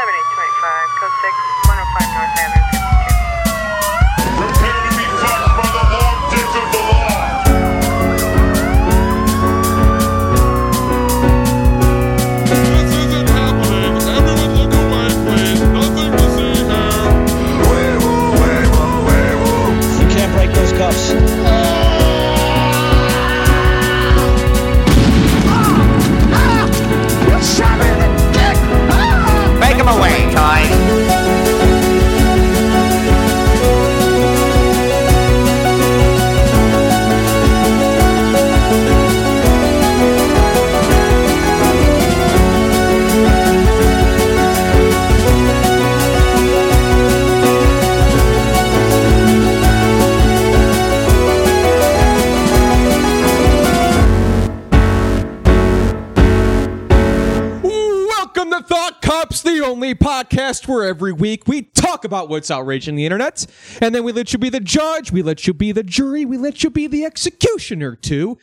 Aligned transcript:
7825, 0.00 0.96
code 0.96 1.12
6, 1.12 1.36
105 1.68 2.14
North 2.16 2.40
Avenue, 2.40 2.79
podcast 60.50 60.68
where 60.68 60.84
every 60.84 61.12
week 61.12 61.46
we 61.46 61.62
talk 61.62 62.04
about 62.04 62.28
what's 62.28 62.50
outraging 62.50 62.96
the 62.96 63.04
internet, 63.04 63.46
and 63.80 63.94
then 63.94 64.04
we 64.04 64.12
let 64.12 64.32
you 64.32 64.38
be 64.38 64.48
the 64.48 64.60
judge, 64.60 65.12
we 65.12 65.22
let 65.22 65.46
you 65.46 65.54
be 65.54 65.72
the 65.72 65.82
jury, 65.82 66.24
we 66.24 66.36
let 66.36 66.62
you 66.62 66.70
be 66.70 66.86
the 66.86 67.04
executioner 67.04 67.96
too. 67.96 68.38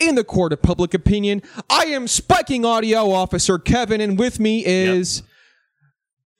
In 0.00 0.14
the 0.14 0.22
court 0.22 0.52
of 0.52 0.62
public 0.62 0.94
opinion, 0.94 1.42
I 1.68 1.86
am 1.86 2.06
spiking 2.06 2.64
audio 2.64 3.10
officer 3.10 3.58
Kevin, 3.58 4.00
and 4.00 4.16
with 4.16 4.38
me 4.38 4.64
is 4.64 5.24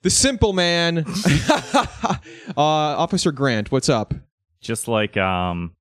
the 0.01 0.09
simple 0.09 0.53
man, 0.53 0.99
uh, 1.49 2.15
Officer 2.57 3.33
Grant. 3.33 3.71
What's 3.71 3.89
up? 3.89 4.13
just 4.61 4.89
like 4.89 5.15
um 5.15 5.73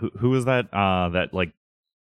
who 0.00 0.10
who 0.18 0.30
was 0.30 0.46
that 0.46 0.66
uh 0.74 1.08
that 1.10 1.32
like 1.32 1.52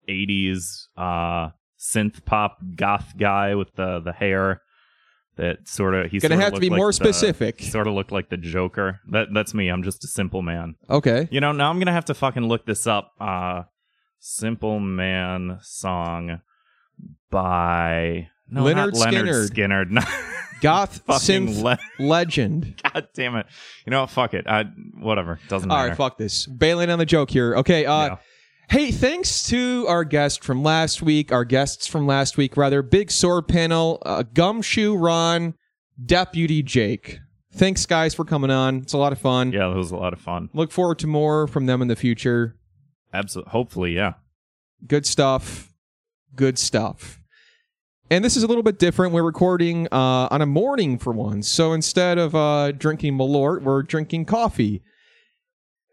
80s 0.08 0.86
uh 0.96 1.50
synth 1.76 2.24
pop 2.24 2.58
goth 2.76 3.14
guy 3.18 3.56
with 3.56 3.74
the 3.74 3.98
the 3.98 4.12
hair 4.12 4.62
that 5.36 5.66
sort 5.68 5.94
of 5.94 6.10
he's 6.10 6.22
Gonna 6.22 6.36
have 6.36 6.54
to 6.54 6.60
be 6.60 6.70
more 6.70 6.92
specific. 6.92 7.60
sort 7.60 7.86
of 7.86 7.94
looked 7.94 8.12
like 8.12 8.28
the 8.30 8.36
joker 8.36 9.00
that 9.10 9.28
that's 9.34 9.52
me 9.54 9.68
i'm 9.68 9.82
just 9.82 10.04
a 10.04 10.06
simple 10.08 10.42
man 10.42 10.76
Okay. 10.88 11.28
you 11.30 11.40
know 11.40 11.52
now 11.52 11.70
i'm 11.70 11.78
gonna 11.78 11.92
have 11.92 12.04
to 12.06 12.14
fucking 12.14 12.44
look 12.44 12.66
this 12.66 12.86
up 12.86 13.12
uh 13.20 13.62
simple 14.20 14.78
man 14.80 15.58
song 15.62 16.40
by 17.30 18.28
no, 18.48 18.64
Lynyrd 18.64 18.92
Lynyrd 18.92 19.50
Skynyrd. 19.50 19.88
Skynyrd. 19.90 20.30
Goth 20.60 20.98
fucking 21.06 21.48
synth 21.48 21.62
Le- 21.62 21.78
legend. 21.98 22.80
God 22.94 23.08
damn 23.14 23.36
it! 23.36 23.46
You 23.84 23.90
know 23.90 24.02
what? 24.02 24.10
Fuck 24.10 24.32
it. 24.34 24.46
I 24.46 24.64
whatever. 24.98 25.38
Doesn't 25.48 25.70
All 25.70 25.76
matter. 25.76 25.82
All 25.84 25.88
right. 25.90 25.96
fuck 25.96 26.16
this. 26.16 26.46
Bailing 26.46 26.90
on 26.90 26.98
the 26.98 27.04
joke 27.06 27.30
here. 27.30 27.56
Okay, 27.56 27.84
uh, 27.84 28.08
No. 28.08 28.18
Hey, 28.70 28.90
thanks 28.90 29.46
to 29.48 29.86
our 29.88 30.04
guest 30.04 30.42
from 30.42 30.62
last 30.62 31.02
week, 31.02 31.30
our 31.32 31.44
guests 31.44 31.86
from 31.86 32.06
last 32.06 32.36
week, 32.36 32.56
rather, 32.56 32.82
Big 32.82 33.10
Sword 33.10 33.46
Panel, 33.46 34.02
uh, 34.04 34.22
Gumshoe 34.22 34.96
Ron, 34.96 35.54
Deputy 36.04 36.62
Jake. 36.62 37.20
Thanks, 37.52 37.86
guys, 37.86 38.14
for 38.14 38.24
coming 38.24 38.50
on. 38.50 38.78
It's 38.78 38.92
a 38.92 38.98
lot 38.98 39.12
of 39.12 39.18
fun. 39.20 39.52
Yeah, 39.52 39.70
it 39.70 39.76
was 39.76 39.92
a 39.92 39.96
lot 39.96 40.12
of 40.12 40.20
fun. 40.20 40.48
Look 40.54 40.72
forward 40.72 40.98
to 41.00 41.06
more 41.06 41.46
from 41.46 41.66
them 41.66 41.82
in 41.82 41.88
the 41.88 41.94
future. 41.94 42.56
Absolutely. 43.12 43.50
Hopefully, 43.52 43.92
yeah. 43.94 44.14
Good 44.86 45.06
stuff. 45.06 45.72
Good 46.34 46.58
stuff. 46.58 47.20
And 48.10 48.24
this 48.24 48.36
is 48.36 48.42
a 48.42 48.46
little 48.46 48.62
bit 48.64 48.78
different. 48.78 49.12
We're 49.12 49.22
recording 49.22 49.86
uh, 49.92 50.28
on 50.30 50.42
a 50.42 50.46
morning 50.46 50.98
for 50.98 51.12
once. 51.12 51.48
So 51.48 51.72
instead 51.72 52.18
of 52.18 52.34
uh, 52.34 52.72
drinking 52.72 53.16
Malort, 53.16 53.62
we're 53.62 53.82
drinking 53.82 54.24
coffee. 54.24 54.82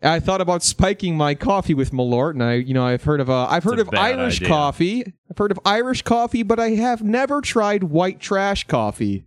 I 0.03 0.19
thought 0.19 0.41
about 0.41 0.63
spiking 0.63 1.15
my 1.15 1.35
coffee 1.35 1.73
with 1.73 1.91
Malort, 1.91 2.31
and 2.31 2.43
I, 2.43 2.53
you 2.55 2.73
know, 2.73 2.85
I've 2.85 3.03
heard 3.03 3.19
of 3.19 3.29
uh, 3.29 3.45
I've 3.47 3.63
heard 3.63 3.79
of 3.79 3.93
Irish 3.93 4.37
idea. 4.37 4.47
coffee. 4.47 5.13
I've 5.29 5.37
heard 5.37 5.51
of 5.51 5.59
Irish 5.63 6.01
coffee, 6.01 6.41
but 6.43 6.59
I 6.59 6.71
have 6.71 7.03
never 7.03 7.39
tried 7.41 7.83
white 7.83 8.19
trash 8.19 8.65
coffee. 8.65 9.25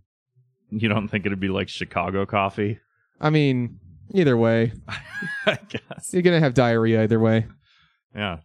You 0.71 0.89
don't 0.89 1.07
think 1.07 1.25
it'd 1.25 1.39
be 1.39 1.47
like 1.47 1.69
Chicago 1.69 2.25
coffee? 2.25 2.79
I 3.21 3.29
mean, 3.29 3.79
either 4.13 4.35
way, 4.35 4.73
I 5.45 5.57
guess. 5.69 6.09
you're 6.11 6.21
gonna 6.21 6.41
have 6.41 6.53
diarrhea 6.53 7.03
either 7.03 7.19
way. 7.19 7.47
Yeah. 8.13 8.39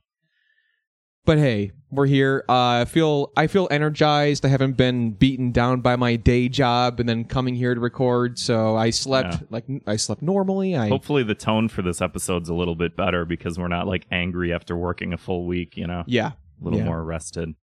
But 1.26 1.38
hey, 1.38 1.72
we're 1.90 2.06
here. 2.06 2.44
Uh, 2.48 2.80
I 2.80 2.84
feel 2.86 3.32
I 3.36 3.46
feel 3.46 3.68
energized. 3.70 4.44
I 4.46 4.48
haven't 4.48 4.76
been 4.76 5.12
beaten 5.12 5.52
down 5.52 5.80
by 5.80 5.96
my 5.96 6.16
day 6.16 6.48
job 6.48 6.98
and 6.98 7.08
then 7.08 7.24
coming 7.24 7.54
here 7.54 7.74
to 7.74 7.80
record. 7.80 8.38
So 8.38 8.76
I 8.76 8.90
slept 8.90 9.34
Yeah. 9.34 9.40
like 9.50 9.64
I 9.86 9.96
slept 9.96 10.22
normally. 10.22 10.76
I 10.76 10.88
Hopefully, 10.88 11.22
the 11.22 11.34
tone 11.34 11.68
for 11.68 11.82
this 11.82 12.00
episode's 12.00 12.48
a 12.48 12.54
little 12.54 12.74
bit 12.74 12.96
better 12.96 13.24
because 13.24 13.58
we're 13.58 13.68
not 13.68 13.86
like 13.86 14.06
angry 14.10 14.52
after 14.52 14.76
working 14.76 15.12
a 15.12 15.18
full 15.18 15.46
week. 15.46 15.76
You 15.76 15.86
know, 15.86 16.04
yeah. 16.06 16.32
a 16.60 16.64
little 16.64 16.78
yeah. 16.78 16.86
more 16.86 17.04
rested. 17.04 17.54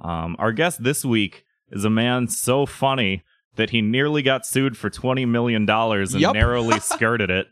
Um, 0.00 0.36
our 0.38 0.52
guest 0.52 0.82
this 0.82 1.04
week 1.04 1.44
is 1.70 1.84
a 1.84 1.90
man 1.90 2.28
so 2.28 2.66
funny 2.66 3.22
that 3.56 3.70
he 3.70 3.82
nearly 3.82 4.22
got 4.22 4.46
sued 4.46 4.76
for 4.76 4.90
twenty 4.90 5.26
million 5.26 5.66
dollars 5.66 6.12
and 6.12 6.22
Yup. 6.22 6.34
narrowly 6.34 6.80
skirted 6.80 7.30
it. 7.30 7.46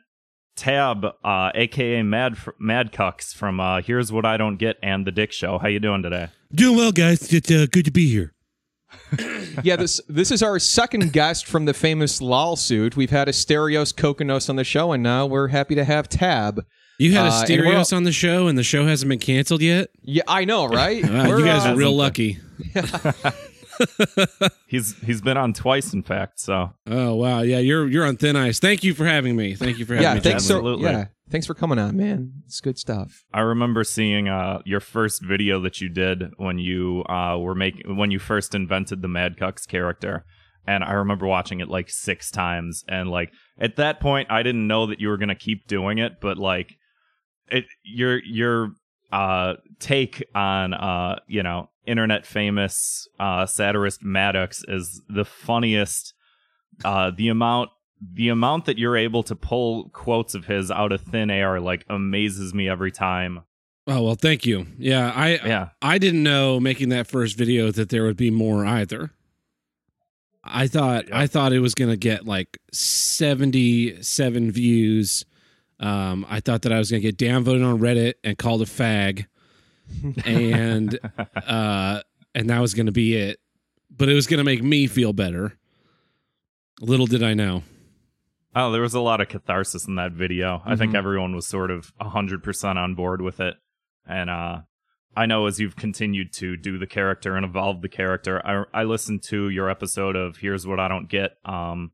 Tab, 0.57 1.05
uh, 1.25 1.51
aka 1.55 2.03
Mad 2.03 2.37
Mad 2.59 2.93
Cucks 2.93 3.35
from 3.35 3.59
uh, 3.61 3.81
Here's 3.83 4.13
What 4.13 4.25
I 4.25 4.37
Don't 4.37 4.57
Get 4.57 4.77
and 4.83 5.07
The 5.07 5.13
Dick 5.13 5.33
Show. 5.33 5.59
How 5.59 5.69
you 5.69 5.81
doing 5.81 6.03
today? 6.03 6.29
Doing 6.55 6.77
well, 6.77 6.93
guys. 6.93 7.33
It's 7.33 7.51
uh, 7.51 7.67
good 7.71 7.85
to 7.87 7.91
be 7.91 8.09
here. 8.11 8.33
yeah, 9.65 9.75
this 9.77 10.01
this 10.09 10.31
is 10.31 10.43
our 10.43 10.59
second 10.61 11.13
guest 11.13 11.47
from 11.47 11.65
the 11.65 11.75
famous 11.75 12.21
lawsuit. 12.21 12.97
We've 12.97 13.11
had 13.11 13.27
Asterios 13.29 13.93
Kokkinos 13.93 14.49
on 14.49 14.57
the 14.57 14.63
show, 14.65 14.93
and 14.93 15.03
now 15.03 15.27
we're 15.27 15.49
happy 15.49 15.75
to 15.75 15.85
have 15.85 16.09
Tab. 16.09 16.65
You 16.99 17.13
had 17.13 17.23
Uh, 17.23 17.23
a 17.23 17.27
and 17.27 17.35
all- 17.35 17.73
Asterios 17.83 17.97
on 17.97 18.05
the 18.05 18.13
show, 18.13 18.47
and 18.47 18.57
the 18.57 18.63
show 18.63 18.87
hasn't 18.87 19.09
been 19.09 19.19
canceled 19.19 19.63
yet. 19.63 19.89
Yeah, 20.03 20.23
I 20.29 20.45
know, 20.45 20.67
right? 20.67 21.03
Wow, 21.11 21.37
you 21.37 21.45
guys 21.45 21.67
uh, 21.67 21.71
are 21.71 21.77
real 21.77 21.93
lucky. 21.97 22.39
He's 24.67 24.99
he's 25.01 25.21
been 25.21 25.37
on 25.37 25.53
twice, 25.53 25.93
in 25.93 26.03
fact. 26.03 26.41
So 26.41 26.73
Oh 26.87 27.15
wow, 27.15 27.43
yeah, 27.43 27.59
you're 27.59 27.87
you're 27.89 28.07
on 28.07 28.17
thin 28.17 28.37
ice. 28.37 28.59
Thank 28.59 28.85
you 28.85 28.95
for 28.95 29.05
having 29.05 29.37
me. 29.37 29.55
Thank 29.55 29.79
you 29.79 29.85
for 29.85 29.95
having 29.95 30.09
yeah, 30.09 30.15
me. 30.15 30.21
thanks 30.21 30.45
so 30.45 30.57
Absolutely. 30.57 30.91
yeah, 30.91 31.07
thanks 31.31 31.47
for 31.47 31.55
coming 31.55 31.79
on, 31.79 31.97
man. 31.97 32.33
It's 32.47 32.61
good 32.61 32.79
stuff. 32.79 33.25
I 33.33 33.41
remember 33.41 33.85
seeing 33.85 34.29
uh, 34.29 34.61
your 34.65 34.81
first 34.81 35.23
video 35.23 35.61
that 35.61 35.81
you 35.81 35.89
did 35.89 36.25
when 36.37 36.59
you 36.59 37.05
uh, 37.09 37.39
were 37.39 37.55
making 37.55 37.97
when 37.97 38.11
you 38.11 38.19
first 38.19 38.55
invented 38.55 39.03
the 39.03 39.09
Mad 39.09 39.37
Cucks 39.37 39.67
character, 39.67 40.25
and 40.67 40.83
I 40.85 40.93
remember 40.93 41.27
watching 41.27 41.61
it 41.61 41.69
like 41.69 41.91
six 41.91 42.31
times. 42.31 42.85
And 42.89 43.11
like 43.11 43.31
at 43.59 43.77
that 43.77 44.01
point, 44.01 44.31
I 44.31 44.43
didn't 44.43 44.67
know 44.67 44.87
that 44.87 45.01
you 45.01 45.09
were 45.09 45.19
gonna 45.19 45.35
keep 45.35 45.67
doing 45.67 45.99
it, 45.99 46.21
but 46.21 46.39
like 46.39 46.75
it 47.49 47.65
your 47.85 48.23
your 48.25 48.71
uh, 49.15 49.55
take 49.79 50.25
on 50.35 50.75
uh, 50.75 51.21
you 51.29 51.43
know 51.43 51.71
internet 51.87 52.27
famous 52.27 53.07
uh, 53.21 53.47
satirist 53.47 54.03
Maddox 54.03 54.65
is 54.67 55.03
the 55.09 55.25
funniest. 55.25 56.15
Uh, 56.85 57.13
the 57.17 57.29
amount 57.29 57.71
the 58.13 58.29
amount 58.29 58.65
that 58.65 58.77
you're 58.77 58.97
able 58.97 59.23
to 59.23 59.37
pull 59.37 59.89
quotes 59.91 60.35
of 60.35 60.47
his 60.47 60.71
out 60.71 60.91
of 60.91 61.01
thin 61.01 61.31
air 61.31 61.61
like 61.61 61.87
amazes 61.89 62.53
me 62.53 62.69
every 62.69 62.91
time. 62.91 63.43
Oh 63.87 64.03
well, 64.03 64.17
thank 64.17 64.45
you. 64.45 64.67
Yeah, 64.79 65.13
I 65.15 65.39
Yeah. 65.47 65.69
I 65.81 65.99
didn't 65.99 66.23
know 66.25 66.59
making 66.59 66.89
that 66.89 67.07
first 67.07 67.39
video 67.39 67.71
that 67.71 67.91
there 67.91 68.03
would 68.03 68.17
be 68.17 68.31
more 68.31 68.67
either. 68.67 69.13
I 70.43 70.67
thought 70.67 71.05
I 71.13 71.29
thought 71.29 71.53
it 71.53 71.61
was 71.61 71.75
gonna 71.75 71.97
get 71.97 72.27
like 72.27 72.59
seventy 72.73 74.03
seven 74.03 74.51
views. 74.51 75.25
Um, 75.85 76.25
I 76.29 76.41
thought 76.41 76.63
that 76.63 76.73
I 76.73 76.79
was 76.79 76.91
gonna 76.91 77.01
get 77.01 77.17
downvoted 77.19 77.65
on 77.67 77.79
Reddit 77.79 78.15
and 78.25 78.39
called 78.39 78.63
a 78.63 78.65
fag, 78.65 79.27
and 80.25 80.99
uh, 81.47 82.01
and 82.35 82.51
that 82.51 82.61
was 82.61 82.75
gonna 82.75 82.93
be 82.93 83.15
it. 83.17 83.39
But 83.97 84.09
it 84.09 84.15
was 84.15 84.27
gonna 84.27 84.45
make 84.45 84.63
me 84.63 84.87
feel 84.87 85.13
better. 85.13 85.59
Little 86.81 87.07
did 87.07 87.23
I 87.23 87.35
know. 87.35 87.63
Oh, 88.57 88.71
there 88.71 88.83
was 88.83 88.95
a 88.95 89.01
lot 89.01 89.21
of 89.21 89.29
catharsis 89.29 89.87
in 89.87 89.97
that 89.97 90.13
video. 90.13 90.63
I 90.65 90.77
think 90.77 90.93
Mhm. 90.93 90.97
everyone 90.99 91.35
was 91.35 91.47
sort 91.47 91.71
of 91.73 91.93
100% 92.01 92.79
on 92.79 92.95
board 92.95 93.21
with 93.21 93.41
it. 93.41 93.57
And 94.07 94.31
uh 94.31 94.63
I 95.17 95.27
know 95.27 95.47
as 95.47 95.61
you've 95.61 95.77
continued 95.77 96.33
to 96.35 96.57
do 96.57 96.77
the 96.79 96.87
character 96.89 97.37
and 97.37 97.45
evolve 97.45 97.83
the 97.83 97.89
character, 97.89 98.41
I 98.47 98.65
I 98.73 98.85
listened 98.85 99.23
to 99.25 99.49
your 99.49 99.69
episode 99.71 100.17
of 100.17 100.39
Here's 100.39 100.67
What 100.67 100.81
I 100.81 100.89
Don't 100.89 101.09
Get 101.09 101.33
um 101.45 101.93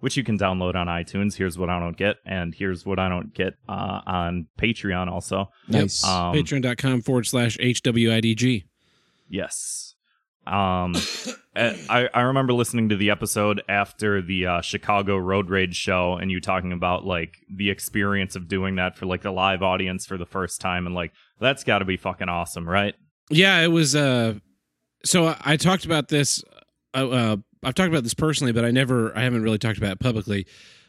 which 0.00 0.16
you 0.16 0.24
can 0.24 0.38
download 0.38 0.74
on 0.74 0.86
iTunes. 0.86 1.36
Here's 1.36 1.58
what 1.58 1.70
I 1.70 1.78
don't 1.78 1.96
get 1.96 2.16
and 2.26 2.54
here's 2.54 2.84
what 2.84 2.98
I 2.98 3.08
don't 3.08 3.32
get 3.34 3.54
uh 3.68 4.00
on 4.06 4.46
Patreon 4.58 5.08
also. 5.08 5.50
Nice. 5.68 6.04
Um, 6.04 6.34
Patreon.com 6.34 7.02
forward 7.02 7.26
slash 7.26 7.56
HWIDG. 7.58 8.64
Yes. 9.28 9.94
Um, 10.46 10.94
I 11.56 12.08
I 12.12 12.20
remember 12.22 12.52
listening 12.52 12.88
to 12.90 12.96
the 12.96 13.10
episode 13.10 13.62
after 13.68 14.22
the 14.22 14.46
uh, 14.46 14.60
Chicago 14.60 15.16
Road 15.16 15.50
Rage 15.50 15.76
show, 15.76 16.16
and 16.16 16.30
you 16.30 16.40
talking 16.40 16.72
about 16.72 17.04
like 17.04 17.36
the 17.54 17.70
experience 17.70 18.36
of 18.36 18.48
doing 18.48 18.76
that 18.76 18.96
for 18.96 19.06
like 19.06 19.22
the 19.22 19.32
live 19.32 19.62
audience 19.62 20.06
for 20.06 20.16
the 20.16 20.26
first 20.26 20.60
time, 20.60 20.86
and 20.86 20.94
like 20.94 21.12
that's 21.40 21.64
got 21.64 21.80
to 21.80 21.84
be 21.84 21.96
fucking 21.96 22.28
awesome, 22.28 22.68
right? 22.68 22.94
Yeah, 23.30 23.60
it 23.60 23.68
was. 23.68 23.94
Uh, 23.94 24.34
so 25.04 25.26
I, 25.28 25.36
I 25.40 25.56
talked 25.56 25.84
about 25.84 26.08
this. 26.08 26.42
Uh, 26.94 27.08
uh, 27.08 27.36
I've 27.62 27.74
talked 27.74 27.88
about 27.90 28.02
this 28.04 28.14
personally, 28.14 28.52
but 28.52 28.64
I 28.64 28.70
never, 28.70 29.16
I 29.16 29.22
haven't 29.22 29.42
really 29.42 29.58
talked 29.58 29.78
about 29.78 29.92
it 29.92 30.00
publicly. 30.00 30.46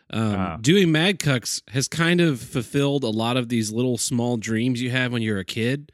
Um, 0.09 0.35
Ah. 0.35 0.57
Doing 0.61 0.91
Mad 0.91 1.19
Cucks 1.19 1.61
has 1.69 1.87
kind 1.87 2.19
of 2.21 2.39
fulfilled 2.41 3.03
a 3.03 3.09
lot 3.09 3.37
of 3.37 3.49
these 3.49 3.71
little 3.71 3.97
small 3.97 4.37
dreams 4.37 4.81
you 4.81 4.89
have 4.91 5.11
when 5.13 5.21
you're 5.21 5.39
a 5.39 5.45
kid. 5.45 5.91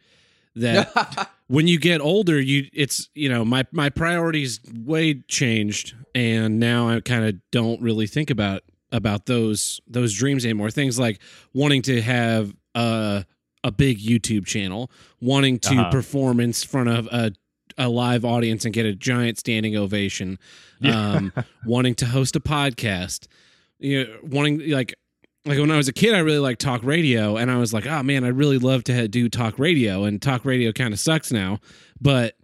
That 0.56 1.30
when 1.48 1.68
you 1.68 1.78
get 1.80 2.02
older, 2.02 2.42
you 2.42 2.68
it's 2.74 3.10
you 3.14 3.30
know 3.30 3.46
my 3.46 3.66
my 3.72 3.90
priorities 3.90 4.60
way 4.74 5.22
changed, 5.28 5.94
and 6.16 6.60
now 6.60 6.90
I 6.90 7.00
kind 7.02 7.26
of 7.26 7.36
don't 7.52 7.80
really 7.80 8.08
think 8.08 8.32
about 8.32 8.64
about 8.92 9.28
those 9.28 9.80
those 9.88 10.16
dreams 10.16 10.46
anymore. 10.46 10.72
Things 10.72 10.98
like 10.98 11.20
wanting 11.54 11.84
to 11.84 12.02
have 12.02 12.56
a 12.74 13.24
a 13.64 13.72
big 13.72 14.00
YouTube 14.00 14.48
channel, 14.48 14.90
wanting 15.22 15.60
to 15.60 15.76
Uh-huh. 15.76 15.92
perform 15.92 16.40
in 16.40 16.54
front 16.54 16.90
of 16.90 17.08
a 17.12 17.34
a 17.78 17.90
live 17.90 18.26
audience 18.26 18.66
and 18.66 18.74
get 18.74 18.86
a 18.86 18.94
giant 18.94 19.38
standing 19.38 19.76
ovation, 19.76 20.40
um, 20.84 21.32
wanting 21.66 21.96
to 21.96 22.06
host 22.06 22.36
a 22.36 22.40
podcast, 22.40 23.28
you 23.80 24.04
know, 24.04 24.18
wanting 24.24 24.70
like 24.70 24.96
like 25.46 25.60
when 25.60 25.72
I 25.72 25.78
was 25.78 25.88
a 25.88 25.94
kid, 25.94 26.14
I 26.14 26.20
really 26.20 26.40
liked 26.40 26.60
talk 26.60 26.84
radio, 26.84 27.38
and 27.38 27.50
I 27.50 27.58
was 27.58 27.74
like, 27.74 27.86
oh 27.86 28.04
man, 28.04 28.24
I'd 28.24 28.36
really 28.36 28.58
love 28.58 28.84
to 28.86 29.08
do 29.08 29.30
talk 29.30 29.58
radio, 29.60 30.04
and 30.04 30.22
talk 30.22 30.44
radio 30.46 30.72
kind 30.72 30.94
of 30.94 31.00
sucks 31.00 31.32
now, 31.32 31.60
but 32.02 32.36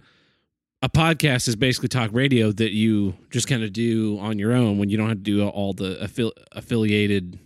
a 0.82 0.90
podcast 0.90 1.48
is 1.48 1.56
basically 1.56 1.88
talk 1.88 2.10
radio 2.14 2.52
that 2.52 2.72
you 2.72 3.16
just 3.30 3.48
kind 3.48 3.64
of 3.64 3.72
do 3.72 4.20
on 4.20 4.38
your 4.38 4.52
own 4.52 4.78
when 4.78 4.90
you 4.90 4.98
don't 4.98 5.08
have 5.08 5.18
to 5.18 5.24
do 5.24 5.48
all 5.48 5.72
the 5.74 5.98
affil- 6.04 6.34
affiliated 6.52 7.40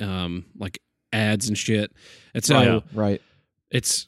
um 0.00 0.44
like 0.56 0.78
ads 1.12 1.48
and 1.48 1.56
shit. 1.56 1.90
And 2.34 2.44
so 2.44 2.54
Right. 2.54 2.82
Right. 2.92 3.22
it's 3.70 4.06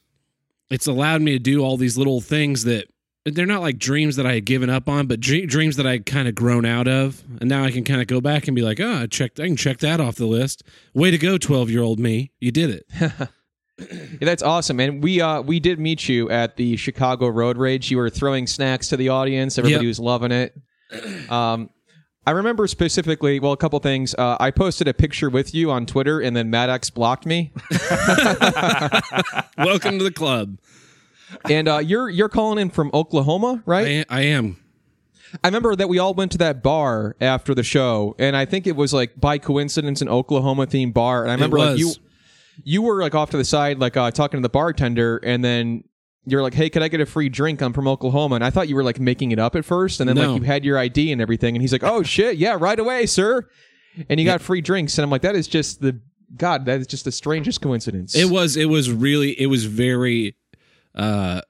it's 0.69 0.85
allowed 0.87 1.21
me 1.21 1.31
to 1.33 1.39
do 1.39 1.61
all 1.63 1.75
these 1.75 1.97
little 1.97 2.21
things 2.21 2.63
that 2.65 2.87
they're 3.25 3.45
not 3.45 3.61
like 3.61 3.77
dreams 3.77 4.15
that 4.15 4.25
I 4.25 4.33
had 4.33 4.45
given 4.45 4.69
up 4.69 4.87
on, 4.89 5.07
but 5.07 5.19
dre- 5.19 5.45
dreams 5.45 5.75
that 5.77 5.85
I 5.85 5.91
had 5.93 6.05
kind 6.05 6.27
of 6.27 6.35
grown 6.35 6.65
out 6.65 6.87
of, 6.87 7.23
and 7.39 7.49
now 7.49 7.63
I 7.63 7.71
can 7.71 7.83
kind 7.83 8.01
of 8.01 8.07
go 8.07 8.19
back 8.21 8.47
and 8.47 8.55
be 8.55 8.61
like, 8.61 8.79
oh, 8.79 9.01
I 9.03 9.05
checked, 9.07 9.39
I 9.39 9.45
can 9.47 9.55
check 9.55 9.77
that 9.79 10.01
off 10.01 10.15
the 10.15 10.25
list. 10.25 10.63
Way 10.93 11.11
to 11.11 11.17
go, 11.17 11.37
twelve 11.37 11.69
year 11.69 11.81
old 11.83 11.99
me, 11.99 12.31
you 12.39 12.51
did 12.51 12.69
it. 12.69 13.29
Yeah, 13.79 14.27
that's 14.27 14.43
awesome, 14.43 14.77
man. 14.77 15.01
We 15.01 15.21
uh 15.21 15.41
we 15.41 15.59
did 15.59 15.79
meet 15.79 16.07
you 16.07 16.29
at 16.29 16.55
the 16.55 16.77
Chicago 16.77 17.27
Road 17.29 17.57
Rage. 17.57 17.89
You 17.89 17.97
were 17.97 18.11
throwing 18.11 18.45
snacks 18.45 18.89
to 18.89 18.97
the 18.97 19.09
audience. 19.09 19.57
Everybody 19.57 19.85
Yep. 19.85 19.89
was 19.89 19.99
loving 19.99 20.31
it. 20.31 20.53
Um, 21.31 21.71
I 22.27 22.31
remember 22.31 22.67
specifically. 22.67 23.39
Well, 23.39 23.53
a 23.53 23.57
couple 23.57 23.79
things. 23.79 24.13
Uh, 24.13 24.37
I 24.39 24.51
posted 24.51 24.87
a 24.87 24.93
picture 24.93 25.31
with 25.31 25.55
you 25.55 25.71
on 25.71 25.87
Twitter, 25.87 26.19
and 26.19 26.35
then 26.35 26.51
Maddox 26.51 26.91
blocked 26.91 27.25
me. 27.25 27.53
Welcome 29.57 29.97
to 29.97 30.03
the 30.03 30.13
club. 30.15 30.57
And 31.49 31.67
uh, 31.67 31.77
you're 31.79 32.09
you're 32.09 32.29
calling 32.29 32.59
in 32.59 32.69
from 32.69 32.91
Oklahoma, 32.93 33.61
right? 33.65 34.05
I, 34.09 34.17
I 34.19 34.21
am. 34.23 34.57
I 35.43 35.47
remember 35.47 35.75
that 35.77 35.87
we 35.87 35.97
all 35.97 36.13
went 36.13 36.33
to 36.33 36.37
that 36.39 36.61
bar 36.61 37.15
after 37.21 37.55
the 37.55 37.63
show, 37.63 38.15
and 38.19 38.35
I 38.35 38.45
think 38.45 38.67
it 38.67 38.75
was 38.75 38.93
like 38.93 39.19
by 39.19 39.37
coincidence 39.37 40.01
an 40.01 40.09
Oklahoma 40.09 40.67
themed 40.67 40.93
bar. 40.93 41.21
And 41.23 41.31
I 41.31 41.35
remember 41.35 41.57
like 41.57 41.77
you 41.77 41.93
you 42.63 42.81
were 42.81 43.01
like 43.01 43.15
off 43.15 43.29
to 43.31 43.37
the 43.37 43.45
side, 43.45 43.79
like 43.79 43.95
uh, 43.95 44.11
talking 44.11 44.37
to 44.39 44.41
the 44.41 44.49
bartender, 44.49 45.17
and 45.23 45.43
then 45.43 45.83
you're 46.25 46.41
like, 46.43 46.53
"Hey, 46.53 46.69
could 46.69 46.83
I 46.83 46.89
get 46.89 46.99
a 46.99 47.05
free 47.05 47.29
drink? 47.29 47.61
I'm 47.61 47.71
from 47.73 47.87
Oklahoma." 47.87 48.35
And 48.35 48.43
I 48.43 48.49
thought 48.49 48.67
you 48.67 48.75
were 48.75 48.83
like 48.83 48.99
making 48.99 49.31
it 49.31 49.39
up 49.39 49.55
at 49.55 49.63
first, 49.63 50.01
and 50.01 50.09
then 50.09 50.17
No. 50.17 50.33
like 50.33 50.41
you 50.41 50.45
had 50.45 50.65
your 50.65 50.77
ID 50.77 51.11
and 51.11 51.21
everything, 51.21 51.55
and 51.55 51.61
he's 51.61 51.71
like, 51.71 51.83
"Oh 51.83 52.03
shit, 52.03 52.37
yeah, 52.37 52.57
right 52.59 52.77
away, 52.79 53.05
sir." 53.05 53.47
And 54.09 54.19
you 54.19 54.25
got 54.25 54.41
free 54.41 54.61
drinks, 54.61 54.97
and 54.97 55.03
I'm 55.03 55.09
like, 55.09 55.21
"That 55.21 55.35
is 55.35 55.47
just 55.47 55.81
the 55.81 55.99
God. 56.35 56.65
That 56.65 56.81
is 56.81 56.87
just 56.87 57.05
the 57.05 57.11
strangest 57.11 57.61
coincidence." 57.61 58.15
It 58.15 58.29
was. 58.29 58.57
It 58.57 58.65
was 58.69 58.91
really. 58.91 59.31
It 59.39 59.47
was 59.47 59.63
very. 59.65 60.35
Uh 60.95 61.41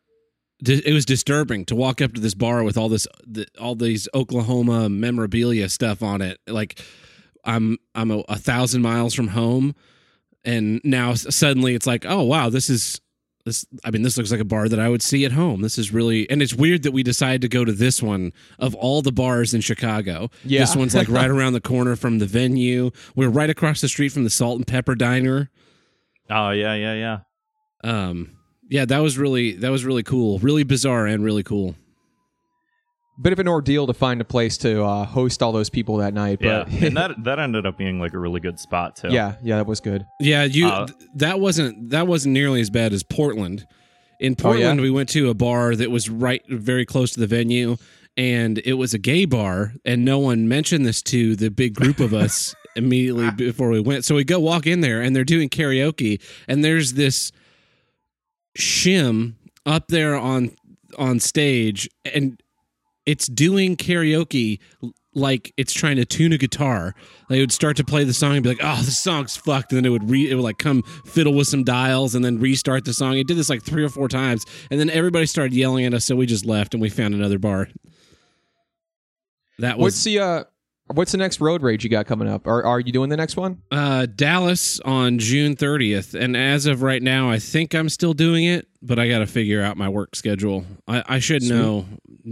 It 0.63 0.93
was 0.93 1.05
disturbing 1.05 1.65
to 1.65 1.75
walk 1.75 2.01
up 2.01 2.13
to 2.13 2.21
this 2.21 2.35
bar 2.35 2.63
with 2.63 2.77
all 2.77 2.89
this, 2.89 3.07
the, 3.25 3.47
all 3.59 3.75
these 3.75 4.07
Oklahoma 4.13 4.89
memorabilia 4.89 5.69
stuff 5.69 6.03
on 6.03 6.21
it. 6.21 6.39
Like, 6.47 6.79
I'm 7.43 7.77
I'm 7.95 8.11
a, 8.11 8.19
a 8.29 8.37
thousand 8.37 8.81
miles 8.81 9.13
from 9.13 9.29
home, 9.29 9.73
and 10.45 10.79
now 10.83 11.13
suddenly 11.15 11.73
it's 11.75 11.87
like, 11.87 12.05
oh 12.05 12.21
wow, 12.23 12.49
this 12.49 12.69
is 12.69 13.01
this. 13.45 13.65
I 13.83 13.89
mean, 13.89 14.03
this 14.03 14.17
looks 14.17 14.29
like 14.31 14.39
a 14.39 14.45
bar 14.45 14.69
that 14.69 14.79
I 14.79 14.87
would 14.89 15.01
see 15.01 15.25
at 15.25 15.31
home. 15.31 15.61
This 15.61 15.79
is 15.79 15.91
really, 15.91 16.29
and 16.29 16.41
it's 16.43 16.53
weird 16.53 16.83
that 16.83 16.91
we 16.91 17.01
decided 17.01 17.41
to 17.41 17.49
go 17.49 17.65
to 17.65 17.71
this 17.71 18.01
one 18.01 18.31
of 18.59 18.75
all 18.75 19.01
the 19.01 19.11
bars 19.11 19.55
in 19.55 19.61
Chicago. 19.61 20.29
Yeah. 20.45 20.59
this 20.59 20.75
one's 20.75 20.93
like 20.93 21.09
right 21.09 21.29
around 21.35 21.53
the 21.53 21.61
corner 21.61 21.95
from 21.95 22.19
the 22.19 22.27
venue. 22.27 22.91
We're 23.15 23.29
right 23.29 23.49
across 23.49 23.81
the 23.81 23.87
street 23.89 24.09
from 24.09 24.23
the 24.23 24.29
Salt 24.29 24.57
and 24.57 24.67
Pepper 24.67 24.93
Diner. 24.93 25.49
Oh 26.29 26.51
yeah, 26.51 26.75
yeah, 26.75 26.93
yeah. 26.93 27.19
um 27.83 28.37
yeah 28.71 28.85
that 28.85 28.99
was 28.99 29.17
really 29.19 29.51
that 29.57 29.69
was 29.69 29.85
really 29.85 30.01
cool 30.03 30.39
really 30.39 30.63
bizarre 30.63 31.05
and 31.05 31.23
really 31.23 31.43
cool 31.43 31.75
bit 33.21 33.33
of 33.33 33.39
an 33.39 33.47
ordeal 33.47 33.85
to 33.85 33.93
find 33.93 34.19
a 34.19 34.23
place 34.23 34.57
to 34.57 34.83
uh, 34.83 35.05
host 35.05 35.43
all 35.43 35.51
those 35.51 35.69
people 35.69 35.97
that 35.97 36.11
night. 36.11 36.39
Yeah, 36.41 36.63
But 36.63 36.81
and 36.81 36.97
that 36.97 37.11
that 37.25 37.37
ended 37.39 37.67
up 37.67 37.77
being 37.77 37.99
like 37.99 38.13
a 38.13 38.17
really 38.17 38.39
good 38.39 38.59
spot 38.59 38.95
too. 38.95 39.09
yeah, 39.11 39.35
yeah, 39.43 39.57
that 39.57 39.67
was 39.67 39.79
good. 39.79 40.05
yeah 40.19 40.43
you 40.45 40.67
Uh, 40.67 40.87
th- 40.87 40.97
that 41.17 41.39
wasn't 41.39 41.91
that 41.91 42.07
wasn't 42.07 42.33
nearly 42.33 42.61
as 42.61 42.71
bad 42.71 42.93
as 42.93 43.03
portland 43.03 43.65
in 44.19 44.31
Oh, 44.33 44.35
yeah? 44.35 44.43
portland 44.43 44.81
we 44.81 44.89
went 44.89 45.09
to 45.09 45.29
a 45.29 45.33
bar 45.35 45.75
that 45.75 45.91
was 45.91 46.09
right 46.09 46.41
very 46.49 46.85
close 46.85 47.11
to 47.11 47.19
the 47.19 47.27
venue 47.27 47.77
and 48.17 48.57
it 48.65 48.73
was 48.73 48.93
a 48.95 48.97
gay 48.97 49.25
bar 49.25 49.73
and 49.85 50.03
no 50.03 50.17
one 50.17 50.47
mentioned 50.47 50.85
this 50.85 51.01
to 51.03 51.35
the 51.35 51.51
big 51.51 51.75
group 51.75 51.99
of 51.99 52.13
us 52.15 52.55
immediately 52.75 53.29
before 53.31 53.69
we 53.69 53.81
went 53.81 54.03
so 54.03 54.15
we 54.15 54.23
go 54.23 54.39
walk 54.39 54.65
in 54.65 54.81
there 54.81 54.99
and 55.01 55.15
they're 55.15 55.23
doing 55.23 55.47
karaoke 55.49 56.19
and 56.47 56.63
there's 56.63 56.93
this 56.93 57.31
shim 58.57 59.35
up 59.65 59.87
there 59.87 60.15
on 60.15 60.55
on 60.97 61.19
stage 61.19 61.89
and 62.13 62.41
it's 63.05 63.27
doing 63.27 63.75
karaoke 63.75 64.59
like 65.13 65.53
it's 65.57 65.73
trying 65.73 65.97
to 65.97 66.05
tune 66.05 66.31
a 66.31 66.37
guitar. 66.37 66.95
They 67.29 67.39
would 67.39 67.51
start 67.51 67.77
to 67.77 67.83
play 67.83 68.03
the 68.03 68.13
song 68.13 68.35
and 68.35 68.43
be 68.43 68.49
like, 68.49 68.61
"Oh, 68.61 68.81
this 68.81 69.01
song's 69.01 69.35
fucked," 69.35 69.71
and 69.71 69.77
then 69.77 69.85
it 69.85 69.89
would 69.89 70.09
re 70.09 70.29
it 70.29 70.35
would 70.35 70.43
like 70.43 70.57
come 70.57 70.83
fiddle 71.05 71.33
with 71.33 71.47
some 71.47 71.63
dials 71.63 72.15
and 72.15 72.23
then 72.23 72.39
restart 72.39 72.85
the 72.85 72.93
song. 72.93 73.17
It 73.17 73.27
did 73.27 73.37
this 73.37 73.49
like 73.49 73.63
three 73.63 73.83
or 73.83 73.89
four 73.89 74.07
times, 74.07 74.45
and 74.69 74.79
then 74.79 74.89
everybody 74.89 75.25
started 75.25 75.53
yelling 75.53 75.85
at 75.85 75.93
us, 75.93 76.05
so 76.05 76.15
we 76.15 76.25
just 76.25 76.45
left 76.45 76.73
and 76.73 76.81
we 76.81 76.89
found 76.89 77.13
another 77.13 77.39
bar. 77.39 77.67
That 79.59 79.77
was 79.77 79.93
What's 79.93 80.03
the 80.03 80.19
uh, 80.19 80.43
what's 80.93 81.11
the 81.11 81.17
next 81.17 81.39
road 81.41 81.61
rage 81.61 81.83
you 81.83 81.89
got 81.89 82.05
coming 82.05 82.27
up? 82.27 82.47
Are 82.47 82.63
are 82.63 82.79
you 82.79 82.91
doing 82.91 83.09
the 83.09 83.17
next 83.17 83.35
one? 83.37 83.61
uh, 83.71 84.05
Dallas 84.05 84.79
on 84.81 85.17
June 85.19 85.55
30th, 85.55 86.19
and 86.19 86.35
as 86.37 86.65
of 86.65 86.81
right 86.81 87.01
now, 87.01 87.29
I 87.29 87.39
think 87.39 87.73
I'm 87.73 87.89
still 87.89 88.13
doing 88.13 88.45
it, 88.45 88.67
but 88.81 88.99
I 88.99 89.07
got 89.09 89.19
to 89.19 89.27
figure 89.27 89.61
out 89.61 89.77
my 89.77 89.89
work 89.89 90.15
schedule. 90.15 90.65
I, 90.87 91.03
I 91.07 91.19
should 91.19 91.43
Sweet. 91.43 91.55
know 91.55 91.85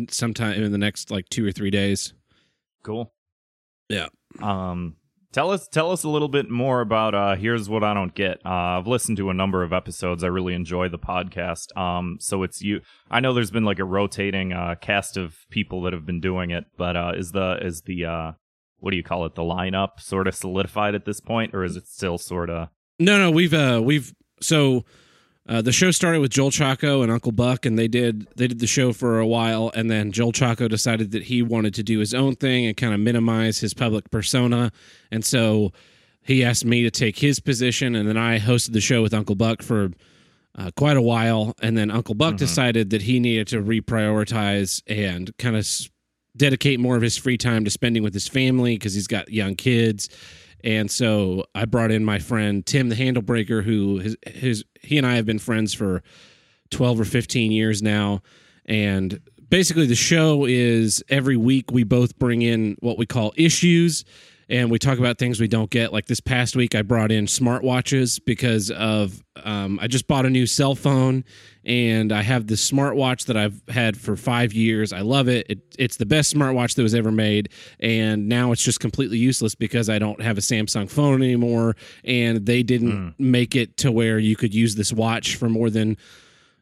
sometime 0.10 0.62
in 0.62 0.72
the 0.72 0.78
next 0.78 1.12
like 1.12 1.28
two 1.30 1.46
or 1.46 1.52
three 1.52 1.72
days. 1.72 2.14
Cool. 2.84 3.12
Yeah. 3.90 4.08
Um 4.42 4.96
tell 5.32 5.52
us 5.52 5.68
tell 5.68 5.92
us 5.92 6.04
a 6.04 6.10
little 6.10 6.28
bit 6.28 6.50
more 6.50 6.82
about 6.82 7.14
uh 7.16 7.36
here's 7.36 7.68
what 7.70 7.84
I 7.84 7.94
don't 7.94 8.14
get. 8.14 8.40
Uh 8.46 8.78
I've 8.80 8.88
listened 8.88 9.18
to 9.18 9.30
a 9.30 9.34
number 9.34 9.64
of 9.64 9.74
episodes. 9.74 10.24
I 10.24 10.28
really 10.28 10.54
enjoy 10.54 10.90
the 10.90 11.00
podcast. 11.00 11.76
Um 11.76 12.18
so 12.20 12.44
it's 12.44 12.62
you 12.62 12.82
I 13.10 13.20
know 13.20 13.34
there's 13.34 13.52
been 13.52 13.66
like 13.66 13.80
a 13.80 13.84
rotating 13.86 14.54
uh 14.54 14.76
cast 14.80 15.18
of 15.18 15.36
people 15.50 15.82
that 15.84 15.94
have 15.94 16.06
been 16.06 16.22
doing 16.22 16.52
it, 16.52 16.66
but 16.78 16.96
uh 16.96 17.14
is 17.16 17.32
the 17.32 17.58
is 17.62 17.82
the 17.82 18.06
uh 18.06 18.32
what 18.80 18.92
do 18.92 18.98
you 18.98 19.04
call 19.04 19.26
it? 19.26 19.36
The 19.36 19.42
lineup 19.42 20.00
sort 20.00 20.28
of 20.28 20.36
solidified 20.36 20.96
at 20.96 21.06
this 21.06 21.20
point 21.20 21.54
or 21.54 21.64
is 21.64 21.76
it 21.76 21.88
still 21.88 22.18
sort 22.18 22.50
of 22.50 22.70
No, 23.00 23.18
no, 23.18 23.32
we've 23.32 23.54
uh 23.54 23.82
we've 23.84 24.14
so 24.42 24.86
uh, 25.48 25.64
the 25.64 25.72
show 25.72 25.90
started 25.90 26.20
with 26.20 26.30
Joel 26.30 26.52
Chaco 26.52 27.02
and 27.02 27.12
Uncle 27.12 27.32
Buck, 27.32 27.66
and 27.66 27.78
they 27.78 27.88
did 27.88 28.28
they 28.36 28.48
did 28.48 28.60
the 28.60 28.68
show 28.68 28.94
for 28.94 29.18
a 29.18 29.26
while, 29.26 29.72
and 29.74 29.90
then 29.90 30.12
Joel 30.12 30.32
Chaco 30.32 30.68
decided 30.68 31.10
that 31.12 31.24
he 31.24 31.42
wanted 31.42 31.74
to 31.74 31.84
do 31.84 31.98
his 31.98 32.14
own 32.14 32.36
thing 32.36 32.68
and 32.68 32.78
kind 32.78 32.94
of 32.94 33.00
minimize 33.00 33.58
his 33.60 33.74
public 33.74 34.12
persona, 34.12 34.72
and 35.12 35.26
so 35.26 35.72
he 36.22 36.44
asked 36.44 36.66
me 36.66 36.84
to 36.84 36.92
take 36.92 37.18
his 37.18 37.40
position, 37.40 37.96
and 37.96 38.08
then 38.08 38.16
I 38.18 38.38
hosted 38.38 38.74
the 38.74 38.82
show 38.82 39.02
with 39.02 39.12
Uncle 39.12 39.34
Buck 39.34 39.64
for 39.64 39.90
uh, 40.56 40.70
quite 40.76 40.98
a 40.98 41.02
while, 41.02 41.56
and 41.64 41.76
then 41.76 41.90
Uncle 41.90 42.14
Buck 42.14 42.36
decided 42.38 42.92
that 42.92 43.02
he 43.02 43.20
needed 43.20 43.48
to 43.48 43.62
reprioritize 43.64 44.84
and 44.86 45.36
kind 45.38 45.56
of 45.56 45.68
dedicate 46.36 46.80
more 46.80 46.96
of 46.96 47.02
his 47.02 47.18
free 47.18 47.38
time 47.38 47.66
to 47.66 47.72
spending 47.72 48.04
with 48.04 48.14
his 48.14 48.28
family 48.28 48.76
because 48.76 48.94
he's 48.94 49.08
got 49.08 49.30
young 49.30 49.56
kids. 49.56 50.10
And 50.64 50.92
so 50.92 51.46
I 51.56 51.66
brought 51.66 51.92
in 51.92 52.04
my 52.04 52.20
friend 52.20 52.66
Tim 52.66 52.90
the 52.90 52.96
Handlebreaker, 52.96 53.64
who 53.64 54.00
his, 54.00 54.18
his 54.28 54.66
he 54.82 54.98
and 54.98 55.08
I 55.08 55.16
have 55.16 55.26
been 55.26 55.40
friends 55.40 55.74
for 55.74 56.04
twelve 56.70 57.00
or 57.00 57.06
fifteen 57.06 57.52
years 57.52 57.82
now. 57.82 58.22
And 58.66 59.20
basically, 59.50 59.86
the 59.86 59.96
show 59.96 60.46
is 60.46 61.04
every 61.10 61.38
week 61.38 61.72
we 61.72 61.84
both 61.84 62.20
bring 62.20 62.42
in 62.42 62.76
what 62.80 62.98
we 62.98 63.06
call 63.06 63.34
issues, 63.36 64.04
and 64.50 64.72
we 64.72 64.80
talk 64.80 64.98
about 64.98 65.20
things 65.20 65.40
we 65.40 65.48
don't 65.48 65.70
get. 65.70 65.94
Like 65.94 66.08
this 66.08 66.20
past 66.20 66.56
week, 66.56 66.74
I 66.74 66.82
brought 66.82 67.12
in 67.12 67.28
smartwatches 67.28 68.20
because 68.26 68.72
of 68.72 69.24
um, 69.44 69.80
I 69.80 69.88
just 69.88 70.08
bought 70.08 70.26
a 70.26 70.30
new 70.30 70.48
cell 70.48 70.74
phone, 70.74 71.24
and 71.64 72.12
I 72.12 72.24
have 72.24 72.48
this 72.48 72.70
smartwatch 72.70 73.28
that 73.28 73.38
I've 73.38 73.62
had 73.70 73.96
for 73.96 74.16
five 74.16 74.52
years. 74.52 74.92
I 74.92 75.02
love 75.02 75.28
it. 75.28 75.46
it. 75.50 75.60
It's 75.78 75.98
the 75.98 76.06
best 76.06 76.34
smartwatch 76.34 76.76
that 76.76 76.84
was 76.84 76.96
ever 76.96 77.12
made, 77.12 77.50
and 77.80 78.28
now 78.28 78.52
it's 78.52 78.64
just 78.64 78.80
completely 78.80 79.20
useless 79.20 79.54
because 79.54 79.88
I 79.88 80.00
don't 80.00 80.22
have 80.22 80.38
a 80.38 80.42
Samsung 80.42 80.90
phone 80.90 81.22
anymore, 81.22 81.76
and 82.04 82.46
they 82.46 82.64
didn't 82.64 83.16
make 83.20 83.56
it 83.56 83.78
to 83.78 83.92
where 83.92 84.18
you 84.18 84.36
could 84.36 84.54
use 84.54 84.76
this 84.76 84.92
watch 84.92 85.36
for 85.36 85.48
more 85.48 85.70
than 85.70 85.96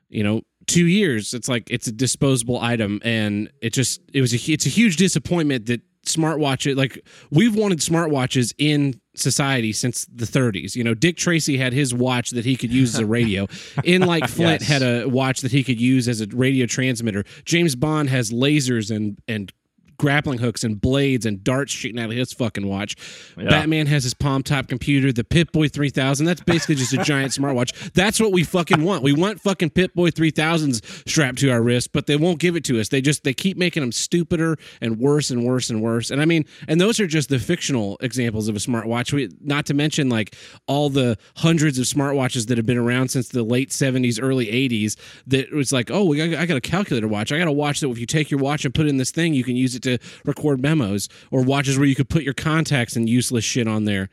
you 0.10 0.24
know 0.24 0.42
two 0.68 0.86
years 0.86 1.34
it's 1.34 1.48
like 1.48 1.70
it's 1.72 1.88
a 1.88 1.92
disposable 1.94 2.60
item 2.60 3.00
and 3.04 3.50
it 3.62 3.72
just 3.72 4.02
it 4.14 4.20
was 4.20 4.34
a 4.34 4.52
it's 4.52 4.66
a 4.66 4.70
huge 4.70 4.98
disappointment 4.98 5.66
that 5.66 5.82
smartwatch 6.08 6.76
like 6.76 7.06
we've 7.32 7.56
wanted 7.56 7.80
smartwatches 7.80 8.54
in 8.58 9.00
society 9.16 9.74
since 9.74 10.06
the 10.14 10.26
30s 10.26 10.76
you 10.76 10.84
know 10.84 10.94
dick 10.94 11.18
tracy 11.18 11.58
had 11.58 11.74
his 11.74 11.94
watch 11.94 12.30
that 12.32 12.46
he 12.46 12.56
could 12.56 12.72
use 12.72 12.94
as 12.96 13.00
a 13.02 13.06
radio. 13.06 13.48
In 13.84 14.02
like 14.04 14.28
flint 14.28 14.62
Yes. 14.62 14.70
had 14.70 14.82
a 14.84 15.08
watch 15.08 15.42
that 15.42 15.52
he 15.52 15.64
could 15.64 15.80
use 15.82 16.08
as 16.08 16.22
a 16.22 16.28
radio 16.28 16.66
transmitter. 16.66 17.24
James 17.46 17.76
bond 17.76 18.10
has 18.10 18.32
lasers 18.32 18.96
and 18.96 19.18
and 19.28 19.52
grappling 19.98 20.40
hooks 20.40 20.64
and 20.64 20.80
blades 20.80 21.26
and 21.26 21.44
darts 21.44 21.72
shooting 21.72 22.00
out 22.00 22.10
of 22.10 22.16
his 22.16 22.34
fucking 22.34 22.68
watch. 22.68 22.96
Yeah. 23.38 23.50
Batman 23.50 23.88
has 23.88 24.04
his 24.04 24.14
palm 24.14 24.44
top 24.44 24.68
computer, 24.68 25.12
the 25.12 25.24
Pip 25.24 25.52
Boy 25.52 25.68
3000. 25.68 26.26
That's 26.26 26.42
basically 26.42 26.76
just 26.76 26.94
a 26.94 27.04
giant 27.04 27.32
smartwatch. 27.32 27.92
That's 27.94 28.20
what 28.20 28.32
we 28.32 28.44
fucking 28.44 28.84
want. 28.84 29.04
We 29.04 29.14
want 29.14 29.42
fucking 29.42 29.72
Pip 29.72 29.94
Boy 29.94 30.12
3000s 30.12 31.08
strapped 31.08 31.40
to 31.40 31.50
our 31.50 31.62
wrist, 31.62 31.92
but 31.94 32.08
they 32.08 32.16
won't 32.16 32.40
give 32.40 32.56
it 32.56 32.64
to 32.66 32.80
us. 32.80 32.90
They 32.90 33.02
just 33.02 33.24
they 33.24 33.34
keep 33.34 33.58
making 33.58 33.82
them 33.82 33.92
stupider 33.92 34.58
and 34.82 35.00
worse 35.00 35.30
and 35.30 35.44
worse 35.46 35.70
and 35.70 35.82
worse. 35.82 36.12
And 36.12 36.22
I 36.22 36.26
mean, 36.26 36.46
and 36.68 36.80
those 36.80 37.00
are 37.00 37.08
just 37.08 37.30
the 37.30 37.40
fictional 37.40 37.98
examples 38.02 38.48
of 38.48 38.56
a 38.56 38.60
smartwatch. 38.60 39.14
We 39.14 39.30
not 39.42 39.66
to 39.68 39.74
mention 39.74 40.10
like 40.10 40.36
all 40.68 40.90
the 40.90 41.18
hundreds 41.38 41.80
of 41.80 41.86
smartwatches 41.86 42.48
that 42.48 42.58
have 42.58 42.66
been 42.66 42.78
around 42.78 43.10
since 43.10 43.30
the 43.30 43.44
late 43.44 43.70
70s, 43.70 44.20
early 44.22 44.48
80s 44.48 44.96
that 45.28 45.52
was 45.52 45.72
like, 45.72 45.90
"Oh, 45.92 46.06
we 46.06 46.18
got, 46.18 46.40
I 46.40 46.46
got 46.46 46.58
a 46.58 46.62
calculator 46.62 47.08
watch. 47.08 47.32
I 47.32 47.38
got 47.38 47.48
a 47.48 47.52
watch 47.52 47.80
that 47.80 47.90
if 47.90 48.00
you 48.00 48.06
take 48.06 48.30
your 48.30 48.40
watch 48.40 48.66
and 48.66 48.74
put 48.74 48.86
it 48.86 48.90
in 48.90 48.98
this 48.98 49.12
thing, 49.12 49.34
you 49.34 49.44
can 49.44 49.56
use 49.56 49.76
it 49.76 49.84
to 49.84 49.87
record 50.26 50.62
memos 50.62 51.10
or 51.32 51.44
watches 51.44 51.78
where 51.78 51.88
you 51.88 51.96
could 51.96 52.10
put 52.10 52.24
your 52.24 52.34
contacts 52.34 52.96
and 52.96 53.10
useless 53.10 53.44
shit 53.44 53.68
on 53.68 53.86
there." 53.86 54.10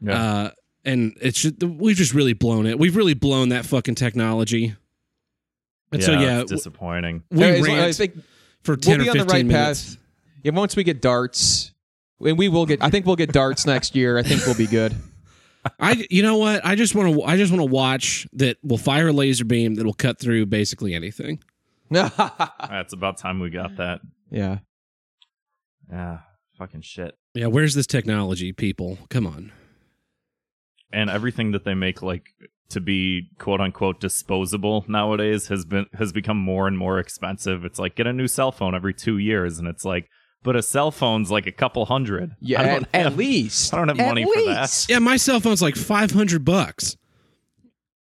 Yeah. 0.00 0.12
Uh, 0.22 0.50
and 0.84 1.16
it's 1.22 1.40
just, 1.40 1.62
we've 1.62 1.96
just 1.96 2.12
really 2.12 2.34
blown 2.34 2.66
it. 2.66 2.78
We've 2.78 2.94
really 2.96 3.14
blown 3.14 3.48
that 3.50 3.64
fucking 3.64 3.94
technology. 3.94 4.74
And 5.92 6.02
so 6.02 6.12
yeah, 6.12 6.40
it's 6.40 6.50
disappointing. 6.50 7.22
we 7.30 7.42
As 7.44 7.60
long- 7.66 7.76
I 7.78 7.82
rant 7.84 7.96
think 7.96 8.14
for 8.62 8.76
ten 8.76 8.98
we'll 8.98 9.04
be 9.04 9.08
or 9.08 9.22
on 9.22 9.26
the 9.26 9.32
fifteen 9.32 9.48
right 9.48 9.60
minutes. 9.60 9.94
path. 9.94 9.98
Yeah, 10.42 10.52
once 10.52 10.76
we 10.76 10.84
get 10.84 11.00
darts, 11.00 11.72
and 12.20 12.36
we 12.36 12.48
will 12.48 12.66
get. 12.66 12.82
I 12.82 12.90
think 12.90 13.06
we'll 13.06 13.16
get 13.16 13.32
darts 13.32 13.64
next 13.74 13.94
year. 13.96 14.18
I 14.18 14.22
think 14.22 14.44
we'll 14.46 14.56
be 14.56 14.66
good. 14.66 14.94
I, 15.80 16.06
you 16.10 16.22
know 16.22 16.36
what? 16.36 16.62
I 16.66 16.74
just 16.74 16.94
want 16.94 17.14
to. 17.14 17.22
I 17.22 17.36
just 17.38 17.50
want 17.50 17.60
to 17.62 17.70
watch 17.70 18.26
that 18.34 18.58
will 18.62 18.76
fire 18.76 19.08
a 19.08 19.12
laser 19.12 19.44
beam 19.46 19.76
that 19.76 19.84
will 19.86 19.94
cut 19.94 20.18
through 20.18 20.46
basically 20.46 20.92
anything. 20.94 21.42
It's 21.90 22.92
about 22.92 23.16
time 23.18 23.40
we 23.40 23.50
got 23.50 23.76
that. 23.76 24.00
yeah. 24.30 24.58
Yeah, 25.90 26.18
fucking 26.58 26.82
shit. 26.82 27.16
Yeah, 27.34 27.46
where's 27.46 27.74
this 27.74 27.86
technology, 27.86 28.52
people? 28.52 28.98
Come 29.10 29.26
on. 29.26 29.52
And 30.92 31.10
everything 31.10 31.52
that 31.52 31.64
they 31.64 31.74
make 31.74 32.02
like 32.02 32.28
to 32.70 32.80
be 32.80 33.28
quote 33.38 33.60
unquote 33.60 34.00
disposable 34.00 34.84
nowadays 34.88 35.48
has 35.48 35.64
been 35.64 35.86
has 35.94 36.12
become 36.12 36.38
more 36.38 36.66
and 36.66 36.78
more 36.78 36.98
expensive. 36.98 37.64
It's 37.64 37.78
like 37.78 37.96
get 37.96 38.06
a 38.06 38.12
new 38.12 38.28
cell 38.28 38.52
phone 38.52 38.74
every 38.74 38.94
two 38.94 39.18
years, 39.18 39.58
and 39.58 39.66
it's 39.68 39.84
like, 39.84 40.08
but 40.42 40.56
a 40.56 40.62
cell 40.62 40.90
phone's 40.90 41.30
like 41.30 41.46
a 41.46 41.52
couple 41.52 41.84
hundred. 41.86 42.32
Yeah, 42.40 42.62
at, 42.62 42.66
don't 42.66 42.88
at 42.94 43.16
least. 43.16 43.72
I 43.74 43.78
don't 43.78 43.88
have 43.88 43.98
At 43.98 44.08
money 44.08 44.24
for 44.24 44.42
that. 44.46 44.86
Yeah, 44.88 44.98
my 44.98 45.16
cell 45.16 45.40
phone's 45.40 45.62
like 45.62 45.76
five 45.76 46.12
hundred 46.12 46.44
bucks, 46.44 46.96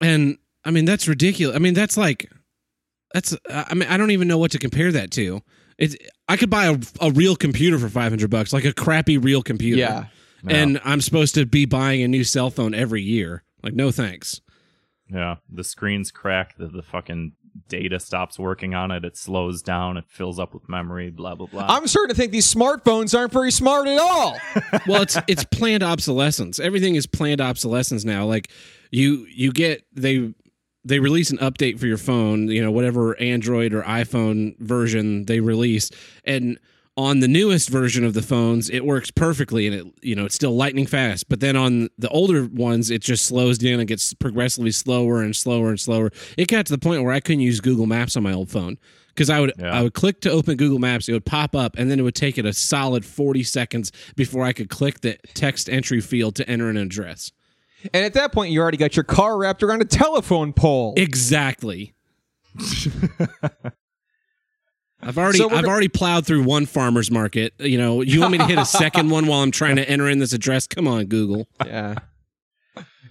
and 0.01 0.37
I 0.65 0.71
mean 0.71 0.85
that's 0.85 1.09
ridiculous. 1.09 1.57
I 1.57 1.59
mean 1.59 1.75
that's 1.75 1.97
like 1.97 2.31
that's. 3.15 3.37
I 3.49 3.75
mean 3.75 3.89
I 3.89 3.97
don't 3.97 4.11
even 4.11 4.29
know 4.29 4.39
what 4.39 4.51
to 4.53 4.59
compare 4.59 4.93
that 4.93 5.11
to. 5.13 5.43
It's 5.79 5.97
I 6.29 6.37
could 6.37 6.51
buy 6.51 6.67
a, 6.67 6.79
a 7.01 7.11
real 7.11 7.37
computer 7.37 7.79
for 7.79 7.89
five 7.89 8.13
hundred 8.13 8.31
bucks, 8.31 8.53
like 8.53 8.65
a 8.65 8.73
crappy 8.73 9.19
real 9.19 9.43
computer. 9.43 9.81
Yeah. 9.81 10.07
and 10.49 10.81
I'm 10.85 11.01
supposed 11.01 11.35
to 11.37 11.47
be 11.47 11.67
buying 11.67 12.03
a 12.03 12.09
new 12.09 12.25
cell 12.25 12.51
phone 12.51 12.75
every 12.75 13.03
year. 13.03 13.45
Like 13.63 13.75
no 13.75 13.91
thanks. 13.91 14.41
Yeah, 15.09 15.37
the 15.53 15.65
screen's 15.65 16.11
cracked. 16.11 16.59
The, 16.59 16.69
the 16.69 16.83
fucking 16.83 17.33
data 17.69 18.01
stops 18.01 18.39
working 18.39 18.75
on 18.75 18.91
it. 18.91 19.05
It 19.05 19.17
slows 19.17 19.63
down. 19.63 19.97
It 19.99 20.05
fills 20.09 20.39
up 20.39 20.55
with 20.55 20.69
memory. 20.69 21.11
Blah 21.11 21.35
blah 21.35 21.47
blah. 21.47 21.67
I'm 21.69 21.87
starting 21.87 22.15
to 22.15 22.21
think 22.21 22.33
these 22.33 22.53
smartphones 22.53 23.17
aren't 23.17 23.33
very 23.33 23.51
smart 23.51 23.87
at 23.87 23.99
all. 23.99 24.37
well 24.87 25.03
it's 25.03 25.19
it's 25.29 25.45
planned 25.45 25.83
obsolescence 25.83 26.59
everything 26.59 26.95
is 26.95 27.07
planned 27.07 27.41
obsolescence 27.41 28.05
now 28.05 28.25
like 28.25 28.51
you 28.91 29.27
you 29.35 29.53
get 29.53 29.85
they 29.93 30.33
they 30.85 30.99
release 30.99 31.31
an 31.31 31.39
update 31.39 31.79
for 31.79 31.87
your 31.87 31.99
phone 31.99 32.49
you 32.49 32.63
know 32.63 32.71
whatever 32.71 33.19
android 33.21 33.73
or 33.73 33.83
iphone 33.83 34.59
version 34.59 35.25
they 35.27 35.41
release 35.41 35.91
and 36.25 36.59
on 36.97 37.21
the 37.21 37.29
newest 37.29 37.71
version 37.71 38.05
of 38.05 38.13
the 38.15 38.23
phones 38.23 38.69
it 38.69 38.85
works 38.85 39.11
perfectly 39.11 39.67
and 39.67 39.75
it 39.75 39.87
you 40.03 40.15
know 40.15 40.25
it's 40.25 40.35
still 40.35 40.55
lightning 40.55 40.87
fast 40.87 41.29
but 41.29 41.41
then 41.41 41.57
on 41.57 41.89
the 41.99 42.09
older 42.11 42.47
ones 42.53 42.91
it 42.91 43.01
just 43.01 43.25
slows 43.25 43.59
down 43.59 43.79
and 43.79 43.89
gets 43.89 44.13
progressively 44.15 44.71
slower 44.71 45.23
and 45.23 45.35
slower 45.35 45.71
and 45.71 45.81
slower 45.81 46.11
it 46.37 46.49
got 46.49 46.67
to 46.67 46.73
the 46.73 46.79
point 46.79 47.03
where 47.03 47.13
i 47.13 47.21
couldn't 47.21 47.41
use 47.41 47.61
google 47.61 47.87
maps 47.87 48.17
on 48.17 48.23
my 48.23 48.33
old 48.33 48.51
phone 48.51 48.77
because 49.15 49.29
I 49.29 49.41
would 49.41 49.53
Yeah. 49.59 49.73
I 49.73 49.83
would 49.83 49.93
click 49.95 50.23
to 50.23 50.31
open 50.31 50.57
Google 50.57 50.79
Maps, 50.79 51.07
it 51.07 51.13
would 51.13 51.27
pop 51.27 51.55
up, 51.55 51.77
and 51.77 51.91
then 51.91 51.99
it 51.99 52.03
would 52.03 52.15
take 52.15 52.39
it 52.39 52.47
a 52.47 52.53
solid 52.55 53.05
forty 53.05 53.43
seconds 53.43 53.93
before 54.17 54.45
I 54.45 54.55
could 54.55 54.71
click 54.71 55.01
the 55.03 55.19
text 55.35 55.69
entry 55.69 56.01
field 56.01 56.35
to 56.37 56.49
enter 56.49 56.71
an 56.71 56.79
address. 56.79 57.31
And 57.93 58.05
at 58.05 58.15
that 58.15 58.33
point, 58.33 58.53
you 58.53 58.61
already 58.61 58.77
got 58.77 58.97
your 58.97 59.05
car 59.05 59.37
wrapped 59.39 59.63
around 59.63 59.83
a 59.83 59.85
telephone 59.87 60.53
pole. 60.53 60.95
Exactly. 60.97 61.95
I've 65.05 65.19
already 65.19 65.39
So 65.39 65.51
I've 65.51 65.65
go- 65.65 65.71
already 65.71 65.89
plowed 65.89 66.27
through 66.27 66.45
one 66.45 66.65
farmer's 66.67 67.11
market. 67.11 67.55
You 67.59 67.77
know, 67.79 68.03
you 68.03 68.21
want 68.21 68.33
me 68.33 68.39
to 68.39 68.47
hit 68.47 68.59
a 68.59 68.65
second 68.65 69.11
one 69.11 69.27
while 69.27 69.41
I'm 69.43 69.51
trying 69.51 69.77
to 69.77 69.89
enter 69.89 70.09
in 70.09 70.21
this 70.21 70.33
address? 70.33 70.67
Come 70.67 70.87
on, 70.87 71.07
Google. 71.07 71.49
yeah. 71.65 71.97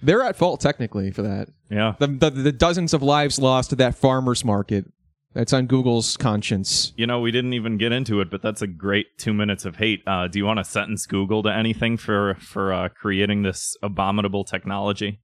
They're 0.02 0.22
at 0.22 0.36
fault 0.36 0.60
technically 0.60 1.10
for 1.12 1.22
that. 1.22 1.48
yeah. 1.70 1.94
The, 2.00 2.08
the 2.08 2.30
the 2.30 2.50
dozens 2.52 2.92
of 2.92 3.02
lives 3.02 3.38
lost 3.38 3.70
to 3.70 3.76
that 3.76 3.94
farmers 3.94 4.44
market. 4.44 4.86
That's 5.34 5.52
on 5.52 5.66
Google's 5.66 6.16
conscience. 6.16 6.92
You 6.96 7.06
know, 7.06 7.20
we 7.20 7.30
didn't 7.30 7.54
even 7.54 7.78
get 7.78 7.92
into 7.92 8.20
it, 8.20 8.30
but 8.30 8.42
that's 8.42 8.60
a 8.60 8.66
great 8.66 9.18
two 9.18 9.32
minutes 9.32 9.64
of 9.64 9.76
hate. 9.76 10.02
Uh, 10.06 10.28
do 10.28 10.38
you 10.38 10.44
want 10.44 10.58
to 10.58 10.64
sentence 10.64 11.06
Google 11.06 11.42
to 11.44 11.52
anything 11.52 11.96
for 11.96 12.34
for 12.34 12.72
uh, 12.72 12.88
creating 12.90 13.42
this 13.42 13.76
abominable 13.82 14.44
technology? 14.44 15.20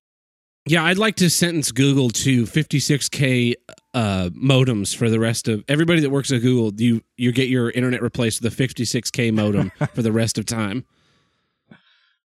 Yeah, 0.67 0.85
I'd 0.85 0.99
like 0.99 1.17
to 1.17 1.31
sentence 1.31 1.73
Google 1.73 2.11
to 2.11 2.45
56k 2.45 3.55
uh, 3.95 4.31
modems 4.35 4.95
for 4.95 5.09
the 5.09 5.19
rest 5.19 5.49
of 5.49 5.65
everybody 5.67 6.01
that 6.01 6.11
works 6.11 6.31
at 6.31 6.43
Google. 6.43 6.73
You 6.79 7.03
you 7.17 7.33
get 7.33 7.49
your 7.49 7.71
internet 7.71 8.03
replaced 8.03 8.43
with 8.43 8.59
a 8.59 8.63
56k 8.63 9.33
modem 9.33 9.73
for 9.95 10.03
the 10.03 10.13
rest 10.13 10.39
of 10.39 10.47
time. 10.47 10.85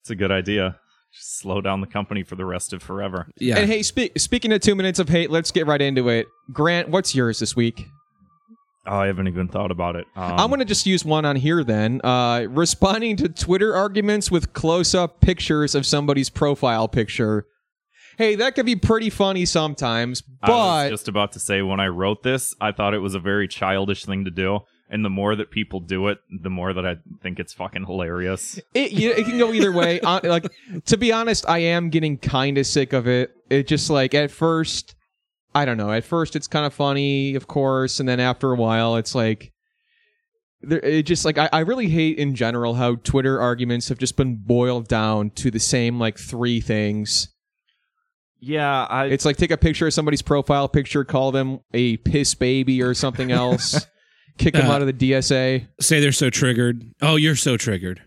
It's 0.02 0.10
a 0.10 0.16
good 0.16 0.32
idea. 0.32 0.78
Just 1.14 1.40
slow 1.40 1.62
down 1.62 1.82
the 1.82 1.88
company 1.88 2.24
for 2.24 2.36
the 2.36 2.46
rest 2.46 2.74
of 2.74 2.82
forever. 2.82 3.28
Yeah. 3.38 3.58
And 3.58 3.70
hey, 3.70 3.84
spe- 3.84 4.18
speaking 4.18 4.52
of 4.52 4.62
two 4.62 4.74
minutes 4.74 4.98
of 4.98 5.10
hate, 5.10 5.30
let's 5.30 5.52
get 5.52 5.68
right 5.68 5.82
into 5.82 6.10
it. 6.10 6.28
Grant, 6.52 6.90
what's 6.90 7.14
yours 7.14 7.40
this 7.40 7.56
week? 7.56 7.88
Oh, 8.86 8.98
I 8.98 9.08
haven't 9.08 9.28
even 9.28 9.48
thought 9.48 9.72
about 9.72 9.96
it. 9.96 10.08
Um, 10.16 10.34
I'm 10.34 10.48
going 10.50 10.60
to 10.60 10.66
just 10.66 10.86
use 10.86 11.06
one 11.06 11.24
on 11.24 11.36
here 11.36 11.64
then. 11.64 12.02
Uh, 12.04 12.48
responding 12.50 13.16
to 13.18 13.30
Twitter 13.30 13.76
arguments 13.76 14.30
with 14.32 14.54
close 14.54 14.94
up 14.96 15.22
pictures 15.22 15.76
of 15.76 15.86
somebody's 15.86 16.30
profile 16.30 16.88
picture. 16.88 17.46
Hey, 18.18 18.36
that 18.36 18.56
could 18.56 18.66
be 18.66 18.76
pretty 18.76 19.10
funny 19.10 19.46
sometimes, 19.46 20.22
I 20.42 20.50
was 20.50 20.84
but 20.84 20.90
just 20.90 21.08
about 21.08 21.32
to 21.32 21.40
say 21.40 21.62
when 21.62 21.80
I 21.80 21.88
wrote 21.88 22.24
this, 22.24 22.54
I 22.60 22.72
thought 22.72 22.94
it 22.94 23.00
was 23.00 23.16
a 23.16 23.20
very 23.20 23.48
childish 23.48 24.06
thing 24.06 24.26
to 24.26 24.32
do. 24.32 24.60
And 24.90 25.04
the 25.04 25.10
more 25.10 25.36
that 25.36 25.50
people 25.50 25.80
do 25.80 26.08
it, 26.10 26.20
the 26.30 26.50
more 26.52 26.72
that 26.74 26.86
I 26.86 26.98
think 27.24 27.40
it's 27.40 27.54
fucking 27.54 27.86
hilarious. 27.86 28.60
it, 28.76 28.92
you, 28.92 29.12
it 29.12 29.26
can 29.26 29.38
go 29.40 29.52
either 29.52 29.72
way. 29.72 30.00
Uh, 30.04 30.20
like 30.24 30.46
to 30.86 30.98
be 30.98 31.12
honest, 31.12 31.50
I 31.50 31.60
am 31.60 31.90
getting 31.90 32.18
kind 32.18 32.58
of 32.58 32.68
sick 32.68 32.94
of 32.94 33.08
it. 33.08 33.32
It 33.50 33.68
just 33.68 33.90
like 33.90 34.14
at 34.14 34.30
first, 34.30 34.94
I 35.56 35.66
don't 35.66 35.78
know. 35.78 35.92
At 35.92 36.04
first, 36.04 36.36
it's 36.36 36.48
kind 36.48 36.66
of 36.66 36.74
funny, 36.74 37.34
of 37.36 37.48
course, 37.48 38.00
and 38.00 38.08
then 38.08 38.20
after 38.20 38.52
a 38.52 38.56
while, 38.56 38.96
it's 38.98 39.16
like. 39.16 39.52
there- 40.62 40.80
It 40.80 41.04
just 41.08 41.26
like 41.26 41.38
I, 41.40 41.50
I 41.52 41.60
really 41.60 41.90
hate 41.90 42.18
in 42.20 42.36
general 42.36 42.76
how 42.76 42.96
Twitter 42.96 43.40
arguments 43.42 43.90
have 43.90 43.98
just 43.98 44.16
been 44.16 44.36
boiled 44.36 44.88
down 44.88 45.32
to 45.32 45.50
the 45.50 45.60
same 45.60 46.00
like 46.00 46.18
three 46.20 46.62
things. 46.62 47.30
Yeah, 48.40 48.84
I 48.90 49.06
It's 49.06 49.26
like 49.26 49.38
take 49.38 49.52
a 49.52 49.58
picture 49.58 49.88
of 49.88 49.94
somebody's 49.94 50.22
profile 50.22 50.68
picture, 50.68 51.04
call 51.06 51.32
them 51.32 51.62
a 51.74 51.98
piss 51.98 52.36
baby 52.36 52.82
or 52.84 52.94
something 52.94 53.32
else, 53.32 53.88
kick 54.38 54.54
them 54.54 54.70
Uh, 54.70 54.74
out 54.74 54.82
of 54.82 54.88
the 54.88 54.94
DSA. 55.12 55.68
Say 55.82 56.00
they're 56.00 56.12
so 56.12 56.30
triggered. 56.30 56.84
Oh, 57.02 57.16
you're 57.16 57.36
so 57.36 57.58
triggered. 57.58 58.02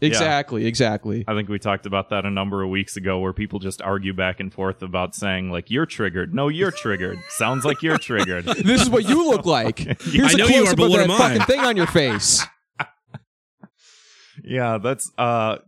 Exactly, 0.00 0.66
exactly. 0.66 1.24
I 1.26 1.34
think 1.34 1.48
we 1.48 1.58
talked 1.58 1.86
about 1.86 2.10
that 2.10 2.26
a 2.26 2.30
number 2.30 2.62
of 2.62 2.68
weeks 2.68 2.96
ago 2.96 3.20
where 3.20 3.32
people 3.32 3.58
just 3.58 3.80
argue 3.80 4.12
back 4.12 4.38
and 4.38 4.52
forth 4.52 4.82
about 4.82 5.14
saying 5.14 5.50
like 5.50 5.70
you're 5.70 5.86
triggered. 5.86 6.34
No, 6.34 6.48
you're 6.48 6.72
triggered. 6.72 7.18
Sounds 7.30 7.64
like 7.64 7.80
you're 7.80 7.96
triggered. 7.96 8.44
This 8.64 8.82
is 8.82 8.90
what 8.90 9.08
you 9.08 9.26
look 9.30 9.46
like. 9.58 9.78
Here's 10.02 10.32
I 10.34 10.34
a 10.34 10.36
know 10.36 10.46
you 10.46 10.52
close-up 10.64 10.72
are, 10.74 10.76
but 10.76 10.84
of 10.84 10.90
what 10.90 10.96
that 10.98 11.04
am 11.04 11.10
I? 11.12 11.16
fucking 11.18 11.42
thing 11.46 11.60
on 11.60 11.76
your 11.76 11.86
face. 11.86 12.44
yeah, 14.44 14.78
that's 14.78 15.10
uh 15.16 15.58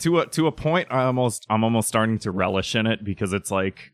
to 0.00 0.18
a 0.20 0.26
to 0.26 0.46
a 0.48 0.52
point 0.52 0.88
I 0.90 1.04
almost 1.04 1.46
I'm 1.48 1.64
almost 1.64 1.88
starting 1.88 2.18
to 2.20 2.30
relish 2.32 2.74
in 2.74 2.86
it 2.86 3.04
because 3.04 3.32
it's 3.32 3.50
like 3.50 3.91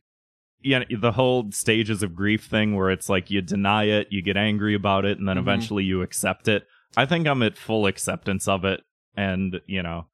yeah, 0.63 0.83
the 0.91 1.13
whole 1.13 1.51
stages 1.53 2.03
of 2.03 2.15
grief 2.15 2.45
thing 2.47 2.75
where 2.77 2.91
it's 2.91 3.09
like 3.09 3.31
you 3.31 3.41
deny 3.43 3.85
it, 3.85 4.09
you 4.11 4.23
get 4.23 4.37
angry 4.37 4.75
about 4.75 5.05
it, 5.05 5.19
and 5.19 5.29
then 5.29 5.37
Mhm. 5.37 5.41
eventually 5.41 5.85
you 5.85 6.03
accept 6.03 6.49
it. 6.49 6.67
I 6.97 7.07
think 7.07 7.27
I'm 7.27 7.43
at 7.43 7.57
full 7.57 7.87
acceptance 7.87 8.49
of 8.49 8.65
it, 8.65 8.81
and 9.17 9.61
you 9.67 9.83
know, 9.83 10.07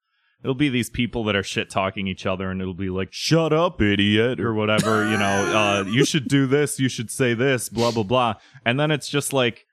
it'll 0.43 0.55
be 0.55 0.69
these 0.69 0.91
people 0.91 1.25
that 1.25 1.37
are 1.37 1.43
shit 1.43 1.71
talking 1.71 2.07
each 2.07 2.27
other, 2.27 2.51
and 2.51 2.61
it'll 2.61 2.75
be 2.75 2.91
like, 2.91 3.09
"Shut 3.13 3.53
up, 3.53 3.81
idiot," 3.81 4.39
or 4.41 4.53
whatever. 4.53 5.09
You 5.11 5.17
know, 5.17 5.25
uh, 5.85 5.85
you 5.91 6.05
should 6.05 6.29
do 6.29 6.47
this, 6.47 6.79
you 6.79 6.89
should 6.89 7.11
say 7.11 7.33
this, 7.33 7.69
blah 7.69 7.91
blah 7.93 8.03
blah, 8.03 8.35
and 8.67 8.79
then 8.79 8.91
it's 8.91 9.09
just 9.09 9.33
like 9.33 9.65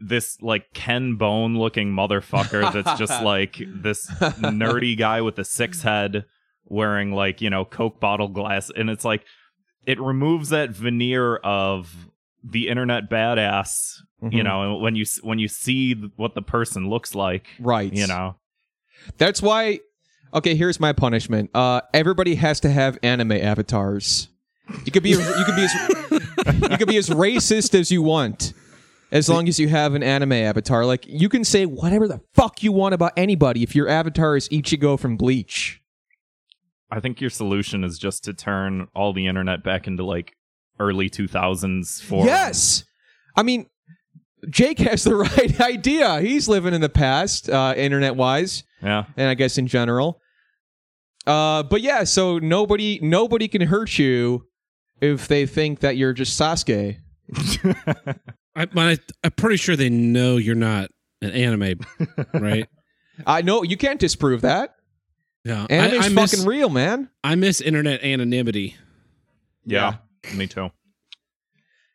this 0.00 0.40
like 0.40 0.72
Ken 0.74 1.16
Bone 1.16 1.58
looking 1.58 1.92
motherfucker 1.92 2.72
that's 2.72 2.98
just 2.98 3.22
like 3.34 3.60
this 3.66 4.06
nerdy 4.38 4.96
guy 4.96 5.20
with 5.20 5.38
a 5.40 5.44
six 5.44 5.82
head 5.82 6.24
wearing 6.64 7.12
like 7.12 7.40
you 7.40 7.50
know 7.50 7.64
coke 7.64 7.98
bottle 7.98 8.28
glass 8.28 8.70
and 8.76 8.90
it's 8.90 9.04
like 9.04 9.24
it 9.88 9.98
removes 10.00 10.50
that 10.50 10.70
veneer 10.70 11.36
of 11.36 12.08
the 12.44 12.68
internet 12.68 13.10
badass 13.10 14.00
you 14.22 14.40
Mhm. 14.40 14.44
know 14.44 14.76
when 14.78 14.94
you 14.96 15.04
when 15.22 15.38
you 15.38 15.48
see 15.48 15.94
what 16.16 16.34
the 16.34 16.42
person 16.42 16.88
looks 16.88 17.14
like 17.14 17.46
right. 17.58 17.92
you 17.92 18.06
know 18.06 18.36
That's 19.16 19.40
why. 19.40 19.80
Okay, 20.34 20.54
here's 20.56 20.78
my 20.78 20.92
punishment. 20.92 21.50
Uh, 21.54 21.80
everybody 21.94 22.34
has 22.34 22.60
to 22.60 22.70
have 22.70 22.98
anime 23.02 23.32
avatars. 23.32 24.28
You 24.84 24.92
could 24.92 25.02
be 25.02 25.10
you 25.10 25.44
could 25.46 25.56
be 25.56 25.64
as 25.64 25.74
you 26.70 26.76
could 26.76 26.88
be 26.88 26.96
as 26.98 27.08
racist 27.08 27.78
as 27.78 27.90
you 27.90 28.02
want, 28.02 28.52
as 29.10 29.28
long 29.28 29.48
as 29.48 29.58
you 29.58 29.68
have 29.68 29.94
an 29.94 30.02
anime 30.02 30.32
avatar. 30.32 30.84
Like 30.84 31.06
you 31.08 31.28
can 31.30 31.44
say 31.44 31.64
whatever 31.64 32.06
the 32.06 32.20
fuck 32.34 32.62
you 32.62 32.72
want 32.72 32.92
about 32.94 33.12
anybody 33.16 33.62
if 33.62 33.74
your 33.74 33.88
avatar 33.88 34.36
is 34.36 34.48
Ichigo 34.50 34.98
from 35.00 35.16
Bleach. 35.16 35.77
I 36.90 37.00
think 37.00 37.20
your 37.20 37.30
solution 37.30 37.84
is 37.84 37.98
just 37.98 38.24
to 38.24 38.32
turn 38.34 38.86
all 38.94 39.12
the 39.12 39.26
internet 39.26 39.62
back 39.62 39.86
into 39.86 40.04
like 40.04 40.32
early 40.80 41.10
2000s 41.10 42.00
for 42.02 42.24
Yes, 42.24 42.84
I 43.36 43.42
mean 43.42 43.66
Jake 44.48 44.78
has 44.78 45.02
the 45.02 45.16
right 45.36 45.60
idea. 45.60 46.20
He's 46.20 46.48
living 46.48 46.72
in 46.72 46.80
the 46.80 46.88
past, 46.88 47.50
uh, 47.50 47.74
internet 47.76 48.14
wise. 48.14 48.62
yeah 48.82 49.04
and 49.16 49.28
I 49.28 49.34
guess 49.34 49.58
in 49.58 49.66
general. 49.66 50.20
Uh, 51.26 51.62
but 51.64 51.80
yeah, 51.82 52.04
so 52.04 52.38
nobody 52.38 52.98
nobody 53.02 53.48
can 53.48 53.62
hurt 53.62 53.98
you 53.98 54.46
if 55.00 55.28
they 55.28 55.44
think 55.46 55.80
that 55.80 55.96
you're 55.96 56.12
just 56.12 56.40
Sasuke. 56.40 56.96
I, 58.56 58.66
I, 58.76 58.98
I'm 59.24 59.30
pretty 59.32 59.56
sure 59.56 59.76
they 59.76 59.90
know 59.90 60.36
you're 60.36 60.54
not 60.54 60.90
an 61.20 61.30
anime, 61.32 61.80
right? 62.34 62.66
I 63.26 63.42
know 63.42 63.62
you 63.62 63.76
can't 63.76 64.00
disprove 64.00 64.40
that. 64.42 64.74
Yeah, 65.44 65.66
Anime's 65.70 66.06
I, 66.06 66.06
I 66.06 66.08
miss, 66.10 66.32
fucking 66.32 66.46
real, 66.46 66.68
man. 66.68 67.08
I 67.24 67.34
miss 67.34 67.60
internet 67.60 68.02
anonymity. 68.02 68.76
yeah 69.64 69.96
me 70.34 70.46
too 70.46 70.70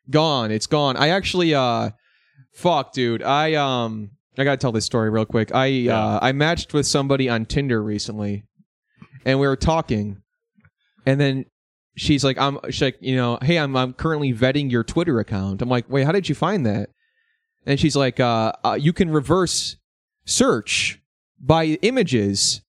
Gone. 0.10 0.52
It's 0.52 0.68
gone. 0.68 0.98
I 0.98 1.10
actually 1.10 1.56
uh 1.56 1.92
fuck, 2.54 2.94
dude. 2.94 3.24
I 3.24 3.54
um 3.54 4.12
I 4.38 4.44
gotta 4.44 4.58
tell 4.58 4.72
this 4.72 4.86
story 4.86 5.10
real 5.10 5.26
quick. 5.26 5.54
I 5.54 5.88
uh 5.88 6.20
I 6.22 6.34
matched 6.34 6.74
with 6.74 6.86
somebody 6.86 7.30
on 7.30 7.46
Tinder 7.46 7.82
recently 7.82 8.44
and 9.26 9.40
we 9.40 9.48
were 9.48 9.56
talking 9.56 10.22
and 11.06 11.20
then 11.20 11.46
she's 11.96 12.24
like 12.24 12.38
I'm 12.38 12.60
she's 12.66 12.82
like, 12.82 12.98
you 13.00 13.16
know, 13.16 13.38
hey, 13.42 13.58
I'm 13.58 13.76
I'm 13.78 13.94
currently 13.94 14.34
vetting 14.34 14.70
your 14.70 14.84
Twitter 14.84 15.20
account. 15.20 15.62
I'm 15.62 15.70
like, 15.70 15.90
wait, 15.90 16.06
how 16.06 16.12
did 16.12 16.28
you 16.28 16.36
find 16.36 16.66
that? 16.66 16.90
And 17.66 17.80
she's 17.80 17.96
like, 17.96 18.20
uh, 18.20 18.52
uh 18.64 18.78
you 18.80 18.92
can 18.92 19.10
reverse 19.10 19.78
search 20.26 21.00
by 21.40 21.66
images. 21.82 22.62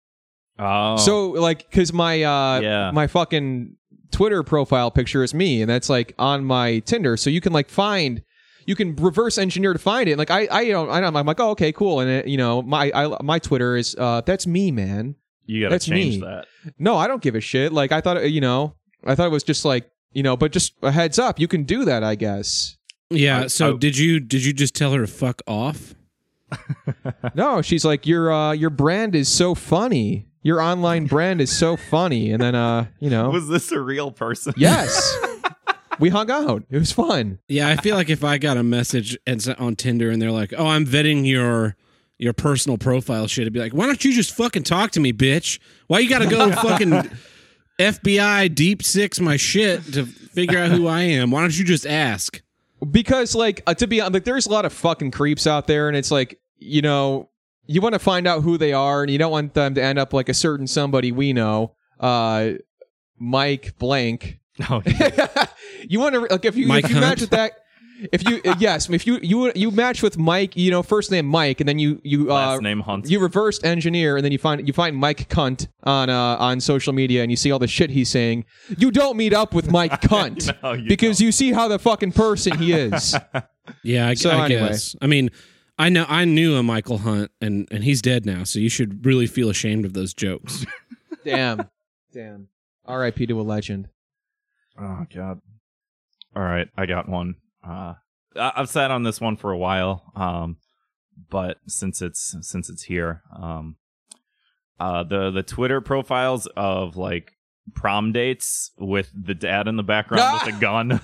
Oh 0.62 0.96
So 0.96 1.30
like, 1.30 1.70
cause 1.70 1.92
my 1.92 2.22
uh 2.22 2.60
Yeah. 2.60 2.90
my 2.92 3.06
fucking 3.06 3.76
Twitter 4.10 4.42
profile 4.42 4.90
picture 4.90 5.22
is 5.22 5.32
me, 5.34 5.62
and 5.62 5.70
that's 5.70 5.88
like 5.88 6.14
on 6.18 6.44
my 6.44 6.80
Tinder. 6.80 7.16
So 7.16 7.30
you 7.30 7.40
can 7.40 7.52
like 7.52 7.68
find, 7.70 8.22
you 8.66 8.74
can 8.76 8.94
reverse 8.96 9.38
engineer 9.38 9.72
to 9.72 9.78
find 9.78 10.08
it. 10.08 10.18
Like 10.18 10.30
I 10.30 10.46
I 10.50 10.68
don't 10.68 10.90
I 10.90 11.00
don't 11.00 11.16
I'm 11.16 11.26
like 11.26 11.40
oh 11.40 11.50
okay 11.50 11.72
cool, 11.72 12.00
and 12.00 12.10
it, 12.10 12.26
you 12.28 12.36
know 12.36 12.60
my 12.62 12.90
I 12.94 13.16
my 13.22 13.38
Twitter 13.38 13.76
is 13.76 13.96
uh 13.98 14.20
that's 14.20 14.46
me 14.46 14.70
man. 14.70 15.14
you 15.46 15.62
gotta 15.62 15.70
that's 15.74 15.86
change 15.86 16.16
me. 16.16 16.20
that 16.20 16.46
No, 16.78 16.96
I 16.96 17.06
don't 17.08 17.22
give 17.22 17.34
a 17.34 17.40
shit. 17.40 17.72
Like 17.72 17.90
I 17.92 18.00
thought 18.00 18.18
uh, 18.18 18.20
you 18.20 18.40
know 18.42 18.74
I 19.04 19.14
thought 19.14 19.26
it 19.26 19.32
was 19.32 19.44
just 19.44 19.64
like 19.64 19.90
you 20.12 20.22
know, 20.22 20.36
but 20.36 20.52
just 20.52 20.74
a 20.82 20.90
heads 20.92 21.18
up, 21.18 21.40
you 21.40 21.48
can 21.48 21.62
do 21.64 21.84
that. 21.86 22.04
I 22.04 22.14
guess. 22.14 22.76
Yeah. 23.08 23.40
I- 23.44 23.46
so 23.46 23.74
I- 23.74 23.78
did 23.78 23.96
you 23.96 24.20
did 24.20 24.44
you 24.44 24.52
just 24.52 24.74
tell 24.76 24.92
her 24.92 25.00
to 25.00 25.06
fuck 25.06 25.40
off? 25.46 25.94
No, 27.34 27.62
she's 27.62 27.84
like 27.84 28.06
your 28.06 28.30
uh 28.32 28.52
your 28.52 28.68
brand 28.70 29.14
is 29.14 29.28
so 29.28 29.54
funny. 29.54 30.26
Your 30.42 30.60
online 30.60 31.06
brand 31.06 31.40
is 31.40 31.50
so 31.56 31.76
funny, 31.76 32.32
and 32.32 32.42
then 32.42 32.54
uh 32.54 32.86
you 33.00 33.10
know 33.10 33.30
was 33.30 33.48
this 33.48 33.70
a 33.72 33.80
real 33.80 34.10
person 34.10 34.54
yes. 34.56 35.16
We 36.00 36.08
hung 36.08 36.30
out. 36.30 36.64
It 36.70 36.78
was 36.78 36.90
fun. 36.90 37.38
Yeah, 37.48 37.68
I 37.68 37.76
feel 37.76 37.94
like 37.96 38.08
if 38.10 38.24
I 38.24 38.38
got 38.38 38.56
a 38.56 38.62
message 38.62 39.16
and 39.26 39.36
s- 39.40 39.46
on 39.56 39.76
Tinder 39.76 40.10
and 40.10 40.20
they're 40.20 40.32
like, 40.32 40.52
"Oh, 40.56 40.66
I'm 40.66 40.84
vetting 40.86 41.26
your 41.28 41.76
your 42.18 42.32
personal 42.32 42.76
profile 42.78 43.28
shit," 43.28 43.46
I'd 43.46 43.52
be 43.52 43.60
like, 43.60 43.74
"Why 43.74 43.86
don't 43.86 44.04
you 44.04 44.12
just 44.12 44.34
fucking 44.34 44.64
talk 44.64 44.92
to 44.92 45.00
me, 45.00 45.12
bitch? 45.12 45.60
Why 45.86 45.98
you 46.00 46.08
got 46.08 46.20
to 46.20 46.26
go 46.28 46.50
fucking 46.62 47.08
FBI 47.78 48.54
deep 48.54 48.82
six 48.82 49.20
my 49.20 49.36
shit 49.36 49.84
to 49.92 50.06
figure 50.06 50.58
out 50.58 50.70
who 50.70 50.86
I 50.88 51.02
am? 51.02 51.30
Why 51.30 51.40
don't 51.42 51.56
you 51.56 51.64
just 51.64 51.86
ask?" 51.86 52.40
because 52.90 53.34
like 53.36 53.62
uh, 53.66 53.74
to 53.74 53.86
be 53.86 54.00
honest, 54.00 54.14
like 54.14 54.24
there's 54.24 54.46
a 54.46 54.50
lot 54.50 54.64
of 54.64 54.72
fucking 54.72 55.10
creeps 55.12 55.46
out 55.46 55.66
there, 55.68 55.88
and 55.88 55.96
it's 55.96 56.10
like 56.10 56.40
you 56.58 56.82
know 56.82 57.28
you 57.72 57.80
want 57.80 57.94
to 57.94 57.98
find 57.98 58.26
out 58.26 58.42
who 58.42 58.58
they 58.58 58.72
are, 58.72 59.02
and 59.02 59.10
you 59.10 59.18
don't 59.18 59.32
want 59.32 59.54
them 59.54 59.74
to 59.74 59.82
end 59.82 59.98
up 59.98 60.12
like 60.12 60.28
a 60.28 60.34
certain 60.34 60.66
somebody 60.66 61.10
we 61.12 61.32
know, 61.32 61.74
uh, 62.00 62.50
Mike 63.18 63.74
Blank. 63.78 64.38
oh, 64.68 64.82
you 65.88 65.98
want 66.00 66.14
to 66.14 66.20
like 66.30 66.44
if 66.44 66.56
you 66.56 66.66
Mike 66.66 66.84
if 66.84 66.90
you 66.90 66.96
Hunt? 66.96 67.06
match 67.06 67.20
with 67.20 67.30
that. 67.30 67.52
If 68.10 68.28
you 68.28 68.40
yes, 68.58 68.90
if 68.90 69.06
you 69.06 69.18
you 69.22 69.52
you 69.54 69.70
match 69.70 70.02
with 70.02 70.18
Mike, 70.18 70.56
you 70.56 70.70
know 70.72 70.82
first 70.82 71.10
name 71.12 71.24
Mike, 71.26 71.60
and 71.60 71.68
then 71.68 71.78
you 71.78 72.00
you 72.02 72.30
uh, 72.30 72.34
last 72.34 72.62
name 72.62 72.80
Hunt 72.80 73.08
you 73.08 73.20
reverse 73.20 73.62
engineer, 73.62 74.16
and 74.16 74.24
then 74.24 74.32
you 74.32 74.38
find 74.38 74.66
you 74.66 74.72
find 74.72 74.96
Mike 74.96 75.28
Cunt 75.28 75.68
on 75.84 76.10
uh, 76.10 76.36
on 76.38 76.60
social 76.60 76.92
media, 76.92 77.22
and 77.22 77.30
you 77.30 77.36
see 77.36 77.52
all 77.52 77.60
the 77.60 77.68
shit 77.68 77.90
he's 77.90 78.10
saying. 78.10 78.44
You 78.76 78.90
don't 78.90 79.16
meet 79.16 79.32
up 79.32 79.54
with 79.54 79.70
Mike 79.70 79.92
Cunt 80.02 80.52
No, 80.64 80.72
you 80.72 80.88
because 80.88 81.20
you 81.20 81.30
see 81.30 81.52
how 81.52 81.68
the 81.68 81.78
fucking 81.78 82.10
person 82.12 82.58
he 82.58 82.72
is. 82.72 83.16
Yeah, 83.84 84.08
I, 84.08 84.14
So 84.14 84.30
I 84.30 84.46
anyway. 84.46 84.68
guess. 84.70 84.96
I 85.00 85.06
mean, 85.06 85.30
I 85.78 85.88
know 85.88 86.04
I 86.08 86.24
knew 86.24 86.56
a 86.56 86.62
Michael 86.62 86.98
Hunt, 86.98 87.30
and 87.40 87.66
and 87.70 87.82
he's 87.84 88.02
dead 88.02 88.24
now, 88.26 88.44
so 88.44 88.58
you 88.58 88.68
should 88.68 89.04
really 89.06 89.26
feel 89.26 89.48
ashamed 89.50 89.84
of 89.84 89.94
those 89.94 90.12
jokes. 90.14 90.64
Damn. 91.24 91.68
Damn. 92.12 92.48
R.I.P. 92.84 93.26
to 93.26 93.40
a 93.40 93.42
legend. 93.42 93.88
Oh 94.78 95.06
god. 95.14 95.40
All 96.34 96.42
right, 96.42 96.68
I 96.76 96.86
got 96.86 97.08
one. 97.08 97.36
Uh, 97.66 97.94
I- 98.36 98.52
I've 98.56 98.68
sat 98.68 98.90
on 98.90 99.02
this 99.02 99.20
one 99.20 99.36
for 99.36 99.50
a 99.52 99.58
while, 99.58 100.12
um, 100.16 100.56
but 101.30 101.58
since 101.66 102.02
it's 102.02 102.34
since 102.40 102.68
it's 102.68 102.82
here, 102.84 103.22
um, 103.36 103.76
uh, 104.80 105.02
the 105.04 105.30
the 105.30 105.42
Twitter 105.42 105.80
profiles 105.80 106.46
of 106.56 106.96
like 106.96 107.32
prom 107.74 108.12
dates 108.12 108.72
with 108.78 109.10
the 109.14 109.34
dad 109.34 109.68
in 109.68 109.76
the 109.76 109.82
background 109.82 110.40
with 110.44 110.54
a 110.54 110.58
gun. 110.60 111.00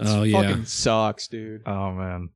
oh 0.00 0.22
yeah, 0.22 0.56
sucks, 0.64 1.28
dude. 1.28 1.62
oh 1.66 1.92
man, 1.92 2.30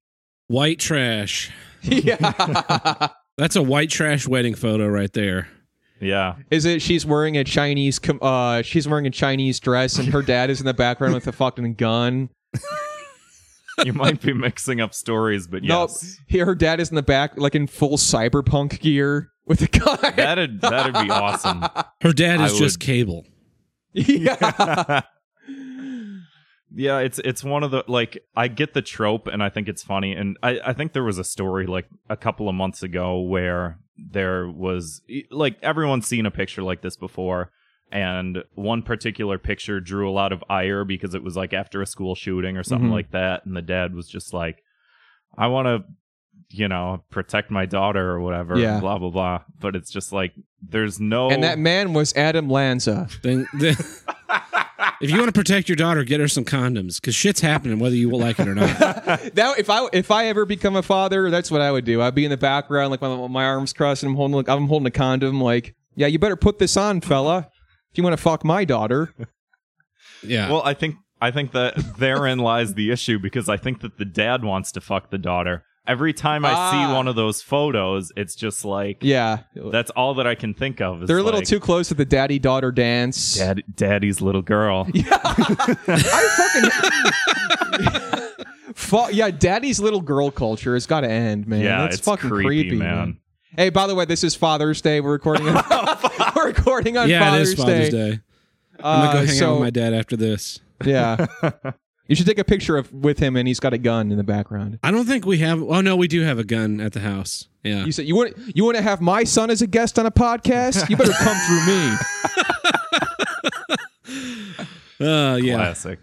white 0.53 0.79
trash. 0.79 1.51
yeah. 1.83 3.09
That's 3.39 3.57
a 3.57 3.63
white 3.63 3.91
trash 3.91 4.29
wedding 4.29 4.55
photo 4.55 4.87
right 4.87 5.13
there. 5.13 5.49
yeah. 6.01 6.37
Is 6.51 6.65
it 6.65 6.83
she's 6.83 7.07
wearing 7.07 7.37
a 7.39 7.45
Chinese 7.45 7.99
uh 8.21 8.63
she's 8.63 8.87
wearing 8.87 9.07
a 9.07 9.11
Chinese 9.11 9.59
dress 9.61 9.99
and 9.99 10.09
her 10.13 10.21
dad 10.23 10.51
is 10.51 10.61
in 10.61 10.67
the 10.67 10.75
background 10.75 11.15
with 11.15 11.27
a 11.27 11.33
fucking 11.33 11.75
gun? 11.75 12.29
You 13.87 13.95
might 13.95 14.21
be 14.21 14.35
mixing 14.35 14.83
up 14.83 14.93
stories, 14.93 15.47
but 15.47 15.63
No, 15.63 15.83
yes, 15.83 16.19
he- 16.29 16.39
her 16.39 16.55
dad 16.55 16.79
is 16.79 16.91
in 16.91 16.95
the 16.95 17.03
back 17.03 17.33
like 17.39 17.55
in 17.55 17.67
full 17.67 17.97
cyberpunk 17.97 18.79
gear 18.81 19.31
with 19.47 19.63
a 19.63 19.67
gun. 19.67 19.99
that'd 20.15 20.61
that'd 20.61 20.93
be 20.93 21.11
awesome. 21.11 21.65
Her 22.03 22.13
dad 22.13 22.41
I 22.43 22.47
is 22.47 22.59
just 22.59 22.77
would- 22.79 22.81
cable. 22.87 23.25
yeah. 23.95 25.01
Yeah 26.75 26.99
it's 26.99 27.19
it's 27.21 27.45
one 27.45 27.63
of 27.63 27.71
the 27.71 27.85
like 27.89 28.19
i 28.37 28.49
get 28.49 28.73
the 28.75 28.83
trope 28.83 29.27
and 29.27 29.43
i 29.43 29.49
think 29.49 29.69
it's 29.69 29.83
funny 29.83 30.13
and 30.13 30.37
i 30.43 30.59
i 30.65 30.73
think 30.73 30.93
there 30.93 31.05
was 31.05 31.19
a 31.19 31.25
story 31.25 31.67
like 31.67 31.87
a 32.09 32.17
couple 32.17 32.49
of 32.49 32.55
months 32.55 32.83
ago 32.83 33.21
where 33.21 33.79
there 33.99 34.49
was 34.49 35.03
like 35.31 35.59
everyone's 35.63 36.07
seen 36.07 36.25
a 36.27 36.31
picture 36.31 36.63
like 36.63 36.81
this 36.83 36.97
before 36.97 37.51
and 37.91 38.39
one 38.55 38.81
particular 38.83 39.39
picture 39.39 39.81
drew 39.81 40.09
a 40.09 40.13
lot 40.13 40.33
of 40.33 40.43
ire 40.49 40.85
because 40.85 41.15
it 41.15 41.23
was 41.23 41.37
like 41.37 41.53
after 41.53 41.83
a 41.83 41.87
school 41.87 42.15
shooting 42.15 42.57
or 42.57 42.63
something 42.63 42.89
Mhm. 42.89 42.93
like 42.95 43.11
that 43.11 43.45
and 43.45 43.55
the 43.57 43.61
dad 43.63 43.95
was 43.95 44.09
just 44.09 44.33
like 44.33 44.63
i 45.37 45.47
want 45.49 45.67
to 45.67 45.85
you 46.55 46.69
know 46.69 47.03
protect 47.11 47.51
my 47.51 47.67
daughter 47.67 48.11
or 48.13 48.21
whatever 48.21 48.59
Yeah. 48.59 48.81
blah 48.81 48.99
blah 48.99 49.11
blah 49.11 49.43
but 49.61 49.77
it's 49.77 49.91
just 49.91 50.13
like 50.13 50.33
there's 50.67 50.99
no 51.01 51.31
And 51.31 51.43
that 51.43 51.59
man 51.59 51.93
was 51.93 52.15
Adam 52.17 52.49
Lanza. 52.49 53.09
Then, 55.03 55.09
then 55.09 55.11
if 55.11 55.11
you 55.11 55.19
want 55.19 55.35
to 55.35 55.39
protect 55.39 55.69
your 55.69 55.77
daughter, 55.77 56.05
get 56.05 56.21
her 56.21 56.29
some 56.29 56.45
condoms 56.45 57.01
because 57.01 57.15
shit's 57.15 57.41
happening 57.41 57.79
whether 57.79 57.95
you 57.95 58.09
will 58.09 58.21
like 58.21 58.39
it 58.39 58.49
or 58.49 58.55
not. 58.55 58.77
That 59.35 59.59
if 59.59 59.69
I 59.69 59.89
if 59.93 60.11
I 60.11 60.27
ever 60.27 60.47
become 60.47 60.77
a 60.77 60.83
father, 60.83 61.31
that's 61.31 61.51
what 61.51 61.61
I 61.61 61.71
would 61.71 61.85
do. 61.85 62.01
I'd 62.01 62.15
be 62.15 62.25
in 62.25 62.31
the 62.31 62.37
background, 62.37 62.91
like 62.91 63.01
my, 63.01 63.27
my 63.29 63.45
arms 63.45 63.73
crossed, 63.73 64.03
and 64.03 64.11
I'm 64.11 64.17
holding 64.17 64.37
like 64.37 64.49
I'm 64.49 64.69
holding 64.69 64.87
a 64.87 64.91
condom, 64.91 65.41
like 65.41 65.75
Yeah, 65.97 66.07
you 66.07 66.19
better 66.19 66.37
put 66.37 66.59
this 66.59 66.77
on, 66.77 67.01
fella. 67.01 67.49
If 67.91 67.99
you 67.99 68.05
want 68.05 68.17
to 68.17 68.23
fuck 68.23 68.45
my 68.45 68.65
daughter. 68.65 69.13
Yeah. 70.23 70.51
Well, 70.51 70.63
I 70.65 70.75
think 70.75 70.97
I 71.21 71.31
think 71.31 71.53
that 71.53 71.75
therein 71.99 72.39
lies 72.39 72.75
the 72.75 72.91
issue 72.91 73.19
because 73.19 73.49
I 73.49 73.57
think 73.57 73.81
that 73.81 73.99
the 73.99 74.05
dad 74.05 74.45
wants 74.45 74.73
to 74.73 74.81
fuck 74.81 75.11
the 75.11 75.19
daughter. 75.19 75.65
Every 75.85 76.13
time 76.13 76.45
I 76.45 76.53
Ah. 76.55 76.71
see 76.71 76.95
one 76.95 77.09
of 77.09 77.17
those 77.17 77.43
photos, 77.43 78.13
it's 78.17 78.37
just 78.37 78.65
like 78.65 78.99
Yeah. 79.01 79.39
that's 79.55 79.91
all 79.91 80.15
that 80.15 80.27
I 80.29 80.37
can 80.37 80.55
think 80.55 80.81
of. 80.81 81.03
Is 81.03 81.09
They're 81.09 81.19
a 81.19 81.23
little 81.25 81.41
like, 81.41 81.49
too 81.49 81.59
close 81.59 81.89
to 81.89 81.95
the 81.95 82.05
daddy 82.05 82.39
daughter 82.39 82.71
dance. 82.71 83.35
Dad, 83.37 83.65
daddy's 83.75 84.21
little 84.21 84.43
girl. 84.43 84.87
I 84.95 86.61
fucking. 87.73 88.31
Fu- 88.75 89.11
yeah, 89.13 89.31
daddy's 89.31 89.81
little 89.81 90.01
girl 90.01 90.31
culture 90.31 90.75
has 90.75 90.87
got 90.87 91.01
to 91.01 91.11
end, 91.11 91.47
man. 91.47 91.61
Yeah, 91.63 91.83
That's 91.83 91.97
it's 91.97 92.05
fucking 92.05 92.31
creepy, 92.31 92.77
man. 92.77 92.97
man. 92.97 93.17
Hey, 93.57 93.71
by 93.71 93.87
the 93.87 93.95
way, 93.95 94.05
this 94.07 94.25
is 94.25 94.35
Father's 94.35 94.81
Day. 94.81 95.01
We're 95.01 95.13
recording. 95.13 95.49
On, 95.49 95.55
we're 96.37 96.47
recording 96.47 96.97
on 96.97 97.09
yeah, 97.09 97.21
Father's, 97.29 97.51
it 97.51 97.59
is 97.59 97.59
Father's 97.65 97.89
Day. 97.91 98.11
Day. 98.13 98.21
I'm 98.83 99.07
gonna 99.07 99.13
go 99.13 99.19
Uh, 99.19 99.27
hang 99.27 99.35
so, 99.37 99.47
out 99.49 99.53
with 99.55 99.61
my 99.63 99.71
dad 99.71 99.93
after 99.95 100.17
this. 100.17 100.61
Yeah. 100.85 101.27
You 102.13 102.17
should 102.17 102.27
take 102.27 102.39
a 102.39 102.45
picture 102.45 102.77
of 102.77 102.93
with 102.93 103.19
him, 103.19 103.37
and 103.37 103.49
he's 103.49 103.59
got 103.59 103.73
a 103.73 103.79
gun 103.79 104.11
in 104.13 104.19
the 104.19 104.23
background. 104.23 104.79
I 104.83 104.91
don't 104.91 105.07
think 105.07 105.25
we 105.25 105.39
have. 105.39 105.63
Oh 105.63 105.81
no, 105.81 105.97
we 105.97 106.09
do 106.09 106.21
have 106.21 106.39
a 106.39 106.45
gun 106.45 106.79
at 106.79 106.93
the 106.93 107.01
house. 107.01 107.49
Yeah. 107.63 107.87
You 107.87 107.93
said 107.93 108.05
you 108.05 108.15
want 108.15 108.35
you 108.55 108.65
want 108.67 108.77
to 108.77 108.83
have 108.83 109.01
my 109.01 109.25
son 109.25 109.49
as 109.49 109.63
a 109.63 109.67
guest 109.67 109.99
on 109.99 110.05
a 110.05 110.11
podcast. 110.11 110.91
You 110.91 110.99
better 110.99 111.13
come 111.13 111.37
through 111.47 111.67
me. 111.67 111.97
Uh, 115.01 115.35
yeah. 115.43 115.55
Classic. 115.57 115.99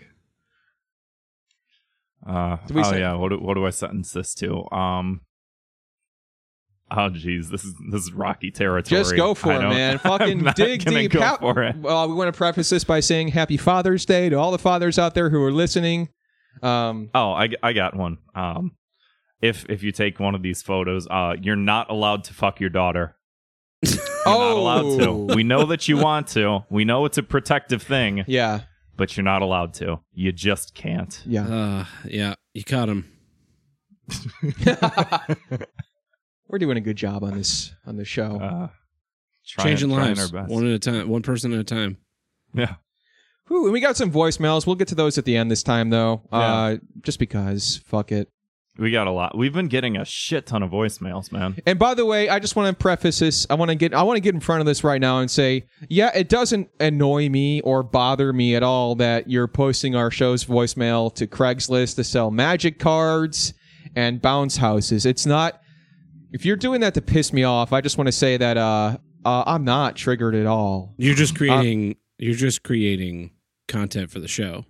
Uh, 2.27 2.57
oh 2.75 2.83
say- 2.83 2.99
yeah. 2.99 3.13
What 3.13 3.29
do, 3.29 3.37
what 3.39 3.53
do 3.53 3.65
I 3.65 3.69
sentence 3.69 4.11
this 4.11 4.33
to? 4.35 4.69
Um. 4.71 5.21
Oh 6.91 7.09
geez, 7.09 7.49
this 7.49 7.63
is 7.63 7.73
this 7.91 8.01
is 8.01 8.13
rocky 8.13 8.51
territory. 8.51 8.99
Just 9.01 9.15
go 9.15 9.33
for 9.33 9.51
I 9.51 9.57
it, 9.57 9.61
don't- 9.61 9.69
man. 9.73 9.97
Fucking 9.99 10.39
I'm 10.39 10.43
not 10.45 10.55
dig 10.55 10.83
deep. 10.85 11.11
Go 11.11 11.21
How- 11.21 11.37
for 11.37 11.61
it. 11.63 11.75
Well, 11.77 12.07
we 12.09 12.15
want 12.15 12.33
to 12.33 12.37
preface 12.37 12.69
this 12.69 12.83
by 12.83 12.99
saying 12.99 13.29
Happy 13.29 13.57
Father's 13.57 14.05
Day 14.05 14.29
to 14.29 14.35
all 14.35 14.51
the 14.51 14.57
fathers 14.57 14.97
out 14.97 15.13
there 15.13 15.29
who 15.29 15.41
are 15.43 15.51
listening. 15.51 16.09
Um, 16.63 17.09
Oh, 17.13 17.31
I, 17.31 17.49
I 17.63 17.73
got 17.73 17.95
one. 17.95 18.17
Um, 18.35 18.71
if 19.41 19.65
if 19.69 19.83
you 19.83 19.91
take 19.91 20.19
one 20.19 20.35
of 20.35 20.41
these 20.41 20.61
photos, 20.61 21.07
uh, 21.09 21.35
you're 21.41 21.55
not 21.55 21.89
allowed 21.89 22.23
to 22.25 22.33
fuck 22.33 22.59
your 22.59 22.69
daughter. 22.71 23.15
You're 23.83 23.95
not 24.25 24.51
allowed 24.57 24.99
to. 24.99 25.07
Oh. 25.07 25.27
We 25.33 25.43
know 25.43 25.65
that 25.67 25.87
you 25.87 25.95
want 25.97 26.27
to. 26.29 26.65
We 26.69 26.83
know 26.83 27.05
it's 27.05 27.17
a 27.17 27.23
protective 27.23 27.81
thing, 27.81 28.25
yeah, 28.27 28.61
but 28.97 29.15
you're 29.15 29.23
not 29.23 29.41
allowed 29.41 29.73
to. 29.75 30.01
You 30.11 30.33
just 30.33 30.75
can't. 30.75 31.23
yeah. 31.25 31.47
Uh, 31.47 31.85
yeah. 32.03 32.35
You 32.53 32.65
caught 32.65 32.89
him. 32.89 33.09
We're 36.49 36.57
doing 36.57 36.77
a 36.77 36.81
good 36.81 36.97
job 36.97 37.23
on 37.23 37.37
this 37.37 37.73
on 37.85 37.95
this 37.95 38.07
show. 38.07 38.37
Uh, 38.41 38.67
trying, 39.47 39.67
Changing 39.67 39.89
trying 39.89 40.07
lives 40.15 40.33
our 40.33 40.41
best. 40.41 40.51
one 40.51 40.67
at 40.67 40.73
a 40.73 40.79
time, 40.79 41.07
one 41.07 41.21
person 41.21 41.53
at 41.53 41.59
a 41.59 41.63
time. 41.63 41.97
yeah. 42.53 42.75
Whew, 43.47 43.65
and 43.65 43.73
we 43.73 43.79
got 43.79 43.97
some 43.97 44.11
voicemails. 44.11 44.67
We'll 44.67 44.75
get 44.75 44.87
to 44.89 44.95
those 44.95 45.17
at 45.17 45.25
the 45.25 45.35
end 45.35 45.49
this 45.49 45.63
time, 45.63 45.89
though. 45.89 46.21
Uh, 46.31 46.77
just 47.01 47.17
because, 47.17 47.77
fuck 47.85 48.11
it. 48.11 48.29
We 48.77 48.91
got 48.91 49.07
a 49.07 49.11
lot. 49.11 49.35
We've 49.37 49.51
been 49.53 49.67
getting 49.67 49.97
a 49.97 50.05
shit 50.05 50.45
ton 50.45 50.63
of 50.63 50.69
voicemails, 50.71 51.31
man. 51.31 51.57
And 51.65 51.77
by 51.77 51.95
the 51.95 52.05
way, 52.05 52.29
I 52.29 52.39
just 52.39 52.55
want 52.55 52.69
to 52.75 52.79
preface 52.81 53.19
this. 53.19 53.45
I 53.49 53.55
want 53.55 53.69
to 53.69 53.75
get 53.75 53.93
I 53.93 54.03
want 54.03 54.17
to 54.17 54.21
get 54.21 54.33
in 54.35 54.39
front 54.39 54.61
of 54.61 54.67
this 54.67 54.83
right 54.83 55.01
now 55.01 55.19
and 55.19 55.29
say, 55.29 55.65
yeah, 55.89 56.11
it 56.15 56.29
doesn't 56.29 56.69
annoy 56.79 57.27
me 57.27 57.59
or 57.61 57.83
bother 57.83 58.31
me 58.31 58.55
at 58.55 58.63
all 58.63 58.95
that 58.95 59.29
you're 59.29 59.47
posting 59.47 59.95
our 59.95 60.09
show's 60.11 60.45
voicemail 60.45 61.13
to 61.15 61.27
Craigslist 61.27 61.95
to 61.95 62.03
sell 62.03 62.31
magic 62.31 62.79
cards 62.79 63.53
and 63.95 64.21
bounce 64.21 64.57
houses. 64.57 65.05
It's 65.05 65.25
not 65.25 65.59
if 66.31 66.45
you're 66.45 66.55
doing 66.57 66.81
that 66.81 66.93
to 66.95 67.01
piss 67.01 67.33
me 67.33 67.43
off, 67.43 67.73
I 67.73 67.81
just 67.81 67.97
want 67.97 68.07
to 68.07 68.11
say 68.11 68.37
that 68.37 68.57
uh, 68.57 68.97
uh 69.25 69.43
I'm 69.45 69.63
not 69.63 69.95
triggered 69.95 70.35
at 70.35 70.45
all. 70.45 70.93
You're 70.97 71.13
Uh, 71.13 71.17
just 71.17 71.35
creating. 71.35 71.95
you're 72.17 72.35
just 72.35 72.63
creating 72.63 73.31
content 73.67 74.11
for 74.11 74.19
the 74.19 74.27
show. 74.27 74.65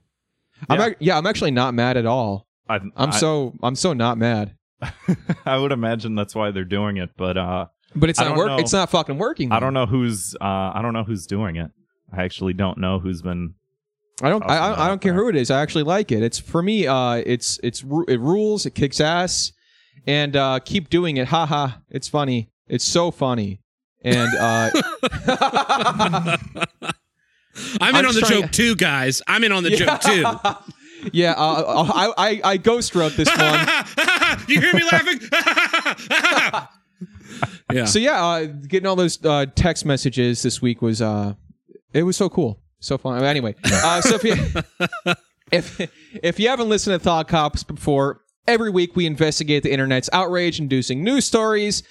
I'm 0.70 0.80
Yeah. 0.80 0.86
ac- 0.88 0.96
yeah, 1.00 1.18
I'm 1.18 1.26
actually 1.28 1.52
not 1.52 1.74
mad 1.74 1.98
at 1.98 2.06
all. 2.06 2.48
I, 2.68 2.76
I'm 2.76 2.92
I, 2.96 3.10
so 3.12 3.54
I'm 3.64 3.76
so 3.76 3.94
not 3.94 4.18
mad. 4.18 4.56
I 5.46 5.58
would 5.58 5.72
imagine 5.72 6.16
that's 6.16 6.36
why 6.36 6.52
they're 6.52 6.64
doing 6.64 6.98
it, 6.98 7.10
but 7.18 7.38
uh, 7.38 7.66
But 7.96 8.10
it's 8.10 8.20
not 8.20 8.30
don't 8.30 8.38
work. 8.38 8.48
know. 8.48 8.58
It's 8.58 8.74
not 8.74 8.90
fucking 8.90 9.18
working. 9.18 9.52
I 9.52 9.60
don't 9.60 9.74
know 9.74 9.86
who's 9.86 10.36
uh, 10.40 10.44
I 10.74 10.80
don't 10.82 10.94
know 10.94 11.04
who's 11.04 11.28
doing 11.28 11.56
it. 11.58 11.72
I 12.12 12.24
actually 12.24 12.54
don't 12.54 12.78
know 12.78 13.00
who's 13.00 13.22
been. 13.22 13.56
I 14.22 14.30
don't. 14.30 14.44
I, 14.44 14.58
I, 14.58 14.86
I 14.86 14.88
don't 14.88 15.00
care 15.02 15.14
there. 15.14 15.24
who 15.24 15.30
it 15.30 15.36
is. 15.36 15.50
I 15.52 15.62
actually 15.62 15.84
like 15.86 16.12
it. 16.12 16.22
It's 16.24 16.40
for 16.40 16.62
me. 16.62 16.88
Uh, 16.88 17.14
it's 17.26 17.60
it's 17.64 17.84
it 18.08 18.20
rules. 18.20 18.66
It 18.66 18.72
kicks 18.76 19.00
ass, 19.00 19.52
and 20.08 20.36
uh, 20.36 20.60
keep 20.60 20.90
doing 20.90 21.18
it. 21.18 21.28
Ha 21.28 21.46
ha. 21.46 21.80
It's 21.90 22.08
funny. 22.08 22.50
It's 22.68 22.86
so 22.86 23.12
funny. 23.12 23.60
And 24.02 24.30
uh, 24.38 24.70
I'm 27.82 27.90
in 27.90 27.96
I'm 27.96 28.06
on 28.06 28.14
the 28.14 28.22
trying- 28.22 28.42
joke 28.44 28.52
too, 28.52 28.76
guys. 28.76 29.22
I'm 29.28 29.44
in 29.44 29.52
on 29.52 29.64
the 29.64 29.72
joke 29.72 30.00
too. 30.02 30.24
yeah, 31.12 31.32
uh, 31.38 31.64
I, 31.94 32.14
I 32.18 32.42
I 32.52 32.58
ghost 32.58 32.96
wrote 32.96 33.14
this 33.18 33.28
one. 33.38 33.68
you 34.48 34.62
hear 34.62 34.74
me 34.74 34.84
laughing? 34.84 35.20
yeah. 37.74 37.86
So 37.86 38.00
yeah, 38.00 38.24
uh, 38.26 38.46
getting 38.46 38.88
all 38.88 38.96
those 38.96 39.24
uh, 39.26 39.46
text 39.56 39.86
messages 39.86 40.42
this 40.42 40.62
week 40.62 40.82
was 40.82 41.02
uh, 41.02 41.34
it 41.94 42.04
was 42.04 42.16
so 42.18 42.30
cool, 42.30 42.60
so 42.80 42.98
fun. 42.98 43.22
Anyway, 43.24 43.56
uh, 43.66 44.02
so 44.02 44.16
if 44.16 44.24
you 44.24 44.36
if 45.52 45.92
if 46.24 46.40
you 46.40 46.48
haven't 46.50 46.70
listened 46.70 46.94
to 46.98 47.00
Thought 47.04 47.28
Cops 47.28 47.64
before, 47.64 48.22
every 48.50 48.72
week 48.72 48.96
we 48.96 49.06
investigate 49.06 49.64
the 49.64 49.72
internet's 49.72 50.10
outrage-inducing 50.12 51.04
news 51.04 51.24
stories, 51.24 51.84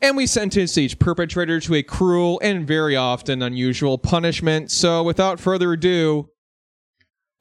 and 0.00 0.16
we 0.16 0.26
sentence 0.26 0.76
each 0.78 0.98
perpetrator 0.98 1.60
to 1.60 1.74
a 1.74 1.82
cruel 1.82 2.40
and 2.42 2.66
very 2.66 2.96
often 2.96 3.42
unusual 3.42 3.98
punishment. 3.98 4.70
So 4.70 5.02
without 5.04 5.38
further 5.38 5.72
ado. 5.72 6.30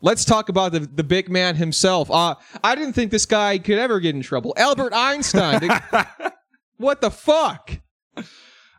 Let's 0.02 0.26
talk 0.26 0.50
about 0.50 0.74
the, 0.74 0.82
the 0.82 1.04
big 1.04 1.30
man 1.30 1.56
himself. 1.56 2.12
Uh, 2.12 2.36
I 2.62 2.76
didn't 2.76 2.92
think 2.92 3.10
this 3.10 3.26
guy 3.26 3.58
could 3.58 3.78
ever 3.80 4.02
get 4.02 4.14
in 4.14 4.22
trouble. 4.22 4.54
Albert 4.58 4.92
Einstein. 4.94 5.62
The- 5.62 6.34
what 6.78 7.00
the 7.00 7.10
fuck? 7.10 7.80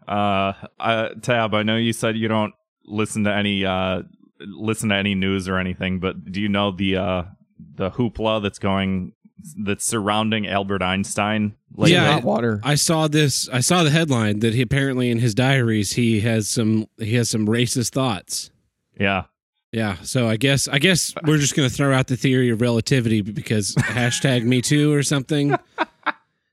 Uh, 0.07 0.53
uh, 0.79 1.09
Tab, 1.23 1.55
I 1.55 1.63
know 1.63 1.77
you 1.79 1.95
said 1.95 2.19
you 2.19 2.29
don't 2.29 2.53
listen 2.85 3.25
to 3.25 3.33
any 3.33 3.65
uh 3.65 4.03
listen 4.41 4.91
to 4.91 4.95
any 4.95 5.15
news 5.15 5.49
or 5.49 5.57
anything, 5.57 5.99
but 5.99 6.31
do 6.31 6.43
you 6.43 6.51
know 6.51 6.71
the 6.71 6.97
uh 6.97 7.23
the 7.77 7.91
hoopla 7.93 8.43
that's 8.43 8.59
going 8.59 9.13
that's 9.65 9.85
surrounding 9.85 10.47
Albert 10.47 10.83
Einstein? 10.83 11.55
lately? 11.77 11.93
Yeah, 11.95 12.13
Hot 12.13 12.23
water. 12.25 12.61
I 12.63 12.75
saw 12.77 13.09
this. 13.09 13.49
I 13.49 13.61
saw 13.61 13.83
the 13.83 13.91
headline 13.91 14.41
that 14.41 14.55
he 14.55 14.63
apparently 14.63 15.11
in 15.11 15.19
his 15.19 15.35
diaries 15.35 15.93
he 15.95 16.21
has 16.21 16.49
some 16.49 16.87
he 16.99 17.15
has 17.15 17.29
some 17.31 17.47
racist 17.47 17.91
thoughts. 17.91 18.51
yeah. 18.99 19.25
Yeah, 19.73 19.97
so 20.03 20.29
I 20.29 20.37
guess 20.37 20.69
I 20.69 20.79
guess 20.79 21.13
we're 21.25 21.39
just 21.39 21.57
gonna 21.57 21.69
throw 21.69 21.93
out 21.93 22.07
the 22.07 22.17
theory 22.17 22.51
of 22.51 22.61
relativity 22.61 23.23
because 23.23 23.75
hashtag 23.79 24.45
Me 24.45 24.63
Too 24.63 24.93
or 24.93 25.03
something. 25.03 25.57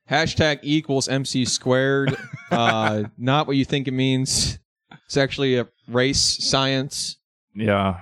Hashtag 0.09 0.59
equals 0.63 1.07
MC 1.07 1.45
squared. 1.45 2.15
Uh, 2.51 3.03
not 3.17 3.47
what 3.47 3.55
you 3.55 3.63
think 3.63 3.87
it 3.87 3.93
means. 3.93 4.59
It's 5.05 5.15
actually 5.15 5.55
a 5.57 5.69
race 5.87 6.19
science. 6.19 7.15
Yeah. 7.55 7.95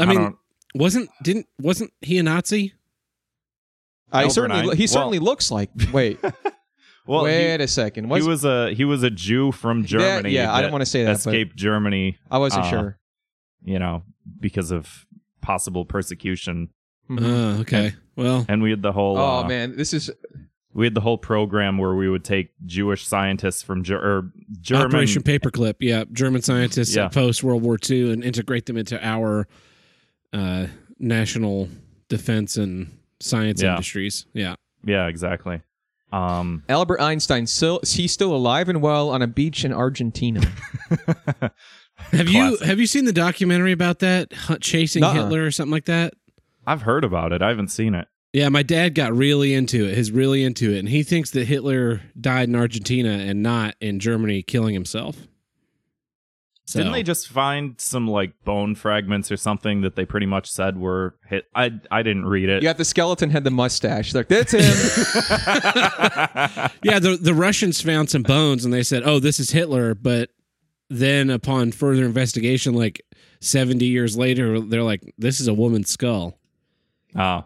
I 0.00 0.04
mean, 0.06 0.18
don't- 0.18 0.36
wasn't 0.74 1.10
didn't 1.22 1.46
wasn't 1.60 1.92
he 2.00 2.18
a 2.18 2.24
Nazi? 2.24 2.72
Uh, 4.14 4.24
he 4.24 4.30
certainly 4.30 4.70
Ein- 4.70 4.76
he 4.76 4.86
certainly 4.86 5.18
looks 5.18 5.50
like. 5.50 5.70
Wait, 5.92 6.18
well, 7.06 7.24
wait 7.24 7.58
he, 7.58 7.64
a 7.64 7.68
second. 7.68 8.04
he 8.04 8.10
Was, 8.10 8.26
was 8.26 8.44
a 8.44 8.72
he 8.74 8.84
was 8.84 9.02
a 9.02 9.10
Jew 9.10 9.52
from 9.52 9.84
Germany. 9.84 10.30
yeah, 10.30 10.50
I 10.52 10.56
that 10.56 10.60
didn't 10.62 10.72
want 10.72 10.82
to 10.82 10.86
say 10.86 11.04
that, 11.04 11.12
but 11.12 11.18
escaped 11.34 11.56
Germany. 11.56 12.16
I 12.30 12.38
wasn't 12.38 12.64
uh, 12.66 12.70
sure. 12.70 12.98
You 13.64 13.78
know, 13.78 14.02
because 14.40 14.70
of 14.70 15.06
possible 15.42 15.84
persecution, 15.84 16.68
Mhm. 17.10 17.20
Oh, 17.22 17.60
okay. 17.60 17.94
Well, 18.16 18.46
and 18.48 18.62
we 18.62 18.70
had 18.70 18.82
the 18.82 18.92
whole. 18.92 19.18
oh 19.18 19.38
uh, 19.44 19.48
man, 19.48 19.76
this 19.76 19.92
is 19.92 20.10
we 20.72 20.86
had 20.86 20.94
the 20.94 21.00
whole 21.00 21.18
program 21.18 21.78
where 21.78 21.94
we 21.94 22.08
would 22.08 22.24
take 22.24 22.50
Jewish 22.64 23.06
scientists 23.06 23.62
from 23.62 23.82
Ger- 23.84 23.98
or 24.00 24.32
German. 24.60 24.86
Operation 24.86 25.22
Paperclip. 25.22 25.74
Yeah, 25.80 26.04
German 26.12 26.42
scientists 26.42 26.94
Yeah. 26.96 27.08
post 27.08 27.42
World 27.44 27.62
War 27.62 27.78
II 27.88 28.12
and 28.12 28.24
integrate 28.24 28.66
them 28.66 28.76
into 28.76 28.98
our 29.06 29.46
uh, 30.32 30.66
national 30.98 31.68
defense 32.08 32.56
and 32.56 32.90
science 33.20 33.62
Yeah. 33.62 33.70
industries. 33.72 34.26
Yeah. 34.32 34.54
Yeah, 34.84 35.06
exactly. 35.06 35.60
Um, 36.12 36.62
Albert 36.68 37.00
Einstein. 37.00 37.46
Still, 37.46 37.80
he's 37.84 38.12
still 38.12 38.34
alive 38.34 38.68
and 38.68 38.80
well 38.80 39.10
on 39.10 39.22
a 39.22 39.26
beach 39.26 39.64
in 39.64 39.72
Argentina. 39.72 40.40
Have 42.10 42.28
you 42.28 42.56
have 42.58 42.80
you 42.80 42.86
seen 42.86 43.04
the 43.04 43.12
documentary 43.12 43.70
about 43.72 44.00
that 44.00 44.32
Hunt- 44.32 44.60
chasing 44.60 45.00
Nuh-uh. 45.00 45.12
Hitler 45.14 45.44
or 45.44 45.50
something 45.50 45.70
like 45.72 45.84
that? 45.84 46.12
I've 46.66 46.82
heard 46.82 47.04
about 47.04 47.32
it. 47.32 47.40
I 47.40 47.48
haven't 47.48 47.68
seen 47.68 47.94
it. 47.94 48.08
Yeah, 48.32 48.48
my 48.48 48.62
dad 48.64 48.94
got 48.96 49.12
really 49.14 49.54
into 49.54 49.86
it. 49.88 49.96
He's 49.96 50.10
really 50.10 50.42
into 50.42 50.72
it, 50.74 50.80
and 50.80 50.88
he 50.88 51.04
thinks 51.04 51.30
that 51.30 51.46
Hitler 51.46 52.00
died 52.20 52.48
in 52.48 52.56
Argentina 52.56 53.10
and 53.10 53.42
not 53.44 53.76
in 53.80 54.00
Germany, 54.00 54.42
killing 54.42 54.74
himself. 54.74 55.28
So, 56.66 56.78
Didn't 56.78 56.94
they 56.94 57.02
just 57.02 57.28
find 57.28 57.78
some 57.78 58.08
like 58.08 58.32
bone 58.44 58.74
fragments 58.74 59.30
or 59.30 59.36
something 59.36 59.82
that 59.82 59.96
they 59.96 60.06
pretty 60.06 60.24
much 60.26 60.50
said 60.50 60.78
were 60.78 61.14
hit? 61.28 61.44
I 61.54 61.72
I 61.90 62.02
didn't 62.02 62.24
read 62.24 62.48
it. 62.48 62.62
yeah, 62.62 62.72
the 62.72 62.86
skeleton 62.86 63.28
had 63.28 63.44
the 63.44 63.50
mustache. 63.50 64.14
Like 64.14 64.28
that's 64.28 64.52
him. 64.52 64.60
yeah, 66.82 66.98
the 66.98 67.18
the 67.20 67.34
Russians 67.34 67.82
found 67.82 68.08
some 68.08 68.22
bones, 68.22 68.64
and 68.64 68.72
they 68.72 68.82
said, 68.82 69.02
"Oh, 69.04 69.18
this 69.18 69.38
is 69.38 69.50
Hitler," 69.50 69.94
but 69.94 70.30
then 70.88 71.28
upon 71.30 71.72
further 71.72 72.04
investigation, 72.04 72.74
like 72.74 73.02
70 73.40 73.84
years 73.84 74.16
later, 74.16 74.60
they're 74.60 74.82
like, 74.82 75.14
this 75.18 75.40
is 75.40 75.48
a 75.48 75.54
woman's 75.54 75.90
skull. 75.90 76.38
Oh. 77.16 77.44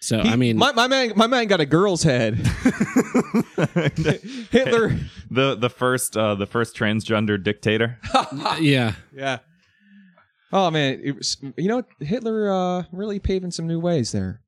So, 0.00 0.22
He- 0.22 0.28
I 0.28 0.36
mean, 0.36 0.56
my, 0.56 0.72
my 0.72 0.86
man, 0.86 1.12
my 1.16 1.26
man 1.26 1.46
got 1.48 1.60
a 1.60 1.66
girl's 1.66 2.02
head. 2.04 2.34
Hitler. 4.50 4.96
the 5.30 5.56
the 5.56 5.70
first 5.70 6.16
uh 6.16 6.34
the 6.34 6.46
first 6.46 6.76
transgender 6.76 7.42
dictator. 7.42 7.98
yeah. 8.60 8.94
Yeah. 9.14 9.38
Oh 10.52 10.70
man, 10.70 11.00
it 11.02 11.16
was, 11.16 11.36
you 11.56 11.68
know 11.68 11.82
Hitler 12.00 12.50
uh, 12.52 12.84
really 12.92 13.18
paving 13.18 13.50
some 13.50 13.66
new 13.66 13.80
ways 13.80 14.12
there. 14.12 14.40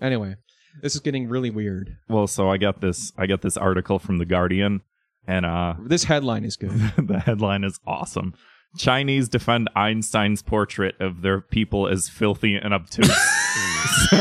Anyway, 0.00 0.36
this 0.82 0.94
is 0.94 1.00
getting 1.00 1.28
really 1.28 1.50
weird. 1.50 1.96
Well, 2.08 2.26
so 2.26 2.50
I 2.50 2.56
got 2.56 2.80
this 2.80 3.12
I 3.16 3.26
got 3.26 3.42
this 3.42 3.56
article 3.56 3.98
from 3.98 4.18
the 4.18 4.24
Guardian 4.26 4.80
and 5.26 5.46
uh 5.46 5.74
This 5.86 6.04
headline 6.04 6.44
is 6.44 6.56
good. 6.56 6.70
the 6.96 7.20
headline 7.20 7.64
is 7.64 7.78
awesome. 7.86 8.34
Chinese 8.78 9.28
defend 9.28 9.70
Einstein's 9.74 10.42
portrait 10.42 10.96
of 11.00 11.22
their 11.22 11.40
people 11.40 11.86
as 11.88 12.08
filthy 12.08 12.56
and 12.56 12.74
obtuse. 12.74 13.08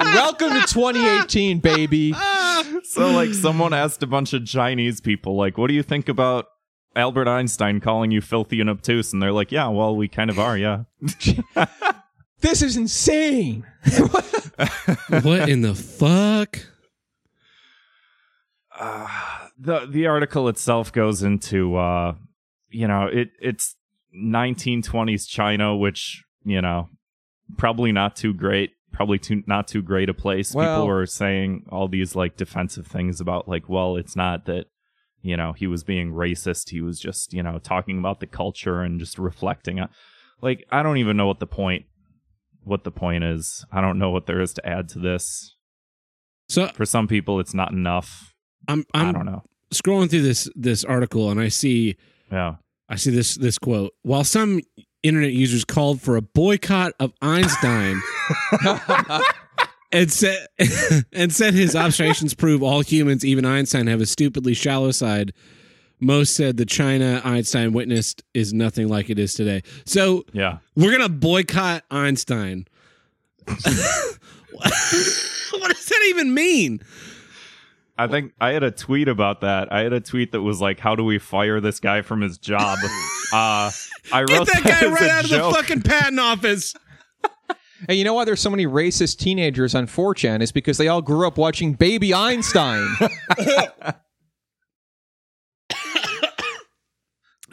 Welcome 0.00 0.50
to 0.50 0.60
2018, 0.66 1.60
baby. 1.60 2.12
so 2.84 3.10
like 3.12 3.32
someone 3.32 3.72
asked 3.72 4.02
a 4.02 4.06
bunch 4.06 4.32
of 4.32 4.44
Chinese 4.46 5.00
people 5.00 5.36
like 5.36 5.56
what 5.58 5.68
do 5.68 5.74
you 5.74 5.82
think 5.82 6.08
about 6.08 6.46
Albert 6.94 7.28
Einstein 7.28 7.80
calling 7.80 8.10
you 8.10 8.20
filthy 8.20 8.60
and 8.60 8.68
obtuse 8.70 9.12
and 9.12 9.22
they're 9.22 9.32
like 9.32 9.52
yeah 9.52 9.68
well 9.68 9.94
we 9.94 10.08
kind 10.08 10.30
of 10.30 10.38
are 10.38 10.56
yeah 10.56 10.84
This 12.40 12.60
is 12.60 12.76
insane. 12.76 13.66
what 15.22 15.48
in 15.48 15.62
the 15.62 15.74
fuck? 15.74 16.58
the 19.58 19.86
the 19.88 20.06
article 20.06 20.48
itself 20.48 20.92
goes 20.92 21.22
into 21.22 21.76
uh 21.76 22.14
you 22.68 22.86
know 22.86 23.06
it 23.06 23.30
it's 23.40 23.74
1920s 24.14 25.26
China 25.26 25.74
which 25.74 26.24
you 26.44 26.60
know 26.60 26.90
probably 27.56 27.92
not 27.92 28.16
too 28.16 28.32
great 28.34 28.72
probably 28.92 29.18
too 29.18 29.42
not 29.46 29.68
too 29.68 29.82
great 29.82 30.08
a 30.08 30.14
place. 30.14 30.54
Well- 30.54 30.78
people 30.78 30.86
were 30.88 31.06
saying 31.06 31.66
all 31.70 31.86
these 31.86 32.16
like 32.16 32.36
defensive 32.36 32.86
things 32.86 33.20
about 33.20 33.46
like 33.46 33.68
well 33.68 33.96
it's 33.96 34.16
not 34.16 34.46
that 34.46 34.66
you 35.22 35.36
know 35.36 35.52
he 35.52 35.66
was 35.66 35.84
being 35.84 36.12
racist. 36.12 36.70
He 36.70 36.80
was 36.80 36.98
just 36.98 37.32
you 37.34 37.42
know 37.42 37.58
talking 37.58 37.98
about 37.98 38.20
the 38.20 38.26
culture 38.26 38.80
and 38.80 38.98
just 38.98 39.18
reflecting 39.18 39.78
on 39.80 39.90
like 40.40 40.64
I 40.70 40.82
don't 40.82 40.96
even 40.96 41.16
know 41.16 41.26
what 41.26 41.40
the 41.40 41.46
point 41.46 41.84
what 42.64 42.84
the 42.84 42.90
point 42.90 43.22
is. 43.22 43.64
I 43.70 43.80
don't 43.82 43.98
know 43.98 44.10
what 44.10 44.26
there 44.26 44.40
is 44.40 44.54
to 44.54 44.66
add 44.66 44.88
to 44.90 44.98
this. 44.98 45.54
So 46.48 46.68
for 46.68 46.86
some 46.86 47.06
people 47.06 47.38
it's 47.38 47.54
not 47.54 47.72
enough. 47.72 48.32
I'm, 48.66 48.84
I 48.94 49.02
I'm 49.04 49.12
don't 49.12 49.26
know. 49.26 49.42
scrolling 49.74 50.08
through 50.08 50.22
this 50.22 50.48
this 50.54 50.84
article 50.84 51.30
and 51.30 51.38
I 51.38 51.48
see 51.48 51.96
yeah. 52.32 52.56
I 52.88 52.96
see 52.96 53.10
this 53.10 53.34
this 53.34 53.58
quote. 53.58 53.92
While 54.02 54.24
some 54.24 54.60
internet 55.08 55.32
users 55.32 55.64
called 55.64 56.00
for 56.00 56.16
a 56.16 56.22
boycott 56.22 56.92
of 57.00 57.12
Einstein 57.22 58.00
and 59.92 60.10
said 60.10 60.46
and 61.12 61.32
said 61.32 61.54
his 61.54 61.74
observations 61.76 62.34
prove 62.34 62.62
all 62.62 62.80
humans, 62.80 63.24
even 63.24 63.44
Einstein, 63.44 63.86
have 63.86 64.00
a 64.00 64.06
stupidly 64.06 64.54
shallow 64.54 64.90
side. 64.90 65.32
Most 65.98 66.34
said 66.34 66.58
the 66.58 66.66
China 66.66 67.22
Einstein 67.24 67.72
witnessed 67.72 68.22
is 68.34 68.52
nothing 68.52 68.88
like 68.88 69.08
it 69.08 69.18
is 69.18 69.34
today. 69.34 69.62
So 69.84 70.24
yeah 70.32 70.58
we're 70.74 70.92
gonna 70.92 71.08
boycott 71.08 71.84
Einstein. 71.90 72.66
what 73.46 73.62
does 74.64 75.86
that 75.86 76.06
even 76.08 76.34
mean? 76.34 76.80
I 77.98 78.08
think 78.08 78.32
I 78.40 78.50
had 78.50 78.62
a 78.62 78.70
tweet 78.70 79.08
about 79.08 79.40
that. 79.40 79.72
I 79.72 79.80
had 79.80 79.92
a 79.92 80.00
tweet 80.00 80.32
that 80.32 80.42
was 80.42 80.60
like, 80.60 80.78
"How 80.78 80.94
do 80.96 81.04
we 81.04 81.18
fire 81.18 81.60
this 81.60 81.80
guy 81.80 82.02
from 82.02 82.20
his 82.20 82.36
job?" 82.38 82.76
uh, 83.32 83.70
I 84.12 84.24
Get 84.24 84.46
that 84.46 84.62
that 84.62 84.64
guy 84.64 84.86
as 84.86 84.92
right 84.92 85.02
a 85.02 85.12
out 85.12 85.24
of 85.24 85.30
the 85.30 85.52
fucking 85.52 85.82
patent 85.82 86.20
office. 86.20 86.74
Hey, 87.86 87.96
you 87.96 88.04
know 88.04 88.14
why 88.14 88.24
there's 88.24 88.40
so 88.40 88.48
many 88.48 88.66
racist 88.66 89.18
teenagers 89.18 89.74
on 89.74 89.86
4chan? 89.86 90.40
Is 90.40 90.50
because 90.50 90.78
they 90.78 90.88
all 90.88 91.02
grew 91.02 91.26
up 91.26 91.36
watching 91.36 91.74
Baby 91.74 92.14
Einstein. 92.14 92.88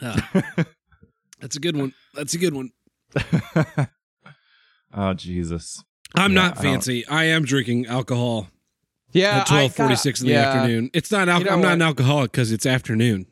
That's 0.00 1.56
a 1.56 1.60
good 1.60 1.76
one. 1.76 1.92
That's 2.14 2.32
a 2.34 2.38
good 2.38 2.54
one. 2.54 2.70
oh 4.94 5.14
Jesus! 5.14 5.84
I'm 6.14 6.32
Yeah, 6.32 6.40
not 6.40 6.58
fancy. 6.58 7.06
I, 7.06 7.24
am 7.24 7.44
drinking 7.44 7.86
alcohol 7.86 8.48
yeah, 9.12 9.40
at 9.40 9.46
12:46 9.46 10.20
in 10.22 10.26
the 10.26 10.32
yeah. 10.32 10.40
afternoon. 10.40 10.90
It's 10.94 11.10
not. 11.10 11.28
Al- 11.28 11.40
You 11.40 11.44
know 11.44 11.52
I'm 11.52 11.60
not 11.60 11.74
an 11.74 11.82
alcoholic 11.82 12.32
because 12.32 12.50
it's 12.50 12.66
afternoon. 12.66 13.26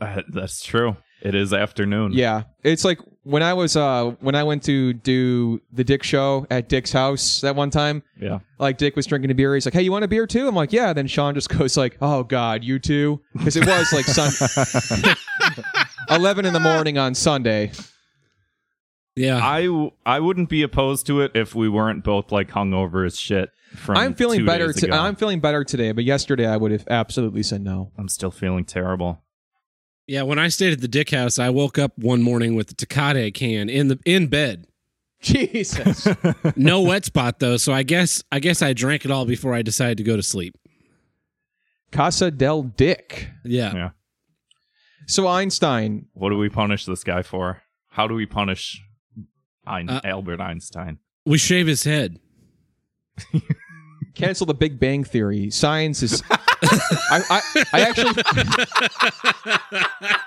Uh, 0.00 0.22
that's 0.28 0.62
true. 0.64 0.96
It 1.20 1.34
is 1.34 1.52
afternoon. 1.52 2.12
Yeah, 2.12 2.44
it's 2.62 2.84
like 2.84 3.00
when 3.24 3.42
I 3.42 3.52
was 3.54 3.76
uh 3.76 4.12
when 4.20 4.34
I 4.34 4.44
went 4.44 4.62
to 4.64 4.92
do 4.92 5.60
the 5.72 5.82
Dick 5.84 6.02
show 6.02 6.46
at 6.50 6.68
Dick's 6.68 6.92
house 6.92 7.40
that 7.40 7.56
one 7.56 7.70
time. 7.70 8.02
yeah. 8.20 8.38
Like 8.58 8.78
Dick 8.78 8.94
was 8.96 9.06
drinking 9.06 9.30
a 9.30 9.34
beer. 9.34 9.54
He's 9.54 9.66
like, 9.66 9.74
"Hey, 9.74 9.82
you 9.82 9.90
want 9.92 10.04
a 10.04 10.08
beer 10.08 10.26
too?" 10.26 10.46
I'm 10.48 10.54
like, 10.54 10.72
"Yeah." 10.72 10.92
Then 10.92 11.06
Sean 11.08 11.34
just 11.34 11.48
goes 11.58 11.76
like, 11.76 11.96
"Oh 12.00 12.22
God, 12.22 12.62
you 12.64 12.78
too?" 12.78 13.20
Because 13.32 13.56
it 13.56 13.66
was 13.66 13.92
like 13.92 14.04
sun- 14.04 15.16
eleven 16.10 16.44
in 16.44 16.52
the 16.52 16.60
morning 16.60 16.98
on 16.98 17.14
Sunday. 17.14 17.72
Yeah. 19.16 19.44
I 19.44 19.64
w- 19.66 19.90
I 20.06 20.20
wouldn't 20.20 20.48
be 20.48 20.62
opposed 20.62 21.06
to 21.08 21.20
it 21.22 21.32
if 21.34 21.54
we 21.54 21.68
weren't 21.68 22.04
both 22.04 22.30
like 22.30 22.50
hungover 22.50 23.04
as 23.04 23.18
shit. 23.18 23.50
From 23.74 23.96
I'm 23.96 24.14
feeling 24.14 24.40
two 24.40 24.46
better. 24.46 24.72
I'm 24.92 25.16
feeling 25.16 25.40
better 25.40 25.64
today, 25.64 25.92
but 25.92 26.04
yesterday 26.04 26.46
I 26.46 26.56
would 26.56 26.70
have 26.70 26.84
absolutely 26.88 27.42
said 27.42 27.60
no. 27.62 27.90
I'm 27.98 28.08
still 28.08 28.30
feeling 28.30 28.64
terrible. 28.64 29.22
Yeah. 30.08 30.22
When 30.22 30.38
I 30.40 30.48
stayed 30.48 30.72
at 30.72 30.80
the 30.80 30.88
Dick 30.88 31.10
House, 31.10 31.38
I 31.38 31.50
woke 31.50 31.78
up 31.78 31.92
one 31.96 32.22
morning 32.22 32.56
with 32.56 32.66
the 32.68 32.74
Tecate 32.74 33.32
can 33.34 33.68
in 33.68 33.86
the 33.88 33.98
in 34.04 34.26
bed. 34.26 34.66
Jesus. 35.20 36.06
No 36.56 36.80
wet 36.82 37.04
spot 37.04 37.38
though, 37.40 37.56
so 37.56 37.72
I 37.72 37.82
guess 37.84 38.22
I 38.32 38.38
guess 38.40 38.62
I 38.62 38.72
drank 38.72 39.04
it 39.04 39.10
all 39.10 39.24
before 39.26 39.54
I 39.54 39.62
decided 39.62 39.98
to 39.98 40.04
go 40.04 40.16
to 40.16 40.22
sleep. 40.22 40.56
Casa 41.92 42.30
del 42.30 42.62
Dick. 42.64 43.28
Yeah. 43.44 43.74
Yeah. 43.74 43.90
So 45.06 45.26
Einstein. 45.26 46.06
What 46.12 46.30
do 46.30 46.36
we 46.38 46.48
punish 46.48 46.84
this 46.84 47.02
guy 47.02 47.22
for? 47.22 47.62
How 47.88 48.06
do 48.06 48.14
we 48.14 48.26
punish 48.26 48.80
Ein- 49.66 49.88
Uh, 49.88 50.00
Albert 50.04 50.40
Einstein? 50.40 50.98
We 51.24 51.38
shave 51.38 51.66
his 51.66 51.84
head. 51.84 52.18
Cancel 54.18 54.46
the 54.46 54.54
Big 54.54 54.78
Bang 54.78 55.04
Theory. 55.04 55.50
Science 55.50 56.02
is. 56.02 56.22
I, 56.30 57.22
I, 57.30 57.64
I 57.72 57.80
actually, 57.82 58.22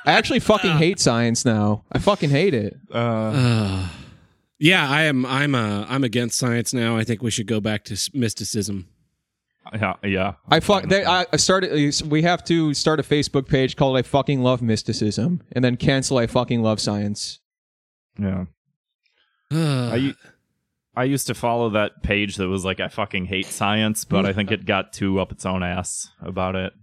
I 0.06 0.12
actually 0.13 0.39
fucking 0.39 0.71
hate 0.77 0.99
science 0.99 1.45
now. 1.45 1.84
I 1.91 1.99
fucking 1.99 2.30
hate 2.30 2.54
it. 2.54 2.77
Uh, 2.93 2.97
Uh, 2.97 3.88
yeah, 4.60 4.89
I 4.89 5.04
am. 5.04 5.25
I'm. 5.25 5.56
Uh, 5.56 5.86
I'm 5.89 6.04
against 6.04 6.38
science 6.38 6.73
now. 6.73 6.95
I 6.97 7.04
think 7.04 7.21
we 7.21 7.32
should 7.32 7.47
go 7.47 7.60
back 7.60 7.84
to 7.86 8.10
mysticism. 8.13 8.88
yeah, 9.73 9.93
yeah. 10.04 10.34
I 10.49 10.60
fuck. 10.60 10.84
They, 10.88 11.04
I 11.04 11.25
I 11.34 11.38
started. 11.38 11.71
We 12.06 12.21
have 12.21 12.43
to 12.45 12.73
start 12.73 12.99
a 12.99 13.04
Facebook 13.04 13.47
page 13.47 13.75
called 13.75 13.97
"I 13.97 14.04
fucking 14.04 14.41
love 14.41 14.62
mysticism" 14.62 15.41
and 15.51 15.63
then 15.63 15.77
cancel 15.77 16.17
"I 16.17 16.27
fucking 16.27 16.62
love 16.62 16.80
science." 16.80 17.39
yeah. 18.19 18.45
Uh, 19.51 19.89
I, 19.91 19.95
u- 19.95 20.15
I 20.95 21.06
used 21.06 21.27
to 21.27 21.34
follow 21.34 21.69
that 21.71 22.04
page 22.04 22.36
that 22.36 22.47
was 22.47 22.65
like, 22.65 22.80
I 22.80 22.89
fucking 22.89 23.25
hate 23.25 23.45
science, 23.45 24.04
but 24.04 24.25
I 24.25 24.34
think 24.34 24.51
it 24.51 24.65
got 24.65 24.91
too 24.91 25.19
up 25.19 25.32
its 25.32 25.45
own 25.45 25.63
ass 25.63 26.10
about 26.21 26.56
it. 26.56 26.73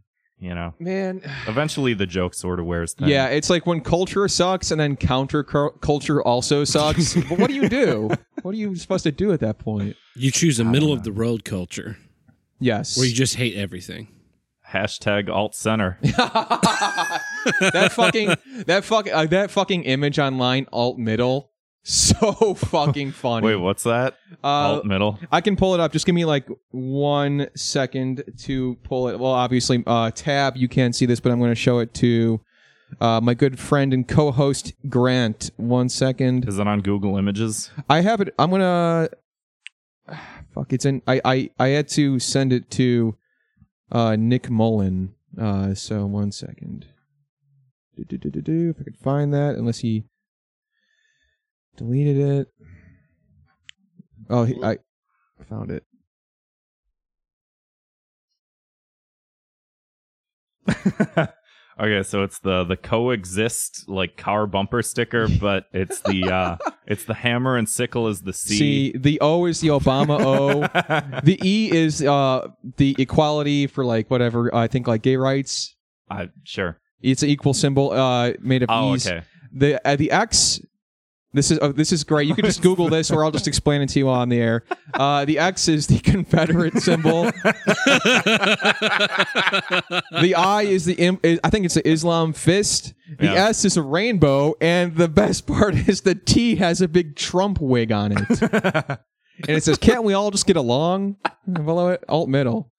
You 0.40 0.54
know, 0.54 0.72
Man, 0.78 1.20
eventually 1.48 1.94
the 1.94 2.06
joke 2.06 2.32
sort 2.32 2.60
of 2.60 2.66
wears 2.66 2.94
thin. 2.94 3.08
yeah, 3.08 3.26
it's 3.26 3.50
like 3.50 3.66
when 3.66 3.80
culture 3.80 4.28
sucks 4.28 4.70
and 4.70 4.80
then 4.80 4.94
counter 4.94 5.42
culture 5.42 6.22
also 6.22 6.62
sucks. 6.62 7.14
but 7.28 7.40
what 7.40 7.48
do 7.48 7.54
you 7.54 7.68
do? 7.68 8.08
What 8.42 8.54
are 8.54 8.56
you 8.56 8.76
supposed 8.76 9.02
to 9.02 9.10
do 9.10 9.32
at 9.32 9.40
that 9.40 9.58
point? 9.58 9.96
you 10.14 10.30
choose 10.30 10.60
a 10.60 10.64
middle 10.64 10.92
of 10.92 11.02
the 11.02 11.10
road 11.10 11.44
culture 11.44 11.96
Yes, 12.60 12.96
where 12.96 13.04
you 13.08 13.14
just 13.14 13.34
hate 13.34 13.56
everything. 13.56 14.06
Hashtag 14.68 15.28
alt 15.28 15.56
center. 15.56 15.98
that 16.02 17.90
fucking 17.92 18.34
that 18.66 18.84
fucking 18.84 19.12
uh, 19.12 19.26
that 19.26 19.50
fucking 19.50 19.82
image 19.84 20.20
online 20.20 20.66
alt 20.72 20.98
middle 20.98 21.47
so 21.88 22.52
fucking 22.54 23.12
funny. 23.12 23.46
Wait, 23.46 23.56
what's 23.56 23.84
that? 23.84 24.18
Uh, 24.44 24.46
alt 24.46 24.84
middle. 24.84 25.18
I 25.32 25.40
can 25.40 25.56
pull 25.56 25.72
it 25.72 25.80
up. 25.80 25.90
Just 25.90 26.04
give 26.04 26.14
me 26.14 26.26
like 26.26 26.46
one 26.70 27.48
second 27.56 28.24
to 28.40 28.76
pull 28.84 29.08
it. 29.08 29.18
Well, 29.18 29.32
obviously, 29.32 29.82
uh, 29.86 30.10
tab. 30.14 30.56
You 30.56 30.68
can't 30.68 30.94
see 30.94 31.06
this, 31.06 31.18
but 31.18 31.32
I'm 31.32 31.38
going 31.38 31.50
to 31.50 31.54
show 31.54 31.78
it 31.78 31.94
to 31.94 32.40
uh, 33.00 33.22
my 33.22 33.32
good 33.32 33.58
friend 33.58 33.94
and 33.94 34.06
co-host 34.06 34.74
Grant. 34.90 35.50
One 35.56 35.88
second. 35.88 36.46
Is 36.46 36.58
it 36.58 36.66
on 36.66 36.82
Google 36.82 37.16
Images? 37.16 37.70
I 37.88 38.02
have 38.02 38.20
it. 38.20 38.34
I'm 38.38 38.50
gonna. 38.50 39.08
Fuck. 40.54 40.72
It's 40.74 40.84
in. 40.84 41.00
I 41.06 41.22
I 41.24 41.50
I 41.58 41.68
had 41.68 41.88
to 41.88 42.18
send 42.18 42.52
it 42.52 42.70
to 42.72 43.16
uh, 43.90 44.14
Nick 44.16 44.50
Mullen. 44.50 45.14
Uh, 45.40 45.72
so 45.72 46.04
one 46.04 46.32
second. 46.32 46.86
Do, 47.96 48.04
do, 48.04 48.18
do, 48.18 48.30
do, 48.30 48.40
do, 48.40 48.70
if 48.70 48.80
I 48.80 48.84
could 48.84 48.96
find 48.96 49.34
that, 49.34 49.56
unless 49.56 49.78
he 49.80 50.04
deleted 51.78 52.18
it. 52.18 52.48
Oh, 54.28 54.44
he, 54.44 54.62
I 54.62 54.76
found 55.48 55.70
it. 55.70 55.84
Okay, 61.80 62.02
so 62.02 62.24
it's 62.24 62.40
the 62.40 62.64
the 62.64 62.76
coexist 62.76 63.88
like 63.88 64.16
car 64.16 64.48
bumper 64.48 64.82
sticker, 64.82 65.28
but 65.28 65.66
it's 65.72 66.00
the 66.00 66.24
uh 66.28 66.56
it's 66.88 67.04
the 67.04 67.14
hammer 67.14 67.56
and 67.56 67.68
sickle 67.68 68.08
is 68.08 68.20
the 68.22 68.32
C. 68.32 68.58
See, 68.58 68.92
the 68.98 69.20
O 69.20 69.44
is 69.44 69.60
the 69.60 69.68
Obama 69.68 70.18
O. 70.20 71.20
the 71.22 71.38
E 71.40 71.70
is 71.70 72.02
uh 72.02 72.48
the 72.78 72.96
equality 72.98 73.68
for 73.68 73.84
like 73.84 74.10
whatever 74.10 74.52
I 74.52 74.66
think 74.66 74.88
like 74.88 75.02
gay 75.02 75.14
rights. 75.14 75.76
I 76.10 76.30
sure. 76.42 76.80
It's 77.00 77.22
an 77.22 77.28
equal 77.28 77.54
symbol 77.54 77.92
uh 77.92 78.32
made 78.40 78.64
of 78.64 78.70
Oh, 78.72 78.96
E's. 78.96 79.06
okay. 79.06 79.22
The 79.52 79.80
uh, 79.88 79.94
the 79.94 80.10
X. 80.10 80.60
This 81.34 81.50
is 81.50 81.58
oh, 81.60 81.72
this 81.72 81.92
is 81.92 82.04
great. 82.04 82.26
You 82.26 82.34
can 82.34 82.46
just 82.46 82.62
Google 82.62 82.88
this, 82.88 83.10
or 83.10 83.22
I'll 83.22 83.30
just 83.30 83.46
explain 83.46 83.82
it 83.82 83.90
to 83.90 83.98
you 83.98 84.08
on 84.08 84.30
the 84.30 84.40
air. 84.40 84.64
Uh, 84.94 85.26
the 85.26 85.38
X 85.38 85.68
is 85.68 85.86
the 85.86 85.98
Confederate 85.98 86.78
symbol. 86.78 87.24
the 90.22 90.34
I 90.36 90.62
is 90.62 90.86
the 90.86 90.94
im- 90.94 91.20
is, 91.22 91.38
I 91.44 91.50
think 91.50 91.66
it's 91.66 91.74
the 91.74 91.86
Islam 91.86 92.32
fist. 92.32 92.94
The 93.18 93.26
Yeah. 93.26 93.48
S 93.48 93.64
is 93.66 93.76
a 93.76 93.82
rainbow, 93.82 94.54
and 94.60 94.96
the 94.96 95.08
best 95.08 95.46
part 95.46 95.74
is 95.88 96.00
the 96.00 96.14
T 96.14 96.56
has 96.56 96.80
a 96.80 96.88
big 96.88 97.14
Trump 97.16 97.60
wig 97.60 97.92
on 97.92 98.12
it, 98.12 98.42
and 98.42 98.98
it 99.48 99.62
says, 99.64 99.76
"Can't 99.76 100.04
we 100.04 100.14
all 100.14 100.30
just 100.30 100.46
get 100.46 100.56
along?" 100.56 101.16
Below 101.52 101.88
it, 101.90 102.04
alt 102.08 102.28
middle. 102.30 102.72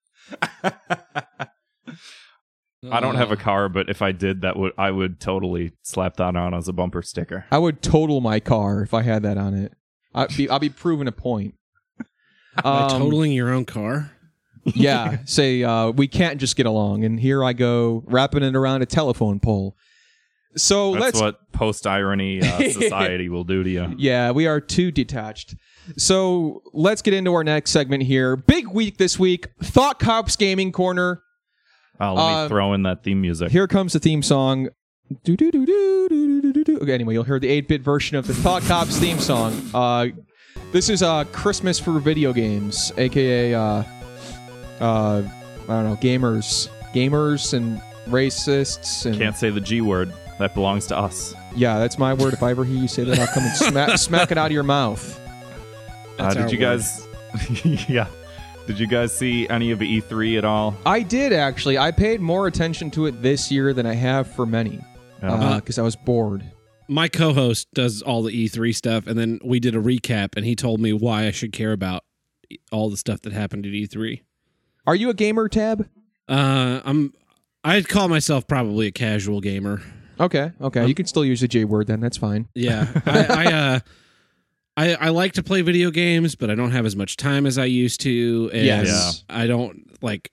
I 2.90 3.00
don't 3.02 3.16
have 3.16 3.32
a 3.32 3.36
car, 3.38 3.68
but 3.68 3.90
if 3.90 4.02
I 4.02 4.12
did, 4.12 4.42
that 4.42 4.56
would 4.58 4.74
I 4.78 4.92
would 4.92 5.20
totally 5.20 5.74
slap 5.84 6.16
that 6.18 6.36
on 6.36 6.54
as 6.54 6.68
a 6.68 6.74
bumper 6.74 7.02
sticker. 7.02 7.46
I 7.52 7.58
would 7.58 7.82
total 7.82 8.22
my 8.22 8.40
car 8.40 8.82
if 8.82 8.94
I 8.94 9.02
had 9.02 9.24
that 9.24 9.38
on 9.38 9.54
it. 9.54 9.74
I'd 10.16 10.36
be 10.38 10.50
I'll 10.50 10.60
be 10.60 10.70
proving 10.70 11.08
a 11.08 11.12
point. 11.12 11.56
By 12.64 12.82
Um, 12.84 12.90
totaling 13.02 13.32
your 13.34 13.50
own 13.50 13.66
car. 13.66 14.12
yeah, 14.76 15.20
say 15.26 15.64
uh, 15.64 15.90
we 15.92 16.08
can't 16.08 16.40
just 16.40 16.56
get 16.56 16.66
along, 16.66 17.04
and 17.04 17.20
here 17.20 17.44
I 17.44 17.54
go 17.54 18.04
wrapping 18.08 18.44
it 18.44 18.56
around 18.56 18.82
a 18.82 18.86
telephone 18.86 19.40
pole. 19.40 19.76
So 20.56 20.94
That's 20.94 21.02
let's 21.04 21.22
what 21.22 21.52
post 21.52 21.86
irony 21.88 22.42
uh, 22.42 22.58
society 22.72 23.30
will 23.30 23.44
do 23.44 23.64
to 23.64 23.70
you. 23.70 23.96
yeah, 23.98 24.32
we 24.32 24.48
are 24.48 24.60
too 24.60 24.92
detached. 24.92 25.56
So 25.98 26.62
let's 26.74 27.02
get 27.02 27.14
into 27.14 27.34
our 27.34 27.44
next 27.44 27.72
segment 27.72 28.04
here. 28.04 28.36
Big 28.36 28.68
week 28.68 28.98
this 28.98 29.18
week. 29.20 29.48
Thought 29.64 30.00
Cops 30.00 30.36
Gaming 30.36 30.72
Corner. 30.72 31.22
Oh, 32.00 32.14
let 32.14 32.28
me 32.28 32.34
Uh, 32.34 32.48
throw 32.48 32.74
in 32.74 32.84
that 32.84 33.04
theme 33.04 33.22
music. 33.22 33.52
Here 33.52 33.68
comes 33.68 33.94
the 33.94 34.00
theme 34.00 34.22
song. 34.22 34.70
Do 35.24 35.36
do 35.36 35.52
do 35.52 35.66
do 35.66 36.08
do 36.10 36.42
do 36.42 36.54
do 36.54 36.64
do. 36.64 36.78
Okay, 36.80 36.94
anyway, 36.94 37.14
you'll 37.14 37.24
hear 37.24 37.40
the 37.40 37.50
8-bit 37.62 37.82
version 37.82 38.16
of 38.16 38.28
the 38.28 38.34
Thought 38.34 38.62
Cops 38.64 38.98
theme 39.00 39.18
song. 39.20 39.60
Uh, 39.74 40.08
this 40.72 40.88
is 40.90 41.02
uh 41.02 41.24
Christmas 41.32 41.80
for 41.80 42.00
video 42.00 42.32
games, 42.32 42.92
aka 42.98 43.54
uh, 43.54 43.84
uh, 44.80 45.22
I 45.22 45.68
don't 45.68 45.84
know, 45.86 45.98
gamers, 46.02 46.70
gamers 46.94 47.54
and 47.54 47.82
racists 48.08 49.06
and 49.06 49.16
Can't 49.18 49.36
say 49.36 49.50
the 49.50 49.62
G 49.62 49.82
word. 49.82 50.14
That 50.40 50.54
belongs 50.54 50.88
to 50.88 50.98
us. 50.98 51.34
yeah, 51.56 51.80
that's 51.80 51.98
my 51.98 52.14
word. 52.14 52.34
If 52.34 52.44
I 52.44 52.52
ever 52.52 52.64
hear 52.64 52.78
you 52.78 52.88
say 52.88 53.04
that, 53.04 53.20
I'll 53.20 53.28
come 53.28 53.44
and 53.44 53.58
smack 53.58 53.98
smack 53.98 54.32
it 54.32 54.38
out 54.38 54.46
of 54.48 54.52
your 54.54 54.64
mouth. 54.64 55.20
Uh, 56.18 56.24
That's 56.24 56.36
did 56.36 56.44
our 56.46 56.50
you 56.52 56.58
guys? 56.58 57.08
yeah. 57.90 58.08
Did 58.70 58.80
you 58.80 58.86
guys 58.86 59.12
see 59.18 59.50
any 59.50 59.72
of 59.72 59.80
E3 59.80 60.38
at 60.38 60.46
all? 60.46 60.76
I 60.86 61.02
did 61.02 61.34
actually. 61.34 61.80
I 61.80 61.90
paid 61.90 62.22
more 62.22 62.46
attention 62.46 62.92
to 62.92 63.08
it 63.08 63.20
this 63.20 63.52
year 63.52 63.74
than 63.74 63.88
I 63.88 63.96
have 63.96 64.32
for 64.32 64.46
many 64.46 64.80
Yeah. 65.24 65.56
because 65.56 65.80
I 65.80 65.82
was 65.82 65.96
bored. 65.96 66.44
My 66.88 67.08
co-host 67.08 67.68
does 67.74 68.04
all 68.04 68.22
the 68.22 68.32
E3 68.32 68.76
stuff, 68.76 69.08
and 69.08 69.18
then 69.18 69.40
we 69.44 69.60
did 69.60 69.76
a 69.76 69.80
recap, 69.80 70.38
and 70.38 70.46
he 70.46 70.56
told 70.56 70.80
me 70.80 70.94
why 70.94 71.26
I 71.26 71.32
should 71.32 71.52
care 71.52 71.72
about 71.72 72.04
all 72.72 72.92
the 72.92 72.98
stuff 72.98 73.24
that 73.24 73.34
happened 73.34 73.66
at 73.66 73.72
E3. 73.72 74.22
Are 74.86 74.94
you 74.96 75.10
a 75.10 75.16
gamer, 75.16 75.50
Tab? 75.50 75.90
Uh, 76.28 76.82
I'm. 76.86 77.16
I'd 77.64 77.90
call 77.90 78.08
myself 78.08 78.48
probably 78.48 78.86
a 78.86 78.92
casual 78.92 79.42
gamer. 79.42 79.82
Okay, 80.20 80.52
okay. 80.62 80.86
you 80.86 80.94
can 80.94 81.08
still 81.08 81.26
use 81.26 81.42
the 81.42 81.48
J 81.48 81.64
word 81.66 81.88
then. 81.88 82.02
That's 82.02 82.18
fine. 82.18 82.48
Yeah, 82.54 82.86
I, 83.08 83.26
I 83.48 83.52
uh, 83.52 83.80
I 84.80 84.94
I 84.94 85.10
like 85.10 85.34
to 85.34 85.44
play 85.44 85.62
video 85.62 85.92
games, 85.92 86.36
but 86.36 86.50
I 86.50 86.56
don't 86.56 86.72
have 86.72 86.86
as 86.86 86.96
much 86.96 87.18
time 87.18 87.46
as 87.46 87.58
I 87.58 87.66
used 87.66 88.00
to. 88.02 88.50
And 88.54 88.66
Yes. 88.66 89.26
I 89.30 89.46
don't 89.46 90.02
like 90.02 90.32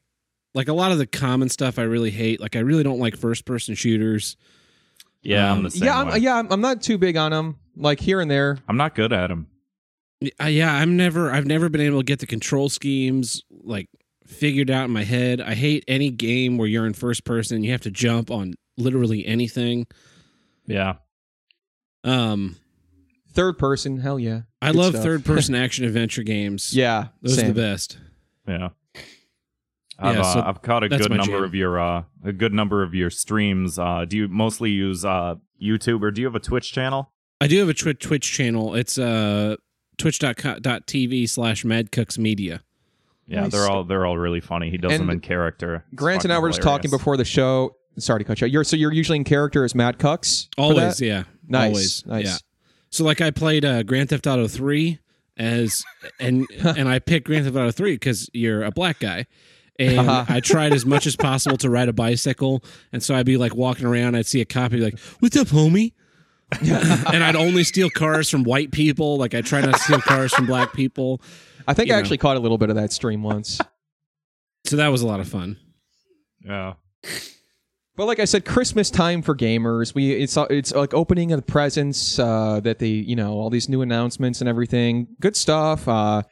like 0.54 0.68
a 0.68 0.72
lot 0.72 0.92
of 0.92 0.98
the 0.98 1.06
common 1.06 1.48
stuff. 1.48 1.80
I 1.80 1.82
really 1.82 2.12
hate. 2.12 2.40
Like 2.40 2.54
I 2.54 2.60
really 2.60 2.84
don't 2.84 3.00
like 3.00 3.16
first 3.16 3.44
person 3.44 3.74
shooters. 3.74 4.36
yeah, 5.22 5.50
I'm 5.50 5.58
um, 5.58 5.62
the 5.64 5.70
same 5.72 5.84
yeah, 5.84 6.04
way. 6.04 6.12
I'm, 6.12 6.22
yeah. 6.22 6.36
I'm, 6.36 6.52
I'm 6.52 6.60
not 6.60 6.80
too 6.80 6.96
big 6.96 7.16
on 7.16 7.32
them. 7.32 7.56
Like 7.76 7.98
here 7.98 8.20
and 8.20 8.30
there. 8.30 8.58
I'm 8.68 8.76
not 8.76 8.94
good 8.94 9.12
at 9.12 9.26
them. 9.26 9.48
Uh, 10.40 10.44
yeah, 10.44 10.72
I'm 10.72 10.96
never. 10.96 11.32
I've 11.32 11.46
never 11.46 11.68
been 11.68 11.80
able 11.80 11.98
to 11.98 12.04
get 12.04 12.20
the 12.20 12.26
control 12.26 12.68
schemes 12.68 13.42
like 13.50 13.88
figured 14.26 14.70
out 14.70 14.84
in 14.84 14.92
my 14.92 15.04
head. 15.04 15.40
I 15.40 15.54
hate 15.54 15.84
any 15.88 16.10
game 16.10 16.56
where 16.56 16.68
you're 16.68 16.86
in 16.86 16.94
first 16.94 17.24
person. 17.24 17.64
You 17.64 17.72
have 17.72 17.82
to 17.82 17.90
jump 17.90 18.30
on 18.30 18.54
literally 18.78 19.26
anything. 19.26 19.88
Yeah. 20.66 20.94
Um, 22.04 22.56
Third 23.36 23.58
person. 23.58 23.98
Hell 24.00 24.18
yeah. 24.18 24.40
I 24.60 24.68
Good 24.72 24.76
love 24.76 24.92
stuff. 24.94 25.04
third 25.04 25.24
person 25.24 25.54
action 25.64 25.84
adventure 25.84 26.22
games. 26.22 26.74
Yeah, 26.74 27.08
those 27.22 27.36
same. 27.36 27.44
are 27.50 27.52
the 27.52 27.60
best. 27.60 27.98
Yeah. 28.48 28.68
I've, 29.98 30.16
Yeah, 30.16 30.22
so 30.22 30.40
uh, 30.40 30.44
I've 30.46 30.62
caught 30.62 30.82
a 30.82 30.88
good 30.88 31.08
number 31.10 31.24
jam. 31.24 31.44
of 31.44 31.54
your 31.54 31.78
uh, 31.80 32.02
a 32.24 32.32
good 32.32 32.52
number 32.52 32.82
of 32.82 32.94
your 32.94 33.10
streams. 33.10 33.78
Uh, 33.78 34.04
do 34.06 34.16
you 34.16 34.28
mostly 34.28 34.70
use 34.70 35.04
uh, 35.04 35.36
YouTube 35.62 36.02
or 36.02 36.10
do 36.10 36.20
you 36.20 36.26
have 36.26 36.34
a 36.34 36.40
Twitch 36.40 36.72
channel? 36.72 37.12
I 37.40 37.46
do 37.46 37.58
have 37.60 37.68
a 37.68 37.74
Twitch 37.74 38.02
Twitch 38.02 38.30
channel. 38.32 38.74
It's 38.74 38.98
uh 38.98 39.56
twitch.tv 39.98 41.28
slash 41.28 41.64
madcooksmedia. 41.64 42.60
Yeah, 43.26 43.42
Nice. 43.42 43.52
they're 43.52 43.66
all 43.68 43.84
they're 43.84 44.06
all 44.06 44.18
really 44.18 44.40
funny. 44.40 44.70
He 44.70 44.78
does 44.78 44.92
And 44.92 45.02
them 45.02 45.10
in 45.10 45.20
character. 45.20 45.84
It's 45.92 45.96
Grant 45.96 46.24
and 46.24 46.32
I 46.32 46.36
fucking 46.36 46.42
were 46.42 46.48
just 46.50 46.62
talking 46.62 46.90
before 46.90 47.16
the 47.16 47.24
show. 47.24 47.76
Sorry 47.98 48.20
to 48.20 48.24
cut 48.24 48.40
you. 48.40 48.46
out. 48.46 48.50
You're 48.50 48.64
so 48.64 48.76
you're 48.76 48.92
usually 48.92 49.16
in 49.16 49.24
character 49.24 49.64
as 49.64 49.74
Matt 49.74 49.98
Cucks. 49.98 50.48
Always, 50.58 51.00
yeah. 51.00 51.24
Nice, 51.48 51.68
Always. 51.68 52.06
nice. 52.06 52.24
Yeah. 52.26 52.36
So 52.96 53.04
like 53.04 53.20
I 53.20 53.30
played 53.30 53.64
uh 53.64 53.82
Grand 53.82 54.08
Theft 54.08 54.26
Auto 54.26 54.48
3 54.48 54.98
as 55.36 55.84
and 56.18 56.46
and 56.64 56.88
I 56.88 56.98
picked 56.98 57.26
Grand 57.26 57.44
Theft 57.44 57.56
Auto 57.56 57.70
3 57.70 57.92
because 57.94 58.30
you're 58.32 58.62
a 58.64 58.70
black 58.70 58.98
guy. 59.00 59.26
And 59.78 59.98
Uh-huh. 59.98 60.24
I 60.28 60.40
tried 60.40 60.72
as 60.72 60.86
much 60.86 61.06
as 61.06 61.14
possible 61.28 61.58
to 61.58 61.68
ride 61.68 61.88
a 61.88 61.92
bicycle. 61.92 62.64
And 62.92 63.02
so 63.02 63.14
I'd 63.14 63.26
be 63.26 63.36
like 63.36 63.54
walking 63.54 63.84
around, 63.86 64.14
I'd 64.16 64.24
see 64.26 64.40
a 64.40 64.46
cop, 64.46 64.66
I'd 64.66 64.70
be 64.72 64.80
like, 64.80 64.98
What's 65.20 65.36
up, 65.36 65.48
homie? 65.48 65.92
and 66.62 67.22
I'd 67.24 67.36
only 67.36 67.64
steal 67.64 67.90
cars 67.90 68.30
from 68.30 68.44
white 68.44 68.70
people. 68.70 69.18
Like 69.18 69.34
I 69.34 69.42
try 69.42 69.60
not 69.60 69.74
to 69.74 69.80
steal 69.80 70.00
cars 70.00 70.32
from 70.32 70.46
black 70.46 70.72
people. 70.72 71.20
I 71.68 71.74
think 71.74 71.88
You 71.88 71.94
I 71.94 71.96
know. 71.96 72.00
actually 72.00 72.18
caught 72.18 72.36
a 72.36 72.40
little 72.40 72.56
bit 72.58 72.70
of 72.70 72.76
that 72.76 72.92
stream 72.92 73.22
once. 73.22 73.60
So 74.64 74.76
that 74.76 74.88
was 74.88 75.02
a 75.02 75.06
lot 75.06 75.20
of 75.20 75.28
fun. 75.28 75.58
Yeah. 76.44 76.74
But 77.96 78.06
like 78.06 78.18
I 78.20 78.26
said, 78.26 78.44
Christmas 78.44 78.90
time 78.90 79.22
for 79.22 79.34
gamers. 79.34 79.94
We 79.94 80.12
it's 80.12 80.36
it's 80.50 80.74
like 80.74 80.92
opening 80.92 81.32
of 81.32 81.38
the 81.40 81.50
presents 81.50 82.18
uh, 82.18 82.60
that 82.60 82.78
they 82.78 82.88
you 82.88 83.16
know 83.16 83.32
all 83.32 83.48
these 83.50 83.68
new 83.68 83.80
announcements 83.82 84.40
and 84.40 84.48
everything. 84.48 85.08
Good 85.20 85.36
stuff. 85.36 85.88
Uh, 85.88 86.22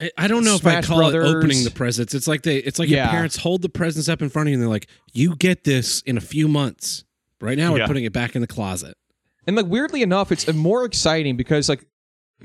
I- 0.00 0.10
I 0.18 0.28
don't 0.28 0.44
know 0.44 0.56
if 0.56 0.66
I 0.66 0.82
call 0.82 0.98
Brothers. 0.98 1.30
it 1.30 1.36
opening 1.36 1.64
the 1.64 1.70
presents. 1.70 2.12
It's 2.14 2.28
like 2.28 2.42
they 2.42 2.56
it's 2.58 2.78
like 2.78 2.90
Yeah. 2.90 3.04
your 3.04 3.10
parents 3.12 3.36
hold 3.38 3.62
the 3.62 3.70
presents 3.70 4.08
up 4.10 4.20
in 4.20 4.28
front 4.28 4.48
of 4.48 4.50
you 4.50 4.56
and 4.56 4.62
they're 4.62 4.68
like, 4.68 4.88
"You 5.14 5.34
get 5.34 5.64
this 5.64 6.02
in 6.02 6.18
a 6.18 6.20
few 6.20 6.46
months." 6.48 7.04
Right 7.40 7.56
now 7.56 7.72
we're 7.72 7.86
putting 7.86 8.04
it 8.04 8.12
back 8.12 8.34
in 8.34 8.40
the 8.42 8.46
closet. 8.46 8.94
and 9.46 9.56
like 9.56 9.66
weirdly 9.66 10.02
enough, 10.02 10.30
it's 10.32 10.46
uh, 10.48 10.52
more 10.52 10.84
exciting 10.84 11.36
because 11.38 11.68
like 11.70 11.86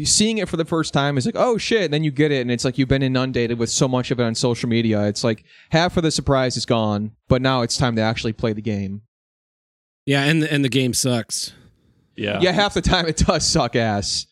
seeing 0.04 0.38
it 0.38 0.48
for 0.50 0.58
the 0.58 0.66
first 0.66 0.94
time 0.94 1.18
is 1.18 1.26
like 1.26 1.36
oh 1.38 1.58
shit. 1.58 1.84
And 1.86 1.94
then 1.94 2.04
you 2.04 2.12
get 2.12 2.32
it, 2.32 2.42
and 2.42 2.52
it's 2.52 2.64
like 2.66 2.78
you've 2.78 2.90
been 2.90 3.04
inundated 3.04 3.60
with 3.60 3.70
so 3.70 3.88
much 3.88 4.12
of 4.12 4.20
it 4.20 4.24
on 4.24 4.36
social 4.36 4.70
media. 4.70 5.08
It's 5.08 5.24
like 5.24 5.44
half 5.72 5.98
of 5.98 6.04
the 6.04 6.12
surprise 6.12 6.58
is 6.58 6.66
gone, 6.66 7.12
but 7.28 7.42
now 7.42 7.62
it's 7.62 7.78
time 7.78 7.96
to 7.98 8.02
actually 8.02 8.34
play 8.34 8.54
the 8.54 8.62
game. 8.62 9.02
Yeah, 10.06 10.24
and 10.24 10.42
the, 10.44 10.52
and 10.52 10.66
the 10.66 10.70
game 10.70 10.94
sucks. 10.94 11.54
Yeah. 12.16 12.40
Yeah, 12.42 12.52
half 12.52 12.74
the 12.74 12.82
time 12.82 13.06
it 13.08 13.18
does 13.18 13.46
suck 13.46 13.76
ass. 13.76 14.26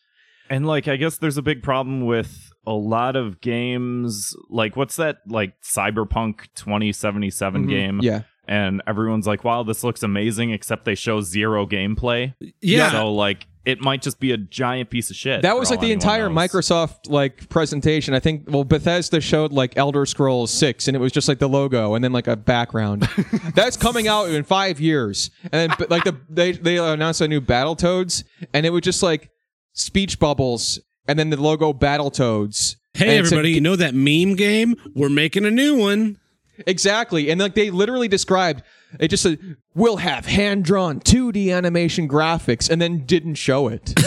And 0.48 0.66
like 0.66 0.88
I 0.88 0.96
guess 0.96 1.18
there's 1.18 1.36
a 1.36 1.42
big 1.42 1.62
problem 1.62 2.06
with 2.06 2.50
a 2.66 2.72
lot 2.72 3.16
of 3.16 3.40
games 3.40 4.34
like 4.50 4.76
what's 4.76 4.96
that 4.96 5.18
like 5.26 5.54
Cyberpunk 5.62 6.40
2077 6.56 7.64
Mhm. 7.64 7.68
game 7.68 8.00
Yeah. 8.02 8.22
and 8.46 8.82
everyone's 8.86 9.26
like 9.26 9.44
wow 9.44 9.62
this 9.62 9.82
looks 9.82 10.02
amazing 10.02 10.50
except 10.50 10.84
they 10.84 10.94
show 10.94 11.20
zero 11.22 11.66
gameplay. 11.66 12.34
Yeah. 12.60 12.90
So 12.90 13.14
like 13.14 13.46
it 13.70 13.80
might 13.80 14.02
just 14.02 14.20
be 14.20 14.32
a 14.32 14.36
giant 14.36 14.90
piece 14.90 15.10
of 15.10 15.16
shit. 15.16 15.42
That 15.42 15.56
was 15.56 15.70
like 15.70 15.80
the 15.80 15.92
entire 15.92 16.28
knows. 16.28 16.36
Microsoft 16.50 17.08
like 17.08 17.48
presentation. 17.48 18.12
I 18.14 18.20
think 18.20 18.44
well 18.48 18.64
Bethesda 18.64 19.20
showed 19.20 19.52
like 19.52 19.76
Elder 19.76 20.04
Scrolls 20.06 20.50
6 20.50 20.88
and 20.88 20.96
it 20.96 21.00
was 21.00 21.12
just 21.12 21.28
like 21.28 21.38
the 21.38 21.48
logo 21.48 21.94
and 21.94 22.04
then 22.04 22.12
like 22.12 22.26
a 22.26 22.36
background. 22.36 23.02
That's 23.54 23.76
coming 23.76 24.08
out 24.08 24.28
in 24.28 24.44
5 24.44 24.80
years. 24.80 25.30
And 25.52 25.70
then 25.72 25.86
like 25.88 26.04
the 26.04 26.16
they 26.28 26.52
they 26.52 26.76
announced 26.78 27.20
a 27.20 27.28
new 27.28 27.40
Battletoads 27.40 28.24
and 28.52 28.66
it 28.66 28.70
was 28.70 28.82
just 28.82 29.02
like 29.02 29.30
speech 29.72 30.18
bubbles 30.18 30.78
and 31.08 31.18
then 31.18 31.30
the 31.30 31.40
logo 31.40 31.72
Battletoads. 31.72 32.76
Hey 32.94 33.04
And 33.04 33.12
it 33.12 33.28
said- 33.28 33.34
everybody, 33.38 33.52
you 33.52 33.60
know 33.60 33.76
that 33.76 33.94
meme 33.94 34.36
game? 34.36 34.74
We're 34.94 35.08
making 35.08 35.44
a 35.46 35.50
new 35.50 35.76
one. 35.78 36.18
Exactly. 36.66 37.30
And 37.30 37.40
like 37.40 37.54
they 37.54 37.70
literally 37.70 38.08
described 38.08 38.62
it 38.98 39.08
just 39.08 39.22
said 39.22 39.38
we'll 39.74 39.98
have 39.98 40.26
hand 40.26 40.64
drawn 40.64 41.00
2D 41.00 41.54
animation 41.54 42.08
graphics 42.08 42.68
and 42.68 42.80
then 42.82 43.04
didn't 43.06 43.34
show 43.36 43.68
it. 43.68 43.94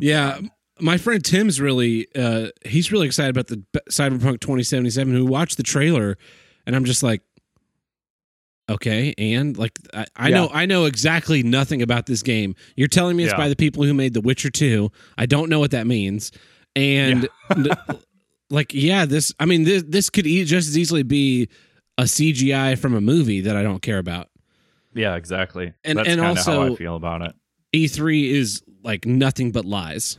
Yeah, 0.00 0.40
my 0.80 0.96
friend 0.98 1.24
Tim's 1.24 1.60
really 1.60 2.08
uh 2.16 2.48
he's 2.64 2.90
really 2.90 3.06
excited 3.06 3.30
about 3.30 3.46
the 3.46 3.62
Cyberpunk 3.90 4.40
2077 4.40 5.14
who 5.14 5.24
watched 5.24 5.56
the 5.56 5.62
trailer 5.62 6.18
and 6.66 6.74
I'm 6.74 6.84
just 6.84 7.04
like 7.04 7.22
Okay, 8.68 9.14
and 9.18 9.56
like 9.58 9.78
I, 9.92 10.06
I 10.16 10.28
Yeah. 10.30 10.34
know 10.36 10.50
I 10.52 10.64
know 10.66 10.86
exactly 10.86 11.42
nothing 11.42 11.82
about 11.82 12.06
this 12.06 12.22
game. 12.22 12.54
You're 12.76 12.88
telling 12.88 13.16
me 13.16 13.24
it's 13.24 13.32
Yeah. 13.32 13.36
by 13.36 13.48
the 13.48 13.56
people 13.56 13.84
who 13.84 13.92
made 13.92 14.14
The 14.14 14.22
Witcher 14.22 14.50
2. 14.50 14.90
I 15.18 15.26
don't 15.26 15.50
know 15.50 15.60
what 15.60 15.70
that 15.72 15.86
means. 15.86 16.32
And 16.74 17.28
n- 17.54 17.68
like 18.50 18.72
yeah, 18.74 19.04
this 19.06 19.32
I 19.38 19.46
mean 19.46 19.64
this 19.64 19.82
this 19.86 20.10
could 20.10 20.26
e- 20.26 20.44
just 20.44 20.68
as 20.68 20.78
easily 20.78 21.02
be 21.02 21.48
a 21.98 22.02
CGI 22.04 22.78
from 22.78 22.94
a 22.94 23.00
movie 23.00 23.42
that 23.42 23.56
I 23.56 23.62
don't 23.62 23.80
care 23.80 23.98
about. 23.98 24.28
Yeah, 24.94 25.16
exactly. 25.16 25.72
And- 25.84 25.98
That's 25.98 26.08
and 26.08 26.20
of 26.20 26.24
how 26.24 26.30
also- 26.30 26.72
I 26.74 26.76
feel 26.76 26.96
about 26.96 27.22
it. 27.22 27.34
E3 27.74 28.30
is 28.30 28.62
like 28.84 29.06
nothing 29.06 29.50
but 29.50 29.64
lies. 29.64 30.18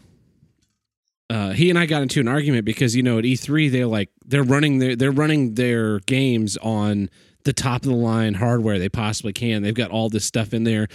Uh, 1.30 1.51
he 1.51 1.69
and 1.69 1.80
I 1.80 1.86
got 1.86 2.01
into 2.03 2.19
an 2.19 2.28
argument 2.28 2.65
because 2.65 2.95
you 2.95 3.01
know 3.01 3.17
at 3.17 3.23
E3 3.26 3.71
they're 3.71 3.88
like 3.88 4.09
they're 4.26 4.43
running 4.43 4.78
their 4.80 4.95
they're 4.95 5.11
running 5.11 5.55
their 5.55 5.99
games 6.01 6.55
on 6.57 7.09
the 7.45 7.53
top 7.53 7.84
of 7.84 7.89
the 7.89 7.95
line 7.95 8.36
hardware 8.36 8.78
they 8.78 8.89
possibly 8.89 9.34
can. 9.34 9.63
They've 9.63 9.73
got 9.73 9.89
all 9.91 10.09
this 10.09 10.26
stuff 10.26 10.53
in 10.53 10.65
there, 10.65 10.88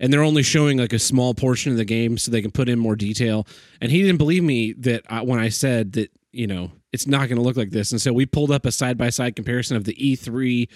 and 0.00 0.12
they're 0.12 0.22
only 0.24 0.42
showing 0.42 0.78
like 0.78 0.92
a 0.92 0.98
small 0.98 1.34
portion 1.34 1.70
of 1.70 1.78
the 1.78 1.84
game 1.84 2.18
so 2.18 2.30
they 2.30 2.42
can 2.42 2.50
put 2.50 2.68
in 2.68 2.78
more 2.80 2.96
detail. 2.96 3.46
And 3.80 3.92
he 3.92 4.02
didn't 4.02 4.18
believe 4.18 4.42
me 4.42 4.72
that 4.78 5.02
I, 5.08 5.22
when 5.22 5.38
I 5.38 5.50
said 5.50 5.92
that 5.92 6.10
you 6.34 6.46
know 6.46 6.70
it's 6.92 7.06
not 7.06 7.28
going 7.28 7.36
to 7.36 7.42
look 7.42 7.56
like 7.56 7.70
this. 7.70 7.90
And 7.90 8.00
so 8.00 8.12
we 8.12 8.24
pulled 8.24 8.52
up 8.52 8.64
a 8.66 8.72
side 8.72 8.96
by 8.96 9.10
side 9.10 9.34
comparison 9.34 9.76
of 9.76 9.84
the 9.84 9.94
E3 9.94 10.68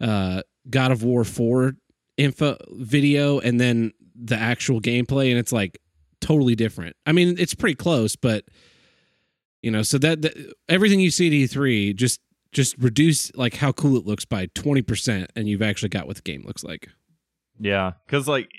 uh, 0.00 0.42
God 0.68 0.92
of 0.92 1.02
War 1.02 1.24
4 1.24 1.72
info 2.16 2.56
video 2.70 3.40
and 3.40 3.58
then 3.58 3.92
the 4.14 4.36
actual 4.36 4.80
gameplay 4.80 5.30
and 5.30 5.38
it's 5.38 5.52
like 5.52 5.78
totally 6.20 6.54
different. 6.54 6.96
I 7.06 7.12
mean, 7.12 7.36
it's 7.38 7.54
pretty 7.54 7.74
close, 7.76 8.14
but 8.14 8.44
you 9.62 9.70
know, 9.70 9.82
so 9.82 9.96
that, 9.98 10.20
that 10.22 10.54
everything 10.68 11.00
you 11.00 11.10
see 11.10 11.28
at 11.28 11.50
E3 11.50 11.96
just 11.96 12.20
just 12.52 12.76
reduce 12.78 13.34
like 13.34 13.56
how 13.56 13.72
cool 13.72 13.96
it 13.96 14.06
looks 14.06 14.24
by 14.24 14.46
20% 14.48 15.26
and 15.34 15.48
you've 15.48 15.62
actually 15.62 15.88
got 15.88 16.06
what 16.06 16.16
the 16.16 16.22
game 16.22 16.44
looks 16.46 16.62
like. 16.62 16.88
Yeah, 17.58 17.92
because 18.06 18.26
like 18.26 18.50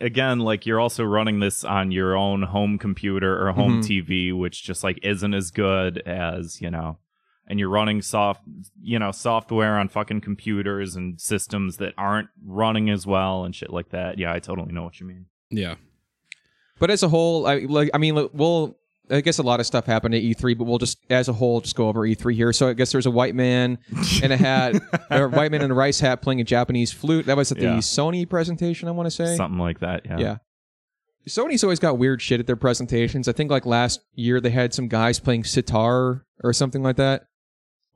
again, 0.00 0.40
like 0.40 0.66
you're 0.66 0.78
also 0.80 1.04
running 1.04 1.40
this 1.40 1.64
on 1.64 1.90
your 1.90 2.14
own 2.16 2.42
home 2.42 2.76
computer 2.78 3.46
or 3.46 3.52
home 3.52 3.80
Mhm. 3.80 3.86
TV, 4.06 4.32
which 4.38 4.62
just 4.62 4.84
like 4.84 4.98
isn't 5.02 5.32
as 5.34 5.50
good 5.50 5.98
as 6.06 6.60
you 6.60 6.70
know, 6.70 6.98
and 7.46 7.58
you're 7.58 7.70
running 7.70 8.02
soft, 8.02 8.42
you 8.82 8.98
know, 8.98 9.10
software 9.10 9.78
on 9.78 9.88
fucking 9.88 10.20
computers 10.20 10.96
and 10.96 11.18
systems 11.20 11.78
that 11.78 11.94
aren't 11.96 12.28
running 12.44 12.90
as 12.90 13.06
well 13.06 13.44
and 13.44 13.54
shit 13.54 13.70
like 13.70 13.88
that. 13.88 14.18
Yeah, 14.18 14.32
I 14.34 14.38
totally 14.38 14.72
know 14.72 14.84
what 14.84 15.00
you 15.00 15.06
mean. 15.06 15.26
Yeah. 15.50 15.76
But 16.78 16.90
as 16.90 17.02
a 17.02 17.08
whole, 17.08 17.46
I 17.46 17.60
like. 17.60 17.88
I 17.94 17.98
mean, 17.98 18.28
we'll. 18.34 18.76
I 19.10 19.20
guess 19.20 19.38
a 19.38 19.42
lot 19.42 19.60
of 19.60 19.66
stuff 19.66 19.86
happened 19.86 20.14
at 20.14 20.22
E3, 20.22 20.58
but 20.58 20.64
we'll 20.64 20.78
just, 20.78 20.98
as 21.10 21.28
a 21.28 21.32
whole, 21.32 21.60
just 21.60 21.76
go 21.76 21.88
over 21.88 22.00
E3 22.00 22.34
here. 22.34 22.52
So 22.52 22.68
I 22.68 22.72
guess 22.72 22.90
there's 22.92 23.06
a 23.06 23.10
white 23.10 23.34
man 23.34 23.78
in 24.22 24.32
a 24.32 24.36
hat, 24.36 24.74
or 25.10 25.24
a 25.24 25.28
white 25.28 25.50
man 25.52 25.62
in 25.62 25.70
a 25.70 25.74
rice 25.74 26.00
hat 26.00 26.22
playing 26.22 26.40
a 26.40 26.44
Japanese 26.44 26.92
flute. 26.92 27.26
That 27.26 27.36
was 27.36 27.52
at 27.52 27.58
the 27.58 27.64
Yeah. 27.64 27.76
Sony 27.78 28.28
presentation, 28.28 28.88
I 28.88 28.90
want 28.92 29.06
to 29.06 29.10
say. 29.12 29.36
Something 29.36 29.60
like 29.60 29.78
that. 29.80 30.02
Yeah. 30.06 30.18
Yeah. 30.18 30.36
Sony's 31.28 31.64
always 31.64 31.80
got 31.80 31.98
weird 31.98 32.22
shit 32.22 32.38
at 32.40 32.46
their 32.46 32.56
presentations. 32.56 33.26
I 33.28 33.32
think 33.32 33.50
like 33.50 33.66
last 33.66 34.00
year 34.14 34.40
they 34.40 34.50
had 34.50 34.72
some 34.72 34.86
guys 34.88 35.18
playing 35.18 35.44
sitar 35.44 36.24
or 36.44 36.52
something 36.52 36.82
like 36.82 36.96
that. 36.96 37.24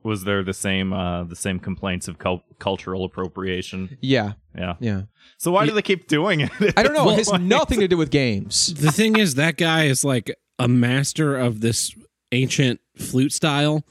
Was 0.03 0.23
there 0.23 0.43
the 0.43 0.53
same 0.53 0.91
uh 0.93 1.23
the 1.25 1.35
same 1.35 1.59
complaints 1.59 2.07
of 2.07 2.17
cul- 2.17 2.43
cultural 2.59 3.05
appropriation? 3.05 3.97
Yeah, 4.01 4.33
Yeah. 4.57 4.73
yeah. 4.79 5.01
So 5.37 5.51
why 5.51 5.65
do 5.67 5.71
they 5.73 5.83
keep 5.83 6.07
doing 6.07 6.41
it? 6.41 6.51
I 6.75 6.81
don't 6.83 6.93
know. 6.93 7.05
Well, 7.05 7.13
it 7.13 7.27
has 7.27 7.31
nothing 7.39 7.79
to 7.81 7.87
do 7.87 7.97
with 7.97 8.09
games. 8.09 8.73
The 8.73 8.91
thing 8.91 9.15
is 9.17 9.35
that 9.35 9.57
guy 9.57 9.85
is 9.85 10.03
like 10.03 10.35
a 10.61 10.67
master 10.67 11.35
of 11.37 11.61
this 11.61 11.95
ancient 12.31 12.79
flute 12.97 13.33
style. 13.33 13.83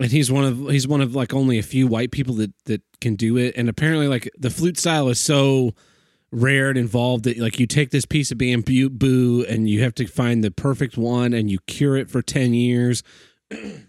And 0.00 0.10
he's 0.10 0.32
one 0.32 0.44
of 0.44 0.58
he's 0.70 0.88
one 0.88 1.00
of 1.00 1.14
like 1.14 1.32
only 1.32 1.58
a 1.58 1.62
few 1.62 1.86
white 1.86 2.10
people 2.10 2.34
that 2.36 2.52
that 2.64 2.82
can 3.00 3.14
do 3.14 3.36
it 3.36 3.54
and 3.56 3.68
apparently 3.68 4.08
like 4.08 4.30
the 4.38 4.50
flute 4.50 4.78
style 4.78 5.08
is 5.08 5.20
so 5.20 5.74
rare 6.30 6.70
and 6.70 6.78
involved 6.78 7.24
that 7.24 7.36
like 7.38 7.60
you 7.60 7.66
take 7.66 7.90
this 7.90 8.04
piece 8.06 8.30
of 8.30 8.38
bamboo 8.38 9.44
and 9.48 9.68
you 9.68 9.82
have 9.82 9.94
to 9.94 10.06
find 10.06 10.42
the 10.42 10.50
perfect 10.50 10.96
one 10.96 11.32
and 11.32 11.50
you 11.50 11.58
cure 11.66 11.96
it 11.96 12.08
for 12.08 12.22
10 12.22 12.54
years 12.54 13.02
and 13.50 13.86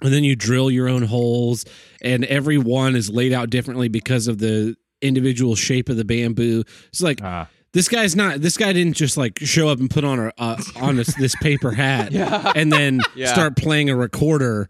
then 0.00 0.22
you 0.22 0.36
drill 0.36 0.70
your 0.70 0.88
own 0.88 1.02
holes 1.02 1.64
and 2.02 2.24
every 2.26 2.58
one 2.58 2.94
is 2.94 3.08
laid 3.10 3.32
out 3.32 3.48
differently 3.48 3.88
because 3.88 4.26
of 4.28 4.38
the 4.38 4.76
individual 5.00 5.54
shape 5.56 5.88
of 5.88 5.96
the 5.96 6.04
bamboo 6.04 6.62
it's 6.88 7.02
like 7.02 7.20
Ah. 7.22 7.48
This 7.72 7.88
guy's 7.88 8.14
not 8.16 8.40
this 8.40 8.56
guy 8.56 8.72
didn't 8.72 8.94
just 8.94 9.16
like 9.16 9.38
show 9.40 9.68
up 9.68 9.78
and 9.80 9.90
put 9.90 10.04
on 10.04 10.18
a 10.18 10.32
uh, 10.38 10.60
on 10.76 10.96
this, 10.96 11.14
this 11.16 11.34
paper 11.36 11.70
hat 11.72 12.12
and 12.56 12.72
then 12.72 13.00
Yeah. 13.14 13.32
start 13.32 13.56
playing 13.56 13.90
a 13.90 13.96
recorder 13.96 14.68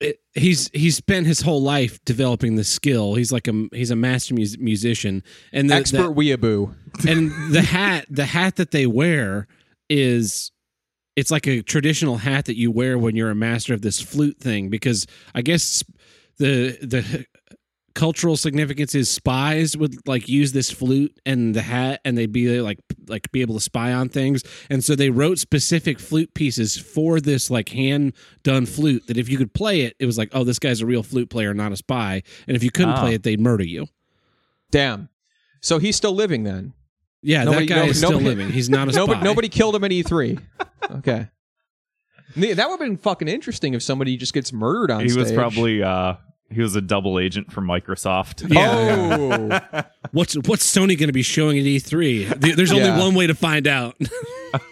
it, 0.00 0.20
he's 0.34 0.68
he's 0.72 0.96
spent 0.96 1.26
his 1.26 1.40
whole 1.42 1.62
life 1.62 2.04
developing 2.04 2.56
the 2.56 2.64
skill 2.64 3.14
he's 3.14 3.32
like 3.32 3.46
a 3.48 3.68
he's 3.72 3.90
a 3.90 3.96
master 3.96 4.34
mus- 4.34 4.58
musician 4.58 5.22
and 5.52 5.70
the, 5.70 5.74
Expert 5.74 6.14
weeaboo. 6.16 6.74
and 7.08 7.30
the 7.54 7.62
hat 7.62 8.06
the 8.10 8.24
hat 8.26 8.56
that 8.56 8.70
they 8.72 8.86
wear 8.86 9.46
is 9.88 10.50
it's 11.14 11.30
like 11.30 11.46
a 11.46 11.62
traditional 11.62 12.16
hat 12.16 12.46
that 12.46 12.56
you 12.56 12.70
wear 12.70 12.96
when 12.98 13.14
you're 13.14 13.30
a 13.30 13.34
master 13.34 13.74
of 13.74 13.82
this 13.82 14.00
flute 14.00 14.38
thing 14.38 14.68
because 14.70 15.06
i 15.34 15.42
guess 15.42 15.84
the 16.38 16.76
the 16.80 17.26
cultural 17.94 18.36
significance 18.36 18.94
is 18.94 19.08
spies 19.10 19.76
would 19.76 19.96
like 20.06 20.28
use 20.28 20.52
this 20.52 20.70
flute 20.70 21.18
and 21.26 21.54
the 21.54 21.62
hat 21.62 22.00
and 22.04 22.16
they'd 22.16 22.32
be 22.32 22.60
like 22.60 22.78
like 23.08 23.30
be 23.32 23.40
able 23.40 23.54
to 23.54 23.60
spy 23.60 23.92
on 23.92 24.08
things 24.08 24.42
and 24.70 24.82
so 24.84 24.94
they 24.96 25.10
wrote 25.10 25.38
specific 25.38 25.98
flute 26.00 26.32
pieces 26.34 26.76
for 26.76 27.20
this 27.20 27.50
like 27.50 27.68
hand 27.70 28.12
done 28.42 28.66
flute 28.66 29.06
that 29.06 29.16
if 29.16 29.28
you 29.28 29.36
could 29.38 29.52
play 29.54 29.82
it 29.82 29.94
it 29.98 30.06
was 30.06 30.16
like 30.18 30.28
oh 30.32 30.44
this 30.44 30.58
guy's 30.58 30.80
a 30.80 30.86
real 30.86 31.02
flute 31.02 31.28
player 31.30 31.52
not 31.54 31.72
a 31.72 31.76
spy 31.76 32.22
and 32.46 32.56
if 32.56 32.62
you 32.62 32.70
couldn't 32.70 32.92
Ah. 32.94 33.00
play 33.00 33.14
it 33.14 33.22
they'd 33.22 33.40
murder 33.40 33.64
you 33.64 33.86
Damn. 34.70 35.08
So 35.60 35.78
he's 35.78 35.96
still 35.96 36.14
living 36.14 36.44
then. 36.44 36.72
yeah 37.22 37.44
Nobody- 37.44 37.66
that 37.66 37.74
guy 37.74 37.82
no- 37.84 37.90
is 37.90 37.98
still 37.98 38.10
nobody- 38.12 38.28
living 38.28 38.50
he's 38.52 38.70
not 38.70 38.88
a 38.88 38.92
spy 38.92 39.00
Nobody, 39.00 39.20
nobody 39.22 39.48
killed 39.48 39.74
him 39.76 39.84
at 39.84 39.90
E3. 39.90 40.40
okay. 40.92 41.28
That 42.34 42.56
would 42.56 42.56
have 42.56 42.78
been 42.80 42.96
fucking 42.96 43.28
interesting 43.28 43.74
if 43.74 43.82
somebody 43.82 44.16
just 44.16 44.32
gets 44.32 44.52
murdered 44.54 44.90
on 44.90 45.02
He 45.02 45.10
stage. 45.10 45.22
was 45.24 45.32
probably 45.32 45.82
uh 45.82 46.14
he 46.52 46.60
was 46.62 46.76
a 46.76 46.80
double 46.80 47.18
agent 47.18 47.52
for 47.52 47.60
Microsoft. 47.60 48.48
Yeah. 48.52 49.60
Oh. 49.74 49.82
What's 50.12 50.34
what's 50.46 50.70
Sony 50.70 50.98
going 50.98 51.06
to 51.08 51.12
be 51.12 51.22
showing 51.22 51.58
at 51.58 51.64
E3? 51.64 52.54
There's 52.56 52.70
only 52.72 52.84
Yeah. 52.84 52.98
one 52.98 53.14
way 53.14 53.26
to 53.26 53.34
find 53.34 53.66
out. 53.66 53.96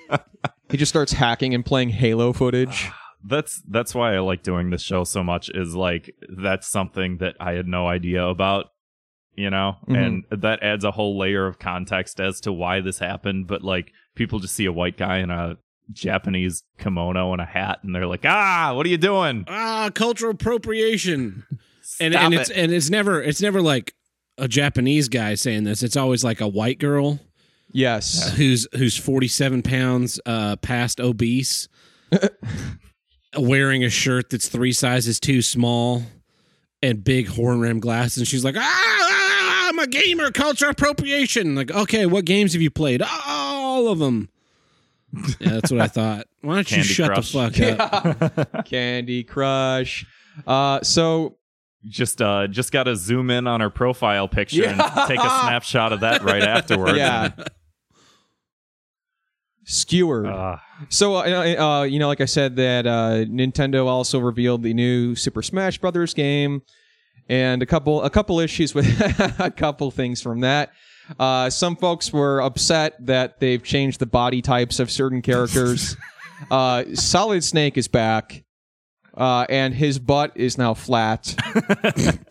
he 0.71 0.77
just 0.77 0.91
starts 0.91 1.13
hacking 1.13 1.55
and 1.55 1.65
playing 1.65 1.91
Halo 1.91 2.33
footage. 2.33 2.89
That's 3.23 3.61
that's 3.69 3.95
why 3.95 4.15
I 4.15 4.21
like 4.21 4.43
doing 4.43 4.71
this 4.71 4.81
show 4.81 5.05
so 5.05 5.23
much 5.23 5.51
is 5.51 5.75
like 5.75 6.15
that's 6.39 6.67
something 6.67 7.19
that 7.19 7.37
I 7.39 7.53
had 7.53 7.67
no 7.69 7.87
idea 7.87 8.25
about, 8.27 8.73
you 9.35 9.51
know? 9.51 9.77
Mhm. 9.87 10.25
And 10.31 10.43
that 10.43 10.63
adds 10.63 10.85
a 10.85 10.91
whole 10.91 11.19
layer 11.19 11.47
of 11.47 11.59
context 11.59 12.19
as 12.19 12.41
to 12.43 12.53
why 12.53 12.81
this 12.81 12.99
happened, 12.99 13.47
but 13.47 13.63
like 13.63 13.93
people 14.15 14.39
just 14.39 14.55
see 14.55 14.65
a 14.65 14.73
white 14.73 14.97
guy 14.97 15.19
in 15.19 15.31
a 15.31 15.59
Japanese 15.93 16.63
kimono 16.79 17.33
and 17.33 17.43
a 17.43 17.45
hat 17.45 17.81
and 17.83 17.95
they're 17.95 18.07
like, 18.07 18.25
"Ah, 18.25 18.73
what 18.75 18.87
are 18.87 18.89
you 18.89 18.97
doing?" 18.97 19.45
ah, 19.49 19.91
cultural 19.95 20.33
appropriation. 20.33 21.45
And 22.01 22.15
and 22.15 22.35
it. 22.35 22.41
it's 22.41 22.51
and 22.51 22.73
it's 22.73 22.91
never 22.91 23.23
it's 23.23 23.41
never 23.43 23.61
like 23.63 23.95
a 24.39 24.49
Japanese 24.49 25.09
guy 25.09 25.35
saying 25.35 25.65
this. 25.65 25.83
It's 25.83 25.97
always 25.97 26.25
like 26.25 26.41
a 26.41 26.49
white 26.49 26.79
girl 26.79 27.21
Yes. 27.73 28.33
who's 28.37 28.67
who's 28.77 28.97
47 28.97 29.63
pounds 29.63 30.19
uh 30.27 30.57
past 30.57 30.99
obese 31.01 31.69
wearing 33.37 33.85
a 33.85 33.91
shirt 33.91 34.31
that's 34.31 34.49
three 34.49 34.73
sizes 34.73 35.21
too 35.21 35.41
small 35.43 36.03
and 36.83 37.05
big 37.05 37.29
horn 37.29 37.61
rim 37.61 37.79
glasses 37.79 38.19
and 38.19 38.27
she's 38.27 38.45
like 38.45 38.57
ah, 38.59 38.61
ah, 38.63 39.69
i'm 39.69 39.79
a 39.79 39.87
gamer 39.87 40.33
culture 40.33 40.69
appropriation 40.69 41.55
like 41.55 41.71
okay 41.71 42.07
what 42.07 42.25
games 42.25 42.55
have 42.55 42.63
you 42.63 42.71
played 42.73 43.03
all 43.29 43.87
of 43.89 44.01
them 44.01 44.29
yeah 45.39 45.51
that's 45.53 45.71
what 45.71 45.81
i 45.81 45.87
thought 45.87 46.27
why 46.41 46.57
don't 46.57 46.73
you 46.73 46.83
shut 46.83 47.13
Crush. 47.13 47.33
the 47.33 47.51
fuck 47.51 48.45
up 48.51 48.65
Candy 48.67 49.23
Crush. 49.23 50.07
Uh, 50.47 50.81
so 50.83 51.37
just 51.89 52.21
uh 52.21 52.47
just 52.47 52.73
got 52.73 52.85
to 52.85 52.95
zoom 52.97 53.31
in 53.31 53.47
on 53.47 53.61
her 53.61 53.71
profile 53.71 54.29
picture 54.29 54.67
and 54.67 54.79
take 55.09 55.19
a 55.19 55.23
snapshot 55.43 55.93
of 55.93 56.01
that 56.01 56.23
right 56.23 56.43
afterward. 56.43 56.97
yeah, 56.97 57.31
skewered. 59.65 60.27
Uh, 60.27 60.57
So, 60.89 61.15
uh, 61.17 61.21
uh, 61.81 61.83
you 61.85 61.99
know, 61.99 62.09
like 62.09 62.21
I 62.21 62.25
said, 62.27 62.57
that 62.57 62.87
uh, 62.87 63.25
Nintendo 63.27 63.87
also 63.87 64.19
revealed 64.19 64.63
the 64.63 64.73
new 64.75 65.15
Super 65.15 65.43
Smash 65.43 65.79
Brothers 65.79 66.15
game, 66.15 66.63
and 67.29 67.63
a 67.63 67.67
couple 67.67 68.03
a 68.03 68.11
couple 68.11 68.41
issues 68.41 68.75
with 68.75 68.87
a 69.41 69.51
couple 69.51 69.91
things 69.91 70.23
from 70.23 70.41
that. 70.41 70.71
Uh, 71.19 71.51
some 71.51 71.77
folks 71.77 72.13
were 72.13 72.41
upset 72.41 72.95
that 73.05 73.41
they've 73.41 73.63
changed 73.63 73.99
the 73.99 74.07
body 74.07 74.41
types 74.41 74.79
of 74.81 74.91
certain 74.91 75.21
characters. 75.23 75.97
uh, 76.51 76.85
Solid 76.95 77.43
Snake 77.45 77.77
is 77.77 77.89
back, 77.89 78.45
uh, 79.17 79.47
and 79.49 79.75
his 79.75 79.99
butt 79.99 80.33
is 80.37 80.57
now 80.59 80.75
flat. 80.75 81.35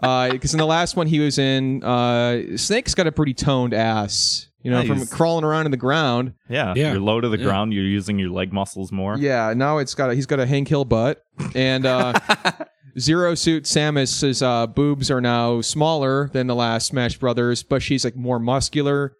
Because 0.00 0.52
in 0.52 0.58
the 0.58 0.66
last 0.66 0.96
one 0.96 1.06
he 1.06 1.18
was 1.20 1.38
in, 1.38 1.82
uh, 1.82 2.56
Snake's 2.58 2.94
got 2.94 3.06
a 3.06 3.12
pretty 3.12 3.32
toned 3.32 3.72
ass. 3.72 4.48
You 4.62 4.70
know, 4.70 4.80
Yeah, 4.80 4.86
from 4.86 4.96
he's- 4.98 5.10
crawling 5.12 5.44
around 5.44 5.64
in 5.66 5.70
the 5.70 5.76
ground. 5.78 6.34
yeah, 6.48 6.74
Yeah. 6.76 6.92
you're 6.92 7.00
low 7.00 7.20
to 7.22 7.28
the 7.30 7.38
Yeah. 7.38 7.44
ground, 7.44 7.72
you're 7.72 7.84
using 7.84 8.18
your 8.18 8.30
leg 8.30 8.52
muscles 8.52 8.92
more. 8.92 9.16
Yeah, 9.18 9.52
now 9.56 9.78
it's 9.78 9.94
got 9.94 10.10
a, 10.10 10.14
he's 10.14 10.26
got 10.26 10.40
a 10.40 10.46
Hank 10.46 10.68
Hill 10.68 10.84
butt, 10.84 11.22
and 11.54 11.84
uh, 11.86 12.12
Zero 12.98 13.34
Suit 13.34 13.64
Samus's 13.64 14.42
uh, 14.42 14.66
boobs 14.66 15.10
are 15.10 15.20
now 15.22 15.60
smaller 15.62 16.28
than 16.32 16.46
the 16.48 16.54
last 16.54 16.86
Smash 16.88 17.18
Brothers, 17.18 17.62
but 17.62 17.82
she's 17.82 18.04
like 18.04 18.16
more 18.16 18.38
muscular, 18.38 19.16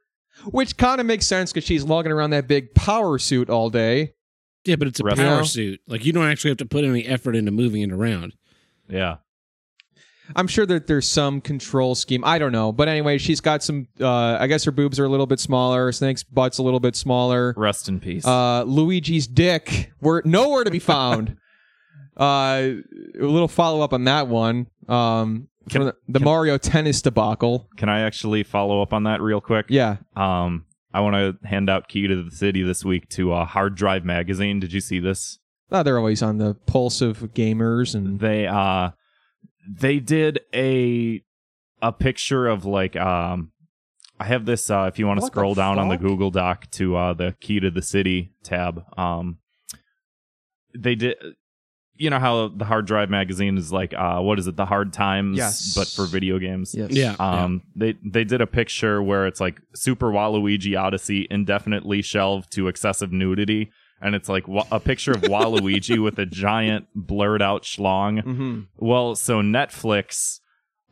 which 0.47 0.77
kind 0.77 1.01
of 1.01 1.07
makes 1.07 1.27
sense 1.27 1.53
because 1.53 1.65
she's 1.67 1.85
lugging 1.85 2.12
around 2.12 2.31
that 2.31 2.47
big 2.49 2.75
power 2.75 3.19
suit 3.19 3.49
all 3.51 3.69
day. 3.71 4.12
Yeah, 4.65 4.77
but 4.77 4.89
it's 4.89 5.01
a 5.01 5.05
Rest- 5.05 5.17
power 5.19 5.37
Yeah. 5.39 5.43
suit. 5.43 5.81
Like 5.87 6.05
you 6.05 6.12
don't 6.12 6.27
actually 6.27 6.51
have 6.51 6.59
to 6.59 6.67
put 6.67 6.85
any 6.85 7.05
effort 7.07 7.37
into 7.37 7.51
moving 7.51 7.83
it 7.83 7.93
around. 7.93 8.35
Yeah. 8.89 9.17
I'm 10.35 10.47
sure 10.47 10.65
that 10.65 10.87
there's 10.87 11.07
some 11.07 11.43
control 11.43 11.95
scheme. 11.95 12.25
I 12.25 12.39
don't 12.39 12.53
know, 12.53 12.73
but 12.73 12.89
anyway, 12.89 13.19
she's 13.19 13.43
got 13.43 13.62
some. 13.62 13.89
Uh, 14.01 14.39
I 14.41 14.47
guess 14.47 14.65
her 14.65 14.71
boobs 14.73 14.99
are 14.99 15.05
a 15.05 15.09
little 15.11 15.27
bit 15.27 15.39
smaller. 15.39 15.93
Snake's 15.93 16.23
butt's 16.23 16.57
a 16.57 16.62
little 16.62 16.81
bit 16.81 16.97
smaller. 16.97 17.53
Rest 17.59 17.91
in 17.91 18.01
peace. 18.01 18.25
Uh, 18.27 18.62
Luigi's 18.62 19.27
dick 19.27 19.93
were 20.01 20.23
nowhere 20.25 20.65
to 20.65 20.71
be 20.71 20.79
found. 20.79 21.37
uh, 22.17 22.23
a 22.25 22.83
little 23.21 23.49
follow 23.49 23.83
up 23.83 23.93
on 23.93 24.05
that 24.05 24.27
one. 24.29 24.67
Um, 24.89 25.49
Can- 25.69 25.81
from 25.83 25.85
the, 25.89 25.97
the 26.09 26.21
Mario 26.21 26.57
tennis 26.57 27.03
debacle. 27.03 27.69
Can 27.77 27.91
I 27.91 28.01
actually 28.01 28.45
follow 28.45 28.81
up 28.81 28.95
on 28.95 29.03
that 29.05 29.21
real 29.21 29.43
quick? 29.43 29.67
Yeah. 29.69 29.97
Um, 30.17 30.65
I 30.95 31.01
want 31.01 31.17
to 31.17 31.47
hand 31.47 31.69
out 31.69 31.89
key 31.89 32.07
to 32.07 32.23
the 32.23 32.31
city 32.31 32.63
this 32.63 32.85
week 32.85 33.09
to 33.11 33.33
uh, 33.33 33.45
Hard 33.45 33.75
Drive 33.75 34.05
magazine. 34.05 34.61
Did 34.61 34.73
you 34.73 34.81
see 34.81 35.01
this? 35.01 35.41
Oh, 35.73 35.83
they're 35.83 35.99
always 35.99 36.23
on 36.23 36.39
the 36.39 36.55
pulse 36.67 37.01
of 37.01 37.19
gamers 37.35 37.97
and 37.97 38.21
They 38.21 38.47
uh, 38.47 38.91
they 39.69 39.99
did 39.99 40.41
a 40.55 41.23
a 41.83 41.93
picture 41.93 42.47
of 42.47 42.65
like 42.65 42.95
um, 42.95 43.51
I 44.21 44.25
have 44.27 44.47
this. 44.47 44.71
Uh, 44.71 44.85
if 44.93 44.99
you 45.01 45.07
want 45.09 45.21
to 45.21 45.27
scroll 45.27 45.55
down 45.55 45.79
on 45.81 45.89
the? 45.89 45.97
Google 45.97 46.31
Doc 46.31 46.71
to 46.73 46.97
uh, 46.97 47.13
the 47.15 47.35
key 47.41 47.59
to 47.59 47.71
the 47.71 47.83
city 47.83 48.33
tab, 48.45 48.85
um, 48.97 49.39
they 50.79 50.95
did. 50.95 51.17
You 51.97 52.11
know 52.11 52.19
how 52.19 52.49
the 52.49 52.65
Hard 52.65 52.87
Drive 52.87 53.09
magazine 53.09 53.57
is 53.57 53.73
like, 53.73 53.95
uh, 53.95 54.19
what 54.21 54.39
is 54.41 54.47
it? 54.49 54.57
The 54.57 54.67
Hard 54.67 54.93
Times, 54.93 55.37
Yes. 55.39 55.75
but 55.77 55.87
for 55.87 56.07
video 56.07 56.39
games. 56.41 56.75
yes. 56.75 56.91
Yeah. 56.91 57.15
Um, 57.21 57.63
they 57.77 57.95
they 58.05 58.25
did 58.25 58.41
a 58.41 58.47
picture 58.49 59.01
where 59.03 59.27
it's 59.27 59.41
like 59.41 59.61
Super 59.75 60.11
Waluigi 60.11 60.77
Odyssey 60.81 61.29
indefinitely 61.31 62.03
shelved 62.03 62.51
to 62.55 62.67
excessive 62.69 63.13
nudity, 63.13 63.71
and 64.01 64.15
it's 64.17 64.29
like 64.29 64.49
wa- 64.49 64.67
a 64.73 64.81
picture 64.81 65.13
of 65.13 65.23
Waluigi 65.23 66.03
with 66.03 66.19
a 66.19 66.27
giant 66.27 66.87
blurred 66.97 67.43
out 67.43 67.63
schlong. 67.63 68.23
Mm-hmm. 68.25 68.61
Well, 68.79 69.15
so 69.15 69.41
Netflix 69.41 70.41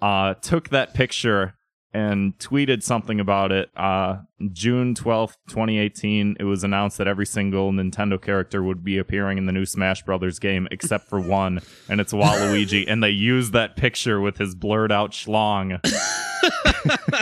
uh 0.01 0.35
took 0.35 0.69
that 0.71 0.95
picture 0.95 1.55
and 1.95 2.37
tweeted 2.39 2.83
something 2.83 3.21
about 3.21 3.53
it. 3.53 3.71
Uh, 3.77 4.19
June 4.53 4.95
twelfth, 4.95 5.37
twenty 5.49 5.79
eighteen. 5.79 6.37
It 6.41 6.45
was 6.45 6.65
announced 6.65 6.99
that 6.99 7.07
every 7.07 7.27
single 7.27 7.71
Nintendo 7.73 8.21
character 8.21 8.63
would 8.63 8.83
be 8.83 8.99
appearing 8.99 9.39
in 9.39 9.47
the 9.47 9.53
new 9.53 9.65
Smash 9.67 10.03
Brothers 10.03 10.39
game 10.39 10.67
except 10.71 11.09
for 11.09 11.21
one, 11.21 11.61
and 11.89 12.01
it's 12.01 12.13
Waluigi. 12.13 12.85
and 12.89 13.03
they 13.03 13.11
used 13.11 13.53
that 13.53 13.77
picture 13.77 14.21
with 14.21 14.39
his 14.39 14.55
blurred 14.55 14.93
out 14.93 15.13
schlong. 15.13 15.79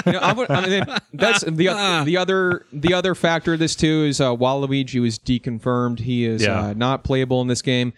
You 0.06 0.12
know, 0.12 0.18
I 0.20 0.32
would, 0.32 0.50
I 0.50 0.66
mean, 0.66 0.84
that's 1.12 1.42
the 1.42 1.52
the 2.06 2.16
other 2.16 2.64
the 2.72 2.94
other 2.94 3.14
factor 3.14 3.52
of 3.52 3.58
this 3.58 3.76
too 3.76 4.04
is 4.04 4.18
uh, 4.18 4.34
Waluigi 4.34 4.98
was 5.02 5.18
deconfirmed. 5.18 5.98
He 5.98 6.24
is 6.24 6.42
Yeah. 6.42 6.58
uh, 6.68 6.72
not 6.74 7.04
playable 7.04 7.42
in 7.42 7.48
this 7.48 7.60
game. 7.60 7.92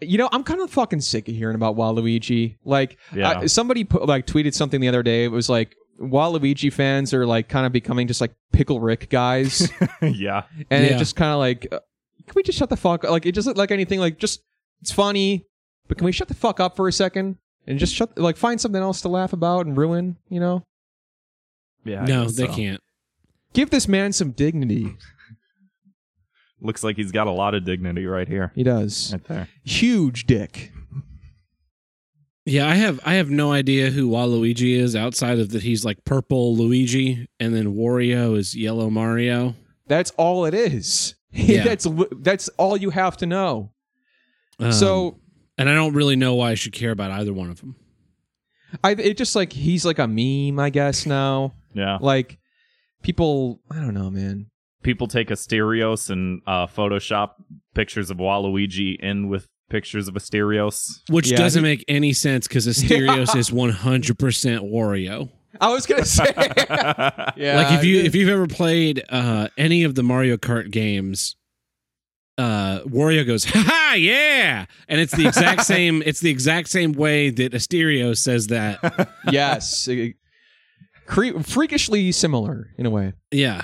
You 0.00 0.18
know, 0.18 0.28
I'm 0.30 0.44
kind 0.44 0.60
of 0.60 0.70
fucking 0.70 1.00
sick 1.00 1.28
of 1.28 1.34
hearing 1.34 1.56
about 1.56 1.74
Waluigi. 1.76 2.58
Like, 2.64 2.96
Yeah. 3.12 3.40
I- 3.40 3.46
somebody 3.46 3.82
put, 3.82 4.06
like 4.06 4.26
tweeted 4.26 4.54
something 4.54 4.80
the 4.80 4.86
other 4.86 5.02
day. 5.02 5.24
It 5.24 5.32
was 5.32 5.48
like 5.48 5.74
Waluigi 6.00 6.72
fans 6.72 7.12
are 7.12 7.26
like 7.26 7.48
kind 7.48 7.66
of 7.66 7.72
becoming 7.72 8.06
just 8.06 8.20
like 8.20 8.34
Pickle 8.52 8.80
Rick 8.80 9.10
guys, 9.10 9.70
yeah. 10.02 10.44
and 10.70 10.84
it 10.84 10.98
just 10.98 11.16
kind 11.16 11.32
of 11.32 11.38
like, 11.38 11.66
uh, 11.72 11.80
can 12.26 12.34
we 12.34 12.42
just 12.42 12.58
shut 12.58 12.70
the 12.70 12.76
fuck? 12.76 13.04
Up? 13.04 13.10
Like, 13.10 13.26
it 13.26 13.34
doesn't 13.34 13.56
like 13.56 13.70
anything. 13.70 14.00
Like, 14.00 14.18
just 14.18 14.42
it's 14.80 14.92
funny, 14.92 15.46
but 15.88 15.98
can 15.98 16.04
we 16.04 16.12
shut 16.12 16.28
the 16.28 16.34
fuck 16.34 16.60
up 16.60 16.76
for 16.76 16.88
a 16.88 16.92
second 16.92 17.36
and 17.66 17.78
just 17.78 17.94
shut 17.94 18.16
like 18.18 18.36
find 18.36 18.60
something 18.60 18.82
else 18.82 19.00
to 19.02 19.08
laugh 19.08 19.32
about 19.32 19.66
and 19.66 19.76
ruin? 19.76 20.16
You 20.28 20.40
know. 20.40 20.64
Yeah. 21.84 22.02
I 22.02 22.06
no, 22.06 22.24
they 22.28 22.46
so. 22.46 22.54
can't. 22.54 22.80
Give 23.54 23.70
this 23.70 23.88
man 23.88 24.12
some 24.12 24.32
dignity. 24.32 24.96
Looks 26.60 26.82
like 26.82 26.96
he's 26.96 27.12
got 27.12 27.28
a 27.28 27.32
lot 27.32 27.54
of 27.54 27.64
dignity 27.64 28.06
right 28.06 28.26
here. 28.26 28.52
He 28.54 28.62
does. 28.64 29.12
Right 29.12 29.24
there. 29.24 29.48
Huge 29.64 30.26
dick. 30.26 30.72
Yeah, 32.48 32.66
I 32.66 32.74
have 32.76 32.98
I 33.04 33.14
have 33.14 33.30
no 33.30 33.52
idea 33.52 33.90
who 33.90 34.08
Waluigi 34.08 34.76
is 34.78 34.96
outside 34.96 35.38
of 35.38 35.50
that 35.50 35.62
he's 35.62 35.84
like 35.84 36.02
purple 36.04 36.56
Luigi 36.56 37.28
and 37.38 37.54
then 37.54 37.74
Wario 37.74 38.36
is 38.36 38.56
yellow 38.56 38.88
Mario. 38.88 39.54
That's 39.86 40.10
all 40.12 40.44
it 40.46 40.54
is. 40.54 41.14
Yeah. 41.30 41.62
that's 41.62 41.86
that's 42.20 42.48
all 42.56 42.78
you 42.78 42.88
have 42.88 43.18
to 43.18 43.26
know. 43.26 43.72
Um, 44.58 44.72
so 44.72 45.20
and 45.58 45.68
I 45.68 45.74
don't 45.74 45.92
really 45.92 46.16
know 46.16 46.36
why 46.36 46.52
I 46.52 46.54
should 46.54 46.72
care 46.72 46.90
about 46.90 47.10
either 47.10 47.34
one 47.34 47.50
of 47.50 47.60
them. 47.60 47.76
I 48.82 48.92
it 48.92 49.18
just 49.18 49.36
like 49.36 49.52
he's 49.52 49.84
like 49.84 49.98
a 49.98 50.08
meme, 50.08 50.58
I 50.58 50.70
guess 50.70 51.04
now. 51.04 51.52
Yeah. 51.74 51.98
Like 52.00 52.38
people, 53.02 53.60
I 53.70 53.76
don't 53.76 53.92
know, 53.92 54.10
man. 54.10 54.46
People 54.82 55.06
take 55.06 55.28
Asterios 55.28 56.08
and 56.08 56.40
uh, 56.46 56.66
Photoshop 56.66 57.32
pictures 57.74 58.10
of 58.10 58.16
Waluigi 58.16 58.98
in 58.98 59.28
with 59.28 59.46
pictures 59.68 60.08
of 60.08 60.14
Asterios. 60.14 61.00
Which 61.10 61.30
Yeah, 61.30 61.38
doesn't 61.38 61.62
he- 61.64 61.70
make 61.70 61.84
any 61.88 62.12
sense 62.12 62.48
because 62.48 62.66
Asterios 62.66 63.36
is 63.36 63.50
100% 63.50 64.70
Wario. 64.70 65.30
I 65.60 65.70
was 65.72 65.86
gonna 65.86 66.04
say, 66.04 66.24
yeah. 66.36 67.32
like 67.36 67.72
if 67.78 67.84
you 67.84 68.00
if 68.02 68.14
you've 68.14 68.28
ever 68.28 68.46
played 68.46 69.02
uh, 69.08 69.48
any 69.56 69.82
of 69.84 69.94
the 69.94 70.02
Mario 70.02 70.36
Kart 70.36 70.70
games, 70.70 71.36
uh, 72.36 72.80
Wario 72.82 73.26
goes 73.26 73.44
ha 73.44 73.64
ha 73.66 73.94
yeah, 73.94 74.66
and 74.88 75.00
it's 75.00 75.16
the 75.16 75.26
exact 75.26 75.62
same. 75.64 76.02
It's 76.06 76.20
the 76.20 76.30
exact 76.30 76.68
same 76.68 76.92
way 76.92 77.30
that 77.30 77.52
Asterios 77.52 78.18
says 78.18 78.48
that. 78.48 79.08
yes, 79.32 79.88
uh, 79.88 80.08
cre- 81.06 81.40
freakishly 81.40 82.12
similar 82.12 82.70
in 82.76 82.86
a 82.86 82.90
way. 82.90 83.14
Yeah, 83.32 83.62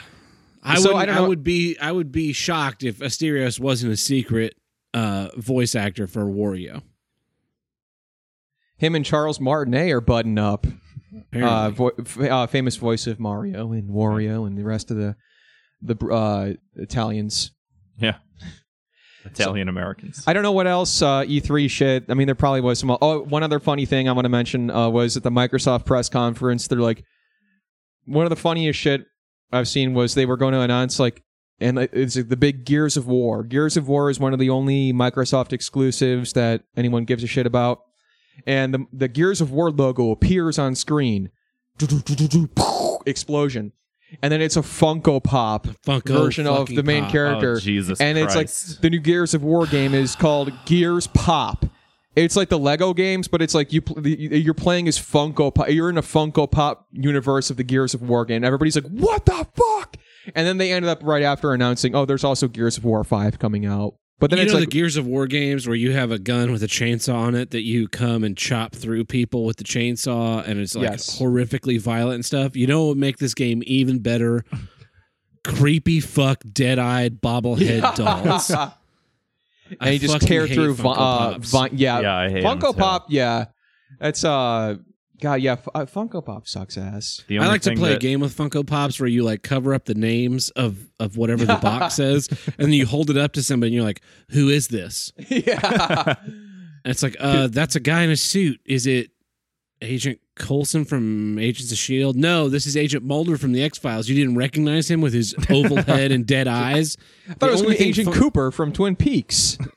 I 0.64 0.80
So, 0.80 0.94
would. 0.94 0.96
I 0.96 1.02
I, 1.02 1.06
don't 1.06 1.14
know- 1.16 1.28
would 1.28 1.44
be. 1.44 1.76
I 1.80 1.92
would 1.92 2.10
be 2.10 2.32
shocked 2.32 2.82
if 2.82 2.98
Asterios 2.98 3.60
wasn't 3.60 3.92
a 3.92 3.96
secret 3.96 4.54
uh, 4.94 5.28
voice 5.36 5.74
actor 5.74 6.06
for 6.06 6.24
Wario. 6.24 6.82
Him 8.78 8.94
and 8.94 9.04
Charles 9.04 9.40
Martinet 9.40 9.90
are 9.92 10.00
budding 10.00 10.38
up. 10.38 10.66
Uh, 11.32 11.70
vo- 11.70 11.92
f- 11.98 12.18
uh, 12.20 12.46
famous 12.46 12.76
voice 12.76 13.06
of 13.06 13.20
Mario 13.20 13.72
and 13.72 13.90
Wario 13.90 14.46
and 14.46 14.56
the 14.58 14.64
rest 14.64 14.90
of 14.90 14.96
the 14.96 15.16
the 15.82 15.96
uh, 16.06 16.52
Italians. 16.76 17.52
Yeah. 17.98 18.16
Italian 19.24 19.68
Americans. 19.68 20.22
I 20.26 20.32
don't 20.32 20.42
know 20.42 20.52
what 20.52 20.66
else 20.66 21.00
uh, 21.02 21.22
E3 21.22 21.70
shit. 21.70 22.04
I 22.08 22.14
mean, 22.14 22.26
there 22.26 22.34
probably 22.34 22.60
was 22.60 22.78
some. 22.78 22.96
Oh, 23.00 23.20
one 23.20 23.42
other 23.42 23.58
funny 23.58 23.86
thing 23.86 24.08
I 24.08 24.12
want 24.12 24.26
to 24.26 24.28
mention 24.30 24.70
uh, 24.70 24.88
was 24.90 25.16
at 25.16 25.22
the 25.22 25.30
Microsoft 25.30 25.86
press 25.86 26.08
conference. 26.08 26.68
They're 26.68 26.78
like, 26.78 27.04
one 28.06 28.26
of 28.26 28.30
the 28.30 28.36
funniest 28.36 28.78
shit 28.78 29.06
I've 29.50 29.68
seen 29.68 29.94
was 29.94 30.14
they 30.14 30.26
were 30.26 30.36
going 30.36 30.52
to 30.52 30.60
announce 30.60 30.98
like, 31.00 31.22
and 31.60 31.78
it's 31.78 32.14
the 32.14 32.36
big 32.36 32.64
Gears 32.64 32.96
of 32.96 33.06
War. 33.06 33.42
Gears 33.44 33.76
of 33.76 33.88
War 33.88 34.10
is 34.10 34.18
one 34.18 34.32
of 34.32 34.38
the 34.38 34.50
only 34.50 34.92
Microsoft 34.92 35.52
exclusives 35.52 36.32
that 36.32 36.64
anyone 36.76 37.04
gives 37.04 37.22
a 37.22 37.26
shit 37.26 37.46
about, 37.46 37.82
and 38.46 38.74
the 38.74 38.86
the 38.92 39.08
Gears 39.08 39.40
of 39.40 39.50
War 39.50 39.70
logo 39.70 40.10
appears 40.10 40.58
on 40.58 40.74
screen, 40.74 41.30
explosion, 43.06 43.72
and 44.22 44.32
then 44.32 44.40
it's 44.40 44.56
a 44.56 44.62
Funko 44.62 45.22
Pop 45.22 45.66
Funko 45.86 46.08
version 46.08 46.46
of 46.46 46.68
the 46.68 46.82
main 46.82 47.04
Pop. 47.04 47.12
character 47.12 47.52
Oh, 47.52 47.60
Jesus 47.60 48.00
and 48.00 48.18
it's 48.18 48.34
like 48.34 48.50
the 48.80 48.90
new 48.90 49.00
Gears 49.00 49.34
of 49.34 49.42
War 49.42 49.66
game 49.66 49.94
is 49.94 50.16
called 50.16 50.52
Gears 50.66 51.06
Pop. 51.08 51.66
It's 52.16 52.36
like 52.36 52.48
the 52.48 52.58
Lego 52.58 52.94
games, 52.94 53.26
but 53.28 53.42
it's 53.42 53.54
like 53.54 53.72
you 53.72 53.80
pl- 53.82 54.06
you're 54.06 54.54
playing 54.54 54.86
as 54.88 54.98
Funko 54.98 55.52
Pop. 55.54 55.68
You're 55.70 55.90
in 55.90 55.98
a 55.98 56.02
Funko 56.02 56.50
Pop 56.50 56.86
universe 56.92 57.50
of 57.50 57.56
the 57.56 57.64
Gears 57.64 57.92
of 57.94 58.02
War 58.02 58.24
game. 58.24 58.44
Everybody's 58.44 58.76
like, 58.76 58.86
"What 58.86 59.26
the 59.26 59.46
fuck?" 59.54 59.96
And 60.34 60.46
then 60.46 60.58
they 60.58 60.72
ended 60.72 60.88
up 60.88 61.00
right 61.02 61.22
after 61.24 61.52
announcing, 61.52 61.94
"Oh, 61.94 62.04
there's 62.04 62.22
also 62.24 62.46
Gears 62.48 62.76
of 62.78 62.84
War 62.84 63.02
Five 63.04 63.38
coming 63.38 63.66
out." 63.66 63.94
But 64.20 64.30
then 64.30 64.38
you 64.38 64.44
it's 64.44 64.52
know 64.52 64.60
like, 64.60 64.68
the 64.70 64.72
Gears 64.78 64.96
of 64.96 65.06
War 65.08 65.26
games 65.26 65.66
where 65.66 65.74
you 65.76 65.90
have 65.90 66.12
a 66.12 66.20
gun 66.20 66.52
with 66.52 66.62
a 66.62 66.68
chainsaw 66.68 67.16
on 67.16 67.34
it 67.34 67.50
that 67.50 67.62
you 67.62 67.88
come 67.88 68.22
and 68.22 68.36
chop 68.36 68.72
through 68.74 69.06
people 69.06 69.44
with 69.44 69.56
the 69.56 69.64
chainsaw, 69.64 70.46
and 70.46 70.60
it's 70.60 70.76
like 70.76 70.88
Yes. 70.88 71.18
horrifically 71.18 71.80
violent 71.80 72.14
and 72.14 72.24
stuff. 72.24 72.54
You 72.56 72.68
know 72.68 72.82
what 72.84 72.88
would 72.90 72.98
make 72.98 73.18
this 73.18 73.34
game 73.34 73.64
even 73.66 73.98
better? 73.98 74.44
Creepy 75.42 76.00
fuck 76.00 76.42
dead-eyed 76.52 77.20
bobblehead 77.20 77.94
dolls. 77.96 78.50
And 79.70 79.76
I 79.80 79.90
you 79.90 79.98
just 79.98 80.20
tear 80.22 80.46
through. 80.46 80.74
Funko 80.76 80.92
uh, 80.92 81.32
Pops. 81.34 81.50
Vi- 81.50 81.68
yeah, 81.72 82.00
Yeah, 82.00 82.16
I 82.16 82.28
hate 82.30 82.44
'em 82.44 82.58
Funko 82.58 82.72
too. 82.72 82.78
Pop. 82.78 83.06
Yeah, 83.08 83.46
that's 84.00 84.24
uh, 84.24 84.76
God, 85.20 85.34
yeah, 85.40 85.52
F- 85.52 85.68
uh, 85.74 85.80
Funko 85.86 86.24
Pop 86.24 86.46
sucks 86.46 86.76
ass. 86.76 87.22
The 87.28 87.38
I 87.38 87.42
only 87.42 87.52
like 87.52 87.62
to 87.62 87.70
thing 87.70 87.78
play 87.78 87.94
a 87.94 87.98
game 87.98 88.20
with 88.20 88.36
Funko 88.36 88.66
Pops 88.66 88.98
where 89.00 89.08
you 89.08 89.22
like 89.22 89.42
cover 89.42 89.72
up 89.72 89.84
the 89.86 89.94
names 89.94 90.50
of 90.50 90.90
of 91.00 91.16
whatever 91.16 91.44
the 91.44 91.56
box 91.56 91.94
says, 91.96 92.28
and 92.46 92.66
then 92.66 92.72
you 92.72 92.84
hold 92.86 93.10
it 93.10 93.16
up 93.16 93.32
to 93.34 93.42
somebody 93.42 93.68
and 93.68 93.74
you're 93.76 93.84
like, 93.84 94.02
"Who 94.30 94.48
is 94.48 94.68
this?" 94.68 95.12
yeah. 95.28 96.14
And 96.86 96.90
it's 96.90 97.02
like, 97.02 97.16
uh, 97.18 97.46
that's 97.46 97.76
a 97.76 97.80
guy 97.80 98.02
in 98.02 98.10
a 98.10 98.16
suit. 98.16 98.60
Is 98.66 98.86
it 98.86 99.10
Agent 99.84 100.20
Coulson 100.36 100.84
from 100.84 101.38
Agents 101.38 101.70
of 101.70 101.78
Shield? 101.78 102.16
No, 102.16 102.48
this 102.48 102.66
is 102.66 102.76
Agent 102.76 103.04
Mulder 103.04 103.36
from 103.38 103.52
the 103.52 103.62
X 103.62 103.78
Files. 103.78 104.08
You 104.08 104.14
didn't 104.16 104.36
recognize 104.36 104.90
him 104.90 105.00
with 105.00 105.12
his 105.12 105.34
oval 105.50 105.76
head 105.82 106.10
and 106.12 106.26
dead 106.26 106.48
eyes. 106.48 106.96
I 107.28 107.34
thought 107.34 107.50
it 107.50 107.52
was 107.52 107.62
only 107.62 107.76
Agent 107.76 108.08
fun- 108.08 108.18
Cooper 108.18 108.50
from 108.50 108.72
Twin 108.72 108.96
Peaks. 108.96 109.58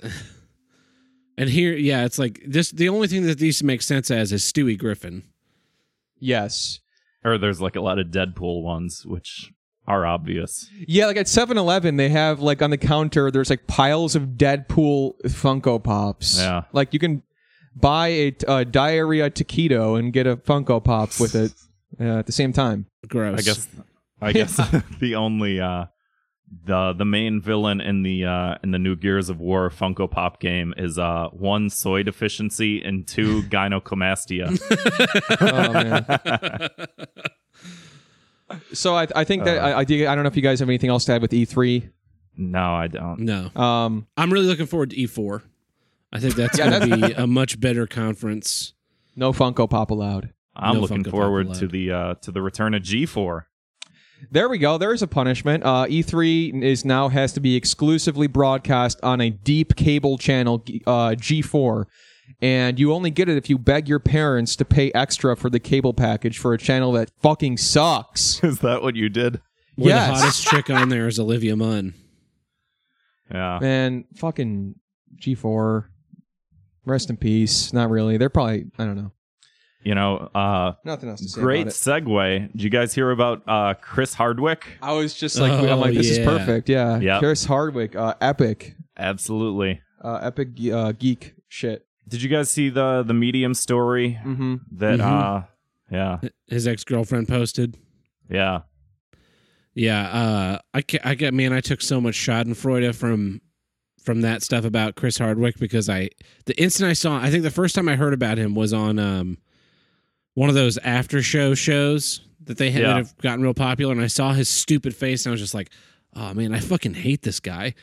And 1.39 1.49
here, 1.49 1.73
yeah, 1.73 2.03
it's 2.03 2.17
like 2.17 2.41
this. 2.47 2.71
The 2.71 2.89
only 2.89 3.07
thing 3.07 3.27
that 3.27 3.37
these 3.37 3.61
make 3.63 3.83
sense 3.83 4.09
as 4.09 4.33
is 4.33 4.41
Stewie 4.43 4.75
Griffin. 4.75 5.21
Yes. 6.19 6.79
Or 7.23 7.37
there's 7.37 7.61
like 7.61 7.75
a 7.75 7.79
lot 7.81 7.99
of 7.99 8.07
Deadpool 8.07 8.63
ones, 8.63 9.05
which 9.05 9.51
are 9.85 10.03
obvious. 10.03 10.67
Yeah, 10.87 11.05
like 11.05 11.17
at 11.17 11.27
7-Eleven, 11.27 11.95
they 11.97 12.09
have 12.09 12.39
like 12.39 12.63
on 12.63 12.71
the 12.71 12.77
counter, 12.77 13.29
there's 13.29 13.51
like 13.51 13.67
piles 13.67 14.15
of 14.15 14.29
Deadpool 14.29 15.21
Funko 15.25 15.83
Pops. 15.83 16.39
Yeah. 16.39 16.63
Like 16.73 16.91
you 16.93 16.99
can 16.99 17.21
buy 17.79 18.07
a 18.07 18.35
uh, 18.47 18.63
diarrhea 18.63 19.29
taquito 19.29 19.97
and 19.99 20.11
get 20.13 20.25
a 20.27 20.35
Funko 20.37 20.83
Pop 20.83 21.09
with 21.19 21.35
it 21.35 21.53
uh, 21.99 22.19
at 22.19 22.25
the 22.25 22.31
same 22.31 22.53
time. 22.53 22.85
Gross. 23.07 23.39
I 23.39 23.41
guess 23.41 23.67
I 24.21 24.31
guess 24.39 24.57
the 24.99 25.15
only 25.15 25.59
uh 25.59 25.85
the 26.65 26.93
the 26.93 27.03
main 27.05 27.41
villain 27.41 27.81
in 27.81 28.03
the 28.03 28.23
uh 28.25 28.55
in 28.63 28.71
the 28.71 28.79
new 28.79 28.95
Gears 28.95 29.29
of 29.29 29.39
War 29.39 29.69
Funko 29.69 30.09
Pop 30.09 30.39
game 30.39 30.73
is 30.77 30.97
uh 30.97 31.27
one 31.31 31.69
soy 31.69 32.03
deficiency 32.03 32.81
and 32.81 33.05
two 33.07 33.41
gynecomastia. 33.43 34.57
Oh 35.41 35.73
man. 35.73 36.69
so 38.73 38.95
I, 38.95 39.07
I 39.15 39.23
think 39.23 39.43
that 39.43 39.59
I, 39.61 39.79
I 39.79 39.83
do- 39.83 40.07
I 40.07 40.15
don't 40.15 40.23
know 40.23 40.29
if 40.29 40.35
you 40.35 40.41
guys 40.41 40.59
have 40.59 40.69
anything 40.69 40.89
else 40.89 41.05
to 41.05 41.13
add 41.13 41.21
with 41.21 41.31
E3. 41.31 41.89
no, 42.37 42.73
I 42.75 42.87
don't. 42.87 43.19
No, 43.19 43.49
Um, 43.55 44.07
I'm 44.15 44.31
really 44.31 44.45
looking 44.47 44.67
forward 44.67 44.91
to 44.91 44.95
E4. 44.95 45.41
I 46.11 46.19
think 46.19 46.35
that's 46.35 46.57
Yeah, 46.57 46.69
going 46.79 46.89
to 46.89 47.07
be 47.07 47.13
a 47.17 47.27
much 47.27 47.59
better 47.59 47.85
conference. 47.87 48.73
no 49.15 49.33
Funko 49.33 49.69
Pop 49.69 49.91
allowed. 49.91 50.33
I'm 50.55 50.75
No 50.75 50.81
looking 50.81 51.03
Funko 51.03 51.11
forward 51.11 51.53
to 51.55 51.67
the 51.67 51.91
uh 51.91 52.13
to 52.21 52.31
the 52.31 52.41
return 52.41 52.73
of 52.73 52.81
G4. 52.81 53.43
There 54.31 54.49
we 54.49 54.57
go. 54.57 54.79
There's 54.79 55.03
a 55.03 55.07
punishment. 55.07 55.63
Uh, 55.63 55.85
E3 55.85 56.63
is 56.63 56.83
now 56.83 57.07
has 57.09 57.33
to 57.33 57.39
be 57.39 57.55
exclusively 57.55 58.25
broadcast 58.25 58.99
on 59.03 59.21
a 59.21 59.29
deep 59.29 59.75
cable 59.75 60.17
channel, 60.17 60.63
uh, 60.87 61.09
G4, 61.11 61.85
and 62.41 62.79
you 62.79 62.93
only 62.93 63.11
get 63.11 63.29
it 63.29 63.37
if 63.37 63.47
you 63.47 63.59
beg 63.59 63.87
your 63.87 63.99
parents 63.99 64.55
to 64.55 64.65
pay 64.65 64.91
extra 64.93 65.35
for 65.37 65.51
the 65.51 65.59
cable 65.59 65.93
package 65.93 66.39
for 66.39 66.55
a 66.55 66.57
channel 66.57 66.91
that 66.93 67.11
fucking 67.21 67.57
sucks. 67.57 68.43
Is 68.43 68.57
that 68.61 68.81
what 68.81 68.95
you 68.95 69.07
did? 69.09 69.39
Where 69.75 69.89
Yes. 69.89 70.07
the 70.09 70.15
hottest 70.15 70.47
chick 70.49 70.69
on 70.71 70.89
there 70.89 71.07
is 71.07 71.19
Olivia 71.19 71.55
Munn. 71.55 71.93
Yeah. 73.31 73.59
Man, 73.61 74.05
fucking 74.15 74.79
G4. 75.21 75.85
Rest 76.87 77.09
in 77.09 77.17
peace. 77.17 77.73
Not 77.73 77.89
really. 77.89 78.17
They're 78.17 78.29
probably 78.29 78.65
I 78.79 78.85
don't 78.85 78.95
know. 78.95 79.11
You 79.83 79.93
know, 79.95 80.17
uh 80.33 80.73
Nothing 80.83 81.09
else 81.09 81.21
to 81.21 81.29
say 81.29 81.41
great 81.41 81.61
about 81.61 81.71
it. 81.73 81.75
segue. 82.05 82.51
Did 82.53 82.61
you 82.63 82.69
guys 82.69 82.93
hear 82.95 83.11
about 83.11 83.43
uh 83.47 83.73
Chris 83.75 84.13
Hardwick? 84.13 84.65
I 84.81 84.93
was 84.93 85.13
just 85.13 85.39
like, 85.39 85.51
Oh, 85.51 85.67
I'm 85.69 85.79
like, 85.79 85.93
this 85.93 86.09
is 86.09 86.17
yeah. 86.17 86.25
perfect. 86.25 86.67
Yeah. 86.69 86.99
Yep. 86.99 87.19
Chris 87.19 87.45
Hardwick, 87.45 87.95
uh, 87.95 88.15
epic, 88.19 88.75
Absolutely. 88.97 89.81
uh, 90.03 90.19
epic 90.23 90.49
uh, 90.73 90.91
geek 90.93 91.35
shit. 91.47 91.85
Did 92.07 92.21
you 92.21 92.29
guys 92.29 92.49
see 92.49 92.69
the 92.69 93.03
the 93.05 93.13
medium 93.13 93.53
story 93.53 94.19
Mm-hmm. 94.25 94.55
that 94.77 94.99
Mhm. 94.99 95.03
uh 95.03 95.45
yeah. 95.91 96.19
His 96.47 96.67
ex 96.67 96.83
girlfriend 96.83 97.27
posted. 97.27 97.77
Yeah. 98.29 98.61
Yeah, 99.73 100.01
uh, 100.09 100.57
I 100.73 100.81
ca- 100.81 100.99
I 101.03 101.13
get 101.15 101.33
man, 101.33 101.53
I 101.53 101.61
took 101.61 101.81
so 101.81 102.01
much 102.01 102.15
Schadenfreude 102.15 102.95
from 102.95 103.41
from 104.07 104.21
that 104.21 104.41
stuff 104.41 104.63
about 104.65 104.95
Chris 104.95 105.17
Hardwick 105.19 105.59
because 105.59 105.87
I 105.89 106.09
the 106.45 106.59
instant 106.59 106.89
I 106.89 106.93
saw, 106.93 107.19
I 107.21 107.29
think 107.29 107.43
the 107.43 107.51
first 107.51 107.75
time 107.75 107.87
I 107.89 107.95
heard 107.95 108.13
about 108.13 108.37
him 108.39 108.55
was 108.55 108.71
on 108.73 108.97
um 108.97 109.37
one 110.33 110.47
of 110.49 110.55
those 110.55 110.77
after 110.79 111.21
show 111.21 111.53
shows 111.53 112.21
that 112.45 112.57
they 112.57 112.71
had 112.71 112.81
Yeah. 112.83 112.87
that 112.87 112.95
have 112.97 113.17
gotten 113.17 113.43
real 113.43 113.53
popular, 113.53 113.91
and 113.91 114.01
I 114.01 114.07
saw 114.07 114.31
his 114.33 114.47
stupid 114.49 114.95
face, 114.95 115.25
and 115.25 115.31
I 115.31 115.33
was 115.33 115.41
just 115.41 115.53
like, 115.53 115.69
oh 116.15 116.33
man, 116.33 116.53
I 116.55 116.59
fucking 116.59 116.93
hate 116.93 117.21
this 117.23 117.39
guy. 117.41 117.73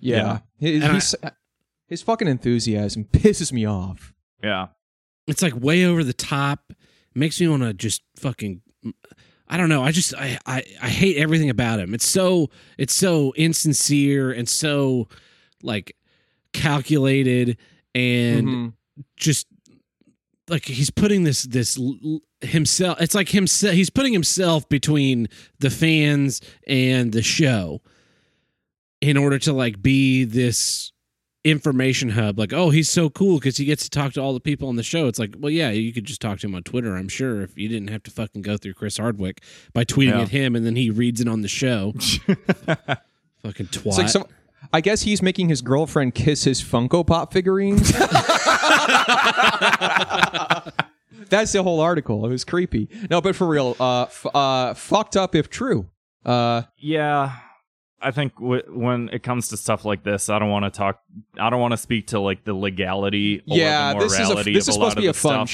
Yeah. 0.00 0.40
His, 0.58 0.82
And 0.82 0.92
I- 1.24 1.32
his 1.86 2.02
fucking 2.02 2.26
enthusiasm 2.28 3.04
pisses 3.12 3.52
me 3.52 3.64
off. 3.66 4.12
Yeah. 4.42 4.68
It's 5.28 5.42
like 5.42 5.54
way 5.54 5.84
over 5.84 6.02
the 6.02 6.12
top. 6.12 6.72
Makes 7.14 7.40
me 7.40 7.46
want 7.48 7.62
to 7.62 7.72
just 7.74 8.02
fucking. 8.16 8.62
I 9.52 9.56
don't 9.56 9.68
know. 9.68 9.82
I 9.82 9.90
just 9.92 10.14
I, 10.14 10.38
I 10.46 10.62
I 10.80 10.88
hate 10.88 11.16
everything 11.16 11.50
about 11.50 11.80
him. 11.80 11.92
It's 11.92 12.08
so 12.08 12.50
it's 12.78 12.94
so 12.94 13.32
insincere 13.36 14.30
and 14.32 14.48
so 14.48 15.08
like 15.62 15.96
calculated 16.52 17.56
and 17.94 18.46
Mhm. 18.48 18.72
just 19.16 19.46
like 20.48 20.64
he's 20.64 20.90
putting 20.90 21.24
this 21.24 21.44
this 21.44 21.78
himself. 22.40 23.00
It's 23.00 23.14
like 23.14 23.28
himself. 23.28 23.74
He's 23.74 23.90
putting 23.90 24.12
himself 24.12 24.68
between 24.68 25.28
the 25.60 25.70
fans 25.70 26.40
and 26.66 27.12
the 27.12 27.22
show 27.22 27.82
in 29.00 29.16
order 29.16 29.38
to 29.40 29.52
like 29.52 29.80
be 29.80 30.24
this 30.24 30.92
information 31.42 32.10
hub 32.10 32.38
like 32.38 32.52
oh 32.52 32.68
he's 32.68 32.90
so 32.90 33.08
cool 33.08 33.38
because 33.38 33.56
he 33.56 33.64
gets 33.64 33.84
to 33.84 33.88
talk 33.88 34.12
to 34.12 34.20
all 34.20 34.34
the 34.34 34.40
people 34.40 34.68
on 34.68 34.76
the 34.76 34.82
show 34.82 35.06
it's 35.06 35.18
like 35.18 35.34
well 35.38 35.48
yeah 35.50 35.70
you 35.70 35.90
could 35.90 36.04
just 36.04 36.20
talk 36.20 36.38
to 36.38 36.46
him 36.46 36.54
on 36.54 36.62
twitter 36.62 36.94
i'm 36.96 37.08
sure 37.08 37.40
if 37.40 37.56
you 37.56 37.66
didn't 37.66 37.88
have 37.88 38.02
to 38.02 38.10
fucking 38.10 38.42
go 38.42 38.58
through 38.58 38.74
chris 38.74 38.98
hardwick 38.98 39.42
by 39.72 39.82
tweeting 39.82 40.10
Yeah. 40.10 40.20
at 40.20 40.28
him 40.28 40.54
and 40.54 40.66
then 40.66 40.76
he 40.76 40.90
reads 40.90 41.18
it 41.18 41.28
on 41.28 41.40
the 41.40 41.48
show 41.48 41.94
fucking 43.42 43.66
twat 43.68 43.86
It's 43.86 43.98
like 43.98 44.08
some. 44.10 44.26
I 44.72 44.80
guess 44.80 45.02
he's 45.02 45.20
making 45.22 45.48
his 45.48 45.62
girlfriend 45.62 46.14
kiss 46.14 46.44
his 46.44 46.62
Funko 46.62 47.06
Pop 47.06 47.32
figurines. 47.32 47.90
That's 51.28 51.52
the 51.52 51.62
whole 51.62 51.80
article. 51.80 52.24
It 52.26 52.28
was 52.30 52.44
creepy. 52.44 52.88
No, 53.10 53.20
but 53.20 53.36
for 53.36 53.46
real, 53.46 53.76
uh, 53.78 54.02
f- 54.02 54.26
uh, 54.34 54.74
fucked 54.74 55.16
up 55.16 55.34
if 55.34 55.48
true. 55.50 55.88
Uh, 56.24 56.62
Yeah. 56.78 57.32
I 58.02 58.12
think 58.12 58.34
w- 58.36 58.62
when 58.68 59.10
it 59.10 59.22
comes 59.22 59.48
to 59.48 59.58
stuff 59.58 59.84
like 59.84 60.02
this, 60.04 60.30
I 60.30 60.38
don't 60.38 60.48
want 60.48 60.64
to 60.64 60.70
talk. 60.70 61.00
I 61.38 61.50
don't 61.50 61.60
want 61.60 61.72
to 61.72 61.76
speak 61.76 62.06
to 62.08 62.18
like 62.20 62.44
the 62.44 62.54
legality. 62.54 63.40
Or 63.40 63.58
yeah, 63.58 63.92
the 63.92 63.98
this 64.00 64.12
is 64.14 64.18
a 64.20 64.22
morality 64.22 64.54
this 64.54 64.68
of 64.68 64.70
is 64.72 64.76
a 64.76 64.80
lot 64.80 64.92
supposed 64.92 64.96
to 64.96 64.98
of 65.00 65.02
be 65.02 65.08
a 65.08 65.12
fun 65.12 65.46
stuff. 65.46 65.50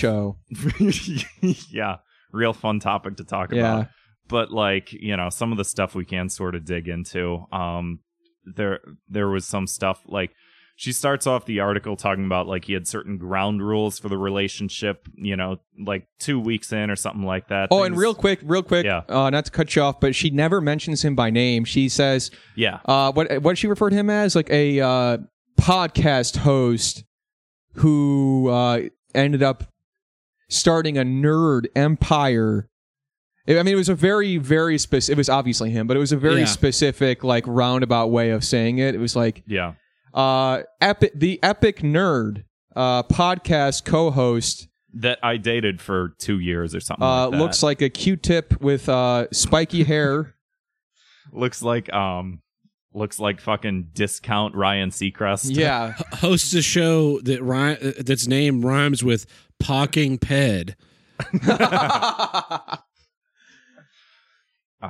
show. 1.42 1.64
yeah, 1.72 1.96
real 2.32 2.52
fun 2.52 2.78
topic 2.78 3.16
to 3.16 3.24
talk 3.24 3.50
Yeah. 3.50 3.60
about. 3.78 3.88
But 4.28 4.52
like 4.52 4.92
you 4.92 5.16
know, 5.16 5.28
some 5.28 5.50
of 5.50 5.58
the 5.58 5.64
stuff 5.64 5.96
we 5.96 6.04
can 6.04 6.28
sort 6.28 6.54
of 6.54 6.64
dig 6.64 6.86
into. 6.86 7.44
Um, 7.50 7.98
there 8.46 8.80
there 9.08 9.28
was 9.28 9.44
some 9.44 9.66
stuff 9.66 10.00
like 10.06 10.30
she 10.78 10.92
starts 10.92 11.26
off 11.26 11.46
the 11.46 11.60
article 11.60 11.96
talking 11.96 12.26
about 12.26 12.46
like 12.46 12.66
he 12.66 12.74
had 12.74 12.86
certain 12.86 13.16
ground 13.16 13.66
rules 13.66 13.98
for 13.98 14.08
the 14.10 14.18
relationship. 14.18 15.08
You 15.14 15.34
know, 15.36 15.58
like 15.78 16.06
two 16.18 16.38
weeks 16.38 16.70
in 16.72 16.90
or 16.90 16.96
something 16.96 17.24
like 17.24 17.48
that. 17.48 17.68
Oh, 17.70 17.82
and 17.84 17.96
real 17.96 18.14
quick, 18.14 18.40
real 18.42 18.62
quick, 18.62 18.84
Yeah. 18.84 19.02
uh, 19.08 19.30
not 19.30 19.46
to 19.46 19.50
cut 19.50 19.74
you 19.74 19.80
off, 19.82 20.00
but 20.00 20.14
she 20.14 20.28
never 20.30 20.60
mentions 20.60 21.02
him 21.02 21.14
by 21.14 21.30
name. 21.30 21.64
She 21.64 21.88
says, 21.88 22.30
yeah, 22.56 22.80
uh, 22.84 23.10
what 23.12 23.30
what 23.42 23.52
did 23.52 23.58
she 23.58 23.66
referred 23.68 23.90
to 23.90 23.96
him 23.96 24.10
as? 24.10 24.36
Like 24.36 24.50
a 24.50 24.80
uh, 24.80 25.18
podcast 25.58 26.36
host 26.36 27.04
who 27.76 28.48
uh, 28.50 28.80
ended 29.14 29.42
up 29.42 29.64
starting 30.48 30.98
a 30.98 31.02
nerd 31.02 31.66
empire. 31.74 32.68
I 33.48 33.54
mean, 33.62 33.68
it 33.68 33.76
was 33.76 33.88
a 33.88 33.94
very, 33.94 34.38
very 34.38 34.76
specific. 34.78 35.16
It 35.16 35.18
was 35.18 35.28
obviously 35.28 35.70
him, 35.70 35.86
but 35.86 35.96
it 35.96 36.00
was 36.00 36.12
a 36.12 36.16
very 36.16 36.40
Yeah. 36.40 36.46
specific, 36.46 37.22
like 37.22 37.44
roundabout 37.46 38.08
way 38.08 38.30
of 38.30 38.42
saying 38.44 38.78
it. 38.78 38.94
It 38.94 38.98
was 38.98 39.14
like 39.14 39.42
yeah. 39.46 39.74
uh, 40.14 40.62
epic, 40.80 41.12
the 41.14 41.40
epic 41.42 41.78
nerd 41.80 42.44
uh, 42.74 43.02
podcast 43.04 43.84
co-host 43.84 44.68
That 44.94 45.18
I 45.22 45.36
dated 45.36 45.80
for 45.80 46.14
two 46.18 46.38
years 46.40 46.74
or 46.74 46.80
something. 46.80 47.04
uh, 47.06 47.24
like 47.24 47.30
that. 47.32 47.38
looks 47.38 47.62
like 47.62 47.82
a 47.82 47.88
Q-tip 47.88 48.60
with 48.60 48.88
uh, 48.88 49.28
spiky 49.32 49.84
hair. 49.84 50.34
looks 51.32 51.62
like 51.62 51.92
um 51.92 52.40
looks 52.94 53.18
like 53.20 53.40
fucking 53.40 53.88
discount 53.92 54.54
Ryan 54.54 54.90
Seacrest. 54.90 55.54
yeah, 55.54 55.92
hosts 56.14 56.52
a 56.54 56.62
show 56.62 57.20
that 57.20 57.42
ri- 57.42 57.76
uh, 57.90 57.92
that's 58.04 58.26
name 58.26 58.64
rhymes 58.64 59.04
with 59.04 59.26
Pocking 59.60 60.18
Ped. 60.18 60.76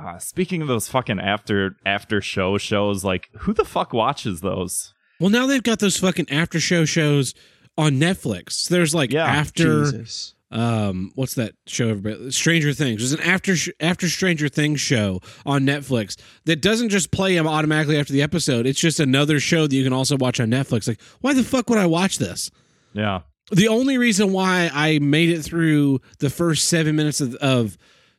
Uh, 0.05 0.19
speaking 0.19 0.61
of 0.61 0.67
those 0.67 0.87
fucking 0.87 1.19
after 1.19 1.75
after 1.85 2.21
show 2.21 2.57
shows, 2.57 3.03
like 3.03 3.29
who 3.39 3.53
the 3.53 3.65
fuck 3.65 3.93
watches 3.93 4.41
those? 4.41 4.93
Well, 5.19 5.29
now 5.29 5.47
they've 5.47 5.63
got 5.63 5.79
those 5.79 5.97
fucking 5.97 6.29
after 6.29 6.59
show 6.59 6.85
shows 6.85 7.33
on 7.77 7.93
Netflix. 7.93 8.67
There's 8.69 8.93
like 8.95 9.11
Yeah, 9.11 9.25
after 9.25 9.85
Jesus. 9.91 10.33
um 10.51 11.11
what's 11.15 11.33
that 11.35 11.53
show 11.65 11.89
everybody 11.89 12.31
Stranger 12.31 12.73
Things. 12.73 12.99
There's 13.01 13.13
an 13.13 13.27
after 13.27 13.55
sh- 13.55 13.69
after 13.79 14.07
Stranger 14.09 14.47
Things 14.49 14.79
show 14.79 15.19
on 15.45 15.63
Netflix 15.65 16.15
that 16.45 16.61
doesn't 16.61 16.89
just 16.89 17.11
play 17.11 17.35
them 17.35 17.47
automatically 17.47 17.99
after 17.99 18.13
the 18.13 18.21
episode. 18.21 18.65
It's 18.65 18.79
just 18.79 18.99
another 18.99 19.39
show 19.39 19.67
that 19.67 19.75
you 19.75 19.83
can 19.83 19.93
also 19.93 20.17
watch 20.17 20.39
on 20.39 20.49
Netflix. 20.49 20.87
Like, 20.87 21.01
why 21.21 21.33
the 21.33 21.43
fuck 21.43 21.69
would 21.69 21.79
I 21.79 21.85
watch 21.87 22.17
this? 22.17 22.49
Yeah. 22.93 23.21
The 23.51 23.67
only 23.69 23.97
reason 23.97 24.33
why 24.33 24.69
I 24.73 24.99
made 24.99 25.29
it 25.29 25.41
through 25.41 26.01
the 26.19 26.29
first 26.29 26.67
seven 26.67 26.95
minutes 26.97 27.21
of, 27.21 27.35
of 27.35 27.77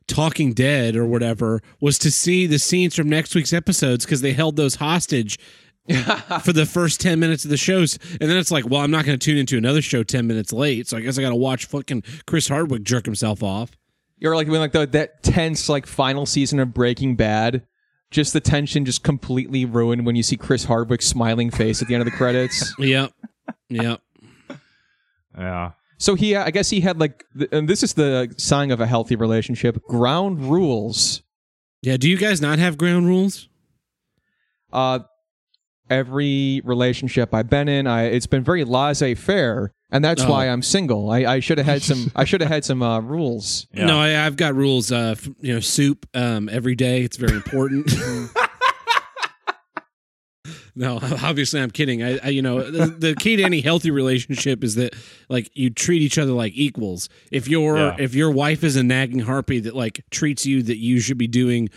Talking 0.08 0.52
Dead 0.52 0.96
or 0.96 1.06
whatever 1.06 1.60
was 1.80 1.98
to 2.00 2.10
see 2.10 2.46
the 2.46 2.58
scenes 2.58 2.96
from 2.96 3.08
next 3.08 3.34
week's 3.34 3.52
episodes 3.52 4.04
because 4.04 4.20
they 4.20 4.32
held 4.32 4.56
those 4.56 4.76
hostage 4.76 5.38
for 6.42 6.52
the 6.52 6.66
first 6.66 7.00
10 7.00 7.18
minutes 7.20 7.44
of 7.44 7.50
the 7.50 7.56
shows. 7.56 7.98
And 8.20 8.28
then 8.28 8.36
it's 8.36 8.50
like, 8.50 8.68
well, 8.68 8.80
I'm 8.80 8.90
not 8.90 9.04
going 9.04 9.18
to 9.18 9.24
tune 9.24 9.38
into 9.38 9.56
another 9.56 9.80
show 9.82 10.02
10 10.02 10.26
minutes 10.26 10.52
late. 10.52 10.88
So 10.88 10.96
I 10.96 11.00
guess 11.00 11.18
I 11.18 11.22
got 11.22 11.30
to 11.30 11.36
watch 11.36 11.66
fucking 11.66 12.02
Chris 12.26 12.48
Hardwick 12.48 12.82
jerk 12.82 13.04
himself 13.04 13.42
off. 13.42 13.70
You're 14.18 14.34
like 14.34 14.48
when 14.48 14.60
like 14.60 14.72
the, 14.72 14.86
that 14.86 15.22
tense 15.22 15.68
like 15.68 15.86
final 15.86 16.26
season 16.26 16.58
of 16.58 16.74
Breaking 16.74 17.14
Bad. 17.16 17.66
Just 18.10 18.32
the 18.32 18.40
tension 18.40 18.86
just 18.86 19.02
completely 19.04 19.66
ruined 19.66 20.06
when 20.06 20.16
you 20.16 20.22
see 20.22 20.36
Chris 20.36 20.64
Hardwick's 20.64 21.06
smiling 21.06 21.50
face 21.50 21.82
at 21.82 21.88
the 21.88 21.94
end 21.94 22.00
of 22.00 22.06
the 22.06 22.16
credits. 22.16 22.74
Yep. 22.78 23.12
Yep. 23.68 24.00
Yeah. 25.36 25.72
So 25.98 26.14
he, 26.14 26.36
I 26.36 26.50
guess 26.50 26.70
he 26.70 26.80
had 26.80 26.98
like, 27.00 27.24
and 27.52 27.68
this 27.68 27.82
is 27.82 27.94
the 27.94 28.32
sign 28.38 28.70
of 28.70 28.80
a 28.80 28.86
healthy 28.86 29.16
relationship: 29.16 29.82
ground 29.84 30.48
rules. 30.50 31.22
Yeah. 31.82 31.96
Do 31.96 32.08
you 32.08 32.16
guys 32.16 32.40
not 32.40 32.58
have 32.58 32.78
ground 32.78 33.06
rules? 33.06 33.48
Uh, 34.72 35.00
every 35.90 36.60
relationship 36.64 37.32
I've 37.34 37.48
been 37.50 37.68
in, 37.68 37.86
I 37.86 38.04
it's 38.04 38.26
been 38.26 38.44
very 38.44 38.64
laissez-faire, 38.64 39.72
and 39.90 40.04
that's 40.04 40.22
Oh. 40.22 40.30
why 40.30 40.48
I'm 40.48 40.62
single. 40.62 41.10
I, 41.10 41.18
I 41.24 41.40
should 41.40 41.58
have 41.58 41.66
had 41.66 41.82
some. 41.82 42.12
I 42.14 42.24
should 42.24 42.40
have 42.42 42.50
had 42.50 42.64
some 42.64 42.82
uh, 42.82 43.00
rules. 43.00 43.66
Yeah. 43.72 43.86
No, 43.88 43.98
I, 43.98 44.24
I've 44.26 44.36
got 44.36 44.54
rules. 44.54 44.92
Uh, 44.92 45.14
f- 45.16 45.28
you 45.40 45.54
know, 45.54 45.60
soup 45.60 46.06
um, 46.14 46.48
every 46.48 46.74
day. 46.74 47.02
It's 47.02 47.16
very 47.16 47.34
important. 47.34 47.90
no, 50.78 50.98
obviously 51.22 51.60
I'm 51.60 51.70
kidding. 51.70 52.02
I, 52.02 52.18
I 52.22 52.28
you 52.28 52.40
know, 52.40 52.62
the, 52.70 52.86
the 52.86 53.14
key 53.16 53.36
to 53.36 53.42
any 53.42 53.60
healthy 53.60 53.90
relationship 53.90 54.62
is 54.62 54.76
that 54.76 54.94
like 55.28 55.50
you 55.54 55.70
treat 55.70 56.00
each 56.02 56.18
other 56.18 56.32
like 56.32 56.52
equals. 56.54 57.08
If 57.32 57.48
your 57.48 57.76
Yeah. 57.76 57.96
if 57.98 58.14
your 58.14 58.30
wife 58.30 58.62
is 58.64 58.76
a 58.76 58.82
nagging 58.82 59.18
harpy 59.20 59.58
that 59.60 59.74
like 59.74 60.04
treats 60.10 60.46
you 60.46 60.62
that 60.62 60.78
you 60.78 61.00
should 61.00 61.18
be 61.18 61.26
doing, 61.26 61.68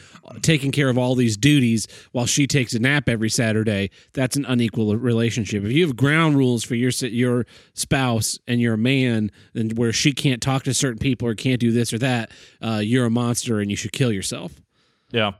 taking 0.41 0.71
care 0.71 0.87
of 0.89 0.97
all 0.97 1.15
these 1.15 1.35
duties 1.35 1.87
while 2.11 2.25
she 2.27 2.45
takes 2.47 2.73
a 2.73 2.79
nap 2.79 3.09
every 3.09 3.29
Saturday, 3.29 3.89
that's 4.13 4.35
an 4.35 4.45
unequal 4.45 4.95
relationship. 4.95 5.63
If 5.63 5.71
you 5.71 5.85
have 5.87 5.95
ground 5.95 6.37
rules 6.37 6.63
for 6.63 6.75
your 6.75 6.91
your 7.01 7.45
spouse 7.73 8.37
and 8.47 8.61
you're 8.61 8.75
a 8.75 8.77
man, 8.77 9.31
and 9.55 9.77
where 9.77 9.91
she 9.91 10.11
can't 10.13 10.41
talk 10.41 10.63
to 10.63 10.73
certain 10.73 10.99
people 10.99 11.27
or 11.27 11.33
can't 11.35 11.59
do 11.59 11.71
this 11.71 11.91
or 11.91 11.97
that, 11.97 12.31
uh, 12.61 12.81
you're 12.83 13.05
a 13.05 13.09
monster 13.09 13.59
and 13.59 13.71
you 13.71 13.75
should 13.75 13.91
kill 13.91 14.11
yourself. 14.11 14.61
Yeah. 15.11 15.31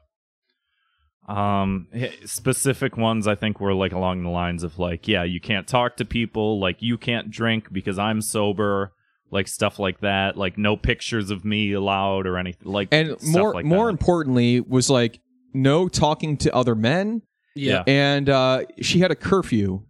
Um, 1.28 1.88
specific 2.26 2.98
ones 2.98 3.28
I 3.28 3.36
think 3.36 3.60
were 3.62 3.74
like 3.74 3.94
along 3.94 4.24
the 4.24 4.30
lines 4.30 4.64
of 4.64 4.80
like, 4.80 5.08
yeah, 5.08 5.24
you 5.24 5.40
can't 5.40 5.68
talk 5.68 5.98
to 5.98 6.06
people, 6.06 6.60
like 6.60 6.82
you 6.82 6.98
can't 6.98 7.30
drink 7.32 7.72
because 7.72 7.98
I'm 8.00 8.22
sober, 8.22 8.92
like 9.30 9.48
stuff 9.48 9.80
like 9.80 10.02
that, 10.02 10.36
like 10.36 10.58
no 10.58 10.76
pictures 10.76 11.30
of 11.32 11.46
me 11.46 11.72
allowed 11.74 12.28
or 12.28 12.38
anything 12.38 12.70
like. 12.72 12.90
And 12.92 13.12
stuff 13.22 13.24
more, 13.24 13.54
like 13.54 13.66
more 13.66 13.86
that. 13.86 13.92
importantly, 13.92 14.60
was 14.60 14.90
like 14.90 15.20
no 15.54 15.88
talking 15.88 16.36
to 16.38 16.54
other 16.56 16.76
men, 16.76 17.22
Yeah. 17.56 17.84
and 17.88 18.28
uh, 18.30 18.64
she 18.82 19.00
had 19.00 19.12
a 19.12 19.16
curfew. 19.16 19.84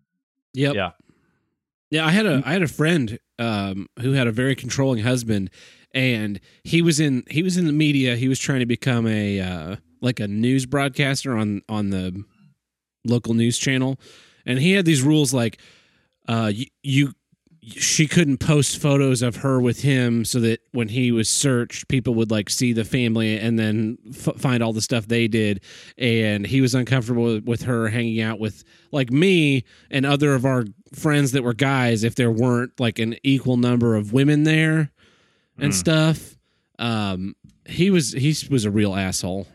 Yep. 0.53 0.75
Yeah. 0.75 0.91
Yeah, 1.89 2.05
I 2.05 2.11
had 2.11 2.25
a 2.25 2.41
I 2.45 2.53
had 2.53 2.61
a 2.61 2.67
friend 2.67 3.17
um, 3.39 3.88
who 3.99 4.11
had 4.13 4.27
a 4.27 4.32
very 4.32 4.55
controlling 4.55 5.03
husband, 5.03 5.49
and 5.93 6.39
he 6.63 6.82
was 6.82 6.99
in 6.99 7.23
he 7.29 7.41
was 7.43 7.57
in 7.57 7.65
the 7.65 7.73
media. 7.73 8.15
He 8.15 8.27
was 8.29 8.38
trying 8.39 8.59
to 8.59 8.65
become 8.65 9.07
a 9.07 9.39
uh, 9.41 9.75
like 10.02 10.20
a 10.20 10.28
news 10.28 10.66
broadcaster 10.66 11.36
on 11.38 11.62
on 11.70 11.89
the 11.89 12.24
local 13.06 13.34
news 13.34 13.58
channel, 13.58 13.99
and 14.45 14.60
he 14.60 14.72
had 14.74 14.86
these 14.86 15.02
rules 15.02 15.34
like 15.34 15.60
uh, 16.28 16.52
you, 16.54 16.66
you 16.84 17.14
she 17.64 18.08
couldn't 18.08 18.39
post 18.39 18.82
photos 18.82 19.22
of 19.22 19.36
her 19.38 19.62
with 19.62 19.82
him 19.84 20.26
so 20.26 20.39
that 20.39 20.60
when 20.72 20.88
he 20.88 21.12
was 21.12 21.30
searched 21.30 21.88
people 21.89 22.16
would 22.16 22.32
like 22.32 22.49
see 22.49 22.74
the 22.74 22.84
family 22.84 23.38
and 23.38 23.60
then 23.60 23.99
f- 24.10 24.36
find 24.38 24.64
all 24.64 24.74
the 24.74 24.82
stuff 24.82 25.06
they 25.08 25.28
did. 25.28 25.62
And 25.95 26.47
he 26.47 26.60
was 26.60 26.74
uncomfortable 26.74 27.39
with, 27.45 27.62
her 27.62 27.88
hanging 27.88 28.20
out 28.20 28.39
with 28.39 28.64
like 28.91 29.12
me 29.12 29.64
and 29.91 30.08
other 30.08 30.34
of 30.34 30.43
our 30.43 30.66
friends 30.93 31.34
that 31.34 31.43
were 31.43 31.54
guys 31.54 32.04
if 32.04 32.16
there 32.16 32.32
weren't 32.32 32.80
like 32.80 32.97
an 32.97 33.16
equal 33.24 33.58
number 33.58 33.95
of 33.95 34.12
women 34.12 34.43
there 34.43 34.89
and 35.60 35.72
Mm. 35.72 35.76
stuff. 35.76 36.38
Um 36.80 37.36
he 37.68 37.91
was 37.91 38.12
he 38.14 38.36
was 38.49 38.66
a 38.66 38.72
real 38.72 38.95
asshole 38.95 39.45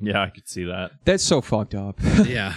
Yeah, 0.00 0.22
I 0.22 0.30
could 0.30 0.48
see 0.48 0.64
that. 0.64 0.92
That's 1.04 1.24
so 1.24 1.40
fucked 1.40 1.74
up. 1.74 1.98
yeah 2.26 2.54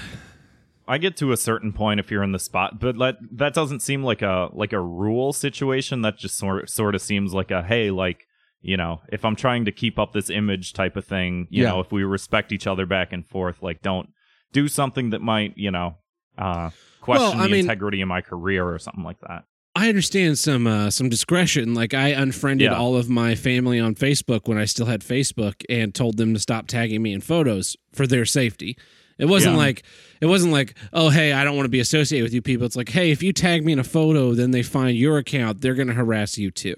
I 0.88 0.98
get 0.98 1.16
to 1.18 1.32
a 1.32 1.38
certain 1.38 1.72
point 1.72 2.00
if 2.02 2.12
you're 2.12 2.24
in 2.24 2.34
the 2.34 2.40
spot, 2.40 2.80
but 2.80 2.98
that 2.98 3.16
that 3.32 3.54
doesn't 3.54 3.80
seem 3.82 4.04
like 4.04 4.22
a 4.22 4.50
like 4.52 4.74
a 4.74 4.80
rule 4.82 5.32
situation. 5.32 6.02
That 6.02 6.18
just 6.18 6.38
sort 6.38 6.70
sort 6.70 6.96
of 6.96 7.02
seems 7.02 7.34
like 7.34 7.50
a 7.52 7.64
hey, 7.64 7.92
like 7.92 8.26
you 8.62 8.76
know, 8.78 9.02
if 9.10 9.24
I'm 9.24 9.36
trying 9.38 9.66
to 9.66 9.72
keep 9.72 9.98
up 9.98 10.12
this 10.12 10.30
image 10.30 10.74
type 10.74 10.98
of 10.98 11.06
thing, 11.06 11.48
you 11.50 11.64
Yeah. 11.64 11.70
know, 11.70 11.80
if 11.80 11.92
we 11.92 12.04
respect 12.04 12.52
each 12.52 12.68
other 12.68 12.86
back 12.86 13.14
and 13.14 13.26
forth, 13.26 13.62
like 13.64 13.82
don't 13.82 14.10
do 14.52 14.68
something 14.68 15.12
that 15.12 15.22
might 15.22 15.54
you 15.56 15.72
know 15.72 15.96
uh, 16.38 16.72
question 17.00 17.40
I 17.40 17.44
the 17.44 17.52
mean- 17.54 17.60
integrity 17.62 18.02
of 18.02 18.08
my 18.10 18.20
career 18.22 18.68
or 18.68 18.78
something 18.80 19.04
like 19.04 19.20
that. 19.22 19.44
I 19.76 19.88
understand 19.88 20.38
some 20.38 20.68
uh, 20.68 20.90
some 20.90 21.08
discretion. 21.10 21.74
Like 21.74 21.94
I 21.94 22.10
unfriended 22.10 22.72
Yeah. 22.72 22.78
all 22.78 22.96
of 22.96 23.10
my 23.10 23.36
family 23.36 23.80
on 23.80 23.96
Facebook 23.96 24.48
when 24.48 24.58
I 24.58 24.66
still 24.66 24.86
had 24.86 25.02
Facebook, 25.02 25.64
and 25.70 25.96
told 25.96 26.18
them 26.18 26.34
to 26.34 26.40
stop 26.40 26.68
tagging 26.68 27.02
me 27.02 27.14
in 27.14 27.22
photos 27.22 27.78
for 27.94 28.06
their 28.06 28.26
safety. 28.26 28.78
It 29.18 29.26
wasn't 29.26 29.54
Yeah. 29.54 29.60
like 29.60 29.84
it 30.20 30.26
wasn't 30.26 30.52
like 30.52 30.76
oh 30.92 31.10
hey 31.10 31.32
I 31.32 31.44
don't 31.46 31.56
want 31.56 31.66
to 31.66 31.70
be 31.70 31.80
associated 31.80 32.24
with 32.24 32.34
you 32.34 32.42
people. 32.42 32.66
It's 32.66 32.76
like 32.76 32.90
hey 32.90 33.12
if 33.12 33.24
you 33.24 33.32
tag 33.32 33.64
me 33.64 33.72
in 33.72 33.80
a 33.80 33.84
photo, 33.84 34.34
then 34.34 34.52
they 34.52 34.64
find 34.64 34.98
your 34.98 35.18
account, 35.18 35.62
they're 35.62 35.76
going 35.76 35.88
to 35.88 35.94
harass 35.94 36.38
you 36.38 36.52
too. 36.52 36.76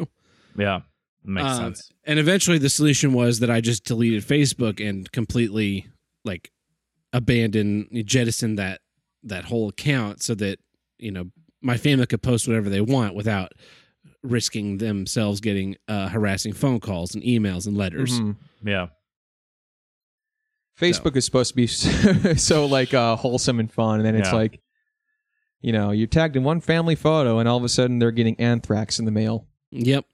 Yeah, 0.58 0.82
makes 1.24 1.48
Uh, 1.48 1.58
sense. 1.58 1.92
And 2.06 2.20
eventually, 2.20 2.58
the 2.60 2.70
solution 2.70 3.14
was 3.14 3.40
that 3.40 3.50
I 3.50 3.60
just 3.62 3.86
deleted 3.86 4.24
Facebook 4.24 4.86
and 4.88 5.12
completely 5.12 5.88
like 6.26 6.52
abandoned, 7.12 7.88
jettisoned 8.06 8.60
that 8.60 8.82
that 9.24 9.46
whole 9.46 9.70
account 9.70 10.22
so 10.22 10.36
that 10.36 10.60
you 11.00 11.12
know 11.12 11.32
my 11.64 11.78
family 11.78 12.06
could 12.06 12.22
post 12.22 12.48
whatever 12.48 12.70
they 12.70 12.82
want 12.82 13.16
without 13.16 13.54
risking 14.22 14.78
themselves 14.78 15.40
getting 15.42 15.76
uh, 15.88 16.08
harassing 16.10 16.54
phone 16.54 16.80
calls 16.80 17.16
and 17.16 17.24
emails 17.24 17.66
and 17.68 17.76
letters. 17.78 18.20
Mhm. 18.20 18.36
Yeah, 18.64 18.88
Facebook 20.80 21.16
is 21.16 21.26
supposed 21.26 21.50
to 21.52 21.56
be 21.56 21.68
so 22.38 22.66
like 22.66 22.94
uh, 22.94 23.16
wholesome 23.16 23.60
and 23.60 23.72
fun, 23.72 24.00
and 24.00 24.06
then 24.06 24.16
it's 24.16 24.30
Yeah. 24.30 24.36
like, 24.36 24.60
you 25.62 25.72
know, 25.72 25.92
you're 25.92 26.08
tagged 26.08 26.36
in 26.36 26.44
one 26.44 26.62
family 26.62 26.96
photo, 26.96 27.40
and 27.40 27.48
all 27.48 27.58
of 27.58 27.64
a 27.64 27.70
sudden 27.70 28.00
they're 28.00 28.12
getting 28.12 28.40
anthrax 28.40 29.00
in 29.00 29.06
the 29.06 29.12
mail 29.12 29.48
Yep. 29.72 30.06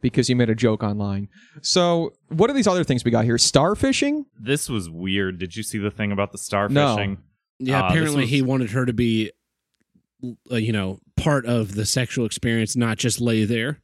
because 0.00 0.28
you 0.28 0.36
made 0.36 0.50
a 0.50 0.54
joke 0.54 0.82
online. 0.82 1.28
So, 1.62 2.12
what 2.28 2.50
are 2.50 2.52
these 2.54 2.66
other 2.66 2.84
things 2.84 3.04
we 3.04 3.10
got 3.10 3.24
here? 3.24 3.36
Starfishing? 3.36 4.24
this 4.38 4.68
was 4.68 4.88
weird. 4.88 5.38
Did 5.38 5.56
you 5.56 5.62
see 5.62 5.78
the 5.78 5.90
thing 5.90 6.12
about 6.12 6.32
the 6.32 6.38
No. 6.70 6.96
starfishing? 6.96 7.18
Yeah. 7.58 7.80
Ah, 7.82 7.88
this 7.88 7.90
apparently, 7.92 8.20
was- 8.22 8.30
he 8.30 8.42
wanted 8.42 8.70
her 8.70 8.86
to 8.86 8.92
be, 8.92 9.32
uh, 10.50 10.56
you 10.56 10.72
know, 10.72 10.98
part 11.16 11.46
of 11.46 11.74
the 11.74 11.84
sexual 11.86 12.26
experience, 12.26 12.76
not 12.76 12.98
just 12.98 13.20
lay 13.20 13.44
there. 13.44 13.80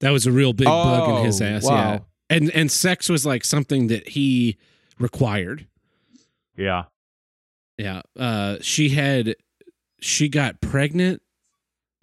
That 0.00 0.10
was 0.10 0.26
a 0.26 0.32
real 0.32 0.52
big 0.52 0.66
bug 0.66 1.18
in 1.20 1.24
his 1.26 1.40
Oh, 1.40 1.44
ass. 1.44 1.64
wow. 1.64 1.76
Yeah. 1.92 1.98
And 2.30 2.50
and 2.50 2.70
sex 2.72 3.08
was 3.08 3.24
like 3.24 3.44
something 3.44 3.86
that 3.88 4.08
he 4.08 4.56
required. 4.98 5.66
Yeah, 6.56 6.84
Yeah. 7.78 8.02
Uh 8.18 8.56
she 8.60 8.90
had 8.90 9.36
she 10.00 10.28
got 10.28 10.60
pregnant, 10.60 11.22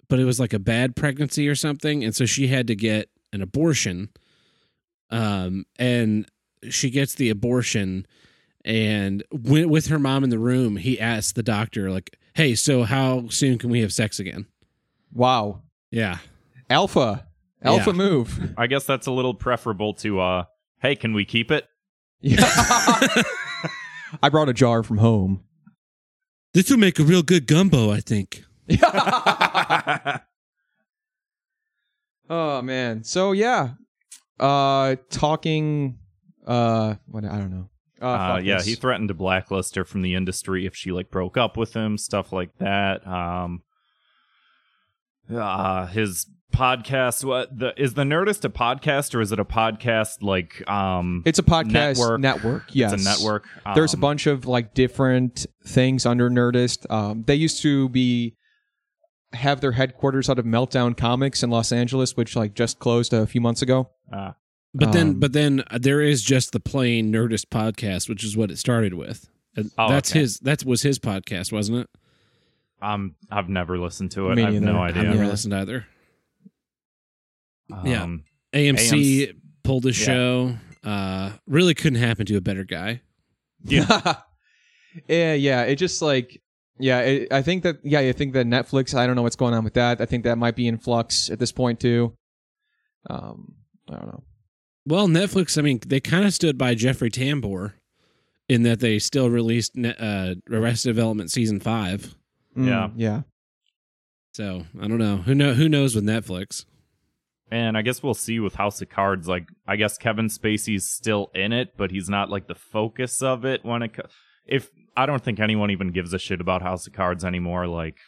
but 0.08 0.18
it 0.20 0.24
was 0.24 0.38
like 0.40 0.52
a 0.52 0.58
bad 0.58 0.94
pregnancy 0.96 1.48
or 1.48 1.54
something, 1.54 2.02
and 2.04 2.14
so 2.14 2.24
she 2.26 2.48
had 2.48 2.66
to 2.68 2.74
get 2.76 3.08
an 3.32 3.42
abortion. 3.42 4.10
Um 5.10 5.64
and 5.78 6.26
she 6.70 6.90
gets 6.90 7.14
the 7.14 7.28
abortion 7.30 8.06
and 8.64 9.22
wi- 9.32 9.66
with 9.66 9.86
her 9.88 9.98
mom 9.98 10.22
in 10.24 10.30
the 10.30 10.38
room, 10.38 10.76
he 10.76 10.98
asked 11.00 11.34
the 11.34 11.42
doctor 11.42 11.90
like, 11.90 12.16
"Hey, 12.34 12.54
so 12.54 12.84
how 12.84 13.28
soon 13.28 13.58
can 13.58 13.70
we 13.70 13.80
have 13.80 13.92
sex 13.92 14.18
again?" 14.18 14.46
Wow. 15.12 15.62
Yeah. 15.90 16.18
Alpha. 16.70 17.26
Alpha 17.62 17.90
Yeah. 17.90 17.96
move. 17.96 18.54
I 18.56 18.66
guess 18.66 18.84
that's 18.86 19.06
a 19.06 19.12
little 19.12 19.34
preferable 19.34 19.94
to 19.94 20.20
uh, 20.20 20.44
hey, 20.80 20.96
can 20.96 21.12
we 21.14 21.24
keep 21.24 21.50
it? 21.50 21.66
Yeah. 22.20 22.38
I 24.22 24.28
brought 24.30 24.48
a 24.48 24.52
jar 24.52 24.82
from 24.82 24.98
home. 24.98 25.44
This 26.54 26.70
will 26.70 26.78
make 26.78 26.98
a 26.98 27.02
real 27.02 27.22
good 27.22 27.46
gumbo, 27.46 27.90
I 27.90 28.00
think. 28.00 28.44
Oh 32.30 32.62
man. 32.62 33.04
So 33.04 33.32
yeah. 33.32 33.70
Uh 34.40 34.96
talking 35.10 35.98
uh 36.46 36.94
what 37.06 37.24
I 37.24 37.38
don't 37.38 37.50
know. 37.50 37.68
Uh, 38.02 38.06
Uh, 38.34 38.40
yeah, 38.42 38.56
this. 38.56 38.66
he 38.66 38.74
threatened 38.74 39.08
to 39.08 39.14
blacklist 39.14 39.74
her 39.76 39.84
from 39.84 40.02
the 40.02 40.14
industry 40.14 40.66
if 40.66 40.74
she 40.74 40.90
like 40.92 41.10
broke 41.10 41.36
up 41.36 41.56
with 41.56 41.74
him, 41.74 41.96
stuff 41.96 42.32
like 42.32 42.56
that. 42.58 43.06
Um, 43.06 43.62
uh, 45.32 45.86
his 45.86 46.26
podcast, 46.52 47.24
what 47.24 47.56
the 47.56 47.72
is 47.80 47.94
the 47.94 48.02
Nerdist 48.02 48.44
a 48.44 48.48
podcast 48.50 49.14
or 49.14 49.20
is 49.20 49.32
it 49.32 49.38
a 49.38 49.44
podcast 49.44 50.22
like 50.22 50.68
um? 50.68 51.22
It's 51.24 51.38
a 51.38 51.42
podcast 51.42 51.72
Network. 51.98 52.20
network. 52.20 52.62
Yes. 52.72 52.92
It's 52.92 53.02
a 53.02 53.08
network. 53.08 53.46
There's 53.74 53.94
a 53.94 53.96
Um, 53.96 54.00
bunch 54.00 54.26
of 54.26 54.46
like 54.46 54.74
different 54.74 55.46
things 55.66 56.04
under 56.04 56.28
Nerdist. 56.28 56.90
Um, 56.90 57.24
they 57.26 57.36
used 57.36 57.62
to 57.62 57.88
be 57.88 58.36
have 59.32 59.62
their 59.62 59.72
headquarters 59.72 60.28
out 60.28 60.38
of 60.38 60.44
Meltdown 60.44 60.94
Comics 60.94 61.42
in 61.42 61.48
Los 61.48 61.72
Angeles, 61.72 62.16
which 62.16 62.36
like 62.36 62.52
just 62.54 62.78
closed 62.78 63.14
a 63.14 63.26
few 63.26 63.40
months 63.40 63.62
ago. 63.62 63.88
Uh, 64.12 64.32
But 64.74 64.92
then 64.92 65.08
Um, 65.08 65.20
but 65.20 65.32
then 65.34 65.62
uh, 65.70 65.78
there 65.80 66.00
is 66.00 66.22
just 66.22 66.52
the 66.52 66.60
plain 66.60 67.12
Nerdist 67.12 67.46
podcast, 67.46 68.08
which 68.08 68.24
is 68.24 68.36
what 68.36 68.50
it 68.50 68.58
started 68.58 68.94
with. 68.94 69.28
Oh, 69.76 69.88
that's 69.90 70.10
okay. 70.12 70.20
his 70.20 70.38
that 70.40 70.64
was 70.64 70.80
his 70.82 70.98
podcast, 70.98 71.52
wasn't 71.52 71.80
it? 71.80 71.90
um, 72.80 73.14
I've 73.30 73.48
never 73.48 73.78
listened 73.78 74.10
to 74.12 74.30
it. 74.30 74.38
I 74.38 74.50
have 74.50 74.54
no 74.54 74.72
neither. 74.72 74.78
I've 74.78 74.96
idea. 74.96 75.10
never 75.10 75.24
Yeah. 75.24 75.30
listened 75.30 75.54
either. 75.54 75.86
Um, 77.70 77.86
Yeah. 77.86 78.06
AMC, 78.54 78.90
AMC 78.90 79.32
pulled 79.62 79.84
his 79.84 79.98
Yeah. 80.00 80.06
show. 80.06 80.54
Uh 80.84 81.32
really 81.46 81.74
couldn't 81.74 82.00
happen 82.00 82.26
to 82.26 82.36
a 82.36 82.40
better 82.40 82.64
guy. 82.64 83.02
Yeah. 83.64 83.86
yeah, 85.08 85.34
yeah. 85.34 85.62
It 85.62 85.76
just 85.76 86.02
like 86.02 86.42
Yeah, 86.78 87.00
it, 87.00 87.32
I 87.32 87.42
think 87.42 87.62
that. 87.62 87.76
Yeah, 87.84 88.00
I 88.00 88.12
think 88.12 88.32
that 88.32 88.46
Netflix. 88.46 88.94
I 88.94 89.06
don't 89.06 89.14
know 89.14 89.22
what's 89.22 89.36
going 89.36 89.54
on 89.54 89.62
with 89.62 89.74
that. 89.74 90.00
I 90.00 90.06
think 90.06 90.24
that 90.24 90.38
might 90.38 90.56
be 90.56 90.66
in 90.66 90.78
flux 90.78 91.30
at 91.30 91.38
this 91.38 91.52
point 91.52 91.78
too. 91.78 92.16
Um, 93.08 93.54
I 93.88 93.96
don't 93.96 94.06
know. 94.06 94.24
Well, 94.86 95.06
Netflix, 95.08 95.56
I 95.58 95.62
mean, 95.62 95.80
they 95.86 96.00
kind 96.00 96.24
of 96.26 96.34
stood 96.34 96.58
by 96.58 96.74
Jeffrey 96.74 97.10
Tambor 97.10 97.74
in 98.48 98.64
that 98.64 98.80
they 98.80 98.98
still 98.98 99.30
released 99.30 99.76
ne- 99.76 99.94
uh, 99.96 100.34
Arrested 100.50 100.88
Development 100.88 101.30
season 101.30 101.60
five. 101.60 102.14
Mm, 102.56 102.66
Yeah. 102.66 102.88
yeah. 102.96 103.22
So 104.32 104.64
I 104.80 104.88
don't 104.88 104.98
know. 104.98 105.18
Who 105.18 105.34
know? 105.34 105.54
Who 105.54 105.68
knows 105.68 105.94
with 105.94 106.04
Netflix? 106.04 106.64
And 107.50 107.76
I 107.76 107.82
guess 107.82 108.02
we'll 108.02 108.14
see 108.14 108.40
with 108.40 108.54
House 108.54 108.80
of 108.80 108.88
Cards. 108.88 109.28
Like, 109.28 109.46
I 109.68 109.76
guess 109.76 109.98
Kevin 109.98 110.28
Spacey's 110.28 110.88
still 110.88 111.30
in 111.34 111.52
it, 111.52 111.74
but 111.76 111.90
he's 111.90 112.08
not 112.08 112.30
like 112.30 112.46
the 112.48 112.54
focus 112.54 113.20
of 113.20 113.44
it. 113.44 113.62
When 113.62 113.82
it, 113.82 113.92
co- 113.92 114.08
if 114.46 114.70
I 114.96 115.04
don't 115.04 115.22
think 115.22 115.38
anyone 115.38 115.70
even 115.70 115.92
gives 115.92 116.14
a 116.14 116.18
shit 116.18 116.40
about 116.40 116.62
House 116.62 116.86
of 116.86 116.94
Cards 116.94 117.24
anymore. 117.26 117.66
Like, 117.66 117.98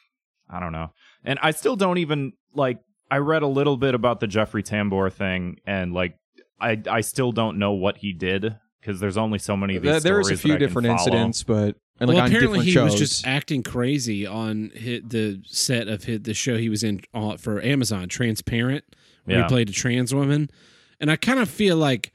I 0.48 0.60
don't 0.60 0.72
know. 0.72 0.92
And 1.24 1.38
I 1.42 1.50
still 1.52 1.76
don't 1.76 1.98
even 1.98 2.32
like. 2.54 2.78
I 3.10 3.18
read 3.18 3.42
a 3.42 3.46
little 3.46 3.76
bit 3.76 3.94
about 3.94 4.20
the 4.20 4.26
Jeffrey 4.26 4.62
Tambor 4.62 5.12
thing, 5.12 5.58
and 5.66 5.92
like, 5.92 6.16
I 6.60 6.80
I 6.90 7.00
still 7.00 7.32
don't 7.32 7.58
know 7.58 7.72
what 7.72 7.98
he 7.98 8.12
did 8.12 8.56
because 8.80 9.00
there's 9.00 9.16
only 9.16 9.38
so 9.38 9.56
many 9.56 9.76
of 9.76 9.82
these. 9.82 9.90
There- 9.90 10.00
There's 10.00 10.28
a 10.28 10.36
stories 10.36 10.38
that 10.40 10.42
few 10.42 10.54
I 10.54 10.56
can 10.56 10.66
different 10.68 10.88
incidents, 10.88 11.42
but 11.42 11.76
and 12.00 12.08
like 12.08 12.16
well, 12.16 12.24
on 12.24 12.30
apparently 12.30 12.64
he 12.64 12.70
shows. 12.72 12.92
was 12.92 13.00
just 13.00 13.26
acting 13.26 13.62
crazy 13.62 14.26
on 14.26 14.70
hit 14.74 15.10
the 15.10 15.40
set 15.46 15.88
of 15.88 16.04
hit 16.04 16.24
the 16.24 16.34
show 16.34 16.56
he 16.56 16.68
was 16.68 16.82
in 16.82 17.00
uh, 17.14 17.36
for 17.36 17.62
Amazon, 17.62 18.08
Transparent, 18.08 18.84
where 19.24 19.38
Yeah. 19.38 19.42
he 19.44 19.48
played 19.48 19.68
a 19.68 19.72
trans 19.72 20.14
woman. 20.14 20.50
And 21.00 21.10
I 21.10 21.16
kind 21.16 21.38
of 21.40 21.48
feel 21.50 21.76
like, 21.76 22.12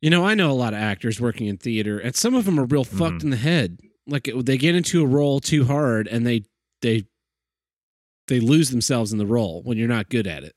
you 0.00 0.08
know, 0.10 0.24
I 0.26 0.34
know 0.34 0.50
a 0.50 0.54
lot 0.54 0.72
of 0.72 0.78
actors 0.80 1.20
working 1.20 1.46
in 1.46 1.56
theater, 1.58 1.98
and 1.98 2.14
some 2.16 2.34
of 2.34 2.44
them 2.46 2.58
are 2.58 2.64
real 2.64 2.84
Mm-hmm. 2.84 2.98
fucked 2.98 3.22
in 3.22 3.30
the 3.30 3.36
head. 3.36 3.78
Like 4.06 4.28
it, 4.28 4.46
they 4.46 4.56
get 4.56 4.74
into 4.74 5.02
a 5.02 5.06
role 5.06 5.40
too 5.40 5.64
hard, 5.66 6.06
and 6.08 6.26
they 6.26 6.44
they 6.82 7.04
they 8.26 8.40
lose 8.40 8.70
themselves 8.70 9.12
in 9.12 9.18
the 9.18 9.26
role 9.26 9.62
when 9.62 9.78
you're 9.78 9.88
not 9.88 10.08
good 10.10 10.26
at 10.26 10.44
it. 10.44 10.54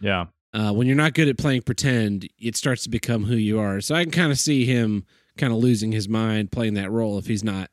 Yeah. 0.00 0.26
Uh, 0.54 0.72
when 0.72 0.86
you're 0.86 0.96
not 0.96 1.14
good 1.14 1.26
at 1.28 1.36
playing 1.36 1.62
pretend, 1.62 2.28
it 2.38 2.56
starts 2.56 2.84
to 2.84 2.88
become 2.88 3.24
who 3.24 3.34
you 3.34 3.58
are. 3.58 3.80
So 3.80 3.94
I 3.94 4.04
can 4.04 4.12
kind 4.12 4.30
of 4.30 4.38
see 4.38 4.64
him 4.64 5.04
kind 5.36 5.52
of 5.52 5.58
losing 5.58 5.90
his 5.90 6.08
mind 6.08 6.52
playing 6.52 6.74
that 6.74 6.92
role 6.92 7.18
if 7.18 7.26
he's 7.26 7.42
not, 7.42 7.70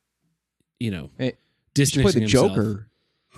you 0.79 0.89
know, 0.89 1.11
Hey, 1.19 1.25
You 1.25 1.29
should 1.31 1.37
distancing 1.75 2.01
play 2.03 2.11
the 2.13 2.19
himself. 2.21 2.49
Joker. 2.55 2.87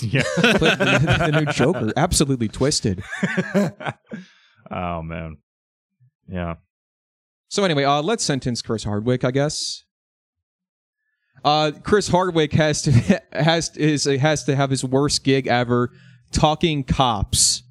Yeah. 0.02 0.24
The, 0.38 1.30
the 1.32 1.40
new 1.42 1.52
Joker. 1.52 1.92
Absolutely 1.98 2.48
twisted. 2.48 3.04
oh 4.72 5.02
man. 5.02 5.38
Yeah. 6.30 6.56
So 7.50 7.66
anyway, 7.66 7.84
uh, 7.84 8.02
let's 8.02 8.24
sentence 8.24 8.62
Chris 8.62 8.86
Hardwick, 8.86 9.24
I 9.26 9.32
guess. 9.32 9.84
Uh, 11.44 11.72
Chris 11.84 12.08
Hardwick 12.08 12.54
has 12.54 12.82
to 12.84 12.92
has 13.34 13.76
is 13.76 14.06
has 14.06 14.46
to 14.46 14.56
have 14.56 14.70
his 14.70 14.86
worst 14.86 15.26
gig 15.26 15.48
ever, 15.48 15.92
talking 16.32 16.84
cops. 16.86 17.64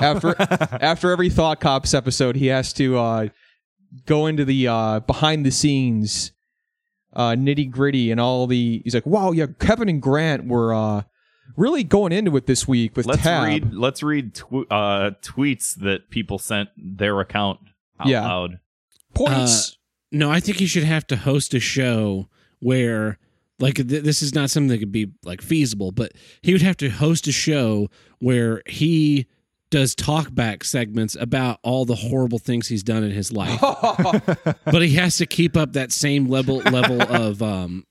After 0.00 0.34
after 0.40 1.10
every 1.10 1.30
Thought 1.30 1.60
Cops 1.60 1.94
episode, 1.94 2.36
he 2.36 2.46
has 2.46 2.72
to 2.74 2.98
uh, 2.98 3.28
go 4.06 4.26
into 4.26 4.44
the 4.44 4.68
uh, 4.68 5.00
behind 5.00 5.44
the 5.46 5.50
scenes, 5.50 6.32
uh, 7.12 7.30
nitty 7.32 7.70
gritty, 7.70 8.10
and 8.10 8.20
all 8.20 8.46
the. 8.46 8.80
He's 8.84 8.94
like, 8.94 9.06
"Wow, 9.06 9.32
yeah, 9.32 9.46
Kevin 9.60 9.88
and 9.88 10.00
Grant 10.02 10.46
were 10.46 10.74
uh, 10.74 11.02
really 11.56 11.84
going 11.84 12.12
into 12.12 12.36
it 12.36 12.46
this 12.46 12.66
week 12.66 12.96
with 12.96 13.06
let's 13.06 13.22
Tab." 13.22 13.44
read 13.44 13.72
let's 13.74 14.02
read 14.02 14.34
tw- 14.34 14.66
uh, 14.70 15.12
tweets 15.22 15.74
that 15.76 16.10
people 16.10 16.38
sent 16.38 16.70
their 16.76 17.20
account 17.20 17.60
out 18.00 18.06
Yeah. 18.08 18.22
loud. 18.26 18.58
Points. 19.14 19.76
No, 20.10 20.30
I 20.30 20.40
think 20.40 20.58
he 20.58 20.66
should 20.66 20.84
have 20.84 21.06
to 21.08 21.16
host 21.16 21.54
a 21.54 21.60
show 21.60 22.28
where, 22.60 23.18
like, 23.58 23.76
th- 23.76 24.02
this 24.04 24.22
is 24.22 24.34
not 24.34 24.48
something 24.50 24.68
that 24.68 24.78
could 24.78 24.92
be 24.92 25.12
like 25.24 25.40
feasible, 25.42 25.92
but 25.92 26.12
he 26.42 26.52
would 26.52 26.62
have 26.62 26.76
to 26.78 26.88
host 26.88 27.26
a 27.28 27.32
show 27.32 27.88
where 28.18 28.62
he 28.66 29.26
does 29.74 29.94
talkback 29.96 30.62
segments 30.64 31.16
about 31.18 31.58
all 31.64 31.84
the 31.84 31.96
horrible 31.96 32.38
things 32.38 32.68
he's 32.68 32.84
done 32.84 33.02
in 33.02 33.10
his 33.10 33.32
life. 33.32 33.60
but 34.64 34.82
he 34.82 34.94
has 34.94 35.16
to 35.16 35.26
keep 35.26 35.56
up 35.56 35.72
that 35.72 35.90
same 35.90 36.26
level 36.28 36.58
level 36.58 37.02
of 37.02 37.42
um, 37.42 37.84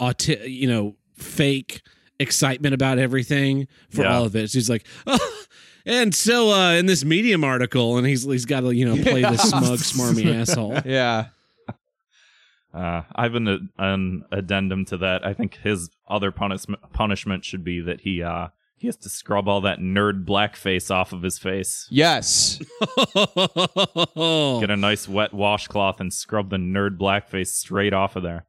auti- 0.00 0.50
you 0.50 0.66
know, 0.66 0.96
fake 1.16 1.82
excitement 2.18 2.74
about 2.74 2.98
everything 2.98 3.68
for 3.90 4.02
Yeah. 4.02 4.16
all 4.16 4.24
of 4.24 4.34
it. 4.34 4.50
So 4.50 4.58
he's 4.58 4.68
like, 4.68 4.84
oh, 5.06 5.44
and 5.86 6.12
so 6.12 6.50
uh, 6.52 6.72
in 6.72 6.86
this 6.86 7.04
Medium 7.04 7.44
article, 7.44 7.96
and 7.96 8.04
he's 8.06 8.24
he's 8.24 8.44
got 8.44 8.60
to 8.62 8.74
you 8.74 8.84
know 8.84 9.00
play 9.00 9.22
this 9.22 9.42
smug, 9.48 9.78
smarmy 9.78 10.34
asshole. 10.40 10.78
yeah. 10.84 11.26
Uh, 12.72 13.02
I 13.14 13.22
have 13.22 13.36
an, 13.36 13.70
an 13.78 14.24
addendum 14.32 14.84
to 14.86 14.96
that. 14.96 15.24
I 15.24 15.32
think 15.32 15.58
his 15.62 15.90
other 16.08 16.32
punishment 16.32 16.82
punishment 16.92 17.44
should 17.44 17.62
be 17.62 17.80
that 17.82 18.00
he 18.00 18.20
uh 18.20 18.48
he 18.76 18.88
has 18.88 18.96
to 18.98 19.08
scrub 19.08 19.48
all 19.48 19.60
that 19.62 19.78
nerd 19.78 20.24
blackface 20.24 20.90
off 20.90 21.12
of 21.12 21.22
his 21.22 21.38
face. 21.38 21.86
Yes. 21.90 22.58
Get 22.84 24.70
a 24.70 24.76
nice 24.76 25.08
wet 25.08 25.32
washcloth 25.32 26.00
and 26.00 26.12
scrub 26.12 26.50
the 26.50 26.56
nerd 26.56 26.98
blackface 26.98 27.48
straight 27.48 27.92
off 27.92 28.16
of 28.16 28.22
there. 28.22 28.46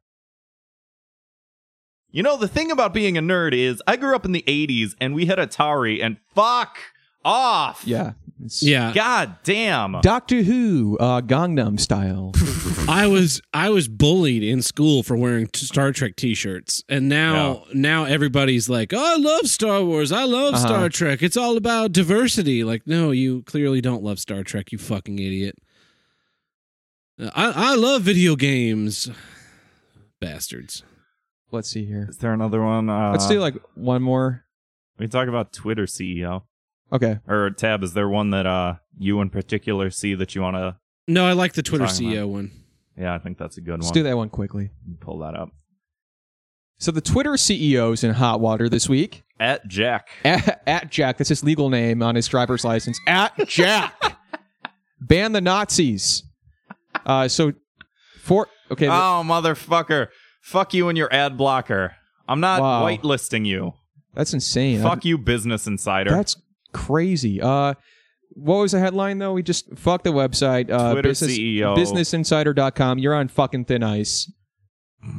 You 2.10 2.22
know, 2.22 2.36
the 2.36 2.48
thing 2.48 2.70
about 2.70 2.94
being 2.94 3.18
a 3.18 3.22
nerd 3.22 3.52
is 3.52 3.82
I 3.86 3.96
grew 3.96 4.14
up 4.14 4.24
in 4.24 4.32
the 4.32 4.44
80s 4.46 4.94
and 5.00 5.14
we 5.14 5.26
had 5.26 5.38
Atari 5.38 6.02
and 6.02 6.16
fuck 6.34 6.78
off. 7.24 7.82
Yeah. 7.86 8.12
It's 8.44 8.62
yeah, 8.62 8.92
God 8.92 9.36
damn. 9.44 9.98
Doctor 10.02 10.42
Who, 10.42 10.98
uh, 11.00 11.22
Gangnam 11.22 11.80
style. 11.80 12.32
I 12.88 13.06
was 13.06 13.40
I 13.54 13.70
was 13.70 13.88
bullied 13.88 14.42
in 14.42 14.60
school 14.60 15.02
for 15.02 15.16
wearing 15.16 15.46
t- 15.46 15.64
Star 15.64 15.90
Trek 15.92 16.16
T-shirts, 16.16 16.84
and 16.88 17.08
now 17.08 17.64
now 17.72 18.04
everybody's 18.04 18.68
like, 18.68 18.92
"Oh, 18.92 19.14
I 19.14 19.16
love 19.16 19.46
Star 19.46 19.82
Wars. 19.82 20.12
I 20.12 20.24
love 20.24 20.54
Uh-huh. 20.54 20.66
Star 20.66 20.88
Trek. 20.90 21.22
It's 21.22 21.36
all 21.38 21.56
about 21.56 21.92
diversity." 21.92 22.62
Like, 22.62 22.86
no, 22.86 23.10
you 23.10 23.42
clearly 23.44 23.80
don't 23.80 24.02
love 24.02 24.18
Star 24.18 24.44
Trek. 24.44 24.70
You 24.70 24.76
fucking 24.78 25.18
idiot. 25.18 25.56
Uh, 27.18 27.30
I 27.34 27.72
I 27.72 27.74
love 27.74 28.02
video 28.02 28.36
games, 28.36 29.08
bastards. 30.20 30.82
Let's 31.52 31.70
see 31.70 31.86
here. 31.86 32.06
Is 32.10 32.18
there 32.18 32.32
another 32.34 32.62
one? 32.62 32.90
Uh, 32.90 33.12
Let's 33.12 33.28
do 33.28 33.40
like 33.40 33.54
one 33.74 34.02
more. 34.02 34.44
We 34.98 35.04
can 35.06 35.10
talk 35.10 35.28
about 35.28 35.52
Twitter 35.54 35.84
CEO 35.84 36.42
Okay. 36.92 37.18
or 37.26 37.50
Tab. 37.50 37.82
Is 37.82 37.94
there 37.94 38.08
one 38.08 38.30
that 38.30 38.46
uh 38.46 38.74
you 38.98 39.20
in 39.20 39.30
particular 39.30 39.90
see 39.90 40.14
that 40.14 40.34
you 40.34 40.42
want 40.42 40.56
to? 40.56 40.76
No, 41.08 41.26
I 41.26 41.32
like 41.32 41.52
the 41.54 41.62
Twitter 41.62 41.86
Talking 41.86 42.10
CEO 42.10 42.28
one. 42.28 42.50
Yeah, 42.98 43.14
I 43.14 43.18
think 43.18 43.38
that's 43.38 43.56
a 43.56 43.60
good 43.60 43.72
one. 43.72 43.80
Let's 43.80 43.88
one. 43.90 43.94
do 43.94 44.02
that 44.04 44.16
one 44.16 44.28
quickly. 44.30 44.70
Pull 45.00 45.18
that 45.20 45.34
up. 45.34 45.50
So 46.78 46.90
the 46.90 47.00
Twitter 47.00 47.32
CEO's 47.32 48.04
in 48.04 48.12
hot 48.14 48.40
water 48.40 48.68
this 48.68 48.88
week. 48.88 49.22
At 49.40 49.66
Jack. 49.68 50.08
At, 50.24 50.62
at 50.66 50.90
Jack, 50.90 51.18
that's 51.18 51.28
his 51.28 51.42
legal 51.44 51.68
name 51.70 52.02
on 52.02 52.14
his 52.14 52.26
driver's 52.26 52.64
license. 52.64 52.98
At 53.06 53.36
Jack. 53.46 54.18
Ban 55.00 55.32
the 55.32 55.40
Nazis. 55.40 56.22
Uh, 57.04 57.28
so 57.28 57.52
for 58.22 58.48
okay, 58.70 58.86
the- 58.86 58.92
Oh 58.92 59.22
motherfucker! 59.24 60.08
Fuck 60.40 60.72
you 60.74 60.88
and 60.88 60.96
your 60.96 61.12
ad 61.12 61.36
blocker. 61.36 61.96
I'm 62.28 62.40
not 62.40 62.60
Wow. 62.60 62.84
whitelisting 62.86 63.46
you. 63.46 63.74
that's 64.14 64.32
insane. 64.32 64.82
Fuck 64.82 65.04
you, 65.04 65.18
Business 65.18 65.66
Insider. 65.66 66.10
That's 66.10 66.36
crazy. 66.76 67.40
Uh, 67.40 67.74
what 68.30 68.56
was 68.56 68.72
the 68.72 68.78
headline 68.78 69.18
though? 69.18 69.32
We 69.32 69.42
just 69.42 69.76
fuck 69.78 70.02
the 70.02 70.10
website. 70.12 70.70
Uh, 70.70 70.92
Twitter 70.92 71.08
business, 71.08 71.38
CEO. 71.38 71.76
Businessinsider.com. 71.76 72.98
You're 72.98 73.14
on 73.14 73.28
fucking 73.28 73.64
thin 73.64 73.82
ice. 73.82 74.30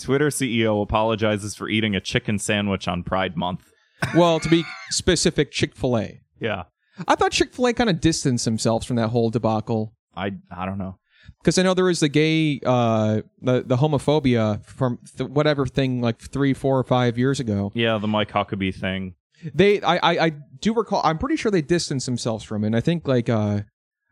Twitter 0.00 0.28
CEO 0.28 0.82
apologizes 0.82 1.54
for 1.54 1.68
eating 1.68 1.94
a 1.94 2.00
chicken 2.00 2.38
sandwich 2.38 2.88
on 2.88 3.02
Pride 3.02 3.36
Month. 3.36 3.70
Well, 4.14 4.40
to 4.40 4.48
be 4.48 4.64
specific, 4.90 5.50
Chick 5.50 5.74
Fil 5.74 5.98
A. 5.98 6.20
Yeah, 6.40 6.64
I 7.08 7.14
thought 7.14 7.32
Chick 7.32 7.52
Fil 7.52 7.66
A 7.68 7.72
kind 7.72 7.90
of 7.90 8.00
distanced 8.00 8.44
themselves 8.44 8.86
from 8.86 8.96
that 8.96 9.08
whole 9.08 9.30
debacle 9.30 9.94
I 10.14 10.32
I 10.50 10.66
don't 10.66 10.78
know. 10.78 10.98
because 11.40 11.58
I 11.58 11.62
know 11.62 11.74
there 11.74 11.84
was 11.86 12.00
the 12.00 12.08
gay, 12.08 12.60
uh, 12.64 13.22
the 13.40 13.62
the 13.66 13.76
homophobia 13.76 14.64
from 14.64 14.98
th- 15.16 15.30
whatever 15.30 15.66
thing 15.66 16.00
like 16.00 16.20
three, 16.20 16.54
four, 16.54 16.78
or 16.78 16.84
five 16.84 17.18
years 17.18 17.40
ago. 17.40 17.72
Yeah, 17.74 17.98
the 17.98 18.06
Mike 18.08 18.30
Huckabee 18.30 18.74
thing. 18.74 19.14
They, 19.54 19.80
I, 19.82 19.96
I, 19.96 20.24
I 20.26 20.30
do 20.60 20.74
recall. 20.74 21.00
I'm 21.04 21.18
pretty 21.18 21.36
sure 21.36 21.50
they 21.50 21.62
distanced 21.62 22.06
themselves 22.06 22.44
from 22.44 22.64
it. 22.64 22.68
And 22.68 22.76
I 22.76 22.80
think 22.80 23.06
like, 23.06 23.28
uh, 23.28 23.60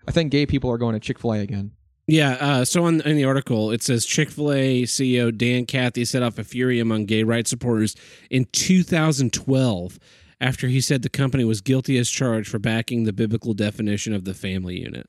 I 0.06 0.10
think 0.10 0.30
gay 0.32 0.46
people 0.46 0.70
are 0.70 0.78
going 0.78 0.94
to 0.94 1.00
Chick 1.00 1.18
Fil 1.18 1.32
A 1.34 1.40
again. 1.40 1.72
Yeah, 2.06 2.32
uh, 2.32 2.64
so 2.66 2.84
on, 2.84 3.00
in 3.00 3.16
the 3.16 3.24
article, 3.24 3.70
it 3.70 3.82
says 3.82 4.04
Chick 4.04 4.28
fil 4.30 4.52
A 4.52 4.82
CEO 4.82 5.34
Dan 5.36 5.64
Cathy 5.64 6.04
set 6.04 6.22
off 6.22 6.38
a 6.38 6.44
fury 6.44 6.78
among 6.78 7.06
gay 7.06 7.22
rights 7.22 7.48
supporters 7.48 7.96
in 8.30 8.44
2012 8.46 9.98
after 10.40 10.68
he 10.68 10.80
said 10.82 11.00
the 11.00 11.08
company 11.08 11.44
was 11.44 11.62
guilty 11.62 11.96
as 11.96 12.10
charged 12.10 12.50
for 12.50 12.58
backing 12.58 13.04
the 13.04 13.12
biblical 13.12 13.54
definition 13.54 14.12
of 14.12 14.24
the 14.24 14.34
family 14.34 14.78
unit. 14.78 15.08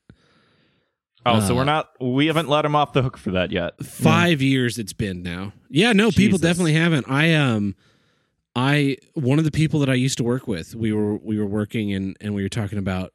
Oh, 1.26 1.40
so 1.40 1.52
Uh, 1.52 1.56
we're 1.56 1.64
not. 1.64 1.90
We 2.00 2.28
haven't 2.28 2.48
let 2.48 2.64
him 2.64 2.74
off 2.74 2.92
the 2.94 3.02
hook 3.02 3.18
for 3.18 3.32
that 3.32 3.50
yet. 3.52 3.84
Five 3.84 4.40
years 4.40 4.78
it's 4.78 4.92
been 4.94 5.22
now. 5.22 5.52
Yeah, 5.68 5.92
no, 5.92 6.10
people 6.10 6.38
definitely 6.38 6.74
haven't. 6.74 7.10
I 7.10 7.34
um, 7.34 7.74
I 8.56 8.96
one 9.12 9.38
of 9.38 9.44
the 9.44 9.50
people 9.50 9.80
that 9.80 9.90
I 9.90 9.94
used 9.94 10.16
to 10.18 10.24
work 10.24 10.48
with, 10.48 10.74
we 10.74 10.92
were 10.92 11.16
we 11.18 11.38
were 11.38 11.46
working 11.46 11.92
and 11.92 12.16
and 12.20 12.34
we 12.34 12.42
were 12.42 12.48
talking 12.48 12.78
about 12.78 13.12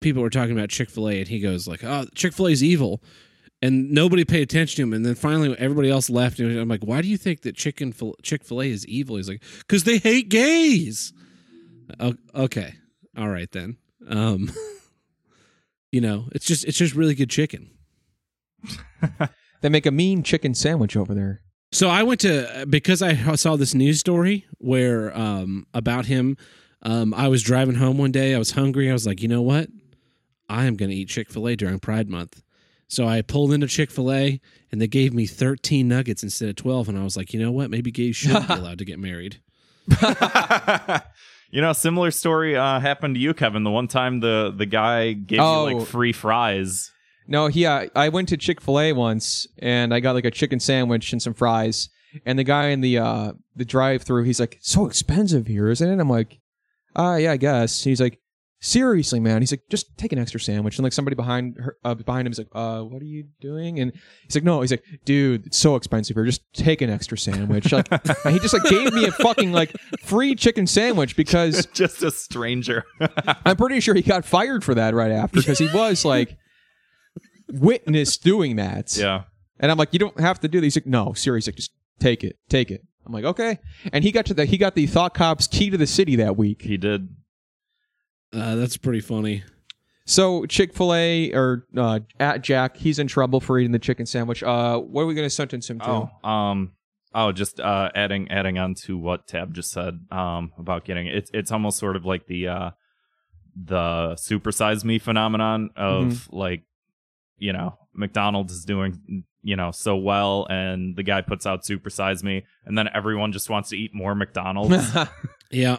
people 0.00 0.20
were 0.20 0.30
talking 0.30 0.56
about 0.56 0.68
Chick 0.68 0.90
Fil 0.90 1.08
A, 1.08 1.20
and 1.20 1.28
he 1.28 1.38
goes 1.38 1.68
like, 1.68 1.84
"Oh, 1.84 2.06
Chick 2.14 2.34
Fil 2.34 2.48
A's 2.48 2.62
evil." 2.62 3.02
and 3.62 3.90
nobody 3.90 4.24
paid 4.24 4.40
attention 4.40 4.76
to 4.76 4.82
him. 4.84 4.94
And 4.94 5.04
then 5.04 5.14
finally, 5.14 5.54
everybody 5.58 5.90
else 5.90 6.08
left. 6.08 6.38
And 6.38 6.58
I'm 6.58 6.68
like, 6.68 6.82
"Why 6.82 7.02
do 7.02 7.08
you 7.08 7.18
think 7.18 7.42
that 7.42 7.56
chicken 7.56 7.94
Chick 8.22 8.42
Fil 8.42 8.62
A 8.62 8.70
is 8.70 8.86
evil?" 8.86 9.16
He's 9.16 9.28
like, 9.28 9.42
"Because 9.58 9.84
they 9.84 9.98
hate 9.98 10.28
gays." 10.28 11.12
Okay, 12.34 12.74
all 13.16 13.28
right 13.28 13.50
then. 13.52 13.76
Um, 14.08 14.50
you 15.92 16.00
know, 16.00 16.28
it's 16.32 16.46
just 16.46 16.64
it's 16.64 16.78
just 16.78 16.94
really 16.94 17.14
good 17.14 17.30
chicken. 17.30 17.70
They 19.60 19.68
make 19.68 19.84
a 19.84 19.90
mean 19.90 20.22
chicken 20.22 20.54
sandwich 20.54 20.96
over 20.96 21.14
there. 21.14 21.42
So 21.72 21.88
I 21.88 22.02
went 22.02 22.20
to 22.22 22.66
because 22.68 23.00
I 23.02 23.34
saw 23.36 23.56
this 23.56 23.74
news 23.74 24.00
story 24.00 24.46
where 24.58 25.16
um 25.16 25.66
about 25.74 26.06
him. 26.06 26.36
Um, 26.82 27.12
I 27.12 27.28
was 27.28 27.42
driving 27.42 27.74
home 27.74 27.98
one 27.98 28.10
day. 28.10 28.34
I 28.34 28.38
was 28.38 28.52
hungry. 28.52 28.88
I 28.88 28.92
was 28.94 29.06
like, 29.06 29.20
you 29.22 29.28
know 29.28 29.42
what? 29.42 29.68
I 30.48 30.64
am 30.64 30.76
going 30.76 30.90
to 30.90 30.96
eat 30.96 31.08
Chick 31.10 31.30
Fil 31.30 31.46
A 31.46 31.54
during 31.54 31.78
Pride 31.78 32.08
Month. 32.08 32.42
So 32.88 33.06
I 33.06 33.20
pulled 33.22 33.52
into 33.52 33.66
Chick 33.66 33.90
Fil 33.90 34.10
A 34.10 34.40
and 34.72 34.80
they 34.80 34.86
gave 34.88 35.12
me 35.12 35.26
13 35.26 35.86
nuggets 35.86 36.22
instead 36.22 36.48
of 36.48 36.56
12. 36.56 36.88
And 36.88 36.98
I 36.98 37.04
was 37.04 37.18
like, 37.18 37.34
you 37.34 37.38
know 37.40 37.52
what? 37.52 37.68
Maybe 37.70 37.90
gays 37.92 38.16
shouldn't 38.16 38.48
be 38.48 38.54
allowed 38.60 38.78
to 38.78 38.86
get 38.86 38.98
married. 38.98 39.40
you 41.50 41.60
know, 41.60 41.72
similar 41.74 42.10
story 42.10 42.56
uh, 42.56 42.80
happened 42.80 43.14
to 43.16 43.20
you, 43.20 43.34
Kevin. 43.34 43.62
The 43.62 43.70
one 43.70 43.86
time 43.88 44.20
the 44.20 44.52
the 44.56 44.66
guy 44.66 45.12
gave 45.12 45.40
Oh. 45.40 45.68
you 45.68 45.78
like 45.78 45.86
free 45.86 46.12
fries. 46.12 46.90
No, 47.30 47.46
yeah, 47.46 47.86
I 47.94 48.08
went 48.08 48.28
to 48.30 48.36
Chick 48.36 48.60
Fil 48.60 48.80
A 48.80 48.92
once, 48.92 49.46
and 49.60 49.94
I 49.94 50.00
got 50.00 50.16
like 50.16 50.24
a 50.24 50.32
chicken 50.32 50.58
sandwich 50.58 51.12
and 51.12 51.22
some 51.22 51.32
fries. 51.32 51.88
And 52.26 52.36
the 52.36 52.44
guy 52.44 52.66
in 52.70 52.80
the 52.80 52.98
uh 52.98 53.32
the 53.54 53.64
drive 53.64 54.02
through, 54.02 54.24
he's 54.24 54.40
like, 54.40 54.58
"So 54.60 54.84
expensive 54.86 55.46
here, 55.46 55.68
isn't 55.68 55.88
it?" 55.88 56.00
I'm 56.00 56.10
like, 56.10 56.40
"Ah, 56.96 57.14
yeah, 57.16 57.30
I 57.30 57.36
guess." 57.36 57.84
He's 57.84 58.00
like, 58.00 58.18
"Seriously, 58.60 59.20
man?" 59.20 59.42
He's 59.42 59.52
like, 59.52 59.62
"Just 59.70 59.96
take 59.96 60.12
an 60.12 60.18
extra 60.18 60.40
sandwich." 60.40 60.76
And 60.76 60.82
like 60.82 60.92
somebody 60.92 61.14
behind 61.14 61.54
her, 61.60 61.76
uh, 61.84 61.94
behind 61.94 62.26
him 62.26 62.32
is 62.32 62.38
like, 62.38 62.48
"Uh, 62.50 62.82
what 62.82 63.00
are 63.00 63.04
you 63.06 63.26
doing?" 63.40 63.78
And 63.78 63.92
he's 64.24 64.34
like, 64.34 64.42
"No." 64.42 64.60
He's 64.60 64.72
like, 64.72 64.82
"Dude, 65.04 65.46
it's 65.46 65.58
so 65.58 65.76
expensive 65.76 66.16
here. 66.16 66.24
Just 66.24 66.42
take 66.52 66.82
an 66.82 66.90
extra 66.90 67.16
sandwich." 67.16 67.70
Like, 67.70 67.86
and 68.24 68.34
he 68.34 68.40
just 68.40 68.54
like 68.54 68.64
gave 68.64 68.92
me 68.92 69.04
a 69.04 69.12
fucking 69.12 69.52
like 69.52 69.70
free 70.00 70.34
chicken 70.34 70.66
sandwich 70.66 71.14
because 71.14 71.64
Just 71.72 72.02
a 72.02 72.10
stranger. 72.10 72.84
I'm 73.46 73.56
pretty 73.56 73.78
sure 73.78 73.94
he 73.94 74.02
got 74.02 74.24
fired 74.24 74.64
for 74.64 74.74
that 74.74 74.94
right 74.94 75.12
after 75.12 75.38
because 75.38 75.60
he 75.60 75.68
was 75.72 76.04
like 76.04 76.36
witness 77.52 78.16
doing 78.16 78.56
that. 78.56 78.96
yeah. 78.96 79.22
And 79.58 79.70
I'm 79.70 79.76
like, 79.76 79.92
you 79.92 79.98
don't 79.98 80.18
have 80.18 80.40
to 80.40 80.48
do 80.48 80.60
these. 80.60 80.76
Like, 80.76 80.86
no, 80.86 81.12
seriously, 81.12 81.52
just 81.52 81.70
take 81.98 82.24
it, 82.24 82.38
take 82.48 82.70
it. 82.70 82.82
I'm 83.06 83.12
like, 83.12 83.24
okay. 83.24 83.58
And 83.92 84.02
he 84.04 84.10
got 84.12 84.24
to 84.26 84.34
the 84.34 84.44
he 84.46 84.56
got 84.56 84.74
the 84.74 84.86
Thought 84.86 85.12
Cops 85.14 85.46
key 85.46 85.68
to 85.70 85.76
the 85.76 85.86
city 85.86 86.16
that 86.16 86.36
week. 86.36 86.62
He 86.62 86.76
did. 86.76 87.08
Uh, 88.32 88.54
that's 88.54 88.76
pretty 88.76 89.00
funny. 89.00 89.42
So 90.06 90.46
Chick 90.46 90.72
Fil 90.74 90.94
A 90.94 91.32
or 91.32 91.66
uh, 91.76 92.00
at 92.18 92.42
Jack, 92.42 92.76
he's 92.78 92.98
in 92.98 93.06
trouble 93.06 93.40
for 93.40 93.58
eating 93.58 93.72
the 93.72 93.78
chicken 93.78 94.06
sandwich. 94.06 94.42
Uh, 94.42 94.78
what 94.78 95.02
are 95.02 95.06
we 95.06 95.14
going 95.14 95.26
to 95.26 95.30
sentence 95.34 95.68
him 95.68 95.78
to? 95.80 96.08
Oh, 96.24 96.28
um, 96.28 96.72
oh, 97.14 97.30
just 97.32 97.60
uh, 97.60 97.90
adding 97.94 98.30
adding 98.30 98.58
on 98.58 98.74
to 98.86 98.96
what 98.96 99.26
Tab 99.26 99.52
just 99.54 99.70
said 99.70 100.00
um, 100.10 100.52
about 100.58 100.84
getting 100.84 101.06
it's 101.06 101.30
it's 101.34 101.52
almost 101.52 101.78
sort 101.78 101.96
of 101.96 102.04
like 102.04 102.26
the 102.26 102.48
uh, 102.48 102.70
the 103.54 104.16
supersize 104.18 104.84
me 104.84 104.98
phenomenon 104.98 105.70
of 105.76 106.04
Mm-hmm. 106.04 106.36
like 106.36 106.62
you 107.40 107.52
know 107.52 107.76
McDonald's 107.92 108.52
is 108.52 108.64
doing 108.64 109.24
you 109.42 109.56
know 109.56 109.72
so 109.72 109.96
well, 109.96 110.46
and 110.48 110.94
the 110.94 111.02
guy 111.02 111.22
puts 111.22 111.46
out 111.46 111.64
supersize 111.64 112.22
me, 112.22 112.44
and 112.64 112.78
then 112.78 112.88
everyone 112.94 113.32
just 113.32 113.50
wants 113.50 113.70
to 113.70 113.76
eat 113.76 113.92
more 113.94 114.14
McDonald's. 114.14 114.76
Yeah. 115.50 115.78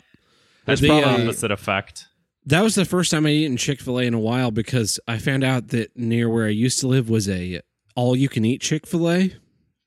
There's 0.66 0.82
The, 0.82 0.90
probably 0.90 1.06
uh, 1.06 1.24
opposite 1.24 1.50
effect. 1.52 2.08
That 2.46 2.62
was 2.62 2.76
the 2.76 2.84
first 2.84 3.10
time 3.10 3.26
I 3.26 3.30
eaten 3.30 3.56
Chick 3.56 3.80
fil 3.80 4.00
A 4.00 4.04
in 4.04 4.14
a 4.14 4.20
while 4.20 4.52
because 4.52 5.00
I 5.08 5.18
found 5.18 5.44
out 5.46 5.70
that 5.70 5.96
near 5.96 6.28
where 6.30 6.46
I 6.46 6.50
used 6.50 6.80
to 6.82 6.88
live 6.88 7.10
was 7.10 7.30
a 7.30 7.62
all 7.96 8.16
you 8.16 8.28
can 8.28 8.44
eat 8.44 8.60
Chick 8.62 8.86
fil 8.86 9.10
A. 9.10 9.34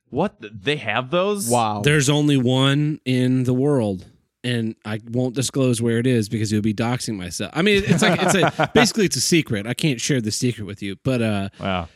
What 0.08 0.36
they 0.40 0.76
have 0.76 1.10
those? 1.10 1.50
wow. 1.50 1.82
There's 1.84 2.08
only 2.08 2.36
one 2.38 3.00
in 3.04 3.44
the 3.44 3.52
world. 3.54 4.06
And 4.44 4.76
I 4.84 5.00
won't 5.10 5.34
disclose 5.34 5.80
where 5.82 5.98
it 5.98 6.06
is 6.06 6.28
because 6.28 6.52
it 6.52 6.56
would 6.56 6.62
be 6.64 6.74
doxing 6.74 7.16
myself. 7.16 7.50
I 7.54 7.62
mean, 7.62 7.82
it's 7.86 8.02
like 8.02 8.20
it's 8.22 8.34
a 8.34 8.70
basically 8.74 9.06
it's 9.06 9.16
a 9.16 9.20
secret. 9.20 9.66
I 9.66 9.72
can't 9.74 10.00
share 10.00 10.20
the 10.20 10.30
secret 10.30 10.64
with 10.66 10.82
you. 10.82 10.96
But 11.02 11.22
uh 11.22 11.48
Wow. 11.58 11.88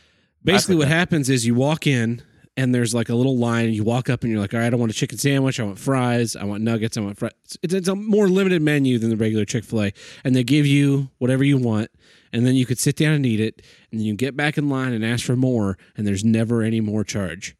basically 0.43 0.77
what 0.77 0.89
happens 0.89 1.29
is 1.29 1.47
you 1.47 1.55
walk 1.55 1.87
in 1.87 2.23
and 2.57 2.75
there's 2.75 2.95
like 2.95 3.09
a 3.11 3.15
little 3.15 3.37
line 3.37 3.71
you 3.73 3.85
walk 3.85 4.09
up 4.11 4.23
and 4.25 4.33
you're 4.33 4.41
like 4.41 4.53
all 4.55 4.59
right 4.59 4.73
i 4.73 4.77
want 4.77 4.91
a 4.91 4.95
chicken 4.95 5.17
sandwich 5.17 5.61
i 5.61 5.63
want 5.63 5.79
fries 5.79 6.35
i 6.35 6.43
want 6.43 6.61
nuggets 6.61 6.97
i 6.97 7.01
want 7.01 7.17
fries 7.17 7.31
it's, 7.63 7.73
it's 7.73 7.87
a 7.87 7.95
more 7.95 8.27
limited 8.29 8.61
menu 8.61 8.99
than 8.99 9.11
the 9.11 9.17
regular 9.17 9.45
chick-fil-a 9.45 9.93
and 10.25 10.35
they 10.35 10.43
give 10.43 10.67
you 10.67 11.09
whatever 11.19 11.45
you 11.45 11.57
want 11.57 11.89
and 12.33 12.45
then 12.45 12.57
you 12.57 12.67
could 12.67 12.79
sit 12.81 12.97
down 12.97 13.13
and 13.13 13.25
eat 13.27 13.39
it 13.39 13.63
and 13.93 14.01
then 14.01 14.07
you 14.07 14.15
get 14.17 14.37
back 14.37 14.59
in 14.59 14.69
line 14.69 14.93
and 14.93 15.05
ask 15.05 15.25
for 15.25 15.37
more 15.37 15.79
and 15.97 16.05
there's 16.05 16.25
never 16.25 16.63
any 16.63 16.81
more 16.81 17.05
charge 17.05 17.55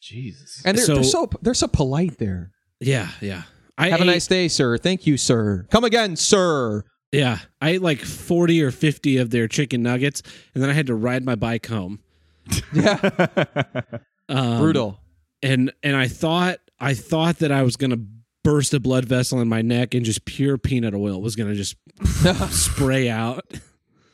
Jesus. 0.00 0.62
and 0.64 0.76
they're 0.76 0.84
so, 0.84 0.94
they're 0.96 1.04
so- 1.04 1.28
so 1.32 1.38
they're 1.42 1.54
so 1.54 1.68
polite 1.68 2.18
there. 2.18 2.50
yeah 2.80 3.10
yeah 3.20 3.42
i 3.78 3.88
Have 3.90 4.00
a 4.00 4.04
nice 4.04 4.26
day, 4.26 4.48
sir. 4.48 4.76
Thank 4.76 5.06
you, 5.06 5.16
sir. 5.16 5.66
Come 5.70 5.84
again, 5.84 6.16
sir. 6.16 6.84
yeah 7.12 7.38
i 7.62 7.70
ate 7.70 7.82
like 7.82 8.00
40 8.00 8.62
or 8.62 8.70
50 8.70 9.16
of 9.16 9.30
their 9.30 9.48
chicken 9.48 9.82
nuggets 9.82 10.22
and 10.54 10.62
then 10.62 10.68
i 10.68 10.74
had 10.74 10.86
to 10.88 10.94
ride 10.94 11.24
my 11.24 11.34
bike 11.36 11.66
home 11.66 12.00
Yeah, 12.72 12.98
um, 14.28 14.58
brutal. 14.60 15.00
and 15.42 15.72
and 15.82 15.94
I 15.96 16.08
thought 16.08 16.58
I 16.80 16.94
thought 16.94 17.38
that 17.40 17.52
I 17.52 17.62
was 17.62 17.76
gonna 17.76 17.98
burst 18.44 18.72
a 18.74 18.80
blood 18.80 19.04
vessel 19.04 19.40
in 19.40 19.48
my 19.48 19.60
neck 19.62 19.92
and 19.94 20.04
just 20.04 20.24
pure 20.24 20.56
peanut 20.58 20.94
oil 20.94 21.20
was 21.20 21.36
gonna 21.36 21.54
just 21.54 21.76
spray 22.50 23.08
out. 23.10 23.44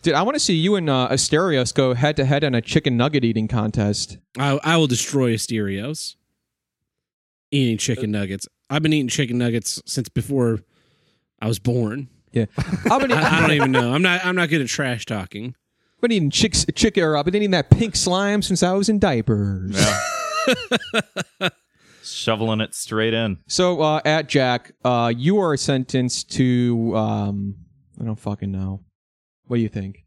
Dude, 0.02 0.14
I 0.14 0.22
want 0.22 0.34
to 0.34 0.40
see 0.40 0.54
you 0.54 0.74
and 0.76 0.90
uh, 0.90 1.08
Asterios 1.12 1.72
go 1.72 1.94
head 1.94 2.16
to 2.16 2.24
head 2.24 2.42
in 2.44 2.54
a 2.56 2.60
chicken 2.60 2.96
nugget 2.96 3.24
eating 3.24 3.46
contest. 3.48 4.18
I 4.38 4.58
I 4.64 4.76
will 4.78 4.88
destroy 4.88 5.32
Asterios. 5.34 6.16
Eating 7.52 7.78
chicken 7.78 8.10
nuggets. 8.10 8.48
I've 8.70 8.82
been 8.82 8.92
eating 8.92 9.08
chicken 9.08 9.38
nuggets 9.38 9.82
since 9.86 10.08
before 10.08 10.60
I 11.40 11.46
was 11.48 11.58
born. 11.58 12.08
Yeah, 12.32 12.46
I've 12.90 13.00
been, 13.00 13.12
I, 13.12 13.38
I 13.38 13.40
don't 13.40 13.52
even 13.52 13.72
know. 13.72 13.92
I'm 13.94 14.02
not 14.02 14.24
I'm 14.24 14.34
not 14.34 14.48
good 14.48 14.60
at 14.60 14.68
trash 14.68 15.06
talking. 15.06 15.54
I've 15.94 16.00
been 16.00 16.12
eating 16.12 16.30
chicks, 16.30 16.66
chick, 16.74 16.98
or 16.98 17.16
I've 17.16 17.24
been 17.24 17.34
eating 17.36 17.52
that 17.52 17.70
pink 17.70 17.94
slime 17.96 18.42
since 18.42 18.62
I 18.62 18.72
was 18.72 18.88
in 18.88 18.98
diapers. 18.98 19.74
Yeah. 19.76 21.48
Shoveling 22.02 22.60
it 22.60 22.74
straight 22.74 23.14
in. 23.14 23.38
So 23.46 23.80
uh, 23.80 24.00
at 24.04 24.28
Jack, 24.28 24.72
uh, 24.84 25.10
you 25.16 25.38
are 25.38 25.56
sentenced 25.56 26.30
to 26.32 26.92
um, 26.94 27.54
I 28.00 28.04
don't 28.04 28.18
fucking 28.18 28.50
know. 28.52 28.80
What 29.46 29.56
do 29.56 29.62
you 29.62 29.68
think? 29.68 30.04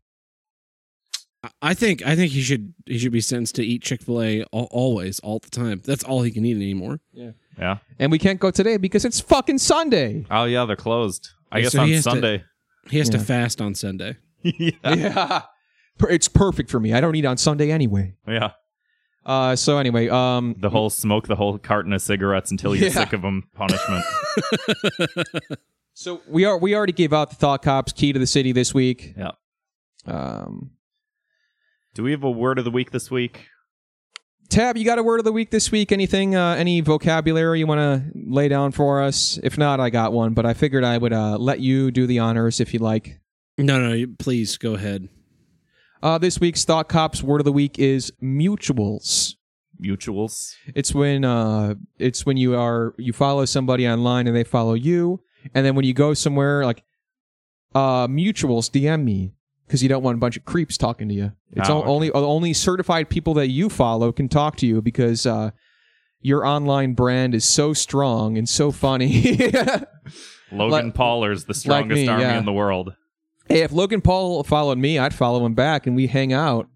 I- 1.43 1.49
I 1.62 1.74
think 1.74 2.05
I 2.05 2.16
think 2.16 2.34
he 2.34 2.41
should 2.41 2.74
he 2.86 2.97
should 2.99 3.12
be 3.12 3.22
sentenced 3.22 3.55
to 3.55 3.66
eat 3.66 3.82
Chick 3.82 4.01
Fil 4.03 4.22
A 4.22 4.43
always 4.51 5.20
all 5.22 5.39
the 5.39 5.49
time. 5.49 5.82
That's 5.86 6.03
all 6.03 6.22
he 6.22 6.30
can 6.32 6.45
eat 6.45 6.55
anymore. 6.58 6.99
Yeah. 7.14 7.32
And 7.60 8.12
we 8.12 8.20
can't 8.20 8.39
go 8.39 8.51
today 8.51 8.78
because 8.78 9.03
it's 9.05 9.20
fucking 9.20 9.58
Sunday. 9.58 10.26
Oh 10.30 10.43
yeah, 10.45 10.66
they're 10.66 10.76
closed. 10.76 11.30
I 11.51 11.58
Yeah, 11.60 11.64
guess 11.64 11.72
so 11.74 11.78
he 11.84 11.84
on 11.84 11.95
has 11.95 12.03
to- 12.03 12.10
Sunday. 12.12 12.43
He 12.89 12.97
has 12.99 13.10
to 13.10 13.18
Yeah. 13.18 13.24
fast 13.24 13.62
on 13.62 13.76
Sunday. 13.76 14.16
yeah. 14.43 14.72
Yeah, 14.86 15.41
Per- 15.97 16.10
it's 16.10 16.28
perfect 16.28 16.70
for 16.70 16.80
me. 16.80 16.93
I 16.93 17.01
don't 17.01 17.16
eat 17.16 17.26
on 17.26 17.38
Sunday 17.38 17.72
anyway. 17.72 18.16
Yeah. 18.28 18.51
Uh, 19.26 19.55
so 19.58 19.78
anyway, 19.78 20.08
um, 20.08 20.55
The 20.58 20.70
whole 20.70 20.89
smoke 20.89 21.28
the 21.28 21.36
whole 21.36 21.58
carton 21.58 21.91
of 21.91 22.01
cigarettes 22.01 22.49
until 22.51 22.74
you're 22.76 22.88
Yeah. 22.89 22.93
sick 22.93 23.12
of 23.14 23.22
them 23.24 23.49
punishment. 23.55 24.05
so 25.93 26.22
we 26.30 26.45
are 26.45 26.58
we 26.58 26.76
already 26.76 26.93
gave 26.93 27.12
out 27.14 27.30
the 27.30 27.36
Thought 27.36 27.62
Cops 27.62 27.91
key 27.91 28.14
to 28.14 28.20
the 28.20 28.28
city 28.28 28.51
this 28.51 28.74
week. 28.74 29.14
yeah. 29.18 29.32
Um, 30.05 30.72
Do 31.93 32.03
we 32.03 32.12
have 32.12 32.24
a 32.24 32.32
word 32.32 32.58
of 32.60 32.64
the 32.66 32.72
week 32.72 32.91
this 32.91 33.12
week? 33.12 33.47
Tab, 34.50 34.78
you 34.78 34.86
got 34.86 34.98
a 34.98 35.04
word 35.04 35.20
of 35.20 35.26
the 35.26 35.32
week 35.34 35.52
this 35.52 35.72
week? 35.72 35.91
Anything, 35.91 36.36
uh, 36.36 36.56
any 36.56 36.80
vocabulary 36.80 37.60
you 37.60 37.68
want 37.68 37.80
to 37.80 38.12
lay 38.16 38.48
down 38.48 38.72
for 38.72 39.02
us? 39.02 39.38
If 39.43 39.58
not, 39.58 39.82
I 39.82 39.89
got 39.89 40.14
one, 40.14 40.34
but 40.34 40.45
I 40.45 40.54
figured 40.54 40.86
I 40.86 40.98
would 40.98 41.12
uh, 41.12 41.38
let 41.38 41.60
you 41.60 41.91
do 41.91 42.08
the 42.08 42.20
honors 42.20 42.62
if 42.62 42.74
you 42.74 42.80
like. 42.80 43.20
No, 43.58 43.78
no, 43.80 44.06
please 44.20 44.58
go 44.58 44.76
ahead. 44.76 45.10
Uh, 46.02 46.18
this 46.18 46.39
week's 46.39 46.64
Thought 46.64 46.88
Cops 46.88 47.22
word 47.22 47.41
of 47.41 47.45
the 47.45 47.52
week 47.52 47.78
is 47.78 48.14
mutuals. 48.24 49.36
Mutuals. 49.82 50.56
It's 50.74 50.93
when 50.93 51.26
uh, 51.26 51.76
it's 52.00 52.26
when 52.26 52.38
you 52.38 52.56
are 52.56 52.95
you 52.98 53.14
follow 53.14 53.45
somebody 53.45 53.88
online 53.88 54.28
and 54.28 54.36
they 54.36 54.43
follow 54.43 54.76
you, 54.76 55.22
and 55.54 55.66
then 55.66 55.76
when 55.76 55.86
you 55.86 55.93
go 55.93 56.14
somewhere 56.14 56.66
like 56.66 56.84
uh, 57.76 58.08
mutuals, 58.08 58.72
DM 58.72 59.04
me 59.04 59.34
because 59.68 59.84
you 59.84 59.89
don't 59.89 60.01
want 60.01 60.15
a 60.15 60.20
bunch 60.20 60.38
of 60.38 60.45
creeps 60.45 60.78
talking 60.78 61.07
to 61.09 61.13
you. 61.13 61.32
It's 61.51 61.70
Oh, 61.70 61.76
o- 61.76 61.80
okay. 61.82 61.89
only 61.89 62.11
only 62.11 62.53
certified 62.53 63.09
people 63.09 63.34
that 63.36 63.47
you 63.49 63.70
follow 63.70 64.11
can 64.11 64.30
talk 64.30 64.55
to 64.57 64.65
you 64.65 64.82
because 64.82 65.26
uh, 65.26 65.51
your 66.22 66.45
online 66.45 66.93
brand 66.93 67.36
is 67.36 67.45
so 67.45 67.74
strong 67.74 68.38
and 68.38 68.47
so 68.47 68.72
funny. 68.72 69.36
Logan 70.51 70.70
Like- 70.88 70.93
Pauler's 70.93 71.45
the 71.45 71.53
strongest 71.53 72.01
me, 72.01 72.07
army 72.07 72.24
yeah. 72.24 72.38
in 72.38 72.45
the 72.45 72.53
world. 72.53 72.93
hey, 73.49 73.61
if 73.61 73.72
Logan 73.72 74.01
Paul 74.01 74.43
followed 74.43 74.78
me, 74.78 74.97
I'd 74.97 75.13
follow 75.13 75.45
him 75.45 75.53
back 75.53 75.86
and 75.88 75.95
we 75.95 76.07
hang 76.07 76.32
out. 76.34 76.68